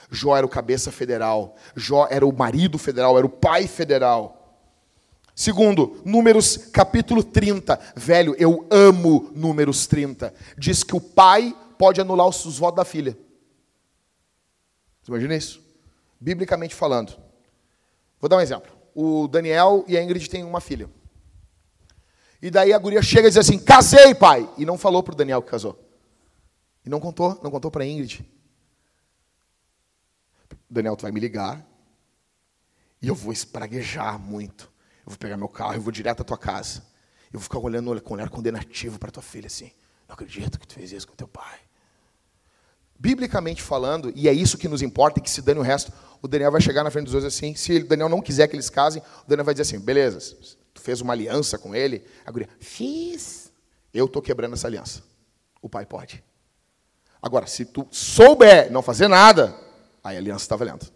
Jó 0.08 0.36
era 0.36 0.46
o 0.46 0.48
cabeça 0.48 0.92
federal. 0.92 1.56
Jó 1.74 2.06
era 2.08 2.24
o 2.24 2.32
marido 2.32 2.78
federal, 2.78 3.18
era 3.18 3.26
o 3.26 3.28
pai 3.28 3.66
federal. 3.66 4.62
Segundo, 5.34 6.00
Números 6.04 6.56
capítulo 6.56 7.24
30. 7.24 7.80
Velho, 7.96 8.36
eu 8.38 8.64
amo 8.70 9.32
Números 9.34 9.88
30. 9.88 10.32
Diz 10.56 10.84
que 10.84 10.94
o 10.94 11.00
pai 11.00 11.52
pode 11.76 12.00
anular 12.00 12.28
os 12.28 12.58
votos 12.58 12.76
da 12.76 12.84
filha. 12.84 13.18
Imagina 15.08 15.34
isso? 15.34 15.60
Biblicamente 16.20 16.76
falando. 16.76 17.12
Vou 18.20 18.28
dar 18.28 18.36
um 18.36 18.40
exemplo 18.40 18.75
o 18.98 19.28
Daniel 19.28 19.84
e 19.86 19.94
a 19.94 20.02
Ingrid 20.02 20.26
têm 20.30 20.42
uma 20.42 20.58
filha. 20.58 20.88
E 22.40 22.50
daí 22.50 22.72
a 22.72 22.78
guria 22.78 23.02
chega 23.02 23.28
e 23.28 23.30
diz 23.30 23.36
assim: 23.36 23.58
casei, 23.58 24.14
pai. 24.14 24.48
E 24.56 24.64
não 24.64 24.78
falou 24.78 25.02
para 25.02 25.12
o 25.12 25.16
Daniel 25.16 25.42
que 25.42 25.50
casou. 25.50 25.78
E 26.82 26.88
não 26.88 26.98
contou, 26.98 27.38
não 27.42 27.50
contou 27.50 27.70
para 27.70 27.84
a 27.84 27.86
Ingrid. 27.86 28.26
Daniel, 30.70 30.96
tu 30.96 31.02
vai 31.02 31.12
me 31.12 31.20
ligar. 31.20 31.62
E 33.02 33.08
eu 33.08 33.14
vou 33.14 33.34
espraguejar 33.34 34.18
muito. 34.18 34.72
Eu 35.04 35.10
vou 35.10 35.18
pegar 35.18 35.36
meu 35.36 35.48
carro 35.48 35.74
e 35.74 35.78
vou 35.78 35.92
direto 35.92 36.22
à 36.22 36.24
tua 36.24 36.38
casa. 36.38 36.82
Eu 37.30 37.38
vou 37.38 37.42
ficar 37.42 37.58
olhando 37.58 38.00
com 38.00 38.14
olhar 38.14 38.30
condenativo 38.30 38.98
para 38.98 39.10
tua 39.10 39.22
filha 39.22 39.46
assim. 39.46 39.72
Não 40.08 40.14
acredito 40.14 40.58
que 40.58 40.66
tu 40.66 40.72
fez 40.72 40.90
isso 40.90 41.06
com 41.06 41.14
teu 41.14 41.28
pai. 41.28 41.60
Biblicamente 42.98 43.62
falando, 43.62 44.12
e 44.14 44.28
é 44.28 44.32
isso 44.32 44.56
que 44.56 44.68
nos 44.68 44.80
importa, 44.82 45.20
e 45.20 45.22
que 45.22 45.30
se 45.30 45.42
dane 45.42 45.60
o 45.60 45.62
resto, 45.62 45.92
o 46.22 46.28
Daniel 46.28 46.50
vai 46.50 46.60
chegar 46.60 46.82
na 46.82 46.90
frente 46.90 47.04
dos 47.04 47.12
dois 47.12 47.24
assim. 47.24 47.54
Se 47.54 47.76
o 47.76 47.86
Daniel 47.86 48.08
não 48.08 48.22
quiser 48.22 48.48
que 48.48 48.56
eles 48.56 48.70
casem, 48.70 49.02
o 49.24 49.28
Daniel 49.28 49.44
vai 49.44 49.54
dizer 49.54 49.62
assim: 49.62 49.78
beleza, 49.78 50.18
tu 50.72 50.80
fez 50.80 51.00
uma 51.00 51.12
aliança 51.12 51.58
com 51.58 51.74
ele. 51.74 52.04
A 52.24 52.30
guria, 52.30 52.48
fiz. 52.58 53.52
Eu 53.92 54.06
estou 54.06 54.22
quebrando 54.22 54.54
essa 54.54 54.66
aliança. 54.66 55.02
O 55.60 55.68
pai 55.68 55.86
pode. 55.86 56.22
Agora, 57.20 57.46
se 57.46 57.64
tu 57.64 57.86
souber 57.90 58.70
não 58.70 58.82
fazer 58.82 59.08
nada, 59.08 59.54
aí 60.02 60.16
a 60.16 60.18
aliança 60.18 60.44
está 60.44 60.56
valendo. 60.56 60.86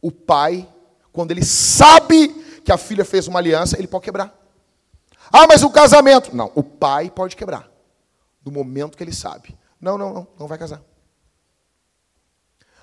O 0.00 0.10
pai, 0.10 0.68
quando 1.12 1.30
ele 1.30 1.44
sabe 1.44 2.28
que 2.64 2.72
a 2.72 2.78
filha 2.78 3.04
fez 3.04 3.28
uma 3.28 3.38
aliança, 3.38 3.78
ele 3.78 3.86
pode 3.86 4.04
quebrar. 4.04 4.36
Ah, 5.32 5.46
mas 5.46 5.62
o 5.62 5.70
casamento. 5.70 6.34
Não, 6.34 6.50
o 6.54 6.62
pai 6.62 7.10
pode 7.10 7.36
quebrar. 7.36 7.70
No 8.44 8.50
momento 8.50 8.96
que 8.96 9.04
ele 9.04 9.12
sabe. 9.12 9.56
Não, 9.80 9.96
não, 9.96 10.12
não, 10.12 10.28
não 10.38 10.46
vai 10.46 10.58
casar. 10.58 10.82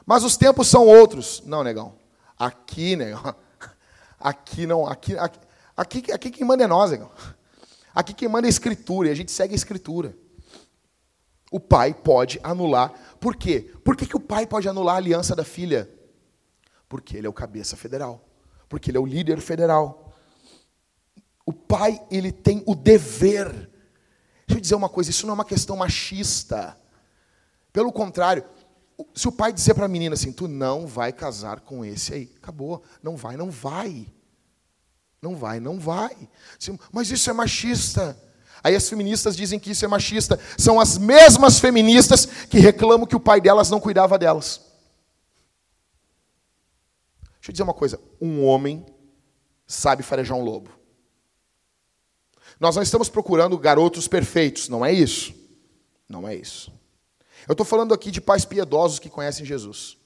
Mas 0.09 0.23
os 0.23 0.35
tempos 0.35 0.67
são 0.67 0.87
outros. 0.87 1.43
Não, 1.45 1.63
negão. 1.63 1.93
Aqui, 2.35 2.95
negão. 2.95 3.35
Aqui 4.19 4.65
não. 4.65 4.87
Aqui, 4.87 5.15
aqui, 5.15 5.39
aqui, 5.77 6.11
aqui 6.11 6.31
quem 6.31 6.47
manda 6.47 6.63
é 6.63 6.67
nós, 6.67 6.89
negão. 6.89 7.11
Aqui 7.93 8.15
quem 8.15 8.27
manda 8.27 8.47
é 8.47 8.49
a 8.49 8.49
escritura. 8.49 9.07
E 9.07 9.11
a 9.11 9.13
gente 9.13 9.31
segue 9.31 9.53
a 9.53 9.55
escritura. 9.55 10.17
O 11.51 11.59
pai 11.59 11.93
pode 11.93 12.39
anular. 12.41 12.91
Por 13.19 13.35
quê? 13.35 13.71
Por 13.85 13.95
que, 13.95 14.07
que 14.07 14.17
o 14.17 14.19
pai 14.19 14.47
pode 14.47 14.67
anular 14.67 14.95
a 14.95 14.97
aliança 14.97 15.35
da 15.35 15.43
filha? 15.43 15.87
Porque 16.87 17.15
ele 17.15 17.27
é 17.27 17.29
o 17.29 17.33
cabeça 17.33 17.77
federal. 17.77 18.27
Porque 18.67 18.89
ele 18.89 18.97
é 18.97 19.01
o 19.01 19.05
líder 19.05 19.39
federal. 19.39 20.11
O 21.45 21.53
pai, 21.53 22.03
ele 22.09 22.31
tem 22.31 22.63
o 22.65 22.73
dever. 22.73 23.45
Deixa 24.47 24.57
eu 24.57 24.59
dizer 24.59 24.73
uma 24.73 24.89
coisa, 24.89 25.11
isso 25.11 25.27
não 25.27 25.33
é 25.33 25.35
uma 25.35 25.45
questão 25.45 25.77
machista. 25.77 26.75
Pelo 27.71 27.91
contrário, 27.91 28.43
se 29.13 29.27
o 29.27 29.31
pai 29.31 29.53
dizer 29.53 29.73
para 29.73 29.85
a 29.85 29.89
menina 29.89 30.13
assim, 30.13 30.31
tu 30.31 30.47
não 30.47 30.85
vai 30.85 31.11
casar 31.13 31.61
com 31.61 31.83
esse 31.85 32.13
aí, 32.13 32.31
acabou, 32.37 32.83
não 33.01 33.15
vai, 33.15 33.37
não 33.37 33.49
vai. 33.49 34.07
Não 35.21 35.35
vai, 35.35 35.59
não 35.59 35.79
vai. 35.79 36.15
Mas 36.91 37.11
isso 37.11 37.29
é 37.29 37.33
machista. 37.33 38.17
Aí 38.63 38.75
as 38.75 38.89
feministas 38.89 39.35
dizem 39.35 39.59
que 39.59 39.71
isso 39.71 39.85
é 39.85 39.87
machista. 39.87 40.39
São 40.57 40.79
as 40.79 40.97
mesmas 40.97 41.59
feministas 41.59 42.25
que 42.25 42.59
reclamam 42.59 43.05
que 43.05 43.15
o 43.15 43.19
pai 43.19 43.41
delas 43.41 43.69
não 43.69 43.79
cuidava 43.79 44.17
delas. 44.17 44.61
Deixa 47.35 47.49
eu 47.49 47.51
dizer 47.53 47.63
uma 47.63 47.73
coisa: 47.73 47.99
um 48.21 48.45
homem 48.45 48.85
sabe 49.67 50.03
farejar 50.03 50.37
um 50.37 50.43
lobo. 50.43 50.69
Nós 52.59 52.75
não 52.75 52.83
estamos 52.83 53.07
procurando 53.07 53.57
garotos 53.57 54.07
perfeitos, 54.07 54.67
não 54.67 54.85
é 54.85 54.91
isso? 54.91 55.33
Não 56.07 56.27
é 56.27 56.35
isso. 56.35 56.73
Eu 57.49 57.53
estou 57.53 57.65
falando 57.65 57.95
aqui 57.95 58.11
de 58.11 58.21
pais 58.21 58.45
piedosos 58.45 58.99
que 58.99 59.09
conhecem 59.09 59.43
Jesus. 59.43 59.97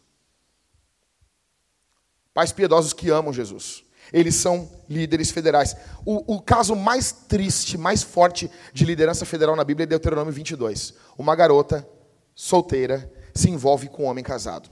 Pais 2.33 2.53
piedosos 2.53 2.93
que 2.93 3.09
amam 3.09 3.33
Jesus. 3.33 3.83
Eles 4.13 4.35
são 4.35 4.71
líderes 4.89 5.29
federais. 5.29 5.75
O, 6.05 6.35
o, 6.35 6.41
caso 6.41 6.73
mais 6.73 7.11
triste, 7.11 7.77
mais 7.77 8.01
forte 8.01 8.49
de 8.71 8.85
liderança 8.85 9.25
federal 9.25 9.57
na 9.57 9.63
Bíblia 9.65 9.83
é 9.83 9.87
Deuteronômio 9.87 10.31
22. 10.31 10.93
Uma 11.17 11.35
garota 11.35 11.85
solteira 12.33 13.11
se 13.35 13.49
envolve 13.49 13.89
com 13.89 14.03
um 14.03 14.07
homem 14.07 14.23
casado 14.23 14.69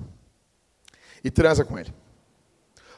e 1.22 1.30
transa 1.30 1.66
com 1.66 1.78
ele. 1.78 1.94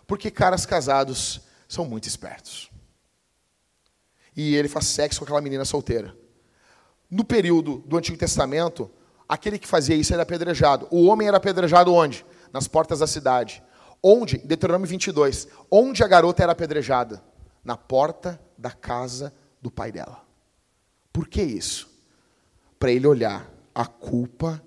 Porque 0.06 0.30
caras 0.30 0.68
casados 0.68 1.42
são 1.68 1.84
muito 1.84 2.08
espertos. 2.08 2.70
E 4.36 4.56
ele 4.56 4.68
faz 4.68 4.86
sexo 4.86 5.20
com 5.20 5.26
aquela 5.26 5.42
menina 5.42 5.66
solteira. 5.66 6.16
No 7.10 7.26
período 7.26 7.80
do 7.88 7.98
Antigo 7.98 8.20
Testamento, 8.20 8.92
aquele 9.34 9.58
que 9.58 9.68
fazia 9.68 9.96
isso 9.96 10.14
era 10.14 10.24
apedrejado. 10.24 10.88
O 10.92 11.06
homem 11.06 11.28
era 11.28 11.38
apedrejado 11.38 11.94
onde? 11.94 12.26
Nas 12.52 12.68
portas 12.68 13.00
da 13.00 13.08
cidade. 13.08 13.64
Onde? 14.02 14.38
Deuteronômio 14.38 14.88
22. 14.88 15.48
Onde 15.72 16.04
a 16.04 16.08
garota 16.08 16.44
era 16.44 16.52
apedrejada? 16.52 17.24
Na 17.64 17.76
porta 17.76 18.40
da 18.58 18.72
casa 18.72 19.34
do 19.62 19.72
pai 19.72 19.92
dela. 19.92 20.24
Por 21.12 21.28
que 21.28 21.42
isso? 21.42 21.90
Para 22.78 22.92
ele 22.92 23.08
olhar, 23.08 23.50
a 23.74 23.86
culpa 23.86 24.62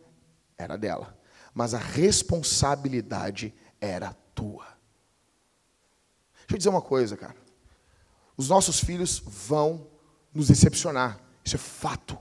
era 0.58 0.76
dela, 0.76 1.16
mas 1.54 1.74
a 1.74 1.78
responsabilidade 1.78 3.54
era 3.80 4.16
tua. 4.34 4.64
Deixa 6.40 6.54
eu 6.54 6.58
dizer 6.58 6.68
uma 6.70 6.82
coisa, 6.82 7.16
cara. 7.16 7.36
Os 8.36 8.48
nossos 8.48 8.80
filhos 8.80 9.22
vão 9.24 9.86
nos 10.32 10.48
decepcionar, 10.48 11.20
isso 11.44 11.56
é 11.56 11.58
fato. 11.58 12.18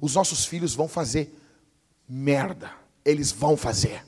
Os 0.00 0.14
nossos 0.14 0.44
filhos 0.44 0.74
vão 0.74 0.88
fazer 0.88 1.38
merda 2.08 2.70
eles 3.04 3.30
vão 3.30 3.56
fazer. 3.56 4.04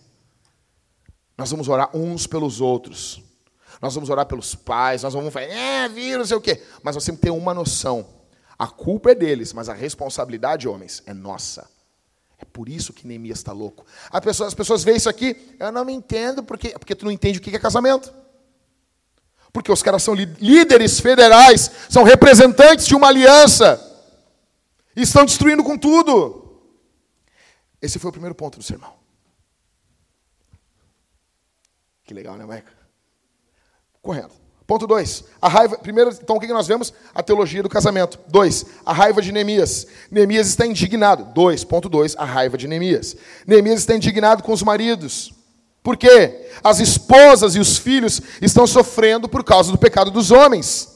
Nós 1.36 1.50
vamos 1.50 1.68
orar 1.68 1.94
uns 1.94 2.26
pelos 2.26 2.60
outros. 2.60 3.22
Nós 3.80 3.94
vamos 3.94 4.08
orar 4.08 4.24
pelos 4.24 4.54
pais, 4.54 5.02
nós 5.02 5.12
vamos 5.12 5.32
falar, 5.32 5.46
é, 5.46 5.86
vírus, 5.88 6.18
não 6.18 6.26
sei 6.26 6.36
o 6.36 6.40
quê. 6.40 6.62
Mas 6.82 6.94
nós 6.94 7.04
temos 7.04 7.20
que 7.20 7.26
ter 7.26 7.30
uma 7.30 7.52
noção. 7.52 8.06
A 8.58 8.66
culpa 8.66 9.10
é 9.10 9.14
deles, 9.14 9.52
mas 9.52 9.68
a 9.68 9.74
responsabilidade, 9.74 10.66
homens, 10.66 11.02
é 11.04 11.12
nossa. 11.12 11.68
É 12.38 12.44
por 12.44 12.70
isso 12.70 12.92
que 12.92 13.06
Neemias 13.06 13.38
está 13.38 13.52
louco. 13.52 13.84
As 14.10 14.20
pessoas, 14.20 14.48
as 14.48 14.54
pessoas 14.54 14.82
veem 14.82 14.96
isso 14.96 15.10
aqui, 15.10 15.54
eu 15.60 15.70
não 15.70 15.84
me 15.84 15.92
entendo, 15.92 16.42
porque, 16.42 16.70
porque 16.70 16.94
tu 16.94 17.04
não 17.04 17.12
entende 17.12 17.38
o 17.38 17.42
que 17.42 17.54
é 17.54 17.58
casamento. 17.58 18.12
Porque 19.52 19.70
os 19.70 19.82
caras 19.82 20.02
são 20.02 20.14
líderes 20.14 21.00
federais, 21.00 21.70
são 21.90 22.02
representantes 22.02 22.86
de 22.86 22.94
uma 22.94 23.08
aliança, 23.08 23.82
e 24.94 25.02
estão 25.02 25.24
destruindo 25.24 25.62
com 25.62 25.76
tudo. 25.76 26.45
Esse 27.86 28.00
foi 28.00 28.08
o 28.08 28.12
primeiro 28.12 28.34
ponto 28.34 28.58
do 28.58 28.64
sermão. 28.64 28.94
Que 32.02 32.12
legal, 32.12 32.36
né, 32.36 32.44
Maica? 32.44 32.72
Correndo. 34.02 34.32
Ponto 34.66 34.88
2. 34.88 35.22
A 35.40 35.48
raiva. 35.48 35.78
Primeiro, 35.78 36.10
então, 36.10 36.34
o 36.34 36.40
que 36.40 36.48
nós 36.48 36.66
vemos? 36.66 36.92
A 37.14 37.22
teologia 37.22 37.62
do 37.62 37.68
casamento. 37.68 38.18
2. 38.26 38.66
A 38.84 38.92
raiva 38.92 39.22
de 39.22 39.30
Neemias. 39.30 39.86
Neemias 40.10 40.48
está 40.48 40.66
indignado. 40.66 41.32
2. 41.32 41.62
Ponto 41.62 41.88
2. 41.88 42.16
A 42.16 42.24
raiva 42.24 42.58
de 42.58 42.66
Neemias. 42.66 43.14
Neemias 43.46 43.78
está 43.78 43.94
indignado 43.94 44.42
com 44.42 44.52
os 44.52 44.64
maridos. 44.64 45.32
Por 45.80 45.96
quê? 45.96 46.50
As 46.64 46.80
esposas 46.80 47.54
e 47.54 47.60
os 47.60 47.78
filhos 47.78 48.20
estão 48.42 48.66
sofrendo 48.66 49.28
por 49.28 49.44
causa 49.44 49.70
do 49.70 49.78
pecado 49.78 50.10
dos 50.10 50.32
homens. 50.32 50.88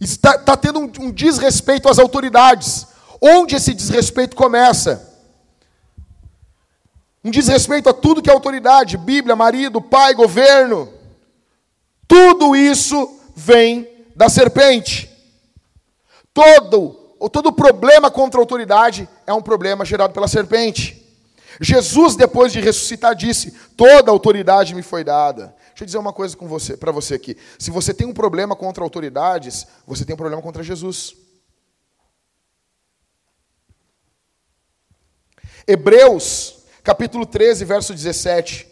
Está, 0.00 0.36
está 0.36 0.56
tendo 0.56 0.78
um, 0.78 0.90
um 1.00 1.10
desrespeito 1.10 1.86
às 1.86 1.98
autoridades. 1.98 2.86
Onde 3.20 3.56
esse 3.56 3.74
desrespeito 3.74 4.34
começa? 4.34 5.09
Um 7.22 7.30
desrespeito 7.30 7.88
a 7.88 7.92
tudo 7.92 8.22
que 8.22 8.30
é 8.30 8.32
autoridade, 8.32 8.96
Bíblia, 8.96 9.36
marido, 9.36 9.80
pai, 9.80 10.14
governo. 10.14 10.92
Tudo 12.08 12.56
isso 12.56 13.20
vem 13.36 13.88
da 14.16 14.28
serpente. 14.28 15.10
Todo, 16.32 16.90
todo 17.30 17.52
problema 17.52 18.10
contra 18.10 18.40
a 18.40 18.42
autoridade 18.42 19.08
é 19.26 19.32
um 19.32 19.42
problema 19.42 19.84
gerado 19.84 20.14
pela 20.14 20.28
serpente. 20.28 20.96
Jesus, 21.60 22.16
depois 22.16 22.52
de 22.52 22.60
ressuscitar, 22.60 23.14
disse: 23.14 23.52
Toda 23.76 24.10
autoridade 24.10 24.74
me 24.74 24.82
foi 24.82 25.04
dada. 25.04 25.54
Deixa 25.68 25.82
eu 25.82 25.86
dizer 25.86 25.98
uma 25.98 26.12
coisa 26.12 26.36
com 26.36 26.48
você, 26.48 26.76
para 26.76 26.92
você 26.92 27.14
aqui. 27.14 27.36
Se 27.58 27.70
você 27.70 27.92
tem 27.92 28.06
um 28.06 28.14
problema 28.14 28.56
contra 28.56 28.82
autoridades, 28.82 29.66
você 29.86 30.04
tem 30.04 30.14
um 30.14 30.18
problema 30.18 30.42
contra 30.42 30.62
Jesus. 30.62 31.14
Hebreus 35.66 36.59
capítulo 36.82 37.26
13, 37.26 37.64
verso 37.64 37.94
17, 37.94 38.68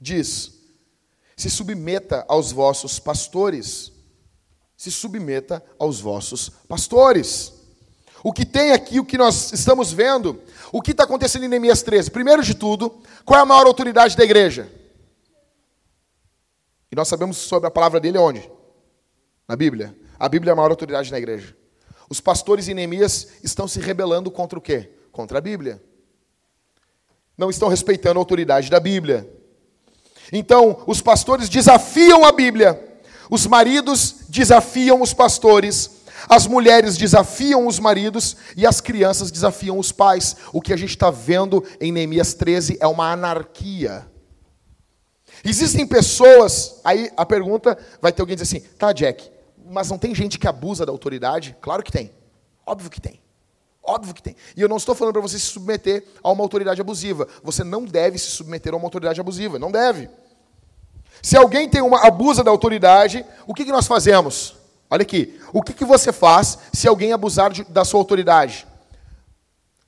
diz 0.00 0.52
Se 1.36 1.50
submeta 1.50 2.24
aos 2.28 2.52
vossos 2.52 2.98
pastores. 2.98 3.92
Se 4.76 4.90
submeta 4.90 5.64
aos 5.78 6.00
vossos 6.00 6.48
pastores. 6.68 7.52
O 8.22 8.32
que 8.32 8.46
tem 8.46 8.72
aqui, 8.72 8.98
o 8.98 9.04
que 9.04 9.18
nós 9.18 9.52
estamos 9.52 9.92
vendo, 9.92 10.42
o 10.72 10.80
que 10.80 10.92
está 10.92 11.04
acontecendo 11.04 11.44
em 11.44 11.48
Neemias 11.48 11.82
13? 11.82 12.10
Primeiro 12.10 12.42
de 12.42 12.54
tudo, 12.54 13.02
qual 13.24 13.38
é 13.38 13.42
a 13.42 13.46
maior 13.46 13.66
autoridade 13.66 14.16
da 14.16 14.24
igreja? 14.24 14.70
E 16.90 16.96
nós 16.96 17.08
sabemos 17.08 17.36
sobre 17.36 17.68
a 17.68 17.70
palavra 17.70 18.00
dele 18.00 18.16
onde? 18.18 18.50
Na 19.46 19.54
Bíblia. 19.54 19.96
A 20.18 20.28
Bíblia 20.28 20.52
é 20.52 20.54
a 20.54 20.56
maior 20.56 20.70
autoridade 20.70 21.10
na 21.10 21.18
igreja. 21.18 21.54
Os 22.08 22.20
pastores 22.20 22.68
em 22.68 22.74
Neemias 22.74 23.28
estão 23.42 23.66
se 23.68 23.80
rebelando 23.80 24.30
contra 24.30 24.58
o 24.58 24.62
quê? 24.62 24.90
Contra 25.12 25.38
a 25.38 25.40
Bíblia. 25.40 25.82
Não 27.36 27.50
estão 27.50 27.68
respeitando 27.68 28.18
a 28.18 28.22
autoridade 28.22 28.70
da 28.70 28.78
Bíblia. 28.78 29.28
Então, 30.32 30.82
os 30.86 31.00
pastores 31.00 31.48
desafiam 31.48 32.24
a 32.24 32.32
Bíblia. 32.32 32.80
Os 33.30 33.46
maridos 33.46 34.16
desafiam 34.28 35.02
os 35.02 35.12
pastores. 35.12 36.02
As 36.28 36.46
mulheres 36.46 36.96
desafiam 36.96 37.66
os 37.66 37.78
maridos 37.78 38.36
e 38.56 38.66
as 38.66 38.80
crianças 38.80 39.30
desafiam 39.30 39.78
os 39.78 39.92
pais. 39.92 40.36
O 40.52 40.60
que 40.60 40.72
a 40.72 40.76
gente 40.76 40.90
está 40.90 41.10
vendo 41.10 41.64
em 41.80 41.92
Neemias 41.92 42.34
13 42.34 42.78
é 42.80 42.86
uma 42.86 43.12
anarquia. 43.12 44.06
Existem 45.44 45.86
pessoas, 45.86 46.80
aí 46.82 47.10
a 47.16 47.26
pergunta 47.26 47.76
vai 48.00 48.12
ter 48.12 48.22
alguém 48.22 48.36
dizer 48.36 48.56
assim: 48.56 48.66
tá, 48.78 48.92
Jack, 48.92 49.30
mas 49.66 49.90
não 49.90 49.98
tem 49.98 50.14
gente 50.14 50.38
que 50.38 50.48
abusa 50.48 50.86
da 50.86 50.92
autoridade? 50.92 51.56
Claro 51.60 51.82
que 51.82 51.92
tem. 51.92 52.10
Óbvio 52.66 52.90
que 52.90 53.00
tem. 53.00 53.20
Óbvio 53.86 54.14
que 54.14 54.22
tem. 54.22 54.34
E 54.56 54.62
eu 54.62 54.68
não 54.68 54.78
estou 54.78 54.94
falando 54.94 55.12
para 55.12 55.22
você 55.22 55.38
se 55.38 55.46
submeter 55.46 56.04
a 56.22 56.30
uma 56.32 56.42
autoridade 56.42 56.80
abusiva. 56.80 57.28
Você 57.42 57.62
não 57.62 57.84
deve 57.84 58.18
se 58.18 58.30
submeter 58.30 58.72
a 58.72 58.76
uma 58.76 58.86
autoridade 58.86 59.20
abusiva. 59.20 59.58
Não 59.58 59.70
deve. 59.70 60.08
Se 61.22 61.36
alguém 61.36 61.68
tem 61.68 61.82
uma 61.82 62.06
abusa 62.06 62.42
da 62.42 62.50
autoridade, 62.50 63.24
o 63.46 63.52
que, 63.52 63.64
que 63.64 63.72
nós 63.72 63.86
fazemos? 63.86 64.56
Olha 64.90 65.02
aqui. 65.02 65.38
O 65.52 65.62
que, 65.62 65.74
que 65.74 65.84
você 65.84 66.12
faz 66.12 66.58
se 66.72 66.88
alguém 66.88 67.12
abusar 67.12 67.52
de, 67.52 67.64
da 67.64 67.84
sua 67.84 68.00
autoridade? 68.00 68.66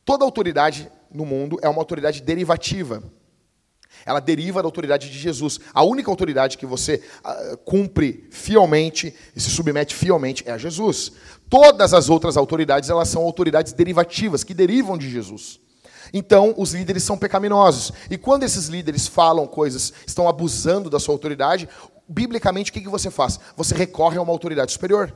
Toda 0.04 0.24
autoridade 0.24 0.90
no 1.10 1.24
mundo 1.24 1.58
é 1.62 1.68
uma 1.68 1.80
autoridade 1.80 2.20
derivativa. 2.20 3.02
Ela 4.04 4.20
deriva 4.20 4.62
da 4.62 4.68
autoridade 4.68 5.10
de 5.10 5.18
Jesus. 5.18 5.58
A 5.72 5.82
única 5.82 6.10
autoridade 6.10 6.58
que 6.58 6.66
você 6.66 7.02
uh, 7.24 7.56
cumpre 7.58 8.26
fielmente 8.30 9.14
e 9.34 9.40
se 9.40 9.50
submete 9.50 9.94
fielmente 9.94 10.42
é 10.46 10.52
a 10.52 10.58
Jesus. 10.58 11.12
Todas 11.48 11.94
as 11.94 12.08
outras 12.08 12.36
autoridades, 12.36 12.90
elas 12.90 13.08
são 13.08 13.22
autoridades 13.22 13.72
derivativas, 13.72 14.44
que 14.44 14.54
derivam 14.54 14.98
de 14.98 15.10
Jesus. 15.10 15.60
Então, 16.12 16.54
os 16.56 16.72
líderes 16.72 17.02
são 17.02 17.18
pecaminosos. 17.18 17.92
E 18.10 18.16
quando 18.16 18.44
esses 18.44 18.66
líderes 18.66 19.06
falam 19.06 19.46
coisas, 19.46 19.92
estão 20.06 20.28
abusando 20.28 20.88
da 20.88 21.00
sua 21.00 21.14
autoridade, 21.14 21.68
biblicamente, 22.08 22.70
o 22.70 22.74
que 22.74 22.88
você 22.88 23.10
faz? 23.10 23.40
Você 23.56 23.74
recorre 23.74 24.18
a 24.18 24.22
uma 24.22 24.32
autoridade 24.32 24.72
superior. 24.72 25.12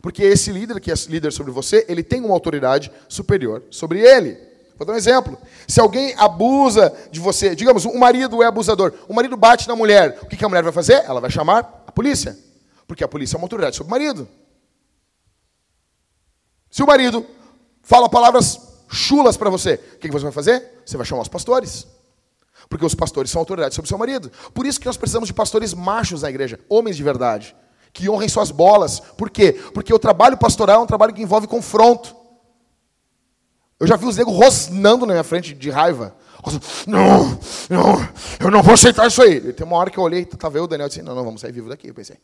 Porque 0.00 0.22
esse 0.22 0.52
líder, 0.52 0.80
que 0.80 0.90
é 0.90 0.94
líder 1.08 1.32
sobre 1.32 1.50
você, 1.50 1.84
ele 1.88 2.02
tem 2.02 2.20
uma 2.22 2.34
autoridade 2.34 2.92
superior 3.08 3.62
sobre 3.70 4.00
ele. 4.00 4.36
Vou 4.76 4.86
dar 4.86 4.94
um 4.94 4.96
exemplo. 4.96 5.38
Se 5.68 5.80
alguém 5.80 6.14
abusa 6.16 6.92
de 7.10 7.20
você, 7.20 7.54
digamos, 7.54 7.84
o 7.84 7.98
marido 7.98 8.42
é 8.42 8.46
abusador, 8.46 8.92
o 9.08 9.14
marido 9.14 9.36
bate 9.36 9.68
na 9.68 9.76
mulher, 9.76 10.18
o 10.22 10.26
que 10.26 10.44
a 10.44 10.48
mulher 10.48 10.62
vai 10.62 10.72
fazer? 10.72 11.04
Ela 11.06 11.20
vai 11.20 11.30
chamar 11.30 11.84
a 11.86 11.92
polícia. 11.92 12.36
Porque 12.86 13.04
a 13.04 13.08
polícia 13.08 13.36
é 13.36 13.38
uma 13.38 13.44
autoridade 13.44 13.76
sobre 13.76 13.88
o 13.88 13.90
marido. 13.90 14.28
Se 16.70 16.82
o 16.82 16.86
marido 16.86 17.24
fala 17.82 18.08
palavras 18.08 18.60
chulas 18.90 19.36
para 19.36 19.48
você, 19.48 19.80
o 19.94 19.98
que 19.98 20.10
você 20.10 20.24
vai 20.24 20.32
fazer? 20.32 20.82
Você 20.84 20.96
vai 20.96 21.06
chamar 21.06 21.22
os 21.22 21.28
pastores. 21.28 21.86
Porque 22.68 22.84
os 22.84 22.94
pastores 22.94 23.30
são 23.30 23.40
autoridade 23.40 23.74
sobre 23.74 23.86
o 23.86 23.88
seu 23.88 23.98
marido. 23.98 24.30
Por 24.52 24.66
isso 24.66 24.80
que 24.80 24.86
nós 24.86 24.96
precisamos 24.96 25.28
de 25.28 25.34
pastores 25.34 25.72
machos 25.72 26.22
na 26.22 26.30
igreja, 26.30 26.58
homens 26.68 26.96
de 26.96 27.02
verdade, 27.02 27.54
que 27.92 28.08
honrem 28.08 28.28
suas 28.28 28.50
bolas. 28.50 29.00
Por 29.00 29.30
quê? 29.30 29.52
Porque 29.72 29.94
o 29.94 29.98
trabalho 29.98 30.36
pastoral 30.36 30.80
é 30.80 30.84
um 30.84 30.86
trabalho 30.86 31.14
que 31.14 31.22
envolve 31.22 31.46
confronto. 31.46 32.23
Eu 33.78 33.86
já 33.86 33.96
vi 33.96 34.06
os 34.06 34.16
negros 34.16 34.36
rosnando 34.36 35.06
na 35.06 35.14
minha 35.14 35.24
frente 35.24 35.54
de 35.54 35.70
raiva. 35.70 36.16
Não, 36.86 37.38
não, 37.70 37.96
eu 38.38 38.50
não 38.50 38.62
vou 38.62 38.74
aceitar 38.74 39.06
isso 39.06 39.22
aí. 39.22 39.52
Tem 39.52 39.66
uma 39.66 39.76
hora 39.76 39.90
que 39.90 39.98
eu 39.98 40.02
olhei, 40.02 40.26
tá 40.26 40.48
vendo 40.48 40.64
o 40.64 40.68
Daniel 40.68 40.88
disse, 40.88 41.02
não, 41.02 41.14
não, 41.14 41.24
vamos 41.24 41.40
sair 41.40 41.52
vivo 41.52 41.68
daqui. 41.68 41.88
Eu 41.88 41.94
pensei, 41.94 42.18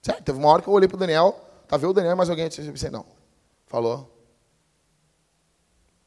certo? 0.00 0.22
Teve 0.22 0.38
uma 0.38 0.48
hora 0.48 0.62
que 0.62 0.68
eu 0.68 0.72
olhei 0.72 0.88
para 0.88 0.96
o 0.96 0.98
Daniel, 0.98 1.38
tá 1.66 1.76
vendo 1.76 1.90
o 1.90 1.94
Daniel, 1.94 2.16
mas 2.16 2.30
alguém 2.30 2.48
disse, 2.48 2.64
eu 2.64 2.72
pensei, 2.72 2.90
não. 2.90 3.04
Falou. 3.66 4.16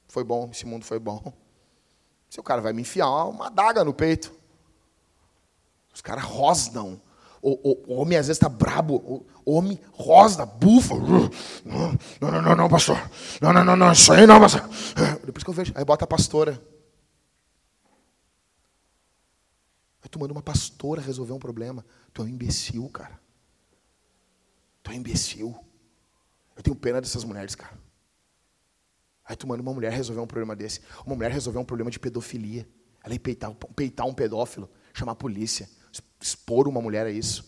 Foi 0.07 0.23
bom, 0.23 0.49
esse 0.51 0.65
mundo 0.65 0.85
foi 0.85 0.99
bom. 0.99 1.33
Se 2.29 2.39
o 2.39 2.43
cara 2.43 2.61
vai 2.61 2.71
me 2.71 2.81
enfiar 2.81 3.25
uma 3.25 3.47
adaga 3.47 3.83
no 3.83 3.93
peito. 3.93 4.31
Os 5.93 6.01
caras 6.01 6.23
rosnam. 6.23 6.99
O, 7.45 7.91
o, 7.91 7.95
homem 7.99 8.17
às 8.17 8.27
vezes 8.27 8.37
está 8.37 8.47
brabo. 8.47 8.95
O, 9.45 9.57
homem 9.57 9.77
rosna, 9.91 10.45
bufa. 10.45 10.95
Não, 10.95 11.91
não, 12.21 12.41
não, 12.41 12.55
não, 12.55 12.69
pastor. 12.69 12.97
Não, 13.41 13.51
não, 13.51 13.65
não, 13.65 13.75
não, 13.75 13.91
isso 13.91 14.13
aí 14.13 14.25
não, 14.25 14.39
pastor. 14.39 14.61
Depois 15.25 15.43
que 15.43 15.49
eu 15.49 15.53
vejo, 15.53 15.73
aí 15.75 15.83
bota 15.83 16.05
a 16.05 16.07
pastora. 16.07 16.53
Aí 20.01 20.07
tu 20.09 20.17
manda 20.17 20.31
uma 20.31 20.41
pastora 20.41 21.01
resolver 21.01 21.33
um 21.33 21.39
problema. 21.39 21.85
Tu 22.13 22.21
é 22.21 22.25
um 22.25 22.29
imbecil, 22.29 22.87
cara. 22.87 23.19
Tu 24.81 24.91
é 24.91 24.93
um 24.93 24.97
imbecil. 24.97 25.53
Eu 26.55 26.63
tenho 26.63 26.77
pena 26.77 27.01
dessas 27.01 27.25
mulheres, 27.25 27.55
cara. 27.55 27.77
Aí 29.25 29.35
tu 29.35 29.45
manda 29.45 29.61
uma 29.61 29.73
mulher 29.73 29.91
resolver 29.91 30.21
um 30.21 30.27
problema 30.27 30.55
desse. 30.55 30.79
Uma 31.05 31.17
mulher 31.17 31.31
resolver 31.31 31.59
um 31.59 31.65
problema 31.65 31.91
de 31.91 31.99
pedofilia. 31.99 32.65
Ela 33.03 33.15
ir 33.15 33.19
peitar, 33.19 33.53
peitar 33.75 34.07
um 34.07 34.13
pedófilo, 34.13 34.69
chamar 34.93 35.11
a 35.11 35.15
polícia 35.15 35.67
expor 36.21 36.67
uma 36.67 36.81
mulher 36.81 37.05
a 37.05 37.11
isso. 37.11 37.45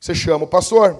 Você 0.00 0.14
chama 0.14 0.44
o 0.44 0.48
pastor. 0.48 0.98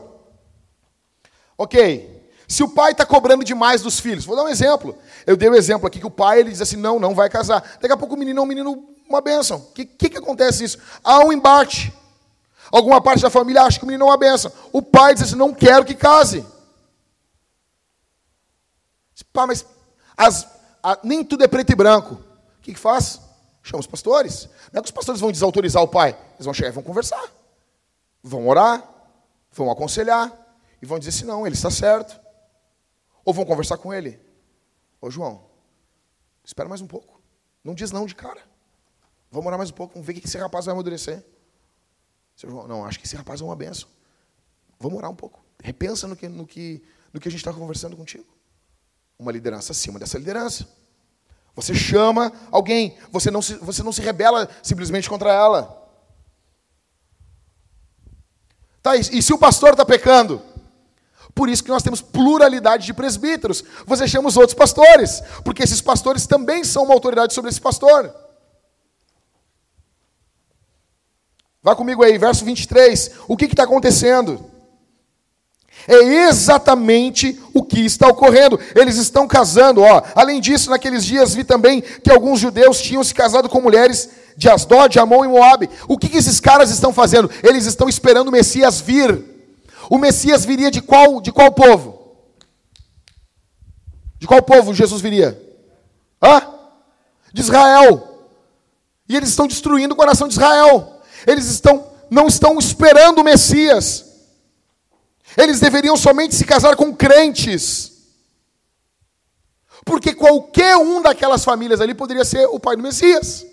Ok. 1.58 2.22
Se 2.46 2.62
o 2.62 2.68
pai 2.68 2.92
está 2.92 3.04
cobrando 3.04 3.44
demais 3.44 3.82
dos 3.82 3.98
filhos, 3.98 4.24
vou 4.24 4.36
dar 4.36 4.44
um 4.44 4.48
exemplo. 4.48 4.96
Eu 5.26 5.36
dei 5.36 5.48
o 5.48 5.52
um 5.52 5.54
exemplo 5.56 5.86
aqui 5.86 5.98
que 5.98 6.06
o 6.06 6.10
pai 6.10 6.40
ele 6.40 6.50
diz 6.50 6.60
assim: 6.60 6.76
não, 6.76 7.00
não 7.00 7.14
vai 7.14 7.28
casar. 7.28 7.60
Daqui 7.80 7.92
a 7.92 7.96
pouco 7.96 8.14
o 8.14 8.18
menino 8.18 8.40
é 8.40 8.42
um 8.42 8.46
menino, 8.46 8.94
uma 9.08 9.20
bênção. 9.20 9.58
O 9.58 9.72
que, 9.72 9.84
que, 9.84 10.10
que 10.10 10.18
acontece 10.18 10.64
isso? 10.64 10.78
Há 11.02 11.24
um 11.24 11.32
embate. 11.32 11.92
Alguma 12.70 13.00
parte 13.00 13.22
da 13.22 13.30
família 13.30 13.62
acha 13.62 13.78
que 13.78 13.84
o 13.84 13.88
menino 13.88 14.04
é 14.04 14.08
uma 14.08 14.16
bênção. 14.16 14.52
O 14.72 14.80
pai 14.80 15.14
diz 15.14 15.24
assim: 15.24 15.36
não 15.36 15.52
quero 15.52 15.84
que 15.84 15.94
case. 15.94 16.44
Pá, 19.32 19.46
mas 19.46 19.64
as, 20.16 20.46
a, 20.82 20.98
nem 21.02 21.24
tudo 21.24 21.42
é 21.42 21.48
preto 21.48 21.72
e 21.72 21.74
branco. 21.74 22.14
O 22.14 22.62
que, 22.62 22.74
que 22.74 22.78
faz? 22.78 23.18
Chama 23.62 23.80
os 23.80 23.86
pastores. 23.86 24.48
Não 24.72 24.80
é 24.80 24.82
que 24.82 24.86
os 24.86 24.90
pastores 24.90 25.20
vão 25.20 25.30
desautorizar 25.30 25.82
o 25.82 25.88
pai. 25.88 26.18
Eles 26.34 26.44
vão 26.44 26.54
chegar 26.54 26.68
e 26.68 26.72
vão 26.72 26.82
conversar. 26.82 27.22
Vão 28.22 28.48
orar, 28.48 28.88
vão 29.52 29.70
aconselhar 29.70 30.30
e 30.80 30.86
vão 30.86 30.98
dizer 30.98 31.10
assim, 31.10 31.24
não, 31.24 31.46
ele 31.46 31.54
está 31.54 31.70
certo. 31.70 32.20
Ou 33.24 33.32
vão 33.32 33.44
conversar 33.44 33.78
com 33.78 33.94
ele. 33.94 34.20
Ô 35.00 35.10
João, 35.10 35.44
espera 36.44 36.68
mais 36.68 36.80
um 36.80 36.86
pouco. 36.86 37.20
Não 37.62 37.74
diz 37.74 37.92
não 37.92 38.06
de 38.06 38.14
cara. 38.14 38.42
Vamos 39.30 39.46
orar 39.46 39.58
mais 39.58 39.70
um 39.70 39.74
pouco, 39.74 39.94
vamos 39.94 40.06
ver 40.06 40.12
o 40.12 40.20
que 40.20 40.26
esse 40.26 40.36
rapaz 40.36 40.66
vai 40.66 40.72
amadurecer. 40.74 41.24
Seu 42.36 42.50
João, 42.50 42.66
não, 42.66 42.84
acho 42.84 42.98
que 42.98 43.06
esse 43.06 43.16
rapaz 43.16 43.40
é 43.40 43.44
uma 43.44 43.56
benção. 43.56 43.88
Vamos 44.78 44.98
orar 44.98 45.10
um 45.10 45.14
pouco. 45.14 45.42
Repensa 45.62 46.08
no 46.08 46.16
que, 46.16 46.28
no 46.28 46.46
que, 46.46 46.82
no 47.12 47.20
que 47.20 47.28
a 47.28 47.30
gente 47.30 47.40
está 47.40 47.52
conversando 47.52 47.96
contigo. 47.96 48.26
Uma 49.18 49.30
liderança 49.30 49.70
acima 49.70 49.98
dessa 49.98 50.18
liderança. 50.18 50.68
Você 51.54 51.74
chama 51.74 52.32
alguém, 52.50 52.96
você 53.10 53.30
não 53.30 53.42
se, 53.42 53.54
você 53.56 53.82
não 53.82 53.92
se 53.92 54.00
rebela 54.00 54.48
simplesmente 54.62 55.08
contra 55.08 55.32
ela. 55.32 55.78
Tá, 58.82 58.96
e, 58.96 59.22
se 59.22 59.32
o 59.32 59.38
pastor 59.38 59.72
está 59.72 59.84
pecando? 59.84 60.42
Por 61.34 61.48
isso 61.48 61.62
que 61.62 61.70
nós 61.70 61.82
temos 61.82 62.02
pluralidade 62.02 62.84
de 62.84 62.92
presbíteros. 62.92 63.62
Você 63.86 64.08
chama 64.08 64.28
os 64.28 64.36
outros 64.36 64.54
pastores, 64.54 65.22
porque 65.44 65.62
esses 65.62 65.80
pastores 65.80 66.26
também 66.26 66.64
são 66.64 66.84
uma 66.84 66.94
autoridade 66.94 67.32
sobre 67.32 67.50
esse 67.50 67.60
pastor. 67.60 68.14
Vá 71.62 71.76
comigo 71.76 72.02
aí, 72.02 72.18
verso 72.18 72.44
23. 72.44 73.12
O 73.28 73.36
que 73.36 73.44
está 73.44 73.62
acontecendo? 73.62 74.51
É 75.86 76.28
exatamente 76.28 77.40
o 77.52 77.62
que 77.62 77.80
está 77.80 78.08
ocorrendo. 78.08 78.58
Eles 78.74 78.96
estão 78.96 79.26
casando, 79.26 79.82
ó. 79.82 80.02
Além 80.14 80.40
disso, 80.40 80.70
naqueles 80.70 81.04
dias 81.04 81.34
vi 81.34 81.44
também 81.44 81.80
que 81.80 82.10
alguns 82.10 82.40
judeus 82.40 82.80
tinham 82.80 83.02
se 83.02 83.14
casado 83.14 83.48
com 83.48 83.60
mulheres 83.60 84.10
de 84.36 84.48
Asdod, 84.48 84.98
Amon 84.98 85.24
e 85.24 85.28
Moabe. 85.28 85.68
O 85.88 85.98
que, 85.98 86.08
que 86.08 86.16
esses 86.16 86.40
caras 86.40 86.70
estão 86.70 86.92
fazendo? 86.92 87.30
Eles 87.42 87.66
estão 87.66 87.88
esperando 87.88 88.28
o 88.28 88.32
Messias 88.32 88.80
vir. 88.80 89.22
O 89.90 89.98
Messias 89.98 90.44
viria 90.44 90.70
de 90.70 90.80
qual, 90.80 91.20
de 91.20 91.32
qual 91.32 91.52
povo? 91.52 92.16
De 94.18 94.26
qual 94.26 94.42
povo 94.42 94.72
Jesus 94.72 95.00
viria? 95.00 95.40
Hã? 96.22 96.42
De 97.32 97.40
Israel. 97.40 98.28
E 99.08 99.16
eles 99.16 99.30
estão 99.30 99.46
destruindo 99.46 99.94
o 99.94 99.96
coração 99.96 100.28
de 100.28 100.34
Israel. 100.34 101.00
Eles 101.26 101.46
estão 101.46 101.92
não 102.12 102.26
estão 102.26 102.58
esperando 102.58 103.20
o 103.20 103.24
Messias. 103.24 104.11
Eles 105.36 105.60
deveriam 105.60 105.96
somente 105.96 106.34
se 106.34 106.44
casar 106.44 106.76
com 106.76 106.94
crentes. 106.94 107.92
Porque 109.84 110.14
qualquer 110.14 110.76
um 110.76 111.02
daquelas 111.02 111.44
famílias 111.44 111.80
ali 111.80 111.94
poderia 111.94 112.24
ser 112.24 112.46
o 112.46 112.60
pai 112.60 112.76
do 112.76 112.82
Messias. 112.82 113.44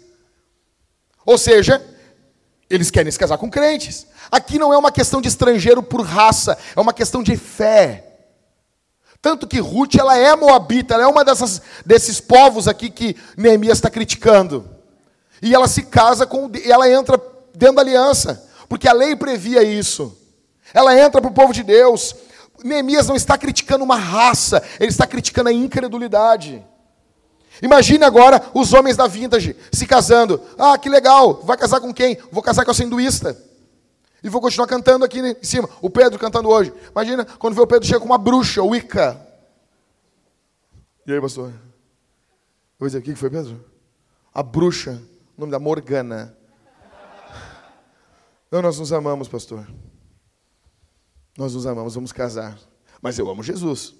Ou 1.25 1.38
seja, 1.38 1.84
eles 2.69 2.91
querem 2.91 3.11
se 3.11 3.17
casar 3.17 3.38
com 3.38 3.49
crentes. 3.49 4.05
Aqui 4.32 4.59
não 4.59 4.73
é 4.73 4.77
uma 4.77 4.91
questão 4.91 5.21
de 5.21 5.27
estrangeiro 5.27 5.82
por 5.82 6.01
raça, 6.01 6.57
é 6.75 6.80
uma 6.80 6.93
questão 6.93 7.23
de 7.23 7.36
fé. 7.36 8.05
Tanto 9.21 9.47
que 9.47 9.59
Ruth, 9.59 9.95
ela 9.95 10.17
é 10.17 10.36
moabita, 10.36 10.93
ela 10.93 11.03
é 11.03 11.07
uma 11.07 11.25
dessas, 11.25 11.61
desses 11.86 12.21
povos 12.21 12.67
aqui 12.67 12.89
que 12.89 13.17
Neemias 13.36 13.80
está 13.80 13.89
criticando. 13.89 14.69
E 15.41 15.53
ela 15.53 15.67
se 15.67 15.84
casa 15.84 16.25
com, 16.25 16.49
ela 16.63 16.89
entra 16.89 17.19
dentro 17.53 17.75
da 17.75 17.82
aliança, 17.82 18.47
porque 18.67 18.88
a 18.88 18.93
lei 18.93 19.15
previa 19.15 19.63
isso. 19.63 20.18
Ela 20.74 20.97
entra 20.99 21.22
para 21.22 21.30
o 21.30 21.34
povo 21.34 21.53
de 21.53 21.63
Deus. 21.63 22.15
Neemias 22.63 23.07
não 23.07 23.15
está 23.15 23.38
criticando 23.38 23.84
uma 23.84 23.95
raça, 23.95 24.61
ele 24.80 24.89
está 24.89 25.07
criticando 25.07 25.49
a 25.49 25.53
incredulidade. 25.53 26.65
Imagine 27.61 28.03
agora 28.03 28.41
os 28.53 28.74
homens 28.74 28.95
da 28.95 29.07
vintage 29.07 29.55
se 29.72 29.86
casando. 29.86 30.41
Ah, 30.57 30.78
que 30.78 30.89
legal, 30.89 31.41
vai 31.43 31.57
casar 31.57 31.80
com 31.80 31.93
quem? 31.93 32.17
Vou 32.32 32.41
casar 32.41 32.63
com 32.63 32.72
a 32.72 32.84
hinduísta. 32.84 33.38
E 34.24 34.30
vou 34.30 34.41
continuar 34.41 34.67
cantando 34.67 35.05
aqui 35.05 35.20
em 35.20 35.36
cima. 35.41 35.70
O 35.82 35.89
Pedro 35.89 36.20
cantando 36.20 36.49
hoje. 36.49 36.74
Imagina 36.91 37.26
quando 37.26 37.55
vê 37.55 37.61
o 37.61 37.67
Pedro 37.67 37.88
chega 37.88 37.99
com 37.99 38.05
uma 38.05 38.17
bruxa, 38.17 38.61
Wicca. 38.61 39.20
E 41.07 41.13
aí, 41.13 41.22
pastor? 41.22 41.53
Eu 42.80 42.88
dizer, 42.88 42.99
o 42.99 43.01
que 43.01 43.15
foi, 43.15 43.30
Pedro? 43.30 43.63
A 44.34 44.43
bruxa, 44.43 45.01
o 45.38 45.41
nome 45.41 45.51
da 45.51 45.59
Morgana. 45.59 46.36
Não, 48.51 48.61
nós 48.61 48.80
nos 48.80 48.91
amamos, 48.93 49.28
pastor. 49.28 49.65
Nós 51.39 51.53
nos 51.53 51.65
amamos, 51.65 51.95
vamos 51.95 52.11
casar. 52.11 52.59
Mas 53.01 53.17
eu 53.17 53.29
amo 53.29 53.41
Jesus. 53.41 53.95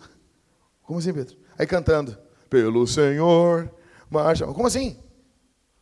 Como 0.83 0.99
assim, 0.99 1.13
Pedro? 1.13 1.37
Aí 1.57 1.65
cantando. 1.65 2.17
Pelo 2.49 2.85
Senhor, 2.85 3.73
marcha. 4.09 4.45
Como 4.45 4.67
assim? 4.67 4.99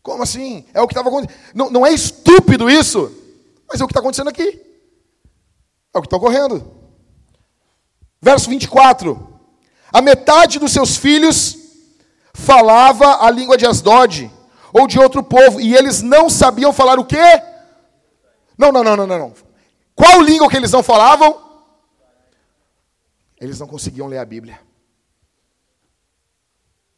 Como 0.03 0.22
assim? 0.22 0.68
É 0.72 0.80
o 0.80 0.88
que 0.88 0.93
estava 0.93 1.10
acontecendo. 1.10 1.36
Não, 1.55 1.72
não 1.72 1.84
é 1.84 1.91
estúpido 1.91 2.70
isso? 2.70 3.12
Mas 3.68 3.82
é 3.82 3.84
o 3.84 3.88
que 3.88 3.91
está 3.91 4.01
acontecendo 4.01 4.28
aqui. 4.28 4.62
É 5.95 5.97
o 5.97 6.01
que 6.01 6.05
está 6.05 6.18
ocorrendo. 6.18 6.64
Verso 8.22 8.51
24. 8.51 9.39
A 9.91 9.99
metade 9.99 10.60
dos 10.60 10.72
seus 10.72 10.95
filhos 10.95 11.58
falava 12.36 13.26
a 13.26 13.32
língua 13.32 13.58
de 13.58 13.66
Asdod 13.66 14.32
ou 14.72 14.86
de 14.86 14.99
outro 14.99 15.24
povo, 15.24 15.60
e 15.60 15.76
eles 15.76 16.03
não 16.03 16.30
sabiam 16.30 16.72
falar 16.72 16.99
o 16.99 17.05
quê? 17.05 17.41
Não, 18.55 18.72
não, 18.72 18.84
não, 18.84 18.95
não, 18.95 19.08
não. 19.08 19.34
Qual 19.95 20.22
língua 20.22 20.47
que 20.51 20.58
eles 20.58 20.72
não 20.72 20.84
falavam? 20.84 21.47
Eles 23.40 23.60
não 23.60 23.68
conseguiam 23.68 24.08
ler 24.08 24.18
a 24.18 24.26
Bíblia. 24.26 24.60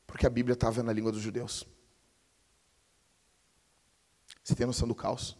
Porque 0.07 0.25
a 0.25 0.29
Bíblia 0.29 0.53
estava 0.53 0.81
na 0.81 0.93
língua 0.93 1.11
dos 1.11 1.21
judeus. 1.21 1.67
Você 4.43 4.55
tem 4.55 4.65
noção 4.65 4.87
do 4.87 4.95
caos? 4.95 5.37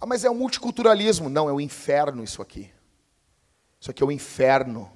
Ah, 0.00 0.06
mas 0.06 0.24
é 0.24 0.30
o 0.30 0.34
multiculturalismo. 0.34 1.28
Não, 1.28 1.48
é 1.48 1.52
o 1.52 1.60
inferno 1.60 2.24
isso 2.24 2.42
aqui. 2.42 2.72
Isso 3.80 3.90
aqui 3.90 4.02
é 4.02 4.06
o 4.06 4.10
inferno. 4.12 4.92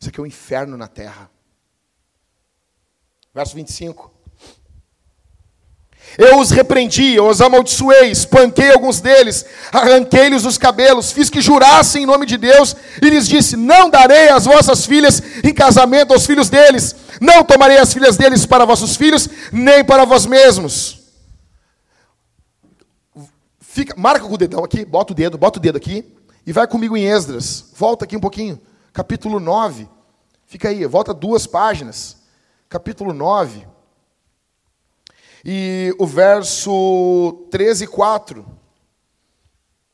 Isso 0.00 0.08
aqui 0.10 0.18
é 0.18 0.22
o 0.22 0.26
inferno 0.26 0.76
na 0.76 0.88
terra. 0.88 1.30
Verso 3.32 3.54
25. 3.54 4.17
Eu 6.16 6.38
os 6.38 6.50
repreendi, 6.50 7.14
eu 7.14 7.28
os 7.28 7.40
amaldiçoei, 7.40 8.10
espanquei 8.10 8.72
alguns 8.72 9.00
deles, 9.00 9.44
arranquei-lhes 9.72 10.44
os 10.44 10.56
cabelos, 10.56 11.12
fiz 11.12 11.28
que 11.28 11.40
jurassem 11.40 12.02
em 12.02 12.06
nome 12.06 12.26
de 12.26 12.36
Deus 12.36 12.74
e 13.02 13.10
lhes 13.10 13.28
disse: 13.28 13.56
Não 13.56 13.90
darei 13.90 14.28
as 14.28 14.44
vossas 14.44 14.86
filhas 14.86 15.22
em 15.44 15.52
casamento 15.52 16.12
aos 16.12 16.26
filhos 16.26 16.48
deles, 16.48 16.96
não 17.20 17.44
tomarei 17.44 17.78
as 17.78 17.92
filhas 17.92 18.16
deles 18.16 18.46
para 18.46 18.64
vossos 18.64 18.96
filhos, 18.96 19.28
nem 19.52 19.84
para 19.84 20.04
vós 20.04 20.26
mesmos. 20.26 20.98
Fica, 23.60 23.94
marca 23.96 24.26
com 24.26 24.34
o 24.34 24.38
dedão 24.38 24.64
aqui, 24.64 24.84
bota 24.84 25.12
o 25.12 25.14
dedo, 25.14 25.38
bota 25.38 25.58
o 25.58 25.62
dedo 25.62 25.76
aqui 25.76 26.04
e 26.44 26.52
vai 26.52 26.66
comigo 26.66 26.96
em 26.96 27.04
Esdras. 27.04 27.66
Volta 27.76 28.04
aqui 28.04 28.16
um 28.16 28.20
pouquinho, 28.20 28.60
capítulo 28.92 29.38
9. 29.38 29.88
Fica 30.46 30.70
aí, 30.70 30.84
volta 30.86 31.12
duas 31.12 31.46
páginas. 31.46 32.16
Capítulo 32.68 33.12
9. 33.12 33.66
E 35.44 35.94
o 35.98 36.06
verso 36.06 37.46
13 37.50 37.84
e 37.84 37.86
4. 37.86 38.58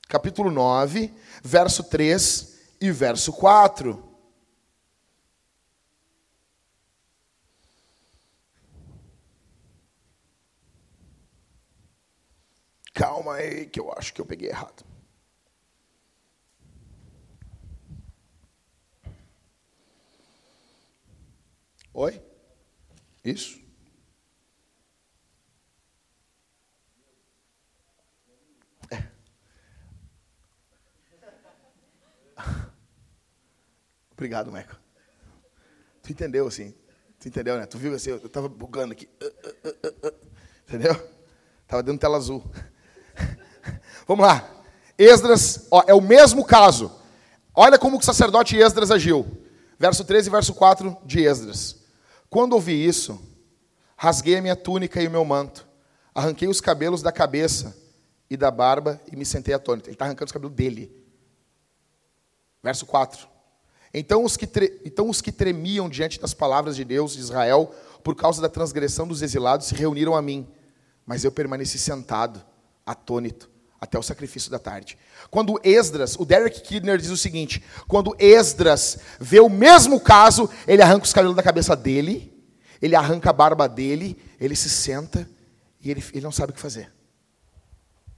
Capítulo 0.08 0.50
9, 0.50 1.12
verso 1.42 1.82
3 1.84 2.76
e 2.80 2.90
verso 2.90 3.32
4. 3.32 4.02
Calma 12.94 13.34
aí, 13.34 13.66
que 13.66 13.80
eu 13.80 13.92
acho 13.92 14.14
que 14.14 14.20
eu 14.20 14.26
peguei 14.26 14.48
errado. 14.48 14.84
Oi? 21.92 22.22
Isso? 23.24 23.63
Obrigado, 34.14 34.50
Michael. 34.50 34.76
Tu 36.02 36.12
entendeu 36.12 36.46
assim? 36.46 36.74
Tu 37.18 37.28
entendeu, 37.28 37.58
né? 37.58 37.66
Tu 37.66 37.78
viu 37.78 37.94
assim? 37.94 38.10
Eu 38.10 38.28
tava 38.28 38.48
bugando 38.48 38.92
aqui. 38.92 39.08
Entendeu? 40.66 40.94
Tava 41.66 41.82
dando 41.82 41.98
tela 41.98 42.16
azul. 42.16 42.44
Vamos 44.06 44.24
lá. 44.24 44.48
Esdras, 44.96 45.66
ó, 45.70 45.82
é 45.86 45.94
o 45.94 46.00
mesmo 46.00 46.44
caso. 46.44 46.92
Olha 47.54 47.78
como 47.78 47.98
o 47.98 48.02
sacerdote 48.02 48.56
Esdras 48.56 48.90
agiu. 48.90 49.26
Verso 49.78 50.04
13 50.04 50.28
e 50.28 50.30
verso 50.30 50.54
4 50.54 50.96
de 51.04 51.24
Esdras. 51.24 51.82
Quando 52.30 52.52
ouvi 52.52 52.86
isso, 52.86 53.20
rasguei 53.96 54.36
a 54.36 54.42
minha 54.42 54.56
túnica 54.56 55.02
e 55.02 55.06
o 55.06 55.10
meu 55.10 55.24
manto, 55.24 55.66
arranquei 56.14 56.48
os 56.48 56.60
cabelos 56.60 57.02
da 57.02 57.12
cabeça 57.12 57.76
e 58.28 58.36
da 58.36 58.50
barba 58.50 59.00
e 59.10 59.16
me 59.16 59.24
sentei 59.24 59.54
atônito. 59.54 59.88
Ele 59.88 59.94
está 59.94 60.04
arrancando 60.04 60.26
os 60.26 60.32
cabelos 60.32 60.54
dele. 60.54 60.92
Verso 62.62 62.86
4. 62.86 63.33
Então 63.94 64.24
os, 64.24 64.36
que 64.36 64.46
tre... 64.46 64.80
então 64.84 65.08
os 65.08 65.20
que 65.20 65.30
tremiam 65.30 65.88
diante 65.88 66.20
das 66.20 66.34
palavras 66.34 66.74
de 66.74 66.84
Deus 66.84 67.14
de 67.14 67.20
Israel, 67.20 67.72
por 68.02 68.16
causa 68.16 68.42
da 68.42 68.48
transgressão 68.48 69.06
dos 69.06 69.22
exilados, 69.22 69.68
se 69.68 69.74
reuniram 69.76 70.16
a 70.16 70.20
mim. 70.20 70.48
Mas 71.06 71.22
eu 71.22 71.30
permaneci 71.30 71.78
sentado, 71.78 72.42
atônito, 72.84 73.48
até 73.80 73.96
o 73.96 74.02
sacrifício 74.02 74.50
da 74.50 74.58
tarde. 74.58 74.98
Quando 75.30 75.60
Esdras, 75.62 76.16
o 76.18 76.24
Derek 76.24 76.60
Kidner 76.62 76.98
diz 76.98 77.10
o 77.10 77.16
seguinte: 77.16 77.62
quando 77.86 78.16
Esdras 78.18 78.98
vê 79.20 79.38
o 79.38 79.48
mesmo 79.48 80.00
caso, 80.00 80.50
ele 80.66 80.82
arranca 80.82 81.04
os 81.04 81.12
cabelos 81.12 81.36
da 81.36 81.42
cabeça 81.42 81.76
dele, 81.76 82.32
ele 82.82 82.96
arranca 82.96 83.30
a 83.30 83.32
barba 83.32 83.68
dele, 83.68 84.18
ele 84.40 84.56
se 84.56 84.68
senta 84.68 85.28
e 85.80 85.90
ele, 85.90 86.02
ele 86.12 86.24
não 86.24 86.32
sabe 86.32 86.50
o 86.50 86.54
que 86.54 86.60
fazer. 86.60 86.92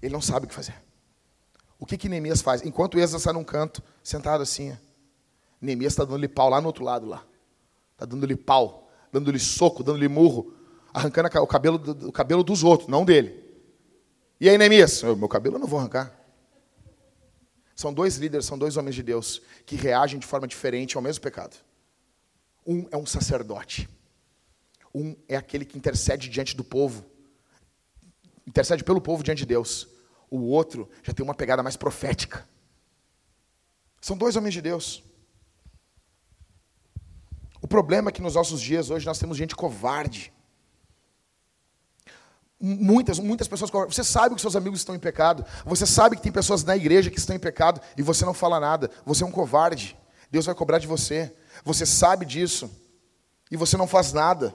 Ele 0.01 0.13
não 0.13 0.23
sabe 0.23 0.47
o 0.47 0.49
que 0.49 0.55
fazer. 0.55 0.75
O 1.79 1.85
que 1.85 1.99
que 1.99 2.09
Neemias 2.09 2.41
faz? 2.41 2.65
Enquanto 2.65 2.99
Esdras 2.99 3.21
está 3.21 3.33
num 3.33 3.45
canto, 3.45 3.83
sentado 4.03 4.43
assim, 4.43 4.75
Neemias 5.61 5.93
está 5.93 6.05
dando-lhe 6.05 6.29
pau 6.29 6.49
lá 6.49 6.61
no 6.61 6.67
outro 6.67 6.85
lado 6.85 7.07
lá. 7.07 7.25
Está 7.93 8.05
dando-lhe 8.05 8.37
pau, 8.37 8.91
dando-lhe 9.13 9.39
soco, 9.39 9.83
dando-lhe 9.83 10.09
murro, 10.09 10.55
arrancando 10.93 11.29
o 11.41 11.47
cabelo, 11.47 11.81
o 12.07 12.13
cabelo 12.13 12.45
dos 12.45 12.63
outros, 12.63 12.89
não 12.89 13.05
dele. 13.05 13.45
E 14.39 14.49
aí, 14.49 14.59
Neemias? 14.59 15.03
Meu 15.03 15.29
cabelo 15.29 15.57
eu 15.57 15.61
não 15.61 15.67
vou 15.67 15.79
arrancar. 15.79 16.15
São 17.75 17.93
dois 17.93 18.17
líderes, 18.17 18.47
são 18.47 18.59
dois 18.59 18.77
homens 18.77 18.95
de 18.95 19.03
Deus 19.03 19.43
que 19.65 19.77
reagem 19.77 20.19
de 20.19 20.27
forma 20.27 20.47
diferente 20.47 20.97
ao 20.97 21.03
mesmo 21.03 21.23
pecado. 21.23 21.57
Um 22.67 22.87
é 22.91 22.97
um 22.97 23.07
sacerdote. 23.07 23.89
Um 24.95 25.15
é 25.29 25.37
aquele 25.37 25.65
que 25.65 25.77
intercede 25.77 26.29
diante 26.29 26.57
do 26.57 26.65
povo. 26.65 27.05
Intercede 28.47 28.83
pelo 28.83 29.01
povo 29.01 29.23
diante 29.23 29.41
de 29.41 29.47
Deus. 29.47 29.89
O 30.31 30.39
outro 30.39 30.89
já 31.03 31.13
tem 31.13 31.23
uma 31.23 31.35
pegada 31.35 31.63
mais 31.63 31.77
profética. 31.77 32.49
São 34.01 34.17
dois 34.17 34.37
homens 34.37 34.55
de 34.55 34.63
Deus. 34.63 35.05
O 37.61 37.67
problema 37.67 38.11
é 38.11 38.13
que 38.13 38.23
nos 38.23 38.35
nossos 38.35 38.61
dias 38.61 38.91
hoje 38.91 39.07
nós 39.07 39.19
temos 39.19 39.37
gente 39.37 39.55
covarde 39.55 40.33
Muitas, 42.59 43.19
muitas 43.19 43.47
pessoas. 43.47 43.71
Você 43.71 44.03
sabe 44.03 44.35
que 44.35 44.41
seus 44.41 44.57
amigos 44.57 44.81
estão 44.81 44.95
em 44.95 44.99
pecado. 44.99 45.45
Você 45.65 45.85
sabe 45.85 46.17
que 46.17 46.23
tem 46.23 46.33
pessoas 46.33 46.65
na 46.65 46.75
igreja 46.75 47.11
que 47.11 47.19
estão 47.19 47.37
em 47.37 47.39
pecado 47.39 47.81
e 47.97 48.03
você 48.03 48.25
não 48.25 48.33
fala 48.33 48.59
nada. 48.59 48.91
Você 49.05 49.23
é 49.23 49.27
um 49.27 49.31
covarde. 49.31 49.97
Deus 50.31 50.47
vai 50.47 50.55
cobrar 50.55 50.79
de 50.79 50.87
você. 50.87 51.35
Você 51.65 51.85
sabe 51.85 52.25
disso 52.25 52.71
e 53.51 53.57
você 53.57 53.77
não 53.77 53.87
faz 53.87 54.13
nada. 54.13 54.55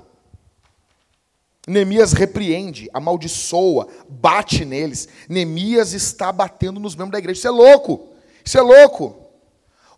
Neemias 1.68 2.12
repreende, 2.14 2.90
amaldiçoa, 2.92 3.88
bate 4.10 4.66
neles. 4.66 5.08
Neemias 5.30 5.94
está 5.94 6.32
batendo 6.32 6.80
nos 6.80 6.96
membros 6.96 7.12
da 7.12 7.20
igreja. 7.20 7.38
Isso 7.38 7.48
é 7.48 7.52
louco. 7.52 8.10
Isso 8.44 8.58
é 8.58 8.62
louco. 8.62 9.28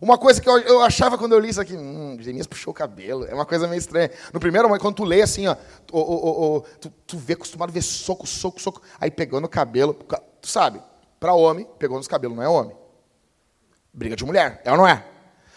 Uma 0.04 0.18
coisa 0.18 0.38
que 0.38 0.46
eu, 0.46 0.58
eu 0.58 0.82
achava 0.82 1.16
quando 1.16 1.32
eu 1.32 1.38
li 1.38 1.48
isso 1.48 1.62
aqui, 1.62 1.74
hum, 1.74 2.18
Jeremias 2.20 2.46
puxou 2.46 2.72
o 2.72 2.74
cabelo, 2.74 3.24
é 3.24 3.32
uma 3.32 3.46
coisa 3.46 3.66
meio 3.66 3.78
estranha. 3.78 4.10
No 4.34 4.38
primeiro 4.38 4.68
momento, 4.68 4.82
quando 4.82 4.96
tu 4.96 5.02
lê 5.02 5.22
assim, 5.22 5.46
ó, 5.46 5.56
o, 5.90 5.98
o, 5.98 6.56
o, 6.56 6.60
tu, 6.78 6.92
tu 7.06 7.16
vê, 7.16 7.32
acostumado 7.32 7.70
a 7.70 7.72
ver 7.72 7.80
soco, 7.80 8.26
soco, 8.26 8.60
soco, 8.60 8.82
aí 9.00 9.10
pegou 9.10 9.40
no 9.40 9.48
cabelo, 9.48 9.94
tu 9.94 10.46
sabe, 10.46 10.78
para 11.18 11.32
homem, 11.32 11.66
pegou 11.78 11.96
nos 11.96 12.06
cabelos, 12.06 12.36
não 12.36 12.42
é 12.42 12.48
homem. 12.50 12.76
Briga 13.94 14.14
de 14.14 14.26
mulher, 14.26 14.60
é 14.62 14.70
ou 14.70 14.76
não 14.76 14.86
é? 14.86 15.02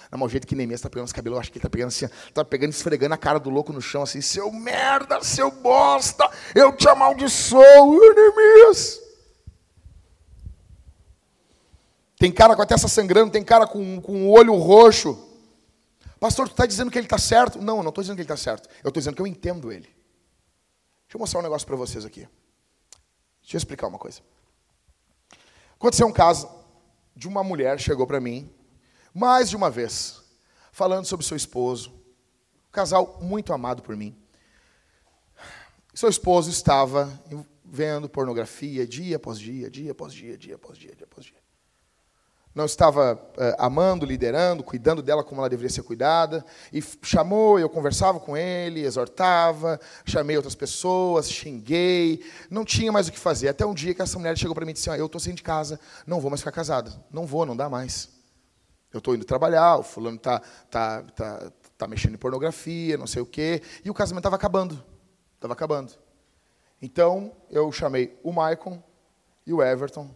Não, 0.10 0.18
mas 0.18 0.28
o 0.28 0.30
jeito 0.30 0.48
que 0.48 0.56
Neemias 0.56 0.80
está 0.80 0.90
pegando 0.90 1.08
os 1.08 1.12
cabelos, 1.12 1.36
eu 1.36 1.42
acho 1.42 1.52
que 1.52 1.58
ele 1.58 1.66
está 1.66 1.70
pegando 1.70 1.90
assim, 1.90 2.06
está 2.06 2.46
pegando, 2.46 2.70
esfregando 2.70 3.16
a 3.16 3.18
cara 3.18 3.42
do 3.42 3.50
louco 3.50 3.74
no 3.74 3.82
chão, 3.82 4.04
assim, 4.04 4.22
seu 4.22 4.50
merda, 4.50 5.22
seu 5.24 5.52
bosta, 5.52 6.26
eu 6.56 6.72
te 6.72 6.88
amaldiçoo, 6.88 8.00
Neemias. 8.16 9.07
Tem 12.18 12.32
cara 12.32 12.56
com 12.56 12.62
a 12.62 12.66
testa 12.66 12.88
sangrando, 12.88 13.32
tem 13.32 13.44
cara 13.44 13.68
com, 13.68 14.02
com 14.02 14.28
o 14.28 14.32
olho 14.32 14.56
roxo. 14.56 15.24
Pastor, 16.20 16.48
tu 16.48 16.52
está 16.52 16.66
dizendo 16.66 16.90
que 16.90 16.98
ele 16.98 17.06
está 17.06 17.18
certo? 17.18 17.62
Não, 17.62 17.78
eu 17.78 17.84
não 17.84 17.90
estou 17.90 18.02
dizendo 18.02 18.16
que 18.16 18.22
ele 18.22 18.32
está 18.32 18.38
certo. 18.38 18.68
Eu 18.84 18.88
estou 18.88 19.00
dizendo 19.00 19.16
que 19.16 19.22
eu 19.22 19.28
entendo 19.28 19.72
ele. 19.72 19.84
Deixa 19.84 21.16
eu 21.16 21.20
mostrar 21.20 21.40
um 21.40 21.44
negócio 21.44 21.68
para 21.68 21.76
vocês 21.76 22.06
aqui. 22.06 22.28
Deixa 23.42 23.56
eu 23.56 23.60
explicar 23.60 23.88
uma 23.88 24.00
coisa. 24.00 24.22
Aconteceu 25.76 26.08
um 26.08 26.12
caso 26.12 26.50
de 27.16 27.28
uma 27.28 27.44
mulher 27.44 27.80
chegou 27.80 28.08
para 28.08 28.20
mim 28.20 28.52
mais 29.14 29.50
de 29.50 29.56
uma 29.56 29.70
vez, 29.70 30.22
falando 30.72 31.06
sobre 31.06 31.26
seu 31.26 31.38
esposo, 31.38 31.90
um 31.90 32.72
casal 32.72 33.20
muito 33.22 33.54
amado 33.54 33.82
por 33.82 33.96
mim. 33.96 34.16
Seu 35.94 36.10
esposo 36.10 36.50
estava 36.50 37.12
vendo 37.64 38.10
pornografia 38.10 38.86
dia 38.88 39.18
após 39.18 39.40
dia, 39.40 39.70
dia 39.70 39.92
após 39.92 40.14
dia, 40.14 40.38
dia 40.38 40.56
após 40.56 40.78
dia, 40.78 40.96
dia 40.96 41.06
após 41.06 41.26
dia 41.26 41.47
não 42.58 42.66
estava 42.66 43.14
uh, 43.14 43.56
amando, 43.60 44.04
liderando, 44.04 44.64
cuidando 44.64 45.04
dela 45.04 45.24
como 45.24 45.40
ela 45.40 45.48
deveria 45.48 45.70
ser 45.70 45.84
cuidada, 45.84 46.44
e 46.74 46.84
chamou, 47.04 47.60
eu 47.60 47.70
conversava 47.70 48.20
com 48.20 48.36
ele, 48.36 48.82
exortava, 48.84 49.80
chamei 50.04 50.36
outras 50.36 50.56
pessoas, 50.56 51.30
xinguei, 51.32 52.26
não 52.50 52.66
tinha 52.66 52.92
mais 52.92 53.08
o 53.08 53.12
que 53.12 53.20
fazer. 53.20 53.50
Até 53.50 53.64
um 53.64 53.76
dia 53.76 53.94
que 53.94 54.02
essa 54.02 54.18
mulher 54.18 54.36
chegou 54.36 54.56
para 54.56 54.66
mim 54.66 54.72
e 54.72 54.74
disse: 54.74 54.90
ah, 54.90 54.98
Eu 54.98 55.06
estou 55.06 55.22
saindo 55.22 55.36
de 55.36 55.44
casa, 55.44 55.80
não 56.08 56.20
vou 56.20 56.32
mais 56.32 56.42
ficar 56.42 56.52
casada, 56.52 56.92
não 57.12 57.28
vou, 57.28 57.46
não 57.46 57.56
dá 57.56 57.70
mais. 57.70 58.10
Eu 58.92 58.98
estou 58.98 59.14
indo 59.14 59.24
trabalhar, 59.24 59.78
o 59.78 59.84
fulano 59.84 60.18
está 60.18 60.42
tá, 60.72 61.04
tá, 61.16 61.52
tá 61.78 61.88
mexendo 61.88 62.16
em 62.16 62.18
pornografia, 62.18 62.98
não 62.98 63.06
sei 63.06 63.22
o 63.22 63.26
quê, 63.28 63.62
e 63.86 63.92
o 63.92 63.94
casamento 63.94 64.22
estava 64.22 64.36
acabando, 64.36 64.84
estava 65.36 65.54
acabando. 65.54 65.94
Então 66.82 67.34
eu 67.52 67.72
chamei 67.72 68.18
o 68.24 68.34
Maicon 68.34 68.82
e 69.46 69.54
o 69.54 69.62
Everton 69.62 70.10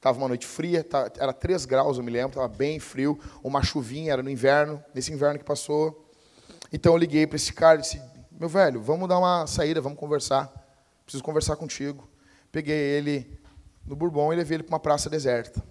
Estava 0.00 0.16
uma 0.16 0.28
noite 0.28 0.46
fria, 0.46 0.82
tá, 0.82 1.12
era 1.18 1.30
3 1.30 1.66
graus, 1.66 1.98
eu 1.98 2.02
me 2.02 2.10
lembro, 2.10 2.30
estava 2.30 2.48
bem 2.48 2.80
frio, 2.80 3.20
uma 3.44 3.62
chuvinha, 3.62 4.14
era 4.14 4.22
no 4.22 4.30
inverno, 4.30 4.82
nesse 4.94 5.12
inverno 5.12 5.38
que 5.38 5.44
passou. 5.44 6.10
Então 6.72 6.94
eu 6.94 6.96
liguei 6.96 7.26
para 7.26 7.36
esse 7.36 7.52
cara 7.52 7.78
e 7.78 7.82
disse: 7.82 8.00
Meu 8.30 8.48
velho, 8.48 8.80
vamos 8.80 9.06
dar 9.06 9.18
uma 9.18 9.46
saída, 9.46 9.78
vamos 9.78 9.98
conversar. 9.98 10.50
Preciso 11.04 11.22
conversar 11.22 11.56
contigo. 11.56 12.08
Peguei 12.50 12.78
ele 12.78 13.38
no 13.84 13.94
Bourbon 13.94 14.32
e 14.32 14.36
levei 14.36 14.56
ele 14.56 14.62
para 14.62 14.72
uma 14.72 14.80
praça 14.80 15.10
deserta. 15.10 15.62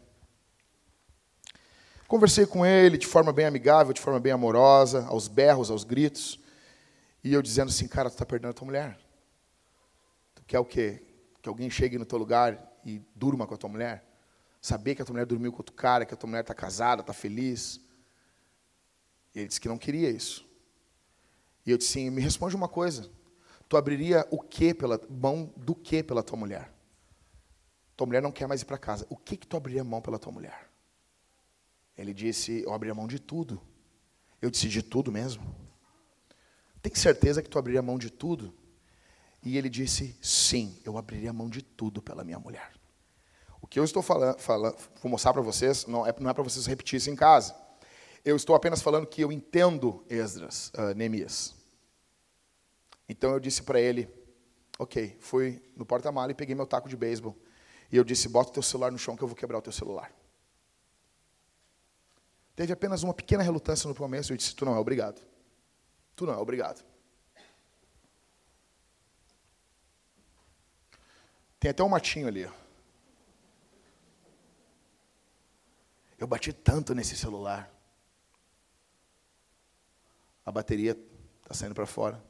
Conversei 2.08 2.46
com 2.46 2.64
ele 2.64 3.00
de 3.00 3.08
forma 3.08 3.34
bem 3.34 3.48
amigável, 3.48 3.94
de 3.94 4.00
forma 4.00 4.20
bem 4.20 4.32
amorosa, 4.32 5.08
aos 5.08 5.28
berros, 5.28 5.72
aos 5.72 5.84
gritos. 5.84 6.40
E 7.24 7.34
eu 7.34 7.42
dizendo 7.42 7.70
assim: 7.70 7.88
Cara, 7.88 8.12
tu 8.12 8.14
está 8.14 8.28
perdendo 8.28 8.52
a 8.52 8.54
tua 8.54 8.68
mulher. 8.68 8.96
Tu 10.36 10.44
quer 10.46 10.60
o 10.60 10.66
quê? 10.66 11.02
Que 11.42 11.50
alguém 11.50 11.68
chegue 11.72 11.98
no 11.98 12.06
teu 12.06 12.20
lugar 12.20 12.78
e 12.86 13.02
durma 13.16 13.48
com 13.48 13.56
a 13.56 13.58
tua 13.58 13.72
mulher? 13.72 14.09
Saber 14.62 14.95
que 14.95 15.01
a 15.01 15.05
tua 15.05 15.14
mulher 15.14 15.26
dormiu 15.26 15.51
com 15.51 15.60
outro 15.60 15.74
cara, 15.74 16.05
que 16.05 16.14
a 16.14 16.18
tua 16.18 16.28
mulher 16.28 16.41
está 16.41 16.53
casada, 16.53 17.01
está 17.01 17.14
feliz. 17.14 17.80
E 19.34 19.39
ele 19.39 19.47
disse 19.47 19.62
que 19.62 19.70
não 19.70 19.78
queria 19.78 20.10
isso. 20.10 20.45
E 21.66 21.72
eu 21.72 21.78
disse 21.78 21.99
assim, 21.99 22.10
me 22.10 22.22
responde 22.22 22.55
uma 22.55 22.68
coisa. 22.68 23.10
Tu 23.68 23.78
abriria 23.78 24.28
o 24.32 24.39
que 24.39 24.74
pela 24.74 24.99
mão 25.10 25.53
do 25.55 25.76
que 25.76 26.01
pela 26.01 26.24
tua 26.24 26.38
mulher? 26.38 26.74
Tua 27.95 28.07
mulher 28.07 28.22
não 28.22 28.32
quer 28.32 28.47
mais 28.47 28.62
ir 28.62 28.66
para 28.66 28.78
casa. 28.78 29.05
O 29.10 29.16
que 29.16 29.38
que 29.38 29.45
tu 29.45 29.55
abriria 29.55 29.84
mão 29.84 30.01
pela 30.01 30.18
tua 30.18 30.32
mulher? 30.32 30.70
Ele 31.97 32.14
disse, 32.14 32.64
eu 32.64 32.74
abriria 32.74 32.95
mão 32.95 33.07
de 33.07 33.20
tudo. 33.20 33.62
Eu 34.41 34.49
disse, 34.49 34.68
de 34.68 34.82
tudo 34.82 35.12
mesmo? 35.12 35.43
Tem 36.82 36.95
certeza 36.95 37.43
que 37.43 37.49
tu 37.49 37.60
abriria 37.60 37.82
mão 37.82 37.97
de 37.97 38.10
tudo? 38.10 38.53
E 39.43 39.57
ele 39.57 39.70
disse, 39.70 40.18
sim, 40.22 40.80
eu 40.84 40.97
abriria 40.97 41.32
mão 41.32 41.49
de 41.49 41.62
tudo 41.62 42.01
pela 42.01 42.24
minha 42.24 42.39
mulher. 42.39 42.72
O 43.62 43.68
que 43.68 43.80
eu 43.80 43.84
estou 43.84 44.01
falando, 44.01 44.39
falando 44.39 44.76
vou 45.01 45.12
mostrar 45.12 45.34
para 45.34 45.41
vocês, 45.41 45.86
não 45.86 46.05
é, 46.05 46.14
não 46.20 46.30
é 46.30 46.34
para 46.34 46.43
vocês 46.43 46.66
repetir 46.66 46.97
isso 46.97 47.10
em 47.10 47.16
casa. 47.16 47.55
Eu 48.24 48.36
estou 48.36 48.55
apenas 48.55 48.82
falando 48.82 49.07
que 49.07 49.22
eu 49.22 49.32
entendo 49.32 50.03
Esdras, 50.10 50.72
uh, 50.76 50.93
Neemias. 50.95 51.55
Então 53.07 53.32
eu 53.32 53.39
disse 53.39 53.64
para 53.64 53.80
ele, 53.80 54.07
ok, 54.78 55.18
fui 55.20 55.62
no 55.76 55.86
porta-mala 55.86 56.32
e 56.32 56.36
peguei 56.36 56.53
meu 56.53 56.68
taco 56.68 56.88
de 56.88 56.95
beisebol. 56.95 57.36
E 57.91 57.97
eu 57.97 58.03
disse, 58.03 58.30
bota 58.30 58.51
o 58.51 58.53
teu 58.53 58.64
celular 58.64 58.91
no 58.91 58.99
chão 58.99 59.16
que 59.16 59.24
eu 59.24 59.28
vou 59.28 59.36
quebrar 59.36 59.57
o 59.57 59.62
teu 59.62 59.74
celular. 59.74 60.12
Teve 62.55 62.74
apenas 62.74 63.03
uma 63.03 63.14
pequena 63.14 63.41
relutância 63.41 63.88
no 63.88 63.95
começo, 63.95 64.32
eu 64.32 64.38
disse, 64.38 64.53
tu 64.53 64.66
não 64.66 64.76
é 64.76 64.80
obrigado. 64.80 65.22
Tu 66.16 66.26
não 66.26 66.34
é 66.34 66.38
obrigado. 66.38 66.84
Tem 71.60 71.72
até 71.72 71.84
um 71.84 71.89
matinho 71.89 72.28
ali, 72.28 72.49
Eu 76.20 76.28
bati 76.28 76.51
tanto 76.51 76.93
nesse 76.93 77.15
celular. 77.15 77.72
A 80.45 80.51
bateria 80.51 80.97
está 81.41 81.53
saindo 81.53 81.74
para 81.74 81.86
fora. 81.86 82.22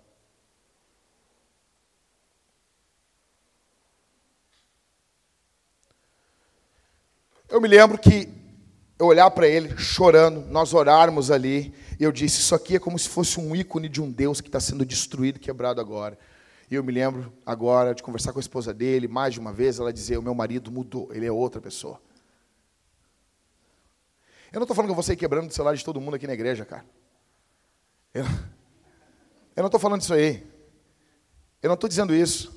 Eu 7.49 7.59
me 7.59 7.67
lembro 7.67 7.97
que 7.97 8.29
eu 8.99 9.07
olhar 9.07 9.31
para 9.31 9.47
ele 9.47 9.75
chorando, 9.77 10.45
nós 10.51 10.73
orarmos 10.73 11.31
ali, 11.31 11.73
e 11.99 12.03
eu 12.03 12.11
disse: 12.11 12.41
Isso 12.41 12.53
aqui 12.53 12.75
é 12.75 12.79
como 12.79 12.99
se 12.99 13.09
fosse 13.09 13.39
um 13.39 13.55
ícone 13.55 13.89
de 13.89 13.99
um 13.99 14.11
Deus 14.11 14.39
que 14.39 14.49
está 14.49 14.59
sendo 14.59 14.85
destruído, 14.85 15.39
quebrado 15.39 15.81
agora. 15.81 16.19
E 16.69 16.75
eu 16.75 16.83
me 16.83 16.91
lembro 16.91 17.33
agora 17.43 17.95
de 17.95 18.03
conversar 18.03 18.33
com 18.33 18.39
a 18.39 18.41
esposa 18.41 18.71
dele, 18.71 19.07
mais 19.07 19.33
de 19.33 19.39
uma 19.39 19.51
vez, 19.51 19.79
ela 19.79 19.91
dizer: 19.91 20.17
O 20.17 20.21
meu 20.21 20.35
marido 20.35 20.71
mudou, 20.71 21.09
ele 21.11 21.25
é 21.25 21.31
outra 21.31 21.59
pessoa. 21.59 21.99
Eu 24.52 24.60
não 24.60 24.64
estou 24.64 24.76
falando 24.76 24.88
que 24.88 24.91
eu 24.91 24.95
vou 24.95 25.04
sair 25.04 25.16
quebrando 25.16 25.50
o 25.50 25.54
celular 25.54 25.76
de 25.76 25.86
todo 25.86 26.02
mundo 26.02 26.16
aqui 26.16 26.26
na 26.26 26.34
igreja, 26.34 26.66
cara. 26.66 26.84
Eu, 28.14 28.26
não 29.58 29.68
estou 29.68 29.80
falando 29.80 30.02
isso 30.02 30.14
aí. 30.14 30.43
Eu 31.62 31.68
não 31.68 31.76
estou 31.76 31.88
dizendo 31.88 32.16
isso. 32.16 32.52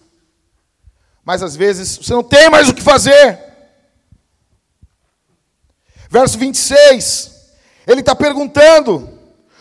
Mas 1.22 1.42
às 1.42 1.54
vezes 1.54 1.98
você 1.98 2.14
não 2.14 2.22
tem 2.22 2.48
mais 2.48 2.68
o 2.68 2.74
que 2.74 2.82
fazer. 2.82 3.38
Verso 6.08 6.38
26. 6.38 7.52
Ele 7.86 8.00
está 8.00 8.14
perguntando: 8.14 9.18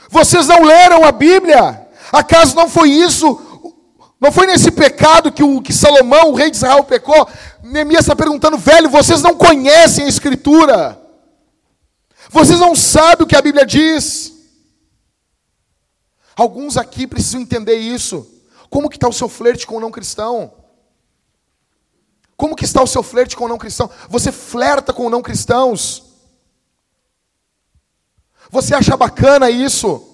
Vocês 0.10 0.48
não 0.48 0.64
leram 0.64 1.04
a 1.04 1.12
Bíblia? 1.12 1.88
Acaso 2.14 2.56
não 2.56 2.70
foi 2.70 2.90
isso? 2.90 3.52
Não 4.20 4.32
foi 4.32 4.46
nesse 4.46 4.72
pecado 4.72 5.32
que, 5.32 5.44
o, 5.44 5.62
que 5.62 5.74
Salomão, 5.74 6.30
o 6.30 6.36
rei 6.36 6.52
de 6.52 6.58
Israel, 6.58 6.84
pecou? 6.84 7.28
Neemias 7.64 8.02
está 8.02 8.16
perguntando, 8.16 8.58
velho, 8.58 8.90
vocês 8.90 9.22
não 9.22 9.36
conhecem 9.36 10.06
a 10.06 10.08
Escritura. 10.08 11.01
Vocês 12.32 12.62
não 12.62 12.74
sabem 12.74 13.26
o 13.26 13.28
que 13.28 13.36
a 13.36 13.42
Bíblia 13.42 13.66
diz. 13.66 14.32
Alguns 16.34 16.78
aqui 16.78 17.06
precisam 17.06 17.42
entender 17.42 17.76
isso. 17.76 18.26
Como 18.70 18.90
que 18.90 18.96
está 18.96 19.10
o 19.10 19.14
seu 19.14 19.28
flerte 19.28 19.68
com 19.68 19.76
o 19.76 19.80
não 19.82 19.92
cristão? 19.92 20.54
Como 22.38 22.56
que 22.56 22.64
está 22.64 22.82
o 22.82 22.88
seu 22.88 23.04
flerte 23.04 23.36
com 23.36 23.44
o 23.44 23.48
não 23.50 23.58
cristão? 23.58 23.92
Você 24.08 24.32
flerta 24.32 24.94
com 24.94 25.10
não 25.10 25.22
cristãos? 25.22 26.04
Você 28.50 28.74
acha 28.74 28.96
bacana 28.96 29.50
isso? 29.50 30.08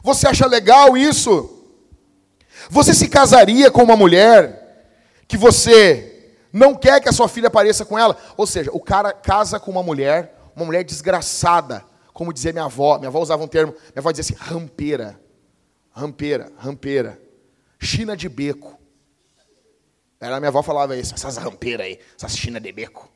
Você 0.00 0.28
acha 0.28 0.46
legal 0.46 0.96
isso? 0.96 1.66
Você 2.70 2.94
se 2.94 3.08
casaria 3.08 3.68
com 3.68 3.82
uma 3.82 3.96
mulher 3.96 4.94
que 5.26 5.36
você 5.36 6.36
não 6.52 6.76
quer 6.76 7.00
que 7.00 7.08
a 7.08 7.12
sua 7.12 7.28
filha 7.28 7.48
apareça 7.48 7.84
com 7.84 7.98
ela? 7.98 8.16
Ou 8.36 8.46
seja, 8.46 8.70
o 8.72 8.80
cara 8.80 9.12
casa 9.12 9.58
com 9.58 9.72
uma 9.72 9.82
mulher 9.82 10.38
uma 10.54 10.64
mulher 10.64 10.84
desgraçada, 10.84 11.84
como 12.12 12.32
dizia 12.32 12.52
minha 12.52 12.64
avó. 12.64 12.98
Minha 12.98 13.08
avó 13.08 13.20
usava 13.20 13.42
um 13.42 13.48
termo, 13.48 13.72
minha 13.72 13.92
avó 13.96 14.10
dizia 14.10 14.34
assim, 14.34 14.44
rampeira. 14.44 15.20
Rampeira, 15.90 16.52
rampeira. 16.56 17.20
China 17.78 18.16
de 18.16 18.28
beco. 18.28 18.78
Era 20.20 20.38
minha 20.38 20.48
avó 20.48 20.62
falava 20.62 20.96
isso, 20.96 21.14
essas 21.14 21.36
rampeiras 21.36 21.84
aí, 21.86 21.98
essas 22.16 22.36
china 22.36 22.60
de 22.60 22.70
beco. 22.70 23.10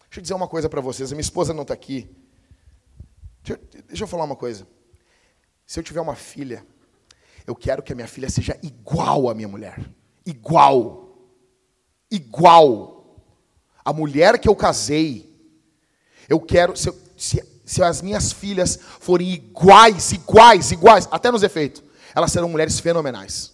Deixa 0.00 0.20
eu 0.20 0.22
dizer 0.22 0.34
uma 0.34 0.48
coisa 0.48 0.68
para 0.68 0.80
vocês, 0.80 1.10
minha 1.12 1.20
esposa 1.20 1.54
não 1.54 1.62
está 1.62 1.72
aqui. 1.72 2.14
Deixa 3.42 3.60
eu, 3.60 3.82
deixa 3.86 4.04
eu 4.04 4.08
falar 4.08 4.24
uma 4.24 4.36
coisa. 4.36 4.66
Se 5.66 5.78
eu 5.78 5.84
tiver 5.84 6.00
uma 6.00 6.14
filha, 6.14 6.64
eu 7.46 7.54
quero 7.54 7.82
que 7.82 7.92
a 7.92 7.96
minha 7.96 8.08
filha 8.08 8.28
seja 8.28 8.58
igual 8.62 9.28
à 9.30 9.34
minha 9.34 9.48
mulher. 9.48 9.80
Igual. 10.24 11.08
Igual. 12.10 13.22
A 13.82 13.92
mulher 13.92 14.38
que 14.38 14.48
eu 14.48 14.54
casei, 14.54 15.27
eu 16.28 16.40
quero, 16.40 16.76
se 16.76 16.92
se, 17.18 17.44
se 17.66 17.82
as 17.82 18.00
minhas 18.00 18.32
filhas 18.32 18.78
forem 19.00 19.32
iguais, 19.32 20.12
iguais, 20.12 20.70
iguais, 20.70 21.08
até 21.10 21.30
nos 21.30 21.42
efeitos, 21.42 21.82
elas 22.14 22.32
serão 22.32 22.48
mulheres 22.48 22.78
fenomenais. 22.78 23.52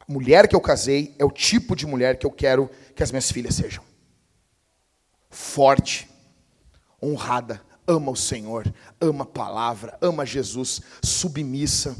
A 0.00 0.10
mulher 0.10 0.48
que 0.48 0.54
eu 0.54 0.60
casei 0.60 1.14
é 1.18 1.24
o 1.24 1.30
tipo 1.30 1.74
de 1.74 1.86
mulher 1.86 2.18
que 2.18 2.24
eu 2.24 2.30
quero 2.30 2.70
que 2.94 3.02
as 3.02 3.10
minhas 3.10 3.30
filhas 3.30 3.56
sejam. 3.56 3.84
Forte, 5.28 6.08
honrada, 7.02 7.60
ama 7.86 8.12
o 8.12 8.16
Senhor, 8.16 8.72
ama 9.00 9.24
a 9.24 9.26
palavra, 9.26 9.98
ama 10.00 10.24
Jesus, 10.24 10.80
submissa. 11.02 11.96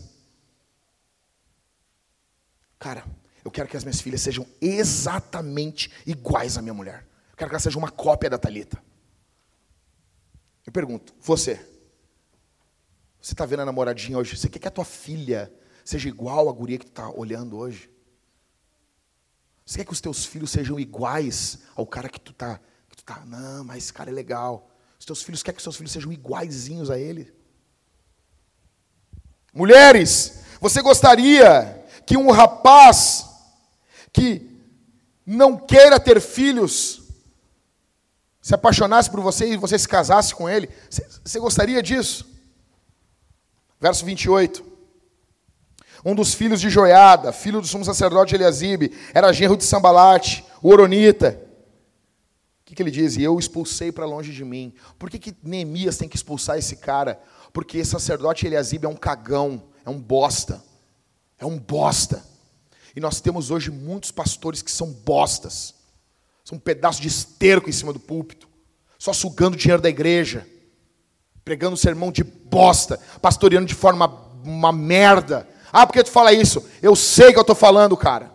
Cara, 2.79 3.05
eu 3.45 3.51
quero 3.51 3.69
que 3.69 3.77
as 3.77 3.85
minhas 3.85 4.01
filhas 4.01 4.21
sejam 4.21 4.47
exatamente 4.61 5.91
iguais 6.07 6.57
à 6.57 6.63
minha 6.63 6.75
mulher. 6.75 7.07
Quero 7.43 7.51
que 7.51 7.57
ela 7.57 7.61
seja 7.61 7.77
uma 7.77 7.91
cópia 7.91 8.31
da 8.31 8.39
Talita. 8.39 8.81
Eu 10.65 10.73
pergunto, 10.73 11.13
você, 11.21 11.57
você 13.21 13.33
está 13.33 13.45
vendo 13.45 13.63
a 13.63 13.67
namoradinha 13.67 14.17
hoje? 14.17 14.37
Você 14.37 14.49
quer 14.49 14.61
que 14.61 14.69
a 14.69 14.71
tua 14.71 14.85
filha 14.85 15.53
seja 15.85 16.09
igual 16.09 16.49
à 16.49 16.53
guria 16.53 16.79
que 16.79 16.85
tu 16.85 16.91
está 16.91 17.11
olhando 17.11 17.59
hoje? 17.59 17.91
Você 19.67 19.79
quer 19.79 19.87
que 19.87 19.93
os 19.93 20.01
teus 20.01 20.25
filhos 20.25 20.53
sejam 20.53 20.79
iguais 20.79 21.59
ao 21.75 21.85
cara 21.85 22.09
que 22.09 22.21
tu 22.21 22.31
está? 22.31 22.61
Que 22.89 22.99
tu 22.99 23.03
tá, 23.03 23.25
não, 23.27 23.65
mas 23.65 23.79
esse 23.79 23.93
cara 23.93 24.09
é 24.09 24.15
legal. 24.15 24.71
Os 24.97 25.05
teus 25.05 25.21
filhos 25.21 25.43
quer 25.43 25.51
que 25.51 25.59
os 25.59 25.65
teus 25.65 25.77
filhos 25.77 25.91
sejam 25.91 26.13
iguaizinhos 26.13 26.93
a 26.93 26.97
ele? 26.97 27.35
Mulheres, 29.53 30.45
você 30.61 30.81
gostaria 30.81 31.85
que 32.07 32.17
um 32.17 32.31
rapaz 32.31 33.27
que 34.13 34.49
não 35.27 35.57
queira 35.57 35.99
ter 35.99 36.21
filhos 36.21 37.02
se 38.43 38.55
apaixonasse 38.55 39.09
por 39.09 39.21
você 39.21 39.53
e 39.53 39.57
você 39.57 39.79
se 39.79 39.89
casasse 39.89 40.35
com 40.35 40.51
ele, 40.51 40.69
você 41.25 41.39
gostaria 41.39 41.81
disso? 41.81 42.29
Verso 43.81 44.05
28. 44.05 44.73
Um 46.05 46.17
dos 46.17 46.35
filhos 46.35 46.61
de 46.61 46.69
Joiada, 46.69 47.33
filho 47.33 47.61
do 47.61 47.67
sumo 47.67 47.85
sacerdote 47.85 48.35
Eliasibe, 48.35 48.93
era 49.15 49.33
genro 49.33 49.57
de 49.57 49.63
Sambalate, 49.63 50.45
o 50.61 50.69
Oronita. 50.71 51.41
O 52.61 52.65
que, 52.65 52.75
que 52.75 52.83
ele 52.83 52.91
diz? 52.91 53.17
E 53.17 53.23
eu 53.23 53.39
expulsei 53.39 53.93
para 53.93 54.05
longe 54.05 54.33
de 54.33 54.45
mim. 54.45 54.75
Por 54.99 55.09
que, 55.09 55.21
que 55.21 55.37
Neemias 55.41 55.97
tem 55.97 56.09
que 56.09 56.17
expulsar 56.17 56.59
esse 56.59 56.77
cara? 56.77 57.23
Porque 57.53 57.79
esse 57.79 57.93
sacerdote 57.93 58.45
Eliasibe 58.45 58.87
é 58.87 58.89
um 58.89 58.97
cagão, 58.97 59.63
é 59.87 59.91
um 59.91 60.01
bosta. 60.01 60.61
É 61.39 61.47
um 61.47 61.59
bosta. 61.59 62.25
E 62.97 63.01
nós 63.01 63.21
temos 63.21 63.51
hoje 63.53 63.71
muitos 63.71 64.11
pastores 64.11 64.63
que 64.63 64.71
são 64.71 64.91
bostas. 64.91 65.75
São 66.45 66.57
um 66.57 66.61
pedaço 66.61 67.01
de 67.01 67.09
esterco 67.09 67.69
em 67.69 67.73
cima 67.73 67.93
do 67.93 68.01
púlpito, 68.01 68.49
só 68.99 69.13
sugando 69.13 69.57
dinheiro 69.57 69.83
da 69.83 69.89
igreja, 69.89 70.47
pregando 71.45 71.75
um 71.75 71.77
sermão 71.77 72.11
de 72.11 72.25
bosta, 72.25 72.99
pastoreando 73.21 73.67
de 73.67 73.75
forma 73.75 74.07
uma 74.45 74.73
merda. 74.73 75.49
Ah, 75.73 75.87
por 75.87 75.93
que 75.93 76.03
tu 76.05 76.11
fala 76.11 76.33
isso? 76.33 76.65
Eu 76.81 76.95
sei 76.97 77.33
que 77.33 77.39
eu 77.39 77.43
estou 77.43 77.57
falando, 77.57 77.97
cara. 77.97 78.31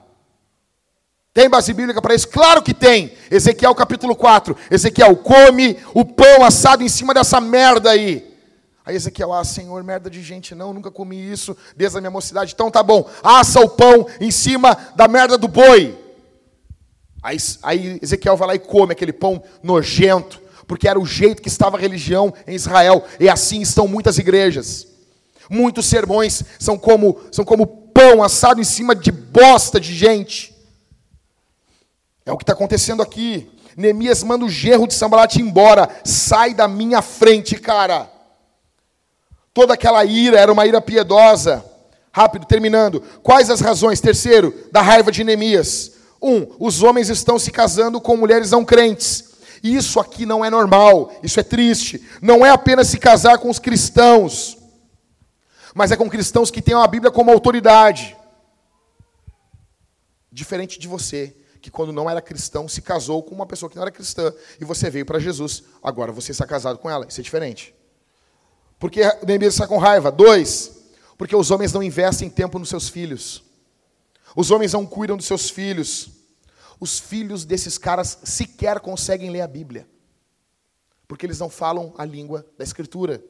Tem 1.33 1.47
base 1.47 1.71
bíblica 1.71 2.01
para 2.01 2.15
isso? 2.15 2.27
Claro 2.29 2.63
que 2.63 2.73
tem. 2.73 3.13
Ezequiel 3.29 3.75
capítulo 3.75 4.15
4. 4.15 4.57
Ezequiel 4.71 5.15
come 5.17 5.77
o 5.93 6.03
pão 6.03 6.43
assado 6.43 6.81
em 6.81 6.89
cima 6.89 7.13
dessa 7.13 7.39
merda 7.39 7.91
aí. 7.91 8.35
Aí 8.83 8.95
Ezequiel, 8.95 9.33
ah, 9.33 9.43
Senhor, 9.43 9.83
merda 9.83 10.09
de 10.09 10.23
gente, 10.23 10.55
não, 10.55 10.73
nunca 10.73 10.89
comi 10.89 11.31
isso 11.31 11.55
desde 11.75 11.97
a 11.97 12.01
minha 12.01 12.09
mocidade. 12.09 12.53
Então 12.53 12.71
tá 12.71 12.81
bom, 12.81 13.07
assa 13.21 13.59
o 13.59 13.69
pão 13.69 14.07
em 14.19 14.31
cima 14.31 14.75
da 14.95 15.07
merda 15.07 15.37
do 15.37 15.47
boi. 15.47 16.06
Aí, 17.27 17.37
aí 17.61 17.99
Ezequiel 18.01 18.37
vai 18.37 18.47
lá 18.47 18.55
e 18.55 18.59
come 18.59 18.93
aquele 18.93 19.11
pão 19.11 19.43
nojento, 19.61 20.41
porque 20.65 20.87
era 20.87 20.97
o 20.97 21.05
jeito 21.05 21.41
que 21.41 21.49
estava 21.49 21.75
a 21.75 21.79
religião 21.79 22.33
em 22.47 22.55
Israel, 22.55 23.03
e 23.19 23.27
assim 23.27 23.61
estão 23.61 23.85
muitas 23.85 24.17
igrejas. 24.17 24.87
Muitos 25.49 25.87
sermões 25.87 26.41
são 26.57 26.77
como, 26.77 27.19
são 27.29 27.43
como 27.43 27.67
pão 27.67 28.23
assado 28.23 28.61
em 28.61 28.63
cima 28.63 28.95
de 28.95 29.11
bosta 29.11 29.77
de 29.77 29.93
gente. 29.93 30.55
É 32.25 32.31
o 32.31 32.37
que 32.37 32.43
está 32.43 32.53
acontecendo 32.53 33.03
aqui. 33.03 33.51
Neemias 33.75 34.23
manda 34.23 34.45
o 34.45 34.49
gerro 34.49 34.87
de 34.87 34.93
Sambalat 34.93 35.35
embora. 35.35 35.89
Sai 36.05 36.53
da 36.53 36.65
minha 36.65 37.01
frente, 37.01 37.57
cara. 37.57 38.09
Toda 39.53 39.73
aquela 39.73 40.05
ira 40.05 40.39
era 40.39 40.51
uma 40.51 40.65
ira 40.65 40.79
piedosa. 40.79 41.65
Rápido, 42.09 42.45
terminando. 42.45 43.01
Quais 43.21 43.49
as 43.49 43.59
razões? 43.59 43.99
Terceiro, 43.99 44.53
da 44.71 44.81
raiva 44.81 45.11
de 45.11 45.25
Neemias. 45.25 45.96
Um, 46.21 46.47
os 46.59 46.81
homens 46.81 47.09
estão 47.09 47.37
se 47.37 47.51
casando 47.51 48.01
com 48.01 48.17
mulheres 48.17 48.51
não 48.51 48.65
crentes. 48.65 49.27
Isso 49.63 49.99
aqui 49.99 50.25
não 50.25 50.43
é 50.43 50.49
normal, 50.49 51.11
isso 51.23 51.39
é 51.39 51.43
triste. 51.43 52.05
Não 52.21 52.45
é 52.45 52.49
apenas 52.49 52.87
se 52.87 52.97
casar 52.97 53.37
com 53.37 53.49
os 53.49 53.59
cristãos, 53.59 54.57
mas 55.73 55.91
é 55.91 55.95
com 55.95 56.09
cristãos 56.09 56.51
que 56.51 56.61
têm 56.61 56.75
a 56.75 56.87
Bíblia 56.87 57.11
como 57.11 57.31
autoridade. 57.31 58.15
Diferente 60.31 60.79
de 60.79 60.87
você, 60.87 61.35
que 61.61 61.71
quando 61.71 61.91
não 61.91 62.09
era 62.09 62.21
cristão 62.21 62.67
se 62.67 62.81
casou 62.81 63.23
com 63.23 63.33
uma 63.33 63.45
pessoa 63.45 63.69
que 63.69 63.75
não 63.75 63.83
era 63.83 63.91
cristã 63.91 64.33
e 64.59 64.65
você 64.65 64.89
veio 64.89 65.05
para 65.05 65.19
Jesus, 65.19 65.63
agora 65.83 66.11
você 66.11 66.31
está 66.31 66.45
casado 66.45 66.77
com 66.77 66.89
ela. 66.89 67.05
Isso 67.07 67.19
é 67.19 67.23
diferente. 67.23 67.75
Porque 68.79 69.01
Neemias 69.25 69.55
está 69.55 69.67
com 69.67 69.77
raiva. 69.77 70.11
Dois, 70.11 70.71
porque 71.17 71.35
os 71.35 71.49
homens 71.51 71.73
não 71.73 71.81
investem 71.81 72.29
tempo 72.29 72.59
nos 72.59 72.69
seus 72.69 72.89
filhos. 72.89 73.43
Os 74.37 74.51
homens 74.51 74.73
não 74.73 74.85
cuidam 74.85 75.17
dos 75.17 75.25
seus 75.25 75.49
filhos. 75.49 76.11
Os 76.79 76.99
filhos 76.99 77.43
desses 77.43 77.75
caras 77.75 78.19
sequer 78.23 78.79
conseguem 78.79 79.31
ler 79.31 79.41
a 79.41 79.47
Bíblia. 79.47 79.89
Porque 81.07 81.25
eles 81.25 81.39
não 81.39 81.49
falam 81.49 81.91
a 81.97 82.05
língua 82.05 82.45
da 82.55 82.63
Escritura. 82.63 83.23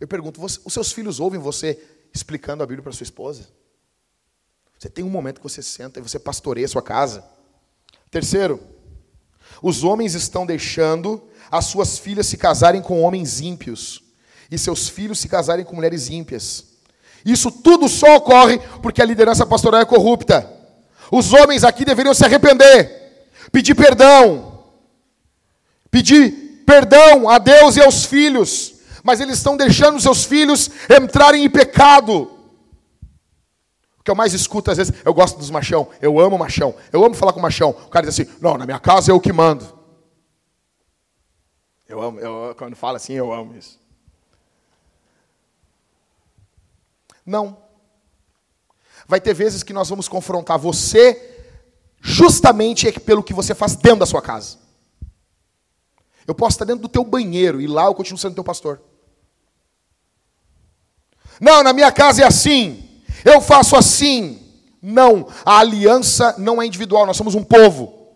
Eu 0.00 0.08
pergunto, 0.08 0.40
você, 0.40 0.58
os 0.64 0.72
seus 0.72 0.90
filhos 0.90 1.20
ouvem 1.20 1.38
você 1.38 1.78
explicando 2.14 2.62
a 2.62 2.66
Bíblia 2.66 2.82
para 2.82 2.92
sua 2.92 3.04
esposa? 3.04 3.46
Você 4.78 4.88
tem 4.88 5.04
um 5.04 5.10
momento 5.10 5.36
que 5.36 5.46
você 5.46 5.62
senta 5.62 6.00
e 6.00 6.02
você 6.02 6.18
pastoreia 6.18 6.64
a 6.64 6.70
sua 6.70 6.82
casa. 6.82 7.22
Terceiro, 8.10 8.58
os 9.62 9.84
homens 9.84 10.14
estão 10.14 10.46
deixando 10.46 11.28
as 11.50 11.66
suas 11.66 11.98
filhas 11.98 12.26
se 12.26 12.38
casarem 12.38 12.80
com 12.80 13.02
homens 13.02 13.38
ímpios 13.38 14.02
e 14.50 14.56
seus 14.56 14.88
filhos 14.88 15.18
se 15.18 15.28
casarem 15.28 15.62
com 15.62 15.76
mulheres 15.76 16.08
ímpias. 16.08 16.67
Isso 17.24 17.50
tudo 17.50 17.88
só 17.88 18.16
ocorre 18.16 18.58
porque 18.82 19.02
a 19.02 19.04
liderança 19.04 19.44
pastoral 19.46 19.80
é 19.80 19.84
corrupta. 19.84 20.50
Os 21.10 21.32
homens 21.32 21.64
aqui 21.64 21.84
deveriam 21.84 22.14
se 22.14 22.24
arrepender, 22.24 23.30
pedir 23.50 23.74
perdão, 23.74 24.64
pedir 25.90 26.62
perdão 26.66 27.28
a 27.28 27.38
Deus 27.38 27.76
e 27.76 27.80
aos 27.80 28.04
filhos, 28.04 28.74
mas 29.02 29.20
eles 29.20 29.38
estão 29.38 29.56
deixando 29.56 30.00
seus 30.00 30.24
filhos 30.24 30.70
entrarem 30.90 31.44
em 31.44 31.50
pecado. 31.50 32.30
O 33.98 34.02
que 34.04 34.10
eu 34.10 34.14
mais 34.14 34.34
escuto 34.34 34.70
às 34.70 34.76
vezes, 34.76 34.92
eu 35.04 35.14
gosto 35.14 35.38
dos 35.38 35.50
machão, 35.50 35.88
eu 36.00 36.20
amo 36.20 36.38
machão, 36.38 36.74
eu 36.92 37.04
amo 37.04 37.14
falar 37.14 37.32
com 37.32 37.40
machão. 37.40 37.70
O 37.70 37.88
cara 37.88 38.06
diz 38.06 38.18
assim: 38.18 38.30
não, 38.40 38.58
na 38.58 38.66
minha 38.66 38.78
casa 38.78 39.10
é 39.10 39.12
eu 39.12 39.20
que 39.20 39.32
mando. 39.32 39.78
Eu 41.88 42.02
amo, 42.02 42.20
eu, 42.20 42.54
quando 42.56 42.76
fala 42.76 42.98
assim, 42.98 43.14
eu 43.14 43.32
amo 43.32 43.56
isso. 43.56 43.80
Não. 47.28 47.58
Vai 49.06 49.20
ter 49.20 49.34
vezes 49.34 49.62
que 49.62 49.74
nós 49.74 49.90
vamos 49.90 50.08
confrontar 50.08 50.58
você 50.58 51.36
justamente 52.00 52.90
pelo 53.00 53.22
que 53.22 53.34
você 53.34 53.54
faz 53.54 53.76
dentro 53.76 54.00
da 54.00 54.06
sua 54.06 54.22
casa. 54.22 54.56
Eu 56.26 56.34
posso 56.34 56.54
estar 56.54 56.64
dentro 56.64 56.82
do 56.82 56.88
teu 56.88 57.04
banheiro 57.04 57.60
e 57.60 57.66
lá 57.66 57.84
eu 57.84 57.94
continuo 57.94 58.18
sendo 58.18 58.34
teu 58.34 58.44
pastor. 58.44 58.80
Não, 61.38 61.62
na 61.62 61.74
minha 61.74 61.92
casa 61.92 62.22
é 62.22 62.26
assim. 62.26 63.02
Eu 63.22 63.42
faço 63.42 63.76
assim. 63.76 64.42
Não, 64.80 65.28
a 65.44 65.58
aliança 65.58 66.34
não 66.38 66.62
é 66.62 66.66
individual, 66.66 67.04
nós 67.04 67.16
somos 67.16 67.34
um 67.34 67.44
povo. 67.44 68.08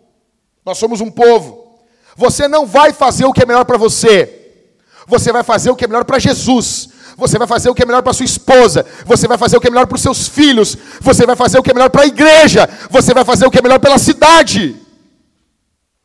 Nós 0.65 0.79
somos 0.79 1.01
um 1.01 1.11
povo. 1.11 1.77
Você 2.15 2.47
não 2.47 2.65
vai 2.65 2.91
fazer 2.93 3.25
o 3.25 3.33
que 3.33 3.43
é 3.43 3.45
melhor 3.45 3.65
para 3.65 3.77
você. 3.77 4.65
Você 5.05 5.31
vai 5.31 5.43
fazer 5.43 5.69
o 5.69 5.75
que 5.75 5.85
é 5.85 5.87
melhor 5.87 6.05
para 6.05 6.17
Jesus. 6.17 6.92
Você 7.17 7.37
vai 7.37 7.47
fazer 7.47 7.69
o 7.69 7.75
que 7.75 7.83
é 7.83 7.85
melhor 7.85 8.01
para 8.01 8.13
sua 8.13 8.25
esposa. 8.25 8.85
Você 9.05 9.27
vai 9.27 9.37
fazer 9.37 9.57
o 9.57 9.61
que 9.61 9.67
é 9.67 9.69
melhor 9.69 9.87
para 9.87 9.95
os 9.95 10.01
seus 10.01 10.27
filhos. 10.27 10.75
Você 10.99 11.25
vai 11.25 11.35
fazer 11.35 11.59
o 11.59 11.63
que 11.63 11.71
é 11.71 11.73
melhor 11.73 11.89
para 11.89 12.03
a 12.03 12.07
igreja. 12.07 12.67
Você 12.89 13.13
vai 13.13 13.23
fazer 13.23 13.45
o 13.45 13.51
que 13.51 13.59
é 13.59 13.61
melhor 13.61 13.79
pela 13.79 13.97
cidade. 13.97 14.75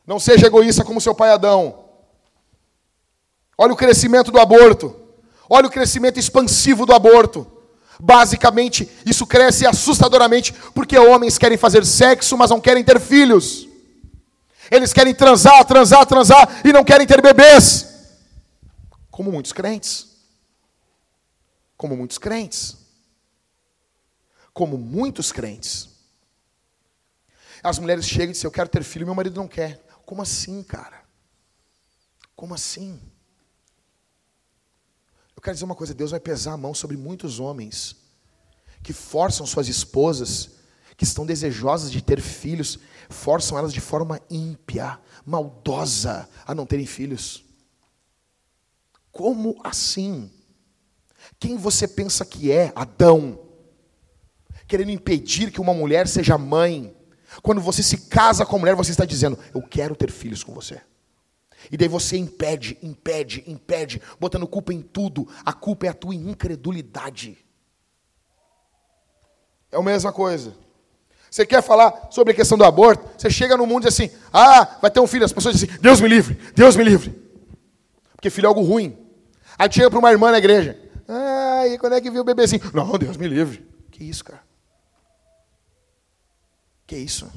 Não 0.07 0.19
seja 0.19 0.47
egoísta 0.47 0.85
como 0.85 1.01
seu 1.01 1.15
pai 1.15 1.31
Adão. 1.31 1.85
Olha 3.57 3.73
o 3.73 3.77
crescimento 3.77 4.31
do 4.31 4.39
aborto. 4.39 4.95
Olha 5.49 5.67
o 5.67 5.71
crescimento 5.71 6.19
expansivo 6.19 6.85
do 6.85 6.93
aborto. 6.93 7.47
Basicamente, 7.99 8.89
isso 9.05 9.27
cresce 9.27 9.67
assustadoramente 9.67 10.55
porque 10.75 10.97
homens 10.97 11.37
querem 11.39 11.59
fazer 11.59 11.85
sexo, 11.85 12.37
mas 12.37 12.51
não 12.51 12.61
querem 12.61 12.85
ter 12.85 13.01
filhos. 13.01 13.67
Eles 14.71 14.93
querem 14.93 15.15
transar, 15.15 15.65
transar, 15.65 16.05
transar 16.07 16.61
e 16.65 16.73
não 16.73 16.85
querem 16.85 17.07
ter 17.07 17.21
bebês. 17.23 17.89
Como 19.11 19.33
muitos 19.33 19.53
crentes 19.53 20.08
como 21.79 21.97
muitos 21.97 22.19
crentes. 22.19 22.77
Como 24.53 24.77
muitos 24.77 25.31
crentes. 25.31 25.89
As 27.63 27.79
mulheres 27.79 28.05
chegam 28.05 28.31
e 28.31 28.33
dizem: 28.33 28.47
Eu 28.47 28.51
quero 28.51 28.69
ter 28.69 28.83
filho, 28.83 29.07
meu 29.07 29.15
marido 29.15 29.37
não 29.37 29.47
quer. 29.47 29.81
Como 30.05 30.21
assim, 30.21 30.63
cara? 30.65 31.05
Como 32.35 32.53
assim? 32.53 33.01
Eu 35.37 35.41
quero 35.41 35.55
dizer 35.55 35.65
uma 35.65 35.77
coisa: 35.77 35.95
Deus 35.95 36.11
vai 36.11 36.21
pesar 36.21 36.55
a 36.55 36.57
mão 36.57 36.75
sobre 36.75 36.97
muitos 36.97 37.39
homens 37.39 37.97
que 38.83 38.93
forçam 38.93 39.47
suas 39.47 39.69
esposas, 39.69 40.51
que 40.97 41.05
estão 41.05 41.25
desejosas 41.25 41.93
de 41.93 42.03
ter 42.03 42.21
filhos, 42.21 42.79
forçam 43.09 43.57
elas 43.57 43.73
de 43.73 43.81
forma 43.81 44.21
ímpia, 44.29 45.01
maldosa, 45.25 46.29
a 46.45 46.55
não 46.55 46.67
terem 46.67 46.87
filhos. 46.87 47.45
Como 49.13 49.61
assim? 49.63 50.31
Quem 51.39 51.57
você 51.57 51.87
pensa 51.87 52.25
que 52.25 52.51
é 52.51 52.73
Adão? 52.75 53.39
Querendo 54.67 54.91
impedir 54.91 55.51
que 55.51 55.61
uma 55.61 55.75
mulher 55.75 56.07
seja 56.07 56.37
mãe. 56.39 56.95
Quando 57.43 57.61
você 57.61 57.83
se 57.83 58.09
casa 58.09 58.47
com 58.47 58.57
a 58.57 58.59
mulher, 58.59 58.75
você 58.75 58.91
está 58.91 59.05
dizendo: 59.05 59.39
Eu 59.55 59.63
quero 59.63 59.95
ter 59.95 60.11
filhos 60.11 60.43
com 60.43 60.53
você. 60.53 60.81
E 61.71 61.77
daí 61.77 61.89
você 61.89 62.17
impede, 62.17 62.79
impede, 62.83 63.43
impede, 63.47 64.01
botando 64.19 64.47
culpa 64.47 64.73
em 64.73 64.81
tudo. 64.81 65.29
A 65.45 65.53
culpa 65.53 65.87
é 65.87 65.89
a 65.89 65.95
tua 65.95 66.15
incredulidade. 66.15 67.37
É 69.71 69.77
a 69.77 69.83
mesma 69.83 70.13
coisa. 70.13 70.55
Você 71.31 71.45
quer 71.45 71.63
falar 71.63 72.09
sobre 72.11 72.33
a 72.33 72.37
questão 72.37 72.57
do 72.57 72.65
aborto? 72.65 73.05
Você 73.19 73.29
chega 73.29 73.57
no 73.57 73.67
mundo 73.67 73.85
e 73.85 73.89
diz 73.89 73.95
assim: 73.95 74.11
Ah, 74.33 74.79
vai 74.81 74.91
ter 74.91 75.01
um 75.01 75.07
filho. 75.07 75.25
As 75.25 75.33
pessoas 75.33 75.55
dizem 75.55 75.71
assim: 75.71 75.81
Deus 75.81 76.01
me 76.01 76.09
livre, 76.09 76.39
Deus 76.55 76.75
me 76.75 76.85
livre. 76.85 77.11
Porque 78.15 78.31
filho 78.31 78.47
é 78.47 78.49
algo 78.49 78.63
ruim. 78.63 78.97
Aí 79.59 79.71
chega 79.71 79.91
para 79.91 79.99
uma 79.99 80.11
irmã 80.11 80.31
na 80.31 80.39
igreja: 80.39 80.79
E 81.67 81.79
quando 81.79 81.95
é 81.95 82.01
que 82.01 82.11
viu 82.11 82.21
o 82.21 82.25
bebezinho? 82.25 82.63
Não, 82.73 82.99
Deus 82.99 83.17
me 83.17 83.27
livre. 83.27 83.67
Que 83.91 84.05
isso, 84.05 84.25
cara? 84.25 84.43
Que 86.87 86.97
isso? 86.97 87.31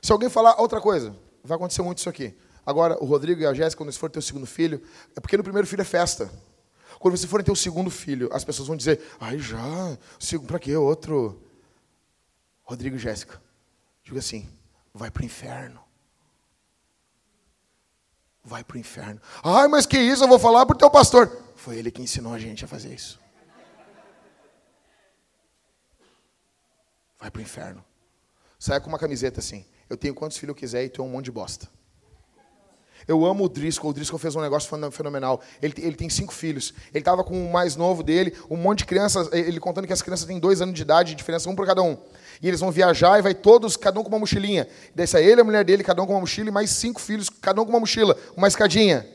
Se 0.00 0.12
alguém 0.12 0.30
falar 0.30 0.60
outra 0.60 0.80
coisa, 0.80 1.14
vai 1.44 1.56
acontecer 1.56 1.82
muito 1.82 1.98
isso 1.98 2.08
aqui. 2.08 2.36
Agora, 2.64 2.96
o 3.02 3.06
Rodrigo 3.06 3.40
e 3.40 3.46
a 3.46 3.52
Jéssica, 3.52 3.80
quando 3.80 3.88
eles 3.88 3.96
forem 3.96 4.12
ter 4.12 4.18
o 4.18 4.22
segundo 4.22 4.46
filho, 4.46 4.82
é 5.16 5.20
porque 5.20 5.36
no 5.36 5.42
primeiro 5.42 5.66
filho 5.66 5.82
é 5.82 5.84
festa. 5.84 6.30
Quando 6.98 7.16
você 7.16 7.26
for 7.26 7.42
ter 7.42 7.50
o 7.50 7.56
segundo 7.56 7.90
filho, 7.90 8.28
as 8.32 8.44
pessoas 8.44 8.68
vão 8.68 8.76
dizer, 8.76 9.00
ai 9.18 9.38
já, 9.38 9.98
para 10.46 10.58
quê 10.58 10.76
outro? 10.76 11.42
Rodrigo 12.62 12.96
e 12.96 12.98
Jéssica, 12.98 13.40
diga 14.02 14.20
assim, 14.20 14.48
vai 14.94 15.10
para 15.10 15.22
o 15.22 15.26
inferno. 15.26 15.80
Vai 18.42 18.64
para 18.64 18.76
o 18.76 18.80
inferno. 18.80 19.20
Ai, 19.42 19.68
mas 19.68 19.86
que 19.86 19.98
isso, 19.98 20.24
eu 20.24 20.28
vou 20.28 20.38
falar 20.38 20.64
para 20.64 20.74
o 20.74 20.78
teu 20.78 20.90
pastor. 20.90 21.30
Foi 21.54 21.76
ele 21.76 21.90
que 21.90 22.00
ensinou 22.00 22.32
a 22.32 22.38
gente 22.38 22.64
a 22.64 22.68
fazer 22.68 22.94
isso. 22.94 23.20
Vai 27.18 27.30
para 27.30 27.38
o 27.38 27.42
inferno. 27.42 27.84
Saia 28.58 28.80
com 28.80 28.88
uma 28.88 28.98
camiseta 28.98 29.40
assim. 29.40 29.66
Eu 29.88 29.96
tenho 29.96 30.14
quantos 30.14 30.38
filhos 30.38 30.50
eu 30.50 30.54
quiser 30.54 30.84
e 30.84 30.88
tu 30.88 31.02
é 31.02 31.04
um 31.04 31.08
monte 31.08 31.26
de 31.26 31.32
bosta. 31.32 31.68
Eu 33.06 33.24
amo 33.24 33.44
o 33.44 33.48
Driscoll. 33.48 33.90
O 33.90 33.92
Driscoll 33.92 34.18
fez 34.18 34.36
um 34.36 34.40
negócio 34.40 34.70
fenomenal. 34.90 35.40
Ele, 35.60 35.74
ele 35.78 35.96
tem 35.96 36.08
cinco 36.08 36.32
filhos. 36.32 36.72
Ele 36.90 37.00
estava 37.00 37.24
com 37.24 37.46
o 37.46 37.52
mais 37.52 37.76
novo 37.76 38.02
dele, 38.02 38.36
um 38.48 38.56
monte 38.56 38.78
de 38.78 38.86
crianças. 38.86 39.30
Ele 39.32 39.58
contando 39.58 39.86
que 39.86 39.92
as 39.92 40.02
crianças 40.02 40.26
têm 40.26 40.38
dois 40.38 40.60
anos 40.62 40.74
de 40.74 40.82
idade, 40.82 41.14
diferença 41.14 41.48
um 41.48 41.56
por 41.56 41.66
cada 41.66 41.82
um. 41.82 41.98
E 42.42 42.48
eles 42.48 42.60
vão 42.60 42.70
viajar 42.70 43.18
e 43.18 43.22
vai 43.22 43.34
todos, 43.34 43.76
cada 43.76 44.00
um 44.00 44.02
com 44.02 44.08
uma 44.08 44.18
mochilinha. 44.18 44.66
Daí 44.94 45.06
sai 45.06 45.24
ele, 45.24 45.40
a 45.40 45.44
mulher 45.44 45.64
dele, 45.64 45.84
cada 45.84 46.02
um 46.02 46.06
com 46.06 46.14
uma 46.14 46.20
mochila, 46.20 46.48
e 46.48 46.52
mais 46.52 46.70
cinco 46.70 47.00
filhos, 47.00 47.28
cada 47.28 47.60
um 47.60 47.64
com 47.64 47.70
uma 47.70 47.80
mochila, 47.80 48.16
uma 48.36 48.48
escadinha. 48.48 49.06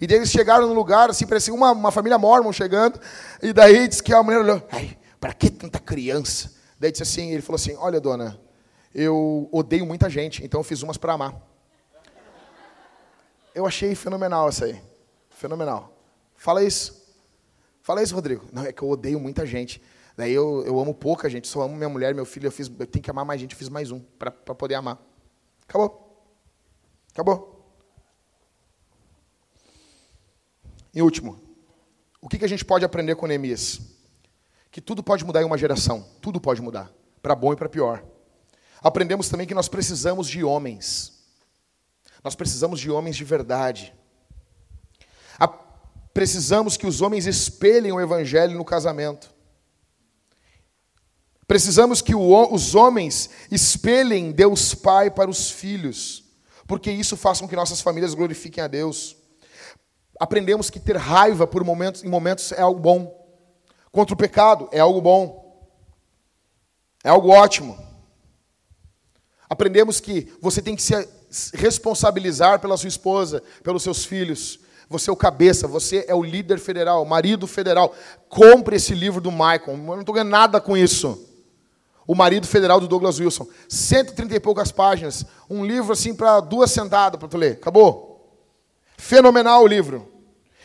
E 0.00 0.06
daí 0.06 0.18
eles 0.18 0.30
chegaram 0.30 0.68
no 0.68 0.74
lugar, 0.74 1.10
assim, 1.10 1.26
parecia 1.26 1.52
uma, 1.52 1.72
uma 1.72 1.90
família 1.90 2.18
mormon 2.18 2.52
chegando. 2.52 3.00
E 3.42 3.52
daí 3.52 3.88
disse 3.88 4.02
que 4.02 4.12
a 4.12 4.22
mulher 4.22 4.40
olhou: 4.40 4.62
Ai, 4.70 4.96
para 5.18 5.32
que 5.32 5.50
tanta 5.50 5.78
criança? 5.78 6.52
Daí 6.78 6.92
disse 6.92 7.02
assim: 7.02 7.30
ele 7.30 7.42
falou 7.42 7.56
assim: 7.56 7.74
Olha, 7.76 8.00
dona, 8.00 8.38
eu 8.94 9.48
odeio 9.50 9.86
muita 9.86 10.08
gente, 10.08 10.44
então 10.44 10.60
eu 10.60 10.64
fiz 10.64 10.82
umas 10.82 10.96
para 10.96 11.14
amar. 11.14 11.34
Eu 13.54 13.66
achei 13.66 13.94
fenomenal 13.94 14.48
essa 14.48 14.66
aí. 14.66 14.80
Fenomenal. 15.30 15.92
Fala 16.36 16.62
isso. 16.62 17.08
Fala 17.82 18.02
isso, 18.02 18.14
Rodrigo. 18.14 18.44
Não, 18.52 18.64
é 18.64 18.72
que 18.72 18.82
eu 18.82 18.88
odeio 18.88 19.18
muita 19.18 19.44
gente. 19.44 19.82
Daí 20.18 20.32
eu, 20.32 20.64
eu 20.66 20.80
amo 20.80 20.92
pouca 20.92 21.30
gente, 21.30 21.46
só 21.46 21.62
amo 21.62 21.76
minha 21.76 21.88
mulher, 21.88 22.12
meu 22.12 22.26
filho, 22.26 22.48
eu, 22.48 22.50
fiz, 22.50 22.66
eu 22.66 22.86
tenho 22.88 23.00
que 23.00 23.08
amar 23.08 23.24
mais 23.24 23.40
gente, 23.40 23.52
eu 23.52 23.56
fiz 23.56 23.68
mais 23.68 23.92
um 23.92 24.00
para 24.00 24.32
poder 24.32 24.74
amar. 24.74 24.98
Acabou. 25.62 26.26
Acabou. 27.12 27.72
E 30.92 31.00
último, 31.00 31.40
o 32.20 32.28
que, 32.28 32.36
que 32.36 32.44
a 32.44 32.48
gente 32.48 32.64
pode 32.64 32.84
aprender 32.84 33.14
com 33.14 33.28
Neemias? 33.28 33.80
Que 34.72 34.80
tudo 34.80 35.04
pode 35.04 35.24
mudar 35.24 35.40
em 35.40 35.44
uma 35.44 35.56
geração, 35.56 36.04
tudo 36.20 36.40
pode 36.40 36.60
mudar, 36.60 36.92
para 37.22 37.36
bom 37.36 37.52
e 37.52 37.56
para 37.56 37.68
pior. 37.68 38.04
Aprendemos 38.80 39.28
também 39.28 39.46
que 39.46 39.54
nós 39.54 39.68
precisamos 39.68 40.26
de 40.26 40.42
homens. 40.42 41.22
Nós 42.24 42.34
precisamos 42.34 42.80
de 42.80 42.90
homens 42.90 43.14
de 43.14 43.22
verdade. 43.24 43.94
Precisamos 46.12 46.76
que 46.76 46.88
os 46.88 47.00
homens 47.00 47.26
espelhem 47.26 47.92
o 47.92 48.00
evangelho 48.00 48.58
no 48.58 48.64
casamento. 48.64 49.37
Precisamos 51.48 52.02
que 52.02 52.14
os 52.14 52.74
homens 52.74 53.30
espelhem 53.50 54.30
Deus 54.32 54.74
Pai 54.74 55.10
para 55.10 55.30
os 55.30 55.50
filhos, 55.50 56.22
porque 56.66 56.90
isso 56.90 57.16
faz 57.16 57.40
com 57.40 57.48
que 57.48 57.56
nossas 57.56 57.80
famílias 57.80 58.12
glorifiquem 58.12 58.62
a 58.62 58.66
Deus. 58.66 59.16
Aprendemos 60.20 60.68
que 60.68 60.78
ter 60.78 60.98
raiva 60.98 61.46
por 61.46 61.64
momentos, 61.64 62.04
em 62.04 62.08
momentos 62.08 62.52
é 62.52 62.60
algo 62.60 62.78
bom. 62.78 63.18
Contra 63.90 64.12
o 64.14 64.18
pecado 64.18 64.68
é 64.70 64.78
algo 64.78 65.00
bom. 65.00 65.66
É 67.02 67.08
algo 67.08 67.30
ótimo. 67.30 67.78
Aprendemos 69.48 70.00
que 70.00 70.30
você 70.42 70.60
tem 70.60 70.76
que 70.76 70.82
se 70.82 71.08
responsabilizar 71.54 72.60
pela 72.60 72.76
sua 72.76 72.88
esposa, 72.88 73.42
pelos 73.62 73.82
seus 73.82 74.04
filhos. 74.04 74.60
Você 74.90 75.08
é 75.08 75.12
o 75.14 75.16
cabeça, 75.16 75.66
você 75.66 76.04
é 76.06 76.14
o 76.14 76.22
líder 76.22 76.58
federal, 76.58 77.02
marido 77.06 77.46
federal. 77.46 77.94
Compre 78.28 78.76
esse 78.76 78.94
livro 78.94 79.18
do 79.18 79.32
Michael. 79.32 79.62
Eu 79.68 79.76
não 79.76 80.00
estou 80.00 80.14
ganhando 80.14 80.30
nada 80.30 80.60
com 80.60 80.76
isso. 80.76 81.24
O 82.08 82.14
marido 82.14 82.46
federal 82.46 82.80
do 82.80 82.88
Douglas 82.88 83.20
Wilson. 83.20 83.46
130 83.68 84.34
e 84.34 84.40
poucas 84.40 84.72
páginas. 84.72 85.24
Um 85.48 85.64
livro 85.64 85.92
assim 85.92 86.14
para 86.14 86.40
duas 86.40 86.70
sentadas 86.70 87.20
para 87.20 87.28
tu 87.28 87.36
ler. 87.36 87.52
Acabou. 87.52 88.08
Fenomenal 88.96 89.62
o 89.62 89.66
livro. 89.66 90.08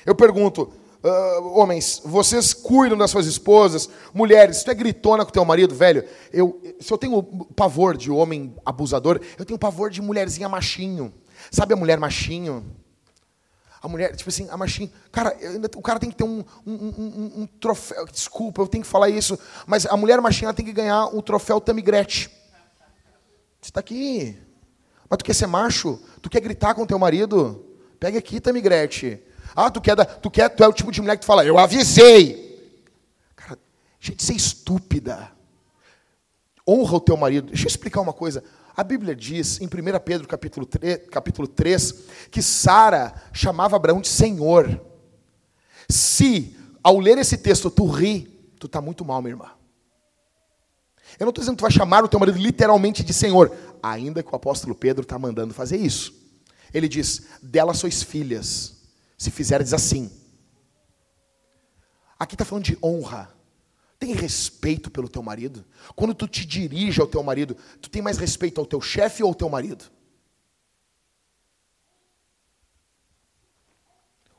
Eu 0.05 0.15
pergunto, 0.15 0.71
uh, 1.03 1.59
homens, 1.59 2.01
vocês 2.03 2.53
cuidam 2.53 2.97
das 2.97 3.11
suas 3.11 3.27
esposas, 3.27 3.89
mulheres, 4.13 4.63
tu 4.63 4.71
é 4.71 4.73
gritona 4.73 5.25
com 5.25 5.31
teu 5.31 5.45
marido, 5.45 5.75
velho, 5.75 6.03
eu, 6.31 6.61
se 6.79 6.91
eu 6.91 6.97
tenho 6.97 7.21
pavor 7.55 7.95
de 7.95 8.09
homem 8.09 8.55
abusador, 8.65 9.19
eu 9.37 9.45
tenho 9.45 9.59
pavor 9.59 9.89
de 9.89 10.01
mulherzinha 10.01 10.49
machinho. 10.49 11.13
Sabe 11.51 11.73
a 11.73 11.77
mulher 11.77 11.99
machinho? 11.99 12.65
A 13.83 13.87
mulher, 13.89 14.15
tipo 14.15 14.29
assim, 14.29 14.47
a 14.49 14.55
machinho. 14.55 14.89
Cara, 15.11 15.35
o 15.75 15.81
cara 15.81 15.99
tem 15.99 16.09
que 16.09 16.15
ter 16.15 16.23
um, 16.23 16.41
um, 16.65 16.73
um, 16.73 17.31
um, 17.41 17.47
troféu. 17.59 18.05
Desculpa, 18.05 18.61
eu 18.61 18.67
tenho 18.67 18.81
que 18.81 18.89
falar 18.89 19.09
isso. 19.09 19.37
Mas 19.67 19.85
a 19.85 19.97
mulher 19.97 20.21
machinha 20.21 20.53
tem 20.53 20.65
que 20.65 20.71
ganhar 20.71 21.07
o 21.07 21.21
troféu 21.21 21.59
Tamigretti. 21.59 22.29
Você 23.61 23.69
está 23.69 23.81
aqui. 23.81 24.39
Mas 25.09 25.17
tu 25.17 25.25
quer 25.25 25.35
ser 25.35 25.47
macho? 25.47 26.01
Tu 26.21 26.29
quer 26.29 26.39
gritar 26.39 26.73
com 26.73 26.85
teu 26.85 26.97
marido? 26.97 27.65
Pega 27.99 28.19
aqui, 28.19 28.39
Tamigretti. 28.39 29.21
Ah, 29.53 29.69
tu 29.69 29.81
quer, 29.81 29.97
tu 29.97 30.31
quer, 30.31 30.47
tu 30.47 30.63
é 30.63 30.67
o 30.67 30.73
tipo 30.73 30.89
de 30.89 31.01
mulher 31.01 31.17
que 31.17 31.23
tu 31.23 31.27
fala, 31.27 31.45
eu 31.45 31.57
avisei. 31.57 32.73
Cara, 33.35 33.59
gente, 33.99 34.23
você 34.23 34.31
é 34.31 34.35
estúpida. 34.37 35.29
Honra 36.65 36.95
o 36.95 37.01
teu 37.01 37.17
marido. 37.17 37.47
Deixa 37.47 37.65
eu 37.65 37.69
explicar 37.69 37.99
uma 37.99 38.13
coisa. 38.13 38.45
A 38.75 38.83
Bíblia 38.83 39.15
diz, 39.15 39.61
em 39.61 39.65
1 39.65 39.69
Pedro 40.03 40.27
capítulo 40.27 40.65
3, 40.65 41.07
capítulo 41.09 41.47
3 41.47 41.93
que 42.31 42.41
Sara 42.41 43.13
chamava 43.31 43.75
Abraão 43.75 44.01
de 44.01 44.07
Senhor. 44.07 44.81
Se, 45.87 46.57
ao 46.83 46.99
ler 46.99 47.17
esse 47.19 47.37
texto, 47.37 47.69
tu 47.69 47.85
ri, 47.85 48.51
tu 48.59 48.65
está 48.65 48.81
muito 48.81 49.05
mal, 49.05 49.21
minha 49.21 49.33
irmã. 49.33 49.51
Eu 51.19 51.25
não 51.25 51.29
estou 51.29 51.43
dizendo 51.43 51.55
que 51.55 51.59
tu 51.59 51.63
vai 51.63 51.71
chamar 51.71 52.03
o 52.03 52.07
teu 52.07 52.19
marido 52.19 52.39
literalmente 52.39 53.03
de 53.03 53.13
Senhor, 53.13 53.55
ainda 53.81 54.23
que 54.23 54.31
o 54.31 54.35
apóstolo 54.35 54.73
Pedro 54.73 55.03
está 55.03 55.19
mandando 55.19 55.53
fazer 55.53 55.77
isso. 55.77 56.13
Ele 56.73 56.89
diz: 56.89 57.27
dela 57.41 57.73
sois 57.75 58.01
filhas 58.01 58.77
se 59.17 59.29
fizeres 59.29 59.73
assim. 59.73 60.11
Aqui 62.17 62.33
está 62.33 62.43
falando 62.43 62.65
de 62.65 62.77
honra. 62.81 63.32
Tem 64.03 64.11
respeito 64.11 64.91
pelo 64.91 65.07
teu 65.07 65.23
marido? 65.23 65.63
Quando 65.95 66.13
tu 66.13 66.27
te 66.27 66.45
dirige 66.45 66.99
ao 66.99 67.07
teu 67.07 67.23
marido, 67.23 67.55
tu 67.81 67.89
tem 67.89 68.01
mais 68.01 68.17
respeito 68.17 68.59
ao 68.59 68.67
teu 68.67 68.81
chefe 68.81 69.23
ou 69.23 69.29
ao 69.29 69.33
teu 69.33 69.47
marido? 69.47 69.85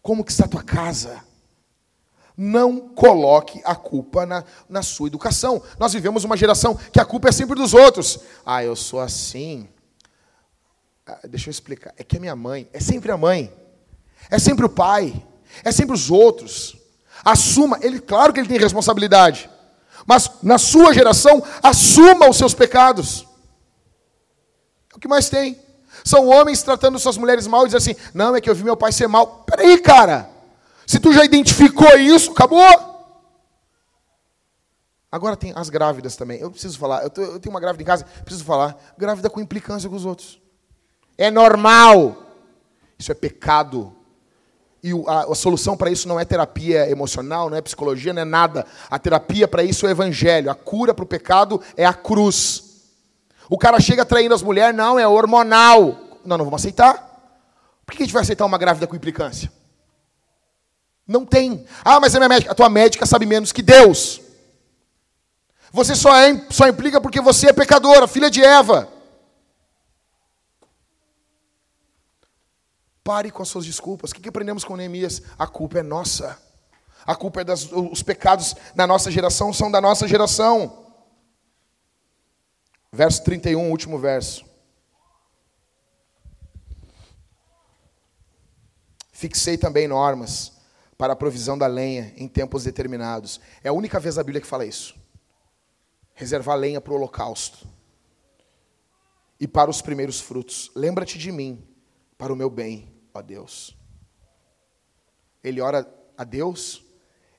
Como 0.03 0.23
que 0.23 0.31
está 0.31 0.45
a 0.45 0.49
tua 0.49 0.63
casa? 0.63 1.25
Não 2.37 2.91
coloque 2.91 3.63
a 3.65 3.75
culpa 3.75 4.27
na, 4.27 4.45
na 4.69 4.83
sua 4.83 5.07
educação. 5.07 5.63
Nós 5.79 5.95
vivemos 5.95 6.25
uma 6.25 6.37
geração 6.37 6.75
que 6.93 7.01
a 7.01 7.05
culpa 7.07 7.31
é 7.31 7.33
sempre 7.33 7.55
dos 7.55 7.73
outros. 7.73 8.19
Ah, 8.45 8.63
eu 8.63 8.77
sou 8.77 9.01
assim. 9.01 9.67
Ah, 11.07 11.21
deixa 11.27 11.49
eu 11.49 11.53
explicar. 11.53 11.95
É 11.97 12.05
que 12.05 12.19
a 12.19 12.21
minha 12.21 12.37
mãe, 12.37 12.69
é 12.71 12.81
sempre 12.81 13.11
a 13.11 13.17
mãe. 13.17 13.51
É 14.31 14.39
sempre 14.39 14.67
o 14.67 14.69
pai, 14.69 15.27
é 15.65 15.73
sempre 15.73 15.95
os 15.95 16.11
outros. 16.11 16.77
Assuma, 17.25 17.79
ele, 17.81 17.99
claro 17.99 18.31
que 18.31 18.41
ele 18.41 18.49
tem 18.49 18.59
responsabilidade, 18.59 19.49
mas 20.07 20.31
na 20.43 20.59
sua 20.59 20.93
geração, 20.93 21.43
assuma 21.63 22.29
os 22.29 22.37
seus 22.37 22.55
pecados. 22.55 23.27
É 24.93 24.97
o 24.97 25.01
que 25.01 25.09
mais 25.09 25.29
tem. 25.29 25.59
São 26.05 26.29
homens 26.29 26.63
tratando 26.63 26.99
suas 26.99 27.17
mulheres 27.17 27.47
mal 27.47 27.63
e 27.63 27.67
dizendo 27.67 27.79
assim: 27.79 28.11
não, 28.13 28.37
é 28.37 28.41
que 28.41 28.51
eu 28.51 28.55
vi 28.55 28.63
meu 28.63 28.77
pai 28.77 28.93
ser 28.93 29.09
mal. 29.09 29.45
Peraí, 29.47 29.79
cara. 29.79 30.29
Se 30.87 31.01
tu 31.01 31.13
já 31.13 31.25
identificou 31.25 31.99
isso, 31.99 32.33
acabou. 32.33 32.95
Agora 35.11 35.37
tem 35.37 35.53
as 35.55 35.71
grávidas 35.71 36.17
também. 36.17 36.41
Eu 36.41 36.51
preciso 36.51 36.79
falar. 36.79 37.05
Eu, 37.05 37.11
tô, 37.11 37.23
eu 37.23 37.41
tenho 37.41 37.55
uma 37.55 37.61
grávida 37.61 37.83
em 37.83 37.87
casa, 37.87 38.05
preciso 38.25 38.45
falar. 38.45 38.77
Grávida 38.99 39.31
com 39.31 39.41
implicância 39.41 39.89
com 39.89 39.97
os 39.97 40.05
outros. 40.05 40.43
É 41.17 41.31
normal. 41.31 42.19
Isso 42.99 43.13
é 43.13 43.15
pecado. 43.15 43.94
E 44.85 44.93
a, 45.09 45.33
a 45.33 45.35
solução 45.35 45.79
para 45.79 45.91
isso 45.91 46.07
não 46.07 46.21
é 46.21 46.27
terapia 46.27 46.91
emocional, 46.91 47.49
não 47.49 47.57
é 47.57 47.63
psicologia, 47.63 48.13
não 48.13 48.21
é 48.21 48.25
nada. 48.27 48.67
A 48.91 48.99
terapia 48.99 49.49
para 49.49 49.65
isso 49.65 49.87
é 49.87 49.89
o 49.89 49.93
evangelho. 49.93 50.51
A 50.51 50.55
cura 50.55 50.93
para 50.93 51.03
o 51.03 51.09
pecado 51.09 51.59
é 51.75 51.87
a 51.87 51.95
cruz. 51.95 52.83
O 53.49 53.57
cara 53.57 53.81
chega 53.81 54.05
traindo 54.05 54.35
as 54.35 54.43
mulheres, 54.43 54.77
não, 54.77 54.99
é 54.99 55.09
hormonal. 55.09 56.21
Não, 56.23 56.37
não 56.37 56.45
vamos 56.45 56.61
aceitar. 56.61 57.03
Por 57.87 57.95
que 57.95 58.03
a 58.03 58.05
gente 58.05 58.13
vai 58.13 58.21
aceitar 58.21 58.45
uma 58.45 58.59
grávida 58.59 58.87
com 58.87 58.95
implicância? 58.95 59.51
Não 61.09 61.25
tem. 61.25 61.65
Ah, 61.83 61.99
mas 61.99 62.15
é 62.15 62.19
minha 62.19 62.29
médica. 62.29 62.53
A 62.53 62.55
tua 62.55 62.69
médica 62.69 63.07
sabe 63.07 63.25
menos 63.25 63.53
que 63.53 63.63
Deus. 63.63 64.21
Você 65.73 65.95
só, 65.95 66.15
é, 66.15 66.45
só 66.51 66.69
implica 66.69 67.01
porque 67.01 67.23
você 67.23 67.49
é 67.49 67.53
pecadora, 67.55 68.07
filha 68.07 68.31
de 68.31 68.45
Eva. 68.45 68.87
Pare 73.05 73.31
com 73.31 73.43
as 73.43 73.49
suas 73.49 73.67
desculpas. 73.67 74.11
O 74.11 74.15
que, 74.15 74.27
aprendemos 74.27 74.65
com 74.65 74.77
Neemias? 74.77 75.21
A 75.39 75.47
culpa 75.47 75.81
é 75.81 75.83
nossa. 75.83 76.41
A 77.05 77.15
culpa 77.15 77.43
é 77.43 77.45
das. 77.45 77.71
Os 77.71 78.03
pecados 78.03 78.57
da 78.75 78.87
nossa 78.87 79.11
geração 79.11 79.53
são 79.53 79.71
da 79.71 79.79
nossa 79.79 80.09
geração. 80.09 80.91
Verso 82.91 83.23
31, 83.23 83.71
último 83.71 83.99
verso. 83.99 84.47
Fixei 89.13 89.59
também 89.59 89.87
normas 89.87 90.53
para 90.97 91.13
a 91.13 91.17
provisão 91.17 91.59
da 91.59 91.67
lenha 91.67 92.15
em 92.17 92.27
tempos 92.27 92.65
determinados. 92.65 93.39
É 93.63 93.69
a 93.69 93.73
única 93.73 94.01
vez 94.01 94.17
a 94.17 94.23
Bíblia 94.23 94.41
que 94.41 94.47
fala 94.47 94.65
isso. 94.65 94.95
Reservar 96.15 96.57
lenha 96.57 96.81
para 96.81 96.93
o 96.93 96.97
holocausto 96.97 97.67
e 99.39 99.47
para 99.47 99.69
os 99.69 99.83
primeiros 99.83 100.21
frutos. 100.21 100.71
Lembra-te 100.75 101.19
de 101.19 101.31
mim 101.31 101.63
para 102.17 102.33
o 102.33 102.37
meu 102.37 102.49
bem 102.49 102.94
ó 103.15 103.23
Deus. 103.23 103.77
Ele 105.43 105.61
ora 105.61 105.89
a 106.17 106.25
Deus, 106.25 106.85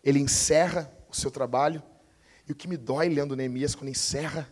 ele 0.03 0.19
encerra 0.19 0.91
o 1.09 1.13
seu 1.13 1.29
trabalho, 1.29 1.83
e 2.47 2.51
o 2.51 2.55
que 2.55 2.67
me 2.67 2.77
dói 2.77 3.09
lendo 3.09 3.35
Neemias 3.35 3.75
quando 3.75 3.89
encerra 3.89 4.49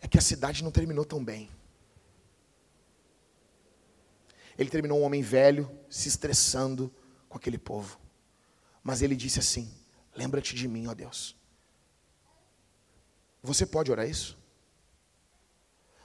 é 0.00 0.06
que 0.06 0.18
a 0.18 0.22
cidade 0.22 0.62
não 0.62 0.70
terminou 0.70 1.04
tão 1.04 1.24
bem. 1.24 1.50
Ele 4.58 4.70
terminou 4.70 5.00
um 5.00 5.02
homem 5.02 5.22
velho, 5.22 5.70
se 5.88 6.08
estressando 6.08 6.92
com 7.28 7.36
aquele 7.36 7.58
povo. 7.58 7.98
Mas 8.82 9.02
ele 9.02 9.14
disse 9.14 9.38
assim: 9.38 9.72
Lembra-te 10.14 10.54
de 10.54 10.66
mim, 10.66 10.86
ó 10.86 10.94
Deus. 10.94 11.36
Você 13.42 13.66
pode 13.66 13.90
orar 13.90 14.08
isso? 14.08 14.36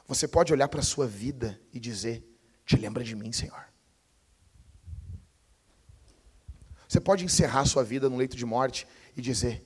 Você 0.08 0.28
pode 0.28 0.52
olhar 0.52 0.68
para 0.68 0.82
a 0.82 0.84
sua 0.84 1.08
vida 1.08 1.60
e 1.74 1.80
dizer: 1.80 2.24
Te 2.66 2.76
lembra 2.76 3.04
de 3.04 3.16
mim, 3.16 3.32
Senhor. 3.32 3.71
Você 6.92 7.00
pode 7.00 7.24
encerrar 7.24 7.64
sua 7.64 7.86
vida 7.86 8.10
no 8.10 8.18
leito 8.18 8.36
de 8.36 8.46
morte 8.46 8.86
e 9.16 9.22
dizer: 9.22 9.66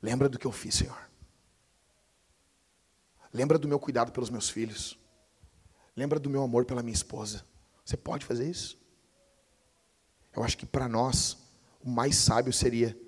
Lembra 0.00 0.26
do 0.26 0.38
que 0.38 0.46
eu 0.46 0.50
fiz, 0.50 0.76
Senhor. 0.76 1.10
Lembra 3.30 3.58
do 3.58 3.68
meu 3.68 3.78
cuidado 3.78 4.10
pelos 4.10 4.30
meus 4.30 4.48
filhos. 4.48 4.98
Lembra 5.94 6.18
do 6.18 6.30
meu 6.30 6.42
amor 6.42 6.64
pela 6.64 6.82
minha 6.82 6.94
esposa. 6.94 7.44
Você 7.84 7.94
pode 7.94 8.24
fazer 8.24 8.48
isso? 8.48 8.80
Eu 10.34 10.42
acho 10.42 10.56
que 10.56 10.64
para 10.64 10.88
nós, 10.88 11.36
o 11.78 11.90
mais 11.90 12.16
sábio 12.16 12.54
seria 12.54 12.98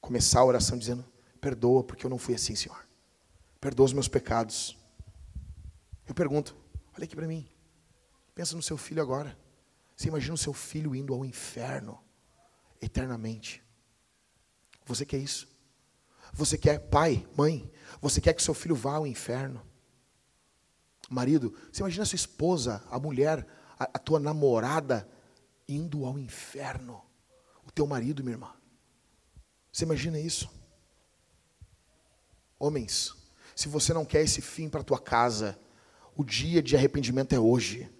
começar 0.00 0.40
a 0.40 0.46
oração 0.46 0.78
dizendo: 0.78 1.04
Perdoa, 1.38 1.84
porque 1.84 2.06
eu 2.06 2.08
não 2.08 2.16
fui 2.16 2.34
assim, 2.34 2.56
Senhor. 2.56 2.88
Perdoa 3.60 3.84
os 3.84 3.92
meus 3.92 4.08
pecados. 4.08 4.74
Eu 6.08 6.14
pergunto: 6.14 6.56
Olha 6.96 7.04
aqui 7.04 7.14
para 7.14 7.28
mim. 7.28 7.46
Pensa 8.34 8.56
no 8.56 8.62
seu 8.62 8.78
filho 8.78 9.02
agora. 9.02 9.36
Você 9.94 10.08
imagina 10.08 10.32
o 10.32 10.38
seu 10.38 10.54
filho 10.54 10.94
indo 10.94 11.12
ao 11.12 11.26
inferno 11.26 12.02
eternamente. 12.80 13.62
Você 14.86 15.04
quer 15.04 15.18
isso? 15.18 15.48
Você 16.32 16.56
quer, 16.56 16.78
pai, 16.78 17.26
mãe, 17.36 17.70
você 18.00 18.20
quer 18.20 18.32
que 18.32 18.42
seu 18.42 18.54
filho 18.54 18.74
vá 18.74 18.94
ao 18.94 19.06
inferno? 19.06 19.66
Marido, 21.08 21.54
você 21.72 21.82
imagina 21.82 22.04
a 22.04 22.06
sua 22.06 22.16
esposa, 22.16 22.84
a 22.88 22.98
mulher, 22.98 23.46
a, 23.78 23.84
a 23.84 23.98
tua 23.98 24.20
namorada 24.20 25.08
indo 25.68 26.04
ao 26.04 26.18
inferno? 26.18 27.02
O 27.66 27.72
teu 27.72 27.86
marido, 27.86 28.22
minha 28.22 28.34
irmã. 28.34 28.52
Você 29.72 29.84
imagina 29.84 30.18
isso? 30.18 30.50
Homens, 32.58 33.14
se 33.56 33.68
você 33.68 33.92
não 33.92 34.04
quer 34.04 34.22
esse 34.22 34.40
fim 34.40 34.68
para 34.68 34.80
a 34.80 34.84
tua 34.84 35.00
casa, 35.00 35.58
o 36.16 36.24
dia 36.24 36.62
de 36.62 36.76
arrependimento 36.76 37.34
é 37.34 37.38
hoje. 37.38 37.90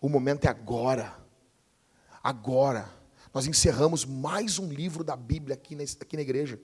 O 0.00 0.08
momento 0.08 0.44
é 0.44 0.48
agora. 0.48 1.16
Agora. 2.22 3.01
Nós 3.32 3.46
encerramos 3.46 4.04
mais 4.04 4.58
um 4.58 4.68
livro 4.68 5.02
da 5.02 5.16
Bíblia 5.16 5.54
aqui 5.54 5.74
na, 5.74 5.82
aqui 5.82 6.16
na 6.16 6.22
igreja. 6.22 6.60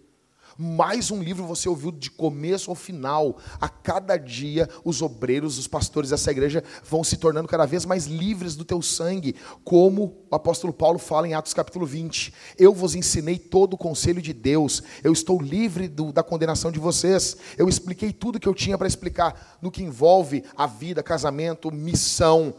Mais 0.57 1.11
um 1.11 1.23
livro 1.23 1.47
você 1.47 1.69
ouviu 1.69 1.93
de 1.93 2.11
começo 2.11 2.71
ao 2.71 2.75
final. 2.75 3.39
A 3.61 3.69
cada 3.69 4.17
dia, 4.17 4.69
os 4.85 5.01
obreiros, 5.01 5.57
os 5.59 5.67
pastores 5.67 6.11
dessa 6.11 6.31
igreja 6.31 6.65
vão 6.85 7.05
se 7.05 7.17
tornando 7.17 7.49
cada 7.49 7.65
vez 7.65 7.85
mais 7.85 8.07
livres 8.07 8.57
do 8.57 8.65
teu 8.65 8.83
sangue, 8.83 9.37
como 9.65 10.27
o 10.31 10.35
apóstolo 10.35 10.73
Paulo 10.73 10.99
fala 10.99 11.29
em 11.29 11.35
Atos 11.35 11.55
capítulo 11.55 11.87
20. 11.87 12.35
Eu 12.59 12.75
vos 12.75 12.95
ensinei 12.95 13.39
todo 13.39 13.75
o 13.75 13.79
conselho 13.79 14.21
de 14.21 14.33
Deus, 14.33 14.83
eu 15.03 15.13
estou 15.13 15.41
livre 15.41 15.87
do, 15.87 16.13
da 16.13 16.23
condenação 16.23 16.73
de 16.73 16.79
vocês. 16.79 17.37
Eu 17.57 17.69
expliquei 17.69 18.13
tudo 18.13 18.41
que 18.41 18.49
eu 18.49 18.55
tinha 18.55 18.77
para 18.77 18.89
explicar 18.89 19.59
no 19.63 19.71
que 19.71 19.83
envolve 19.83 20.45
a 20.57 20.67
vida, 20.67 21.03
casamento, 21.03 21.71
missão. 21.71 22.55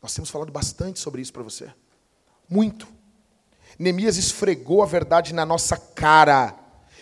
Nós 0.00 0.14
temos 0.14 0.30
falado 0.30 0.52
bastante 0.52 0.98
sobre 0.98 1.20
isso 1.20 1.32
para 1.32 1.42
você. 1.42 1.70
Muito. 2.48 2.86
Neemias 3.78 4.16
esfregou 4.16 4.82
a 4.82 4.86
verdade 4.86 5.34
na 5.34 5.44
nossa 5.44 5.76
cara. 5.76 6.54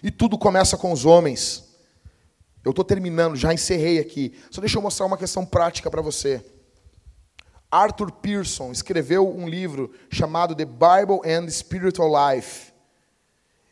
E 0.03 0.11
tudo 0.11 0.39
começa 0.39 0.77
com 0.77 0.93
os 0.93 1.05
homens. 1.05 1.65
Eu 2.65 2.71
estou 2.71 2.85
terminando, 2.85 3.37
já 3.37 3.53
encerrei 3.53 3.99
aqui. 3.99 4.35
Só 4.51 4.61
deixa 4.61 4.79
eu 4.79 4.83
mostrar 4.83 5.07
uma 5.07 5.19
questão 5.19 5.45
prática 5.45 5.91
para 5.91 6.03
você. 6.03 6.45
Arthur 7.71 8.13
Pearson 8.13 8.71
escreveu 8.71 9.29
um 9.29 9.49
livro 9.49 9.93
chamado 10.11 10.55
The 10.55 10.65
Bible 10.65 11.21
and 11.25 11.49
Spiritual 11.51 12.09
Life. 12.09 12.73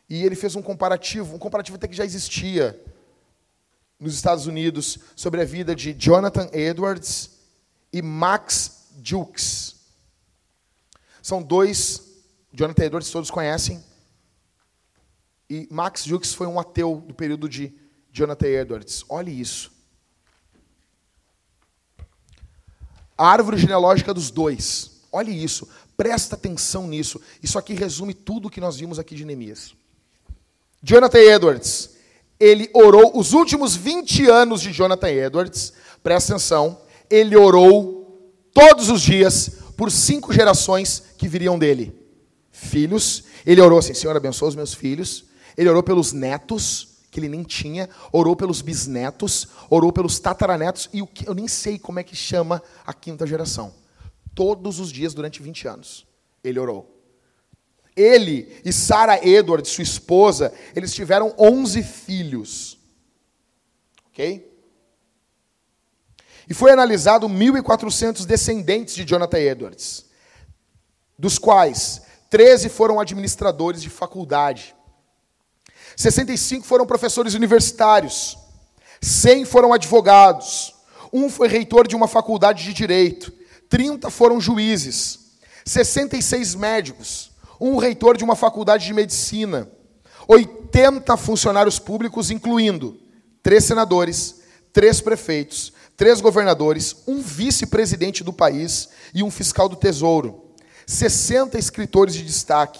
E 0.09 0.23
ele 0.23 0.35
fez 0.35 0.55
um 0.55 0.61
comparativo, 0.61 1.35
um 1.35 1.39
comparativo 1.39 1.77
até 1.77 1.87
que 1.87 1.95
já 1.95 2.05
existia 2.05 2.79
nos 3.99 4.13
Estados 4.13 4.45
Unidos, 4.45 4.99
sobre 5.15 5.41
a 5.41 5.45
vida 5.45 5.73
de 5.73 5.93
Jonathan 5.93 6.49
Edwards 6.51 7.29
e 7.91 8.01
Max 8.01 8.89
Jukes. 9.01 9.75
São 11.23 11.41
dois, 11.41 12.21
Jonathan 12.51 12.83
Edwards 12.83 13.09
todos 13.09 13.31
conhecem. 13.31 13.81
E 15.49 15.65
Max 15.71 16.03
Jukes 16.03 16.33
foi 16.33 16.47
um 16.47 16.59
ateu 16.59 17.01
do 17.07 17.13
período 17.13 17.47
de 17.47 17.73
Jonathan 18.11 18.47
Edwards. 18.47 19.05
Olhe 19.07 19.31
isso. 19.31 19.71
A 23.17 23.25
árvore 23.25 23.57
genealógica 23.57 24.13
dos 24.13 24.29
dois. 24.29 25.01
Olhe 25.13 25.31
isso. 25.31 25.65
Presta 25.95 26.35
atenção 26.35 26.87
nisso. 26.87 27.21
Isso 27.41 27.57
aqui 27.57 27.73
resume 27.73 28.13
tudo 28.13 28.49
o 28.49 28.51
que 28.51 28.59
nós 28.59 28.75
vimos 28.75 28.99
aqui 28.99 29.15
de 29.15 29.23
Neemias. 29.23 29.73
Jonathan 30.81 31.19
Edwards, 31.19 31.91
ele 32.37 32.69
orou 32.73 33.17
os 33.17 33.31
últimos 33.31 33.77
20 33.77 34.29
anos 34.29 34.59
de 34.59 34.73
Jonathan 34.73 35.09
Edwards, 35.09 35.71
presta 36.03 36.33
atenção, 36.33 36.81
ele 37.09 37.37
orou 37.37 38.33
todos 38.53 38.89
os 38.89 39.01
dias 39.01 39.62
por 39.83 39.91
cinco 39.91 40.31
gerações 40.31 41.03
que 41.17 41.27
viriam 41.27 41.59
dele. 41.59 41.93
Filhos, 42.49 43.25
ele 43.45 43.59
orou 43.59 43.79
assim: 43.79 43.93
Senhor, 43.93 44.15
abençoa 44.15 44.47
os 44.47 44.55
meus 44.55 44.73
filhos. 44.73 45.25
Ele 45.57 45.67
orou 45.67 45.83
pelos 45.83 46.13
netos, 46.13 46.99
que 47.11 47.19
ele 47.19 47.27
nem 47.27 47.43
tinha, 47.43 47.89
orou 48.09 48.33
pelos 48.33 48.61
bisnetos, 48.61 49.49
orou 49.69 49.91
pelos 49.91 50.19
tataranetos, 50.19 50.89
e 50.93 51.01
o 51.01 51.05
que, 51.05 51.27
eu 51.27 51.33
nem 51.33 51.49
sei 51.49 51.77
como 51.77 51.99
é 51.99 52.03
que 52.03 52.15
chama 52.15 52.63
a 52.87 52.93
quinta 52.93 53.27
geração. 53.27 53.73
Todos 54.33 54.79
os 54.79 54.89
dias 54.89 55.13
durante 55.13 55.43
20 55.43 55.67
anos, 55.67 56.07
ele 56.41 56.57
orou. 56.57 56.89
Ele 57.93 58.55
e 58.63 58.71
Sarah 58.71 59.19
Edward, 59.21 59.67
sua 59.67 59.83
esposa, 59.83 60.53
eles 60.73 60.93
tiveram 60.93 61.35
11 61.37 61.83
filhos. 61.83 62.79
Ok? 64.07 64.49
E 66.49 66.53
foi 66.53 66.71
analisado 66.71 67.27
1.400 67.27 68.25
descendentes 68.25 68.95
de 68.95 69.05
Jonathan 69.05 69.39
Edwards, 69.39 70.05
dos 71.17 71.37
quais 71.37 72.01
13 72.29 72.69
foram 72.69 72.99
administradores 72.99 73.81
de 73.81 73.89
faculdade, 73.89 74.75
65 75.95 76.65
foram 76.65 76.85
professores 76.85 77.33
universitários, 77.33 78.37
100 79.01 79.45
foram 79.45 79.73
advogados, 79.73 80.73
um 81.11 81.29
foi 81.29 81.47
reitor 81.47 81.87
de 81.87 81.95
uma 81.95 82.07
faculdade 82.07 82.63
de 82.63 82.73
direito, 82.73 83.31
30 83.69 84.09
foram 84.09 84.41
juízes, 84.41 85.19
66 85.65 86.55
médicos, 86.55 87.31
um 87.59 87.77
reitor 87.77 88.17
de 88.17 88.23
uma 88.23 88.35
faculdade 88.35 88.85
de 88.85 88.93
medicina, 88.93 89.69
80 90.27 91.15
funcionários 91.17 91.79
públicos, 91.79 92.31
incluindo 92.31 92.99
três 93.41 93.63
senadores, 93.63 94.41
três 94.71 94.99
prefeitos, 95.01 95.71
três 95.95 96.21
governadores, 96.21 96.95
um 97.07 97.21
vice-presidente 97.21 98.23
do 98.23 98.33
país 98.33 98.89
e 99.13 99.23
um 99.23 99.31
fiscal 99.31 99.69
do 99.69 99.75
tesouro, 99.75 100.53
60 100.85 101.57
escritores 101.57 102.13
de 102.13 102.23
destaque. 102.23 102.79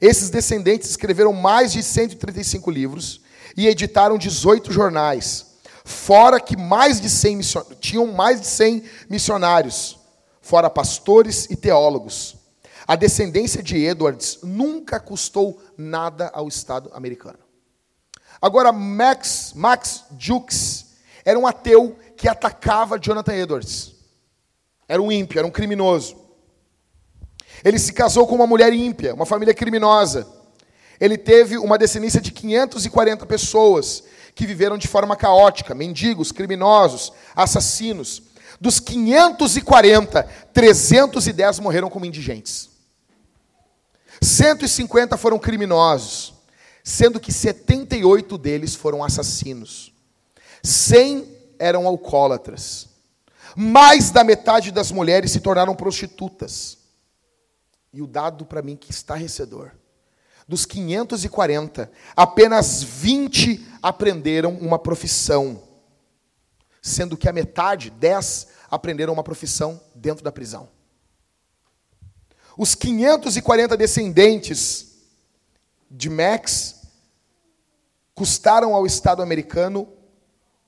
Esses 0.00 0.30
descendentes 0.30 0.90
escreveram 0.90 1.32
mais 1.32 1.72
de 1.72 1.82
135 1.82 2.70
livros 2.70 3.20
e 3.56 3.66
editaram 3.66 4.18
18 4.18 4.72
jornais, 4.72 5.46
fora 5.84 6.40
que 6.40 6.56
mais 6.56 7.00
de 7.00 7.08
100 7.08 7.40
tinham 7.80 8.06
mais 8.06 8.40
de 8.40 8.46
100 8.46 8.82
missionários, 9.08 9.98
fora 10.40 10.68
pastores 10.68 11.46
e 11.50 11.56
teólogos. 11.56 12.36
A 12.86 12.94
descendência 12.94 13.62
de 13.62 13.76
Edwards 13.84 14.38
nunca 14.42 15.00
custou 15.00 15.60
nada 15.76 16.30
ao 16.32 16.46
Estado 16.46 16.90
americano. 16.94 17.38
Agora, 18.40 18.70
Max, 18.70 19.52
Max 19.54 20.04
Jukes 20.18 20.86
era 21.24 21.38
um 21.38 21.46
ateu 21.46 21.98
que 22.16 22.28
atacava 22.28 22.98
Jonathan 22.98 23.34
Edwards. 23.34 23.94
Era 24.88 25.02
um 25.02 25.10
ímpio, 25.10 25.38
era 25.38 25.46
um 25.46 25.50
criminoso. 25.50 26.16
Ele 27.64 27.78
se 27.78 27.92
casou 27.92 28.26
com 28.26 28.34
uma 28.34 28.46
mulher 28.46 28.72
ímpia, 28.72 29.14
uma 29.14 29.26
família 29.26 29.54
criminosa. 29.54 30.26
Ele 31.00 31.18
teve 31.18 31.58
uma 31.58 31.76
descendência 31.76 32.20
de 32.20 32.30
540 32.30 33.26
pessoas 33.26 34.04
que 34.34 34.46
viveram 34.46 34.78
de 34.78 34.88
forma 34.88 35.16
caótica, 35.16 35.74
mendigos, 35.74 36.32
criminosos, 36.32 37.12
assassinos. 37.34 38.22
Dos 38.60 38.80
540, 38.80 40.22
310 40.52 41.58
morreram 41.58 41.90
como 41.90 42.06
indigentes. 42.06 42.70
150 44.20 45.16
foram 45.16 45.38
criminosos, 45.38 46.34
sendo 46.82 47.20
que 47.20 47.32
78 47.32 48.38
deles 48.38 48.74
foram 48.74 49.04
assassinos. 49.04 49.92
100 50.62 51.35
eram 51.58 51.86
alcoólatras. 51.86 52.88
Mais 53.56 54.10
da 54.10 54.22
metade 54.22 54.70
das 54.70 54.90
mulheres 54.92 55.30
se 55.30 55.40
tornaram 55.40 55.74
prostitutas. 55.74 56.78
E 57.92 58.02
o 58.02 58.06
dado 58.06 58.44
para 58.44 58.62
mim 58.62 58.76
que 58.76 58.90
estarrecedor. 58.90 59.72
Dos 60.46 60.64
540, 60.64 61.90
apenas 62.14 62.82
20 62.82 63.66
aprenderam 63.82 64.52
uma 64.56 64.78
profissão. 64.78 65.62
Sendo 66.82 67.16
que 67.16 67.28
a 67.28 67.32
metade, 67.32 67.90
10, 67.90 68.48
aprenderam 68.70 69.12
uma 69.12 69.24
profissão 69.24 69.80
dentro 69.94 70.22
da 70.22 70.30
prisão. 70.30 70.68
Os 72.56 72.74
540 72.74 73.76
descendentes 73.76 74.96
de 75.90 76.08
Max 76.08 76.82
custaram 78.14 78.74
ao 78.74 78.86
Estado 78.86 79.22
americano 79.22 79.88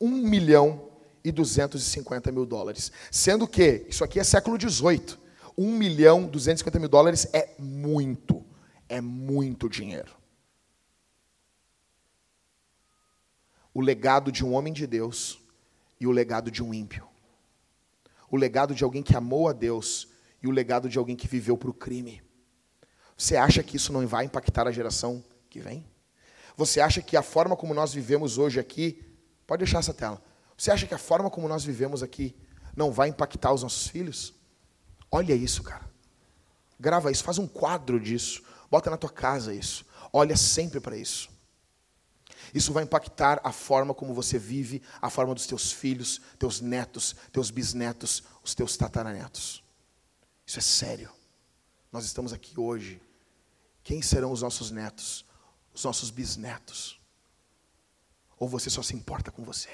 1 0.01 0.09
milhão 0.09 0.89
e 1.25 1.33
250 1.33 2.31
mil 2.33 2.47
dólares. 2.47 2.93
Sendo 3.11 3.47
que, 3.47 3.87
isso 3.89 4.05
aqui 4.05 4.21
é 4.21 4.25
século 4.25 4.59
XVIII, 4.61 5.17
1 5.57 5.73
milhão 5.73 6.25
e 6.25 6.29
250 6.29 6.79
mil 6.79 6.89
dólares 6.89 7.29
é 7.33 7.55
muito, 7.59 8.45
é 8.89 9.01
muito 9.01 9.69
dinheiro. 9.69 10.17
O 13.75 13.81
legado 13.81 14.33
de 14.33 14.45
um 14.45 14.55
homem 14.55 14.73
de 14.73 14.87
Deus 14.87 15.41
e 16.01 16.07
o 16.07 16.11
legado 16.11 16.51
de 16.51 16.63
um 16.63 16.73
ímpio. 16.73 17.07
O 18.31 18.37
legado 18.37 18.75
de 18.75 18.85
alguém 18.85 19.03
que 19.03 19.17
amou 19.17 19.49
a 19.49 19.53
Deus 19.53 20.09
e 20.43 20.47
o 20.47 20.51
legado 20.51 20.89
de 20.89 20.99
alguém 20.99 21.17
que 21.17 21.27
viveu 21.27 21.57
para 21.57 21.71
o 21.71 21.75
crime. 21.75 22.23
Você 23.17 23.37
acha 23.37 23.63
que 23.63 23.77
isso 23.77 23.93
não 23.93 24.07
vai 24.07 24.25
impactar 24.25 24.69
a 24.69 24.73
geração 24.73 25.25
que 25.51 25.59
vem? 25.59 25.85
Você 26.57 26.81
acha 26.81 27.03
que 27.03 27.17
a 27.17 27.23
forma 27.23 27.57
como 27.57 27.75
nós 27.75 27.93
vivemos 27.93 28.39
hoje 28.39 28.61
aqui, 28.61 29.05
pode 29.49 29.65
deixar 29.65 29.79
essa 29.79 29.95
tela. 29.95 30.23
Você 30.57 30.71
acha 30.71 30.87
que 30.87 30.95
a 30.95 30.99
forma 30.99 31.31
como 31.31 31.49
nós 31.49 31.65
vivemos 31.65 32.03
aqui 32.03 32.37
não 32.77 32.93
vai 32.93 33.09
impactar 33.09 33.53
os 33.53 33.63
nossos 33.63 33.89
filhos? 33.89 34.35
Olha 35.11 35.35
isso, 35.35 35.63
cara. 35.63 35.89
Grava 36.79 37.11
isso, 37.11 37.25
faz 37.25 37.39
um 37.39 37.49
quadro 37.49 37.99
disso, 37.99 38.43
bota 38.71 38.91
na 38.91 38.97
tua 38.97 39.11
casa 39.11 39.55
isso. 39.55 39.87
Olha 40.13 40.37
sempre 40.37 40.79
para 40.79 40.97
isso. 40.97 41.31
Isso 42.53 42.73
vai 42.73 42.85
impactar 42.85 43.41
a 43.43 43.51
forma 43.51 43.95
como 43.95 44.15
você 44.15 44.39
vive, 44.39 44.83
a 45.01 45.09
forma 45.09 45.35
dos 45.35 45.47
teus 45.47 45.73
filhos, 45.73 46.21
teus 46.39 46.61
netos, 46.61 47.17
teus 47.33 47.51
bisnetos, 47.51 48.23
os 48.45 48.55
teus 48.55 48.77
tataranetos. 48.77 49.63
Isso 50.47 50.59
é 50.59 50.63
sério. 50.63 51.11
Nós 51.91 52.05
estamos 52.05 52.33
aqui 52.33 52.59
hoje. 52.61 53.01
Quem 53.83 54.03
serão 54.03 54.31
os 54.31 54.43
nossos 54.43 54.71
netos? 54.71 55.25
Os 55.75 55.85
nossos 55.85 56.11
bisnetos? 56.11 56.98
Ou 58.39 58.49
você 58.49 58.71
só 58.71 58.83
se 58.83 58.95
importa 58.95 59.31
com 59.31 59.43
você? 59.43 59.71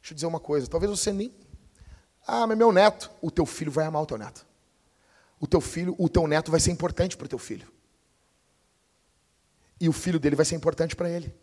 Deixa 0.00 0.12
eu 0.12 0.14
dizer 0.14 0.26
uma 0.26 0.40
coisa. 0.40 0.66
Talvez 0.66 0.90
você 0.90 1.12
nem. 1.12 1.34
Ah, 2.26 2.46
mas 2.46 2.56
meu 2.56 2.72
neto. 2.72 3.10
O 3.20 3.30
teu 3.30 3.44
filho 3.44 3.70
vai 3.70 3.84
amar 3.84 4.02
o 4.02 4.06
teu 4.06 4.16
neto. 4.16 4.46
O 5.40 5.46
teu 5.46 5.60
filho, 5.60 5.94
o 5.98 6.08
teu 6.08 6.26
neto 6.26 6.50
vai 6.50 6.60
ser 6.60 6.70
importante 6.70 7.16
para 7.16 7.26
o 7.26 7.28
teu 7.28 7.38
filho. 7.38 7.70
E 9.80 9.88
o 9.88 9.92
filho 9.92 10.18
dele 10.18 10.34
vai 10.34 10.44
ser 10.44 10.56
importante 10.56 10.96
para 10.96 11.10
ele. 11.10 11.34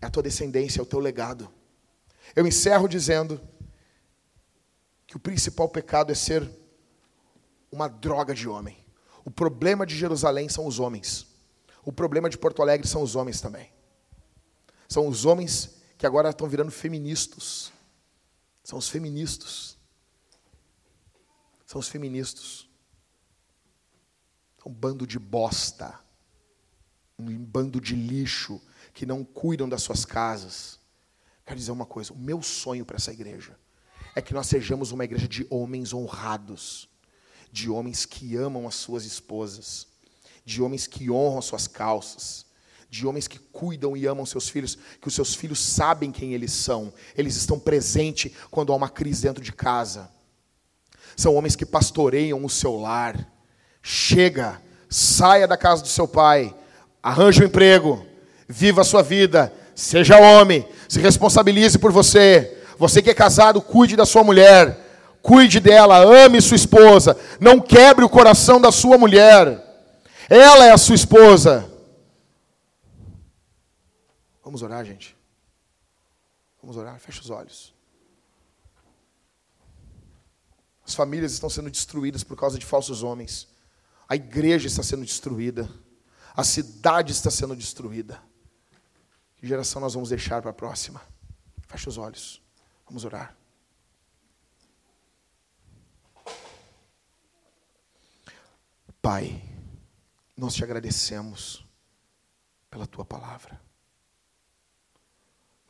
É 0.00 0.06
a 0.06 0.10
tua 0.10 0.22
descendência, 0.22 0.80
é 0.80 0.82
o 0.82 0.86
teu 0.86 0.98
legado. 0.98 1.52
Eu 2.34 2.46
encerro 2.46 2.88
dizendo 2.88 3.40
que 5.06 5.16
o 5.16 5.20
principal 5.20 5.68
pecado 5.68 6.10
é 6.10 6.14
ser 6.14 6.50
uma 7.70 7.88
droga 7.88 8.34
de 8.34 8.48
homem. 8.48 8.84
O 9.24 9.30
problema 9.30 9.86
de 9.86 9.96
Jerusalém 9.96 10.48
são 10.48 10.66
os 10.66 10.80
homens. 10.80 11.26
O 11.84 11.92
problema 11.92 12.30
de 12.30 12.38
Porto 12.38 12.62
Alegre 12.62 12.86
são 12.86 13.02
os 13.02 13.16
homens 13.16 13.40
também. 13.40 13.72
São 14.88 15.08
os 15.08 15.24
homens 15.24 15.82
que 15.98 16.06
agora 16.06 16.30
estão 16.30 16.48
virando 16.48 16.70
feministas. 16.70 17.72
São 18.62 18.78
os 18.78 18.88
feministas. 18.88 19.76
São 21.66 21.80
os 21.80 21.88
feministas. 21.88 22.68
Um 24.64 24.72
bando 24.72 25.06
de 25.06 25.18
bosta. 25.18 25.98
Um 27.18 27.44
bando 27.44 27.80
de 27.80 27.96
lixo 27.96 28.60
que 28.94 29.06
não 29.06 29.24
cuidam 29.24 29.68
das 29.68 29.82
suas 29.82 30.04
casas. 30.04 30.78
Quero 31.44 31.58
dizer 31.58 31.72
uma 31.72 31.86
coisa: 31.86 32.12
o 32.12 32.18
meu 32.18 32.42
sonho 32.42 32.84
para 32.84 32.96
essa 32.96 33.12
igreja 33.12 33.58
é 34.14 34.22
que 34.22 34.34
nós 34.34 34.46
sejamos 34.46 34.92
uma 34.92 35.04
igreja 35.04 35.26
de 35.26 35.46
homens 35.50 35.92
honrados, 35.92 36.88
de 37.50 37.70
homens 37.70 38.04
que 38.04 38.36
amam 38.36 38.68
as 38.68 38.74
suas 38.74 39.04
esposas, 39.04 39.86
de 40.44 40.62
homens 40.62 40.86
que 40.86 41.10
honram 41.10 41.38
as 41.38 41.44
suas 41.44 41.66
calças, 41.66 42.46
de 42.90 43.06
homens 43.06 43.26
que 43.26 43.38
cuidam 43.38 43.96
e 43.96 44.06
amam 44.06 44.26
seus 44.26 44.48
filhos, 44.48 44.76
que 45.00 45.08
os 45.08 45.14
seus 45.14 45.34
filhos 45.34 45.58
sabem 45.58 46.10
quem 46.12 46.34
eles 46.34 46.52
são, 46.52 46.92
eles 47.16 47.36
estão 47.36 47.58
presentes 47.58 48.32
quando 48.50 48.72
há 48.72 48.76
uma 48.76 48.88
crise 48.88 49.22
dentro 49.22 49.42
de 49.42 49.52
casa. 49.52 50.10
São 51.16 51.34
homens 51.34 51.56
que 51.56 51.64
pastoreiam 51.66 52.44
o 52.44 52.50
seu 52.50 52.76
lar. 52.76 53.28
Chega, 53.82 54.60
saia 54.88 55.46
da 55.48 55.56
casa 55.56 55.82
do 55.82 55.88
seu 55.88 56.06
pai, 56.06 56.54
arranje 57.02 57.42
um 57.42 57.46
emprego, 57.46 58.06
viva 58.48 58.82
a 58.82 58.84
sua 58.84 59.02
vida, 59.02 59.52
seja 59.74 60.18
homem, 60.18 60.68
se 60.88 61.00
responsabilize 61.00 61.78
por 61.78 61.90
você, 61.90 62.58
você 62.78 63.00
que 63.00 63.10
é 63.10 63.14
casado, 63.14 63.60
cuide 63.60 63.96
da 63.96 64.04
sua 64.04 64.24
mulher. 64.24 64.78
Cuide 65.22 65.60
dela, 65.60 65.98
ame 65.98 66.40
sua 66.40 66.56
esposa. 66.56 67.16
Não 67.38 67.60
quebre 67.60 68.04
o 68.04 68.08
coração 68.08 68.60
da 68.60 68.72
sua 68.72 68.98
mulher. 68.98 69.71
Ela 70.28 70.66
é 70.66 70.72
a 70.72 70.78
sua 70.78 70.94
esposa. 70.94 71.70
Vamos 74.42 74.62
orar, 74.62 74.84
gente. 74.84 75.16
Vamos 76.60 76.76
orar, 76.76 76.98
fecha 77.00 77.20
os 77.20 77.30
olhos. 77.30 77.74
As 80.86 80.94
famílias 80.94 81.32
estão 81.32 81.48
sendo 81.48 81.70
destruídas 81.70 82.22
por 82.22 82.36
causa 82.36 82.58
de 82.58 82.66
falsos 82.66 83.02
homens. 83.02 83.48
A 84.08 84.14
igreja 84.14 84.66
está 84.66 84.82
sendo 84.82 85.04
destruída. 85.04 85.68
A 86.34 86.44
cidade 86.44 87.12
está 87.12 87.30
sendo 87.30 87.56
destruída. 87.56 88.22
Que 89.36 89.46
geração 89.46 89.80
nós 89.80 89.94
vamos 89.94 90.08
deixar 90.08 90.40
para 90.42 90.50
a 90.50 90.54
próxima? 90.54 91.02
Fecha 91.66 91.88
os 91.88 91.98
olhos. 91.98 92.42
Vamos 92.86 93.04
orar. 93.04 93.36
Pai, 99.00 99.42
nós 100.42 100.54
te 100.54 100.64
agradecemos 100.64 101.64
pela 102.68 102.84
tua 102.84 103.04
palavra. 103.04 103.62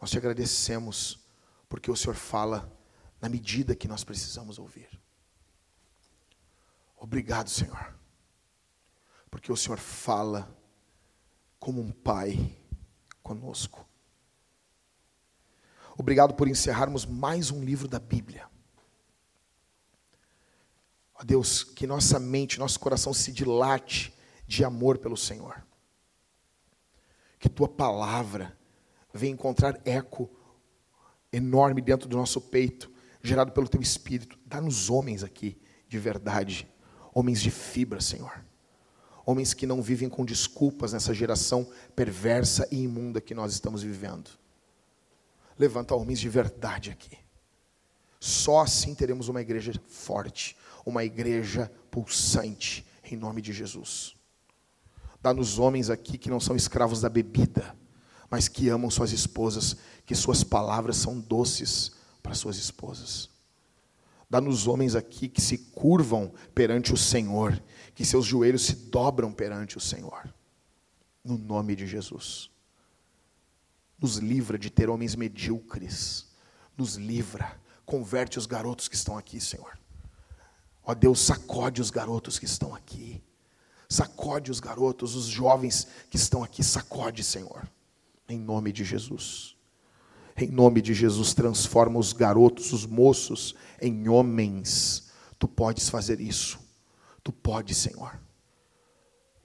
Nós 0.00 0.10
te 0.10 0.16
agradecemos 0.16 1.20
porque 1.68 1.90
o 1.90 1.96
Senhor 1.96 2.14
fala 2.14 2.74
na 3.20 3.28
medida 3.28 3.76
que 3.76 3.86
nós 3.86 4.02
precisamos 4.02 4.58
ouvir. 4.58 4.88
Obrigado, 6.96 7.50
Senhor, 7.50 7.94
porque 9.30 9.52
o 9.52 9.56
Senhor 9.56 9.78
fala 9.78 10.56
como 11.60 11.82
um 11.82 11.92
pai 11.92 12.58
conosco. 13.22 13.86
Obrigado 15.98 16.32
por 16.32 16.48
encerrarmos 16.48 17.04
mais 17.04 17.50
um 17.50 17.62
livro 17.62 17.86
da 17.86 17.98
Bíblia. 17.98 18.48
Ó 21.14 21.22
Deus, 21.22 21.62
que 21.62 21.86
nossa 21.86 22.18
mente, 22.18 22.58
nosso 22.58 22.80
coração 22.80 23.12
se 23.12 23.30
dilate 23.30 24.21
de 24.52 24.64
amor 24.64 24.98
pelo 24.98 25.16
Senhor. 25.16 25.64
Que 27.38 27.48
tua 27.48 27.66
palavra 27.66 28.56
venha 29.12 29.32
encontrar 29.32 29.80
eco 29.82 30.30
enorme 31.32 31.80
dentro 31.80 32.06
do 32.06 32.18
nosso 32.18 32.38
peito, 32.38 32.92
gerado 33.22 33.52
pelo 33.52 33.66
teu 33.66 33.80
espírito. 33.80 34.38
Dá-nos 34.44 34.90
homens 34.90 35.24
aqui 35.24 35.58
de 35.88 35.98
verdade, 35.98 36.68
homens 37.14 37.40
de 37.40 37.50
fibra, 37.50 37.98
Senhor. 37.98 38.44
Homens 39.24 39.54
que 39.54 39.66
não 39.66 39.80
vivem 39.80 40.10
com 40.10 40.22
desculpas 40.22 40.92
nessa 40.92 41.14
geração 41.14 41.66
perversa 41.96 42.68
e 42.70 42.82
imunda 42.82 43.22
que 43.22 43.34
nós 43.34 43.54
estamos 43.54 43.82
vivendo. 43.82 44.30
Levanta 45.58 45.94
homens 45.94 46.20
de 46.20 46.28
verdade 46.28 46.90
aqui. 46.90 47.16
Só 48.20 48.60
assim 48.60 48.94
teremos 48.94 49.28
uma 49.28 49.40
igreja 49.40 49.72
forte, 49.88 50.56
uma 50.84 51.04
igreja 51.04 51.72
pulsante, 51.90 52.86
em 53.02 53.16
nome 53.16 53.40
de 53.40 53.52
Jesus. 53.52 54.14
Dá-nos 55.22 55.58
homens 55.58 55.88
aqui 55.88 56.18
que 56.18 56.28
não 56.28 56.40
são 56.40 56.56
escravos 56.56 57.00
da 57.00 57.08
bebida, 57.08 57.76
mas 58.28 58.48
que 58.48 58.68
amam 58.68 58.90
suas 58.90 59.12
esposas, 59.12 59.76
que 60.04 60.14
suas 60.14 60.42
palavras 60.42 60.96
são 60.96 61.20
doces 61.20 61.92
para 62.22 62.34
suas 62.34 62.56
esposas. 62.56 63.30
Dá-nos 64.28 64.66
homens 64.66 64.96
aqui 64.96 65.28
que 65.28 65.40
se 65.40 65.58
curvam 65.58 66.32
perante 66.54 66.92
o 66.92 66.96
Senhor, 66.96 67.62
que 67.94 68.04
seus 68.04 68.24
joelhos 68.24 68.62
se 68.62 68.74
dobram 68.74 69.32
perante 69.32 69.76
o 69.76 69.80
Senhor. 69.80 70.34
No 71.22 71.38
nome 71.38 71.76
de 71.76 71.86
Jesus. 71.86 72.50
Nos 74.00 74.16
livra 74.16 74.58
de 74.58 74.70
ter 74.70 74.88
homens 74.88 75.14
medíocres. 75.14 76.26
Nos 76.76 76.96
livra. 76.96 77.60
Converte 77.84 78.38
os 78.38 78.46
garotos 78.46 78.88
que 78.88 78.96
estão 78.96 79.16
aqui, 79.16 79.38
Senhor. 79.40 79.78
Ó 80.82 80.94
Deus, 80.94 81.20
sacode 81.20 81.80
os 81.80 81.90
garotos 81.90 82.38
que 82.38 82.46
estão 82.46 82.74
aqui. 82.74 83.22
Sacode 83.92 84.50
os 84.50 84.58
garotos, 84.58 85.14
os 85.14 85.26
jovens 85.26 85.86
que 86.08 86.16
estão 86.16 86.42
aqui. 86.42 86.64
Sacode, 86.64 87.22
Senhor. 87.22 87.68
Em 88.28 88.38
nome 88.38 88.72
de 88.72 88.84
Jesus. 88.84 89.54
Em 90.34 90.48
nome 90.48 90.80
de 90.80 90.94
Jesus, 90.94 91.34
transforma 91.34 91.98
os 91.98 92.14
garotos, 92.14 92.72
os 92.72 92.86
moços, 92.86 93.54
em 93.80 94.08
homens. 94.08 95.10
Tu 95.38 95.46
podes 95.46 95.90
fazer 95.90 96.20
isso. 96.20 96.58
Tu 97.22 97.30
podes, 97.30 97.76
Senhor. 97.76 98.18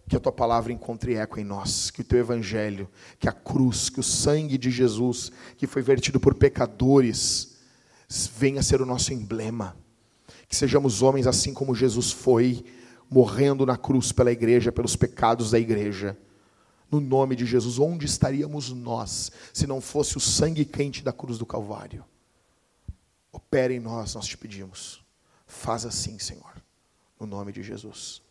Que 0.07 0.15
a 0.15 0.19
tua 0.19 0.31
palavra 0.31 0.71
encontre 0.71 1.15
eco 1.15 1.39
em 1.39 1.43
nós, 1.43 1.91
que 1.91 1.99
o 1.99 2.05
teu 2.05 2.19
evangelho, 2.19 2.89
que 3.19 3.27
a 3.27 3.33
cruz, 3.33 3.89
que 3.89 3.99
o 3.99 4.03
sangue 4.03 4.57
de 4.57 4.71
Jesus, 4.71 5.29
que 5.57 5.67
foi 5.67 5.81
vertido 5.81 6.21
por 6.21 6.33
pecadores, 6.33 7.57
venha 8.37 8.63
ser 8.63 8.81
o 8.81 8.85
nosso 8.85 9.11
emblema 9.11 9.75
que 10.47 10.55
sejamos 10.55 11.01
homens 11.01 11.27
assim 11.27 11.53
como 11.53 11.75
Jesus 11.75 12.11
foi, 12.11 12.63
morrendo 13.09 13.65
na 13.65 13.77
cruz 13.77 14.11
pela 14.11 14.31
igreja, 14.31 14.71
pelos 14.71 14.95
pecados 14.95 15.51
da 15.51 15.59
igreja. 15.59 16.17
No 16.89 16.99
nome 16.99 17.35
de 17.35 17.45
Jesus, 17.45 17.79
onde 17.79 18.05
estaríamos 18.05 18.71
nós 18.71 19.31
se 19.53 19.67
não 19.67 19.81
fosse 19.81 20.17
o 20.17 20.21
sangue 20.21 20.63
quente 20.63 21.03
da 21.03 21.11
cruz 21.11 21.37
do 21.37 21.45
Calvário? 21.45 22.05
Opera 23.31 23.73
em 23.73 23.79
nós, 23.79 24.15
nós 24.15 24.25
te 24.25 24.37
pedimos. 24.37 25.03
Faz 25.45 25.85
assim, 25.85 26.17
Senhor, 26.17 26.61
no 27.19 27.27
nome 27.27 27.51
de 27.51 27.61
Jesus. 27.61 28.21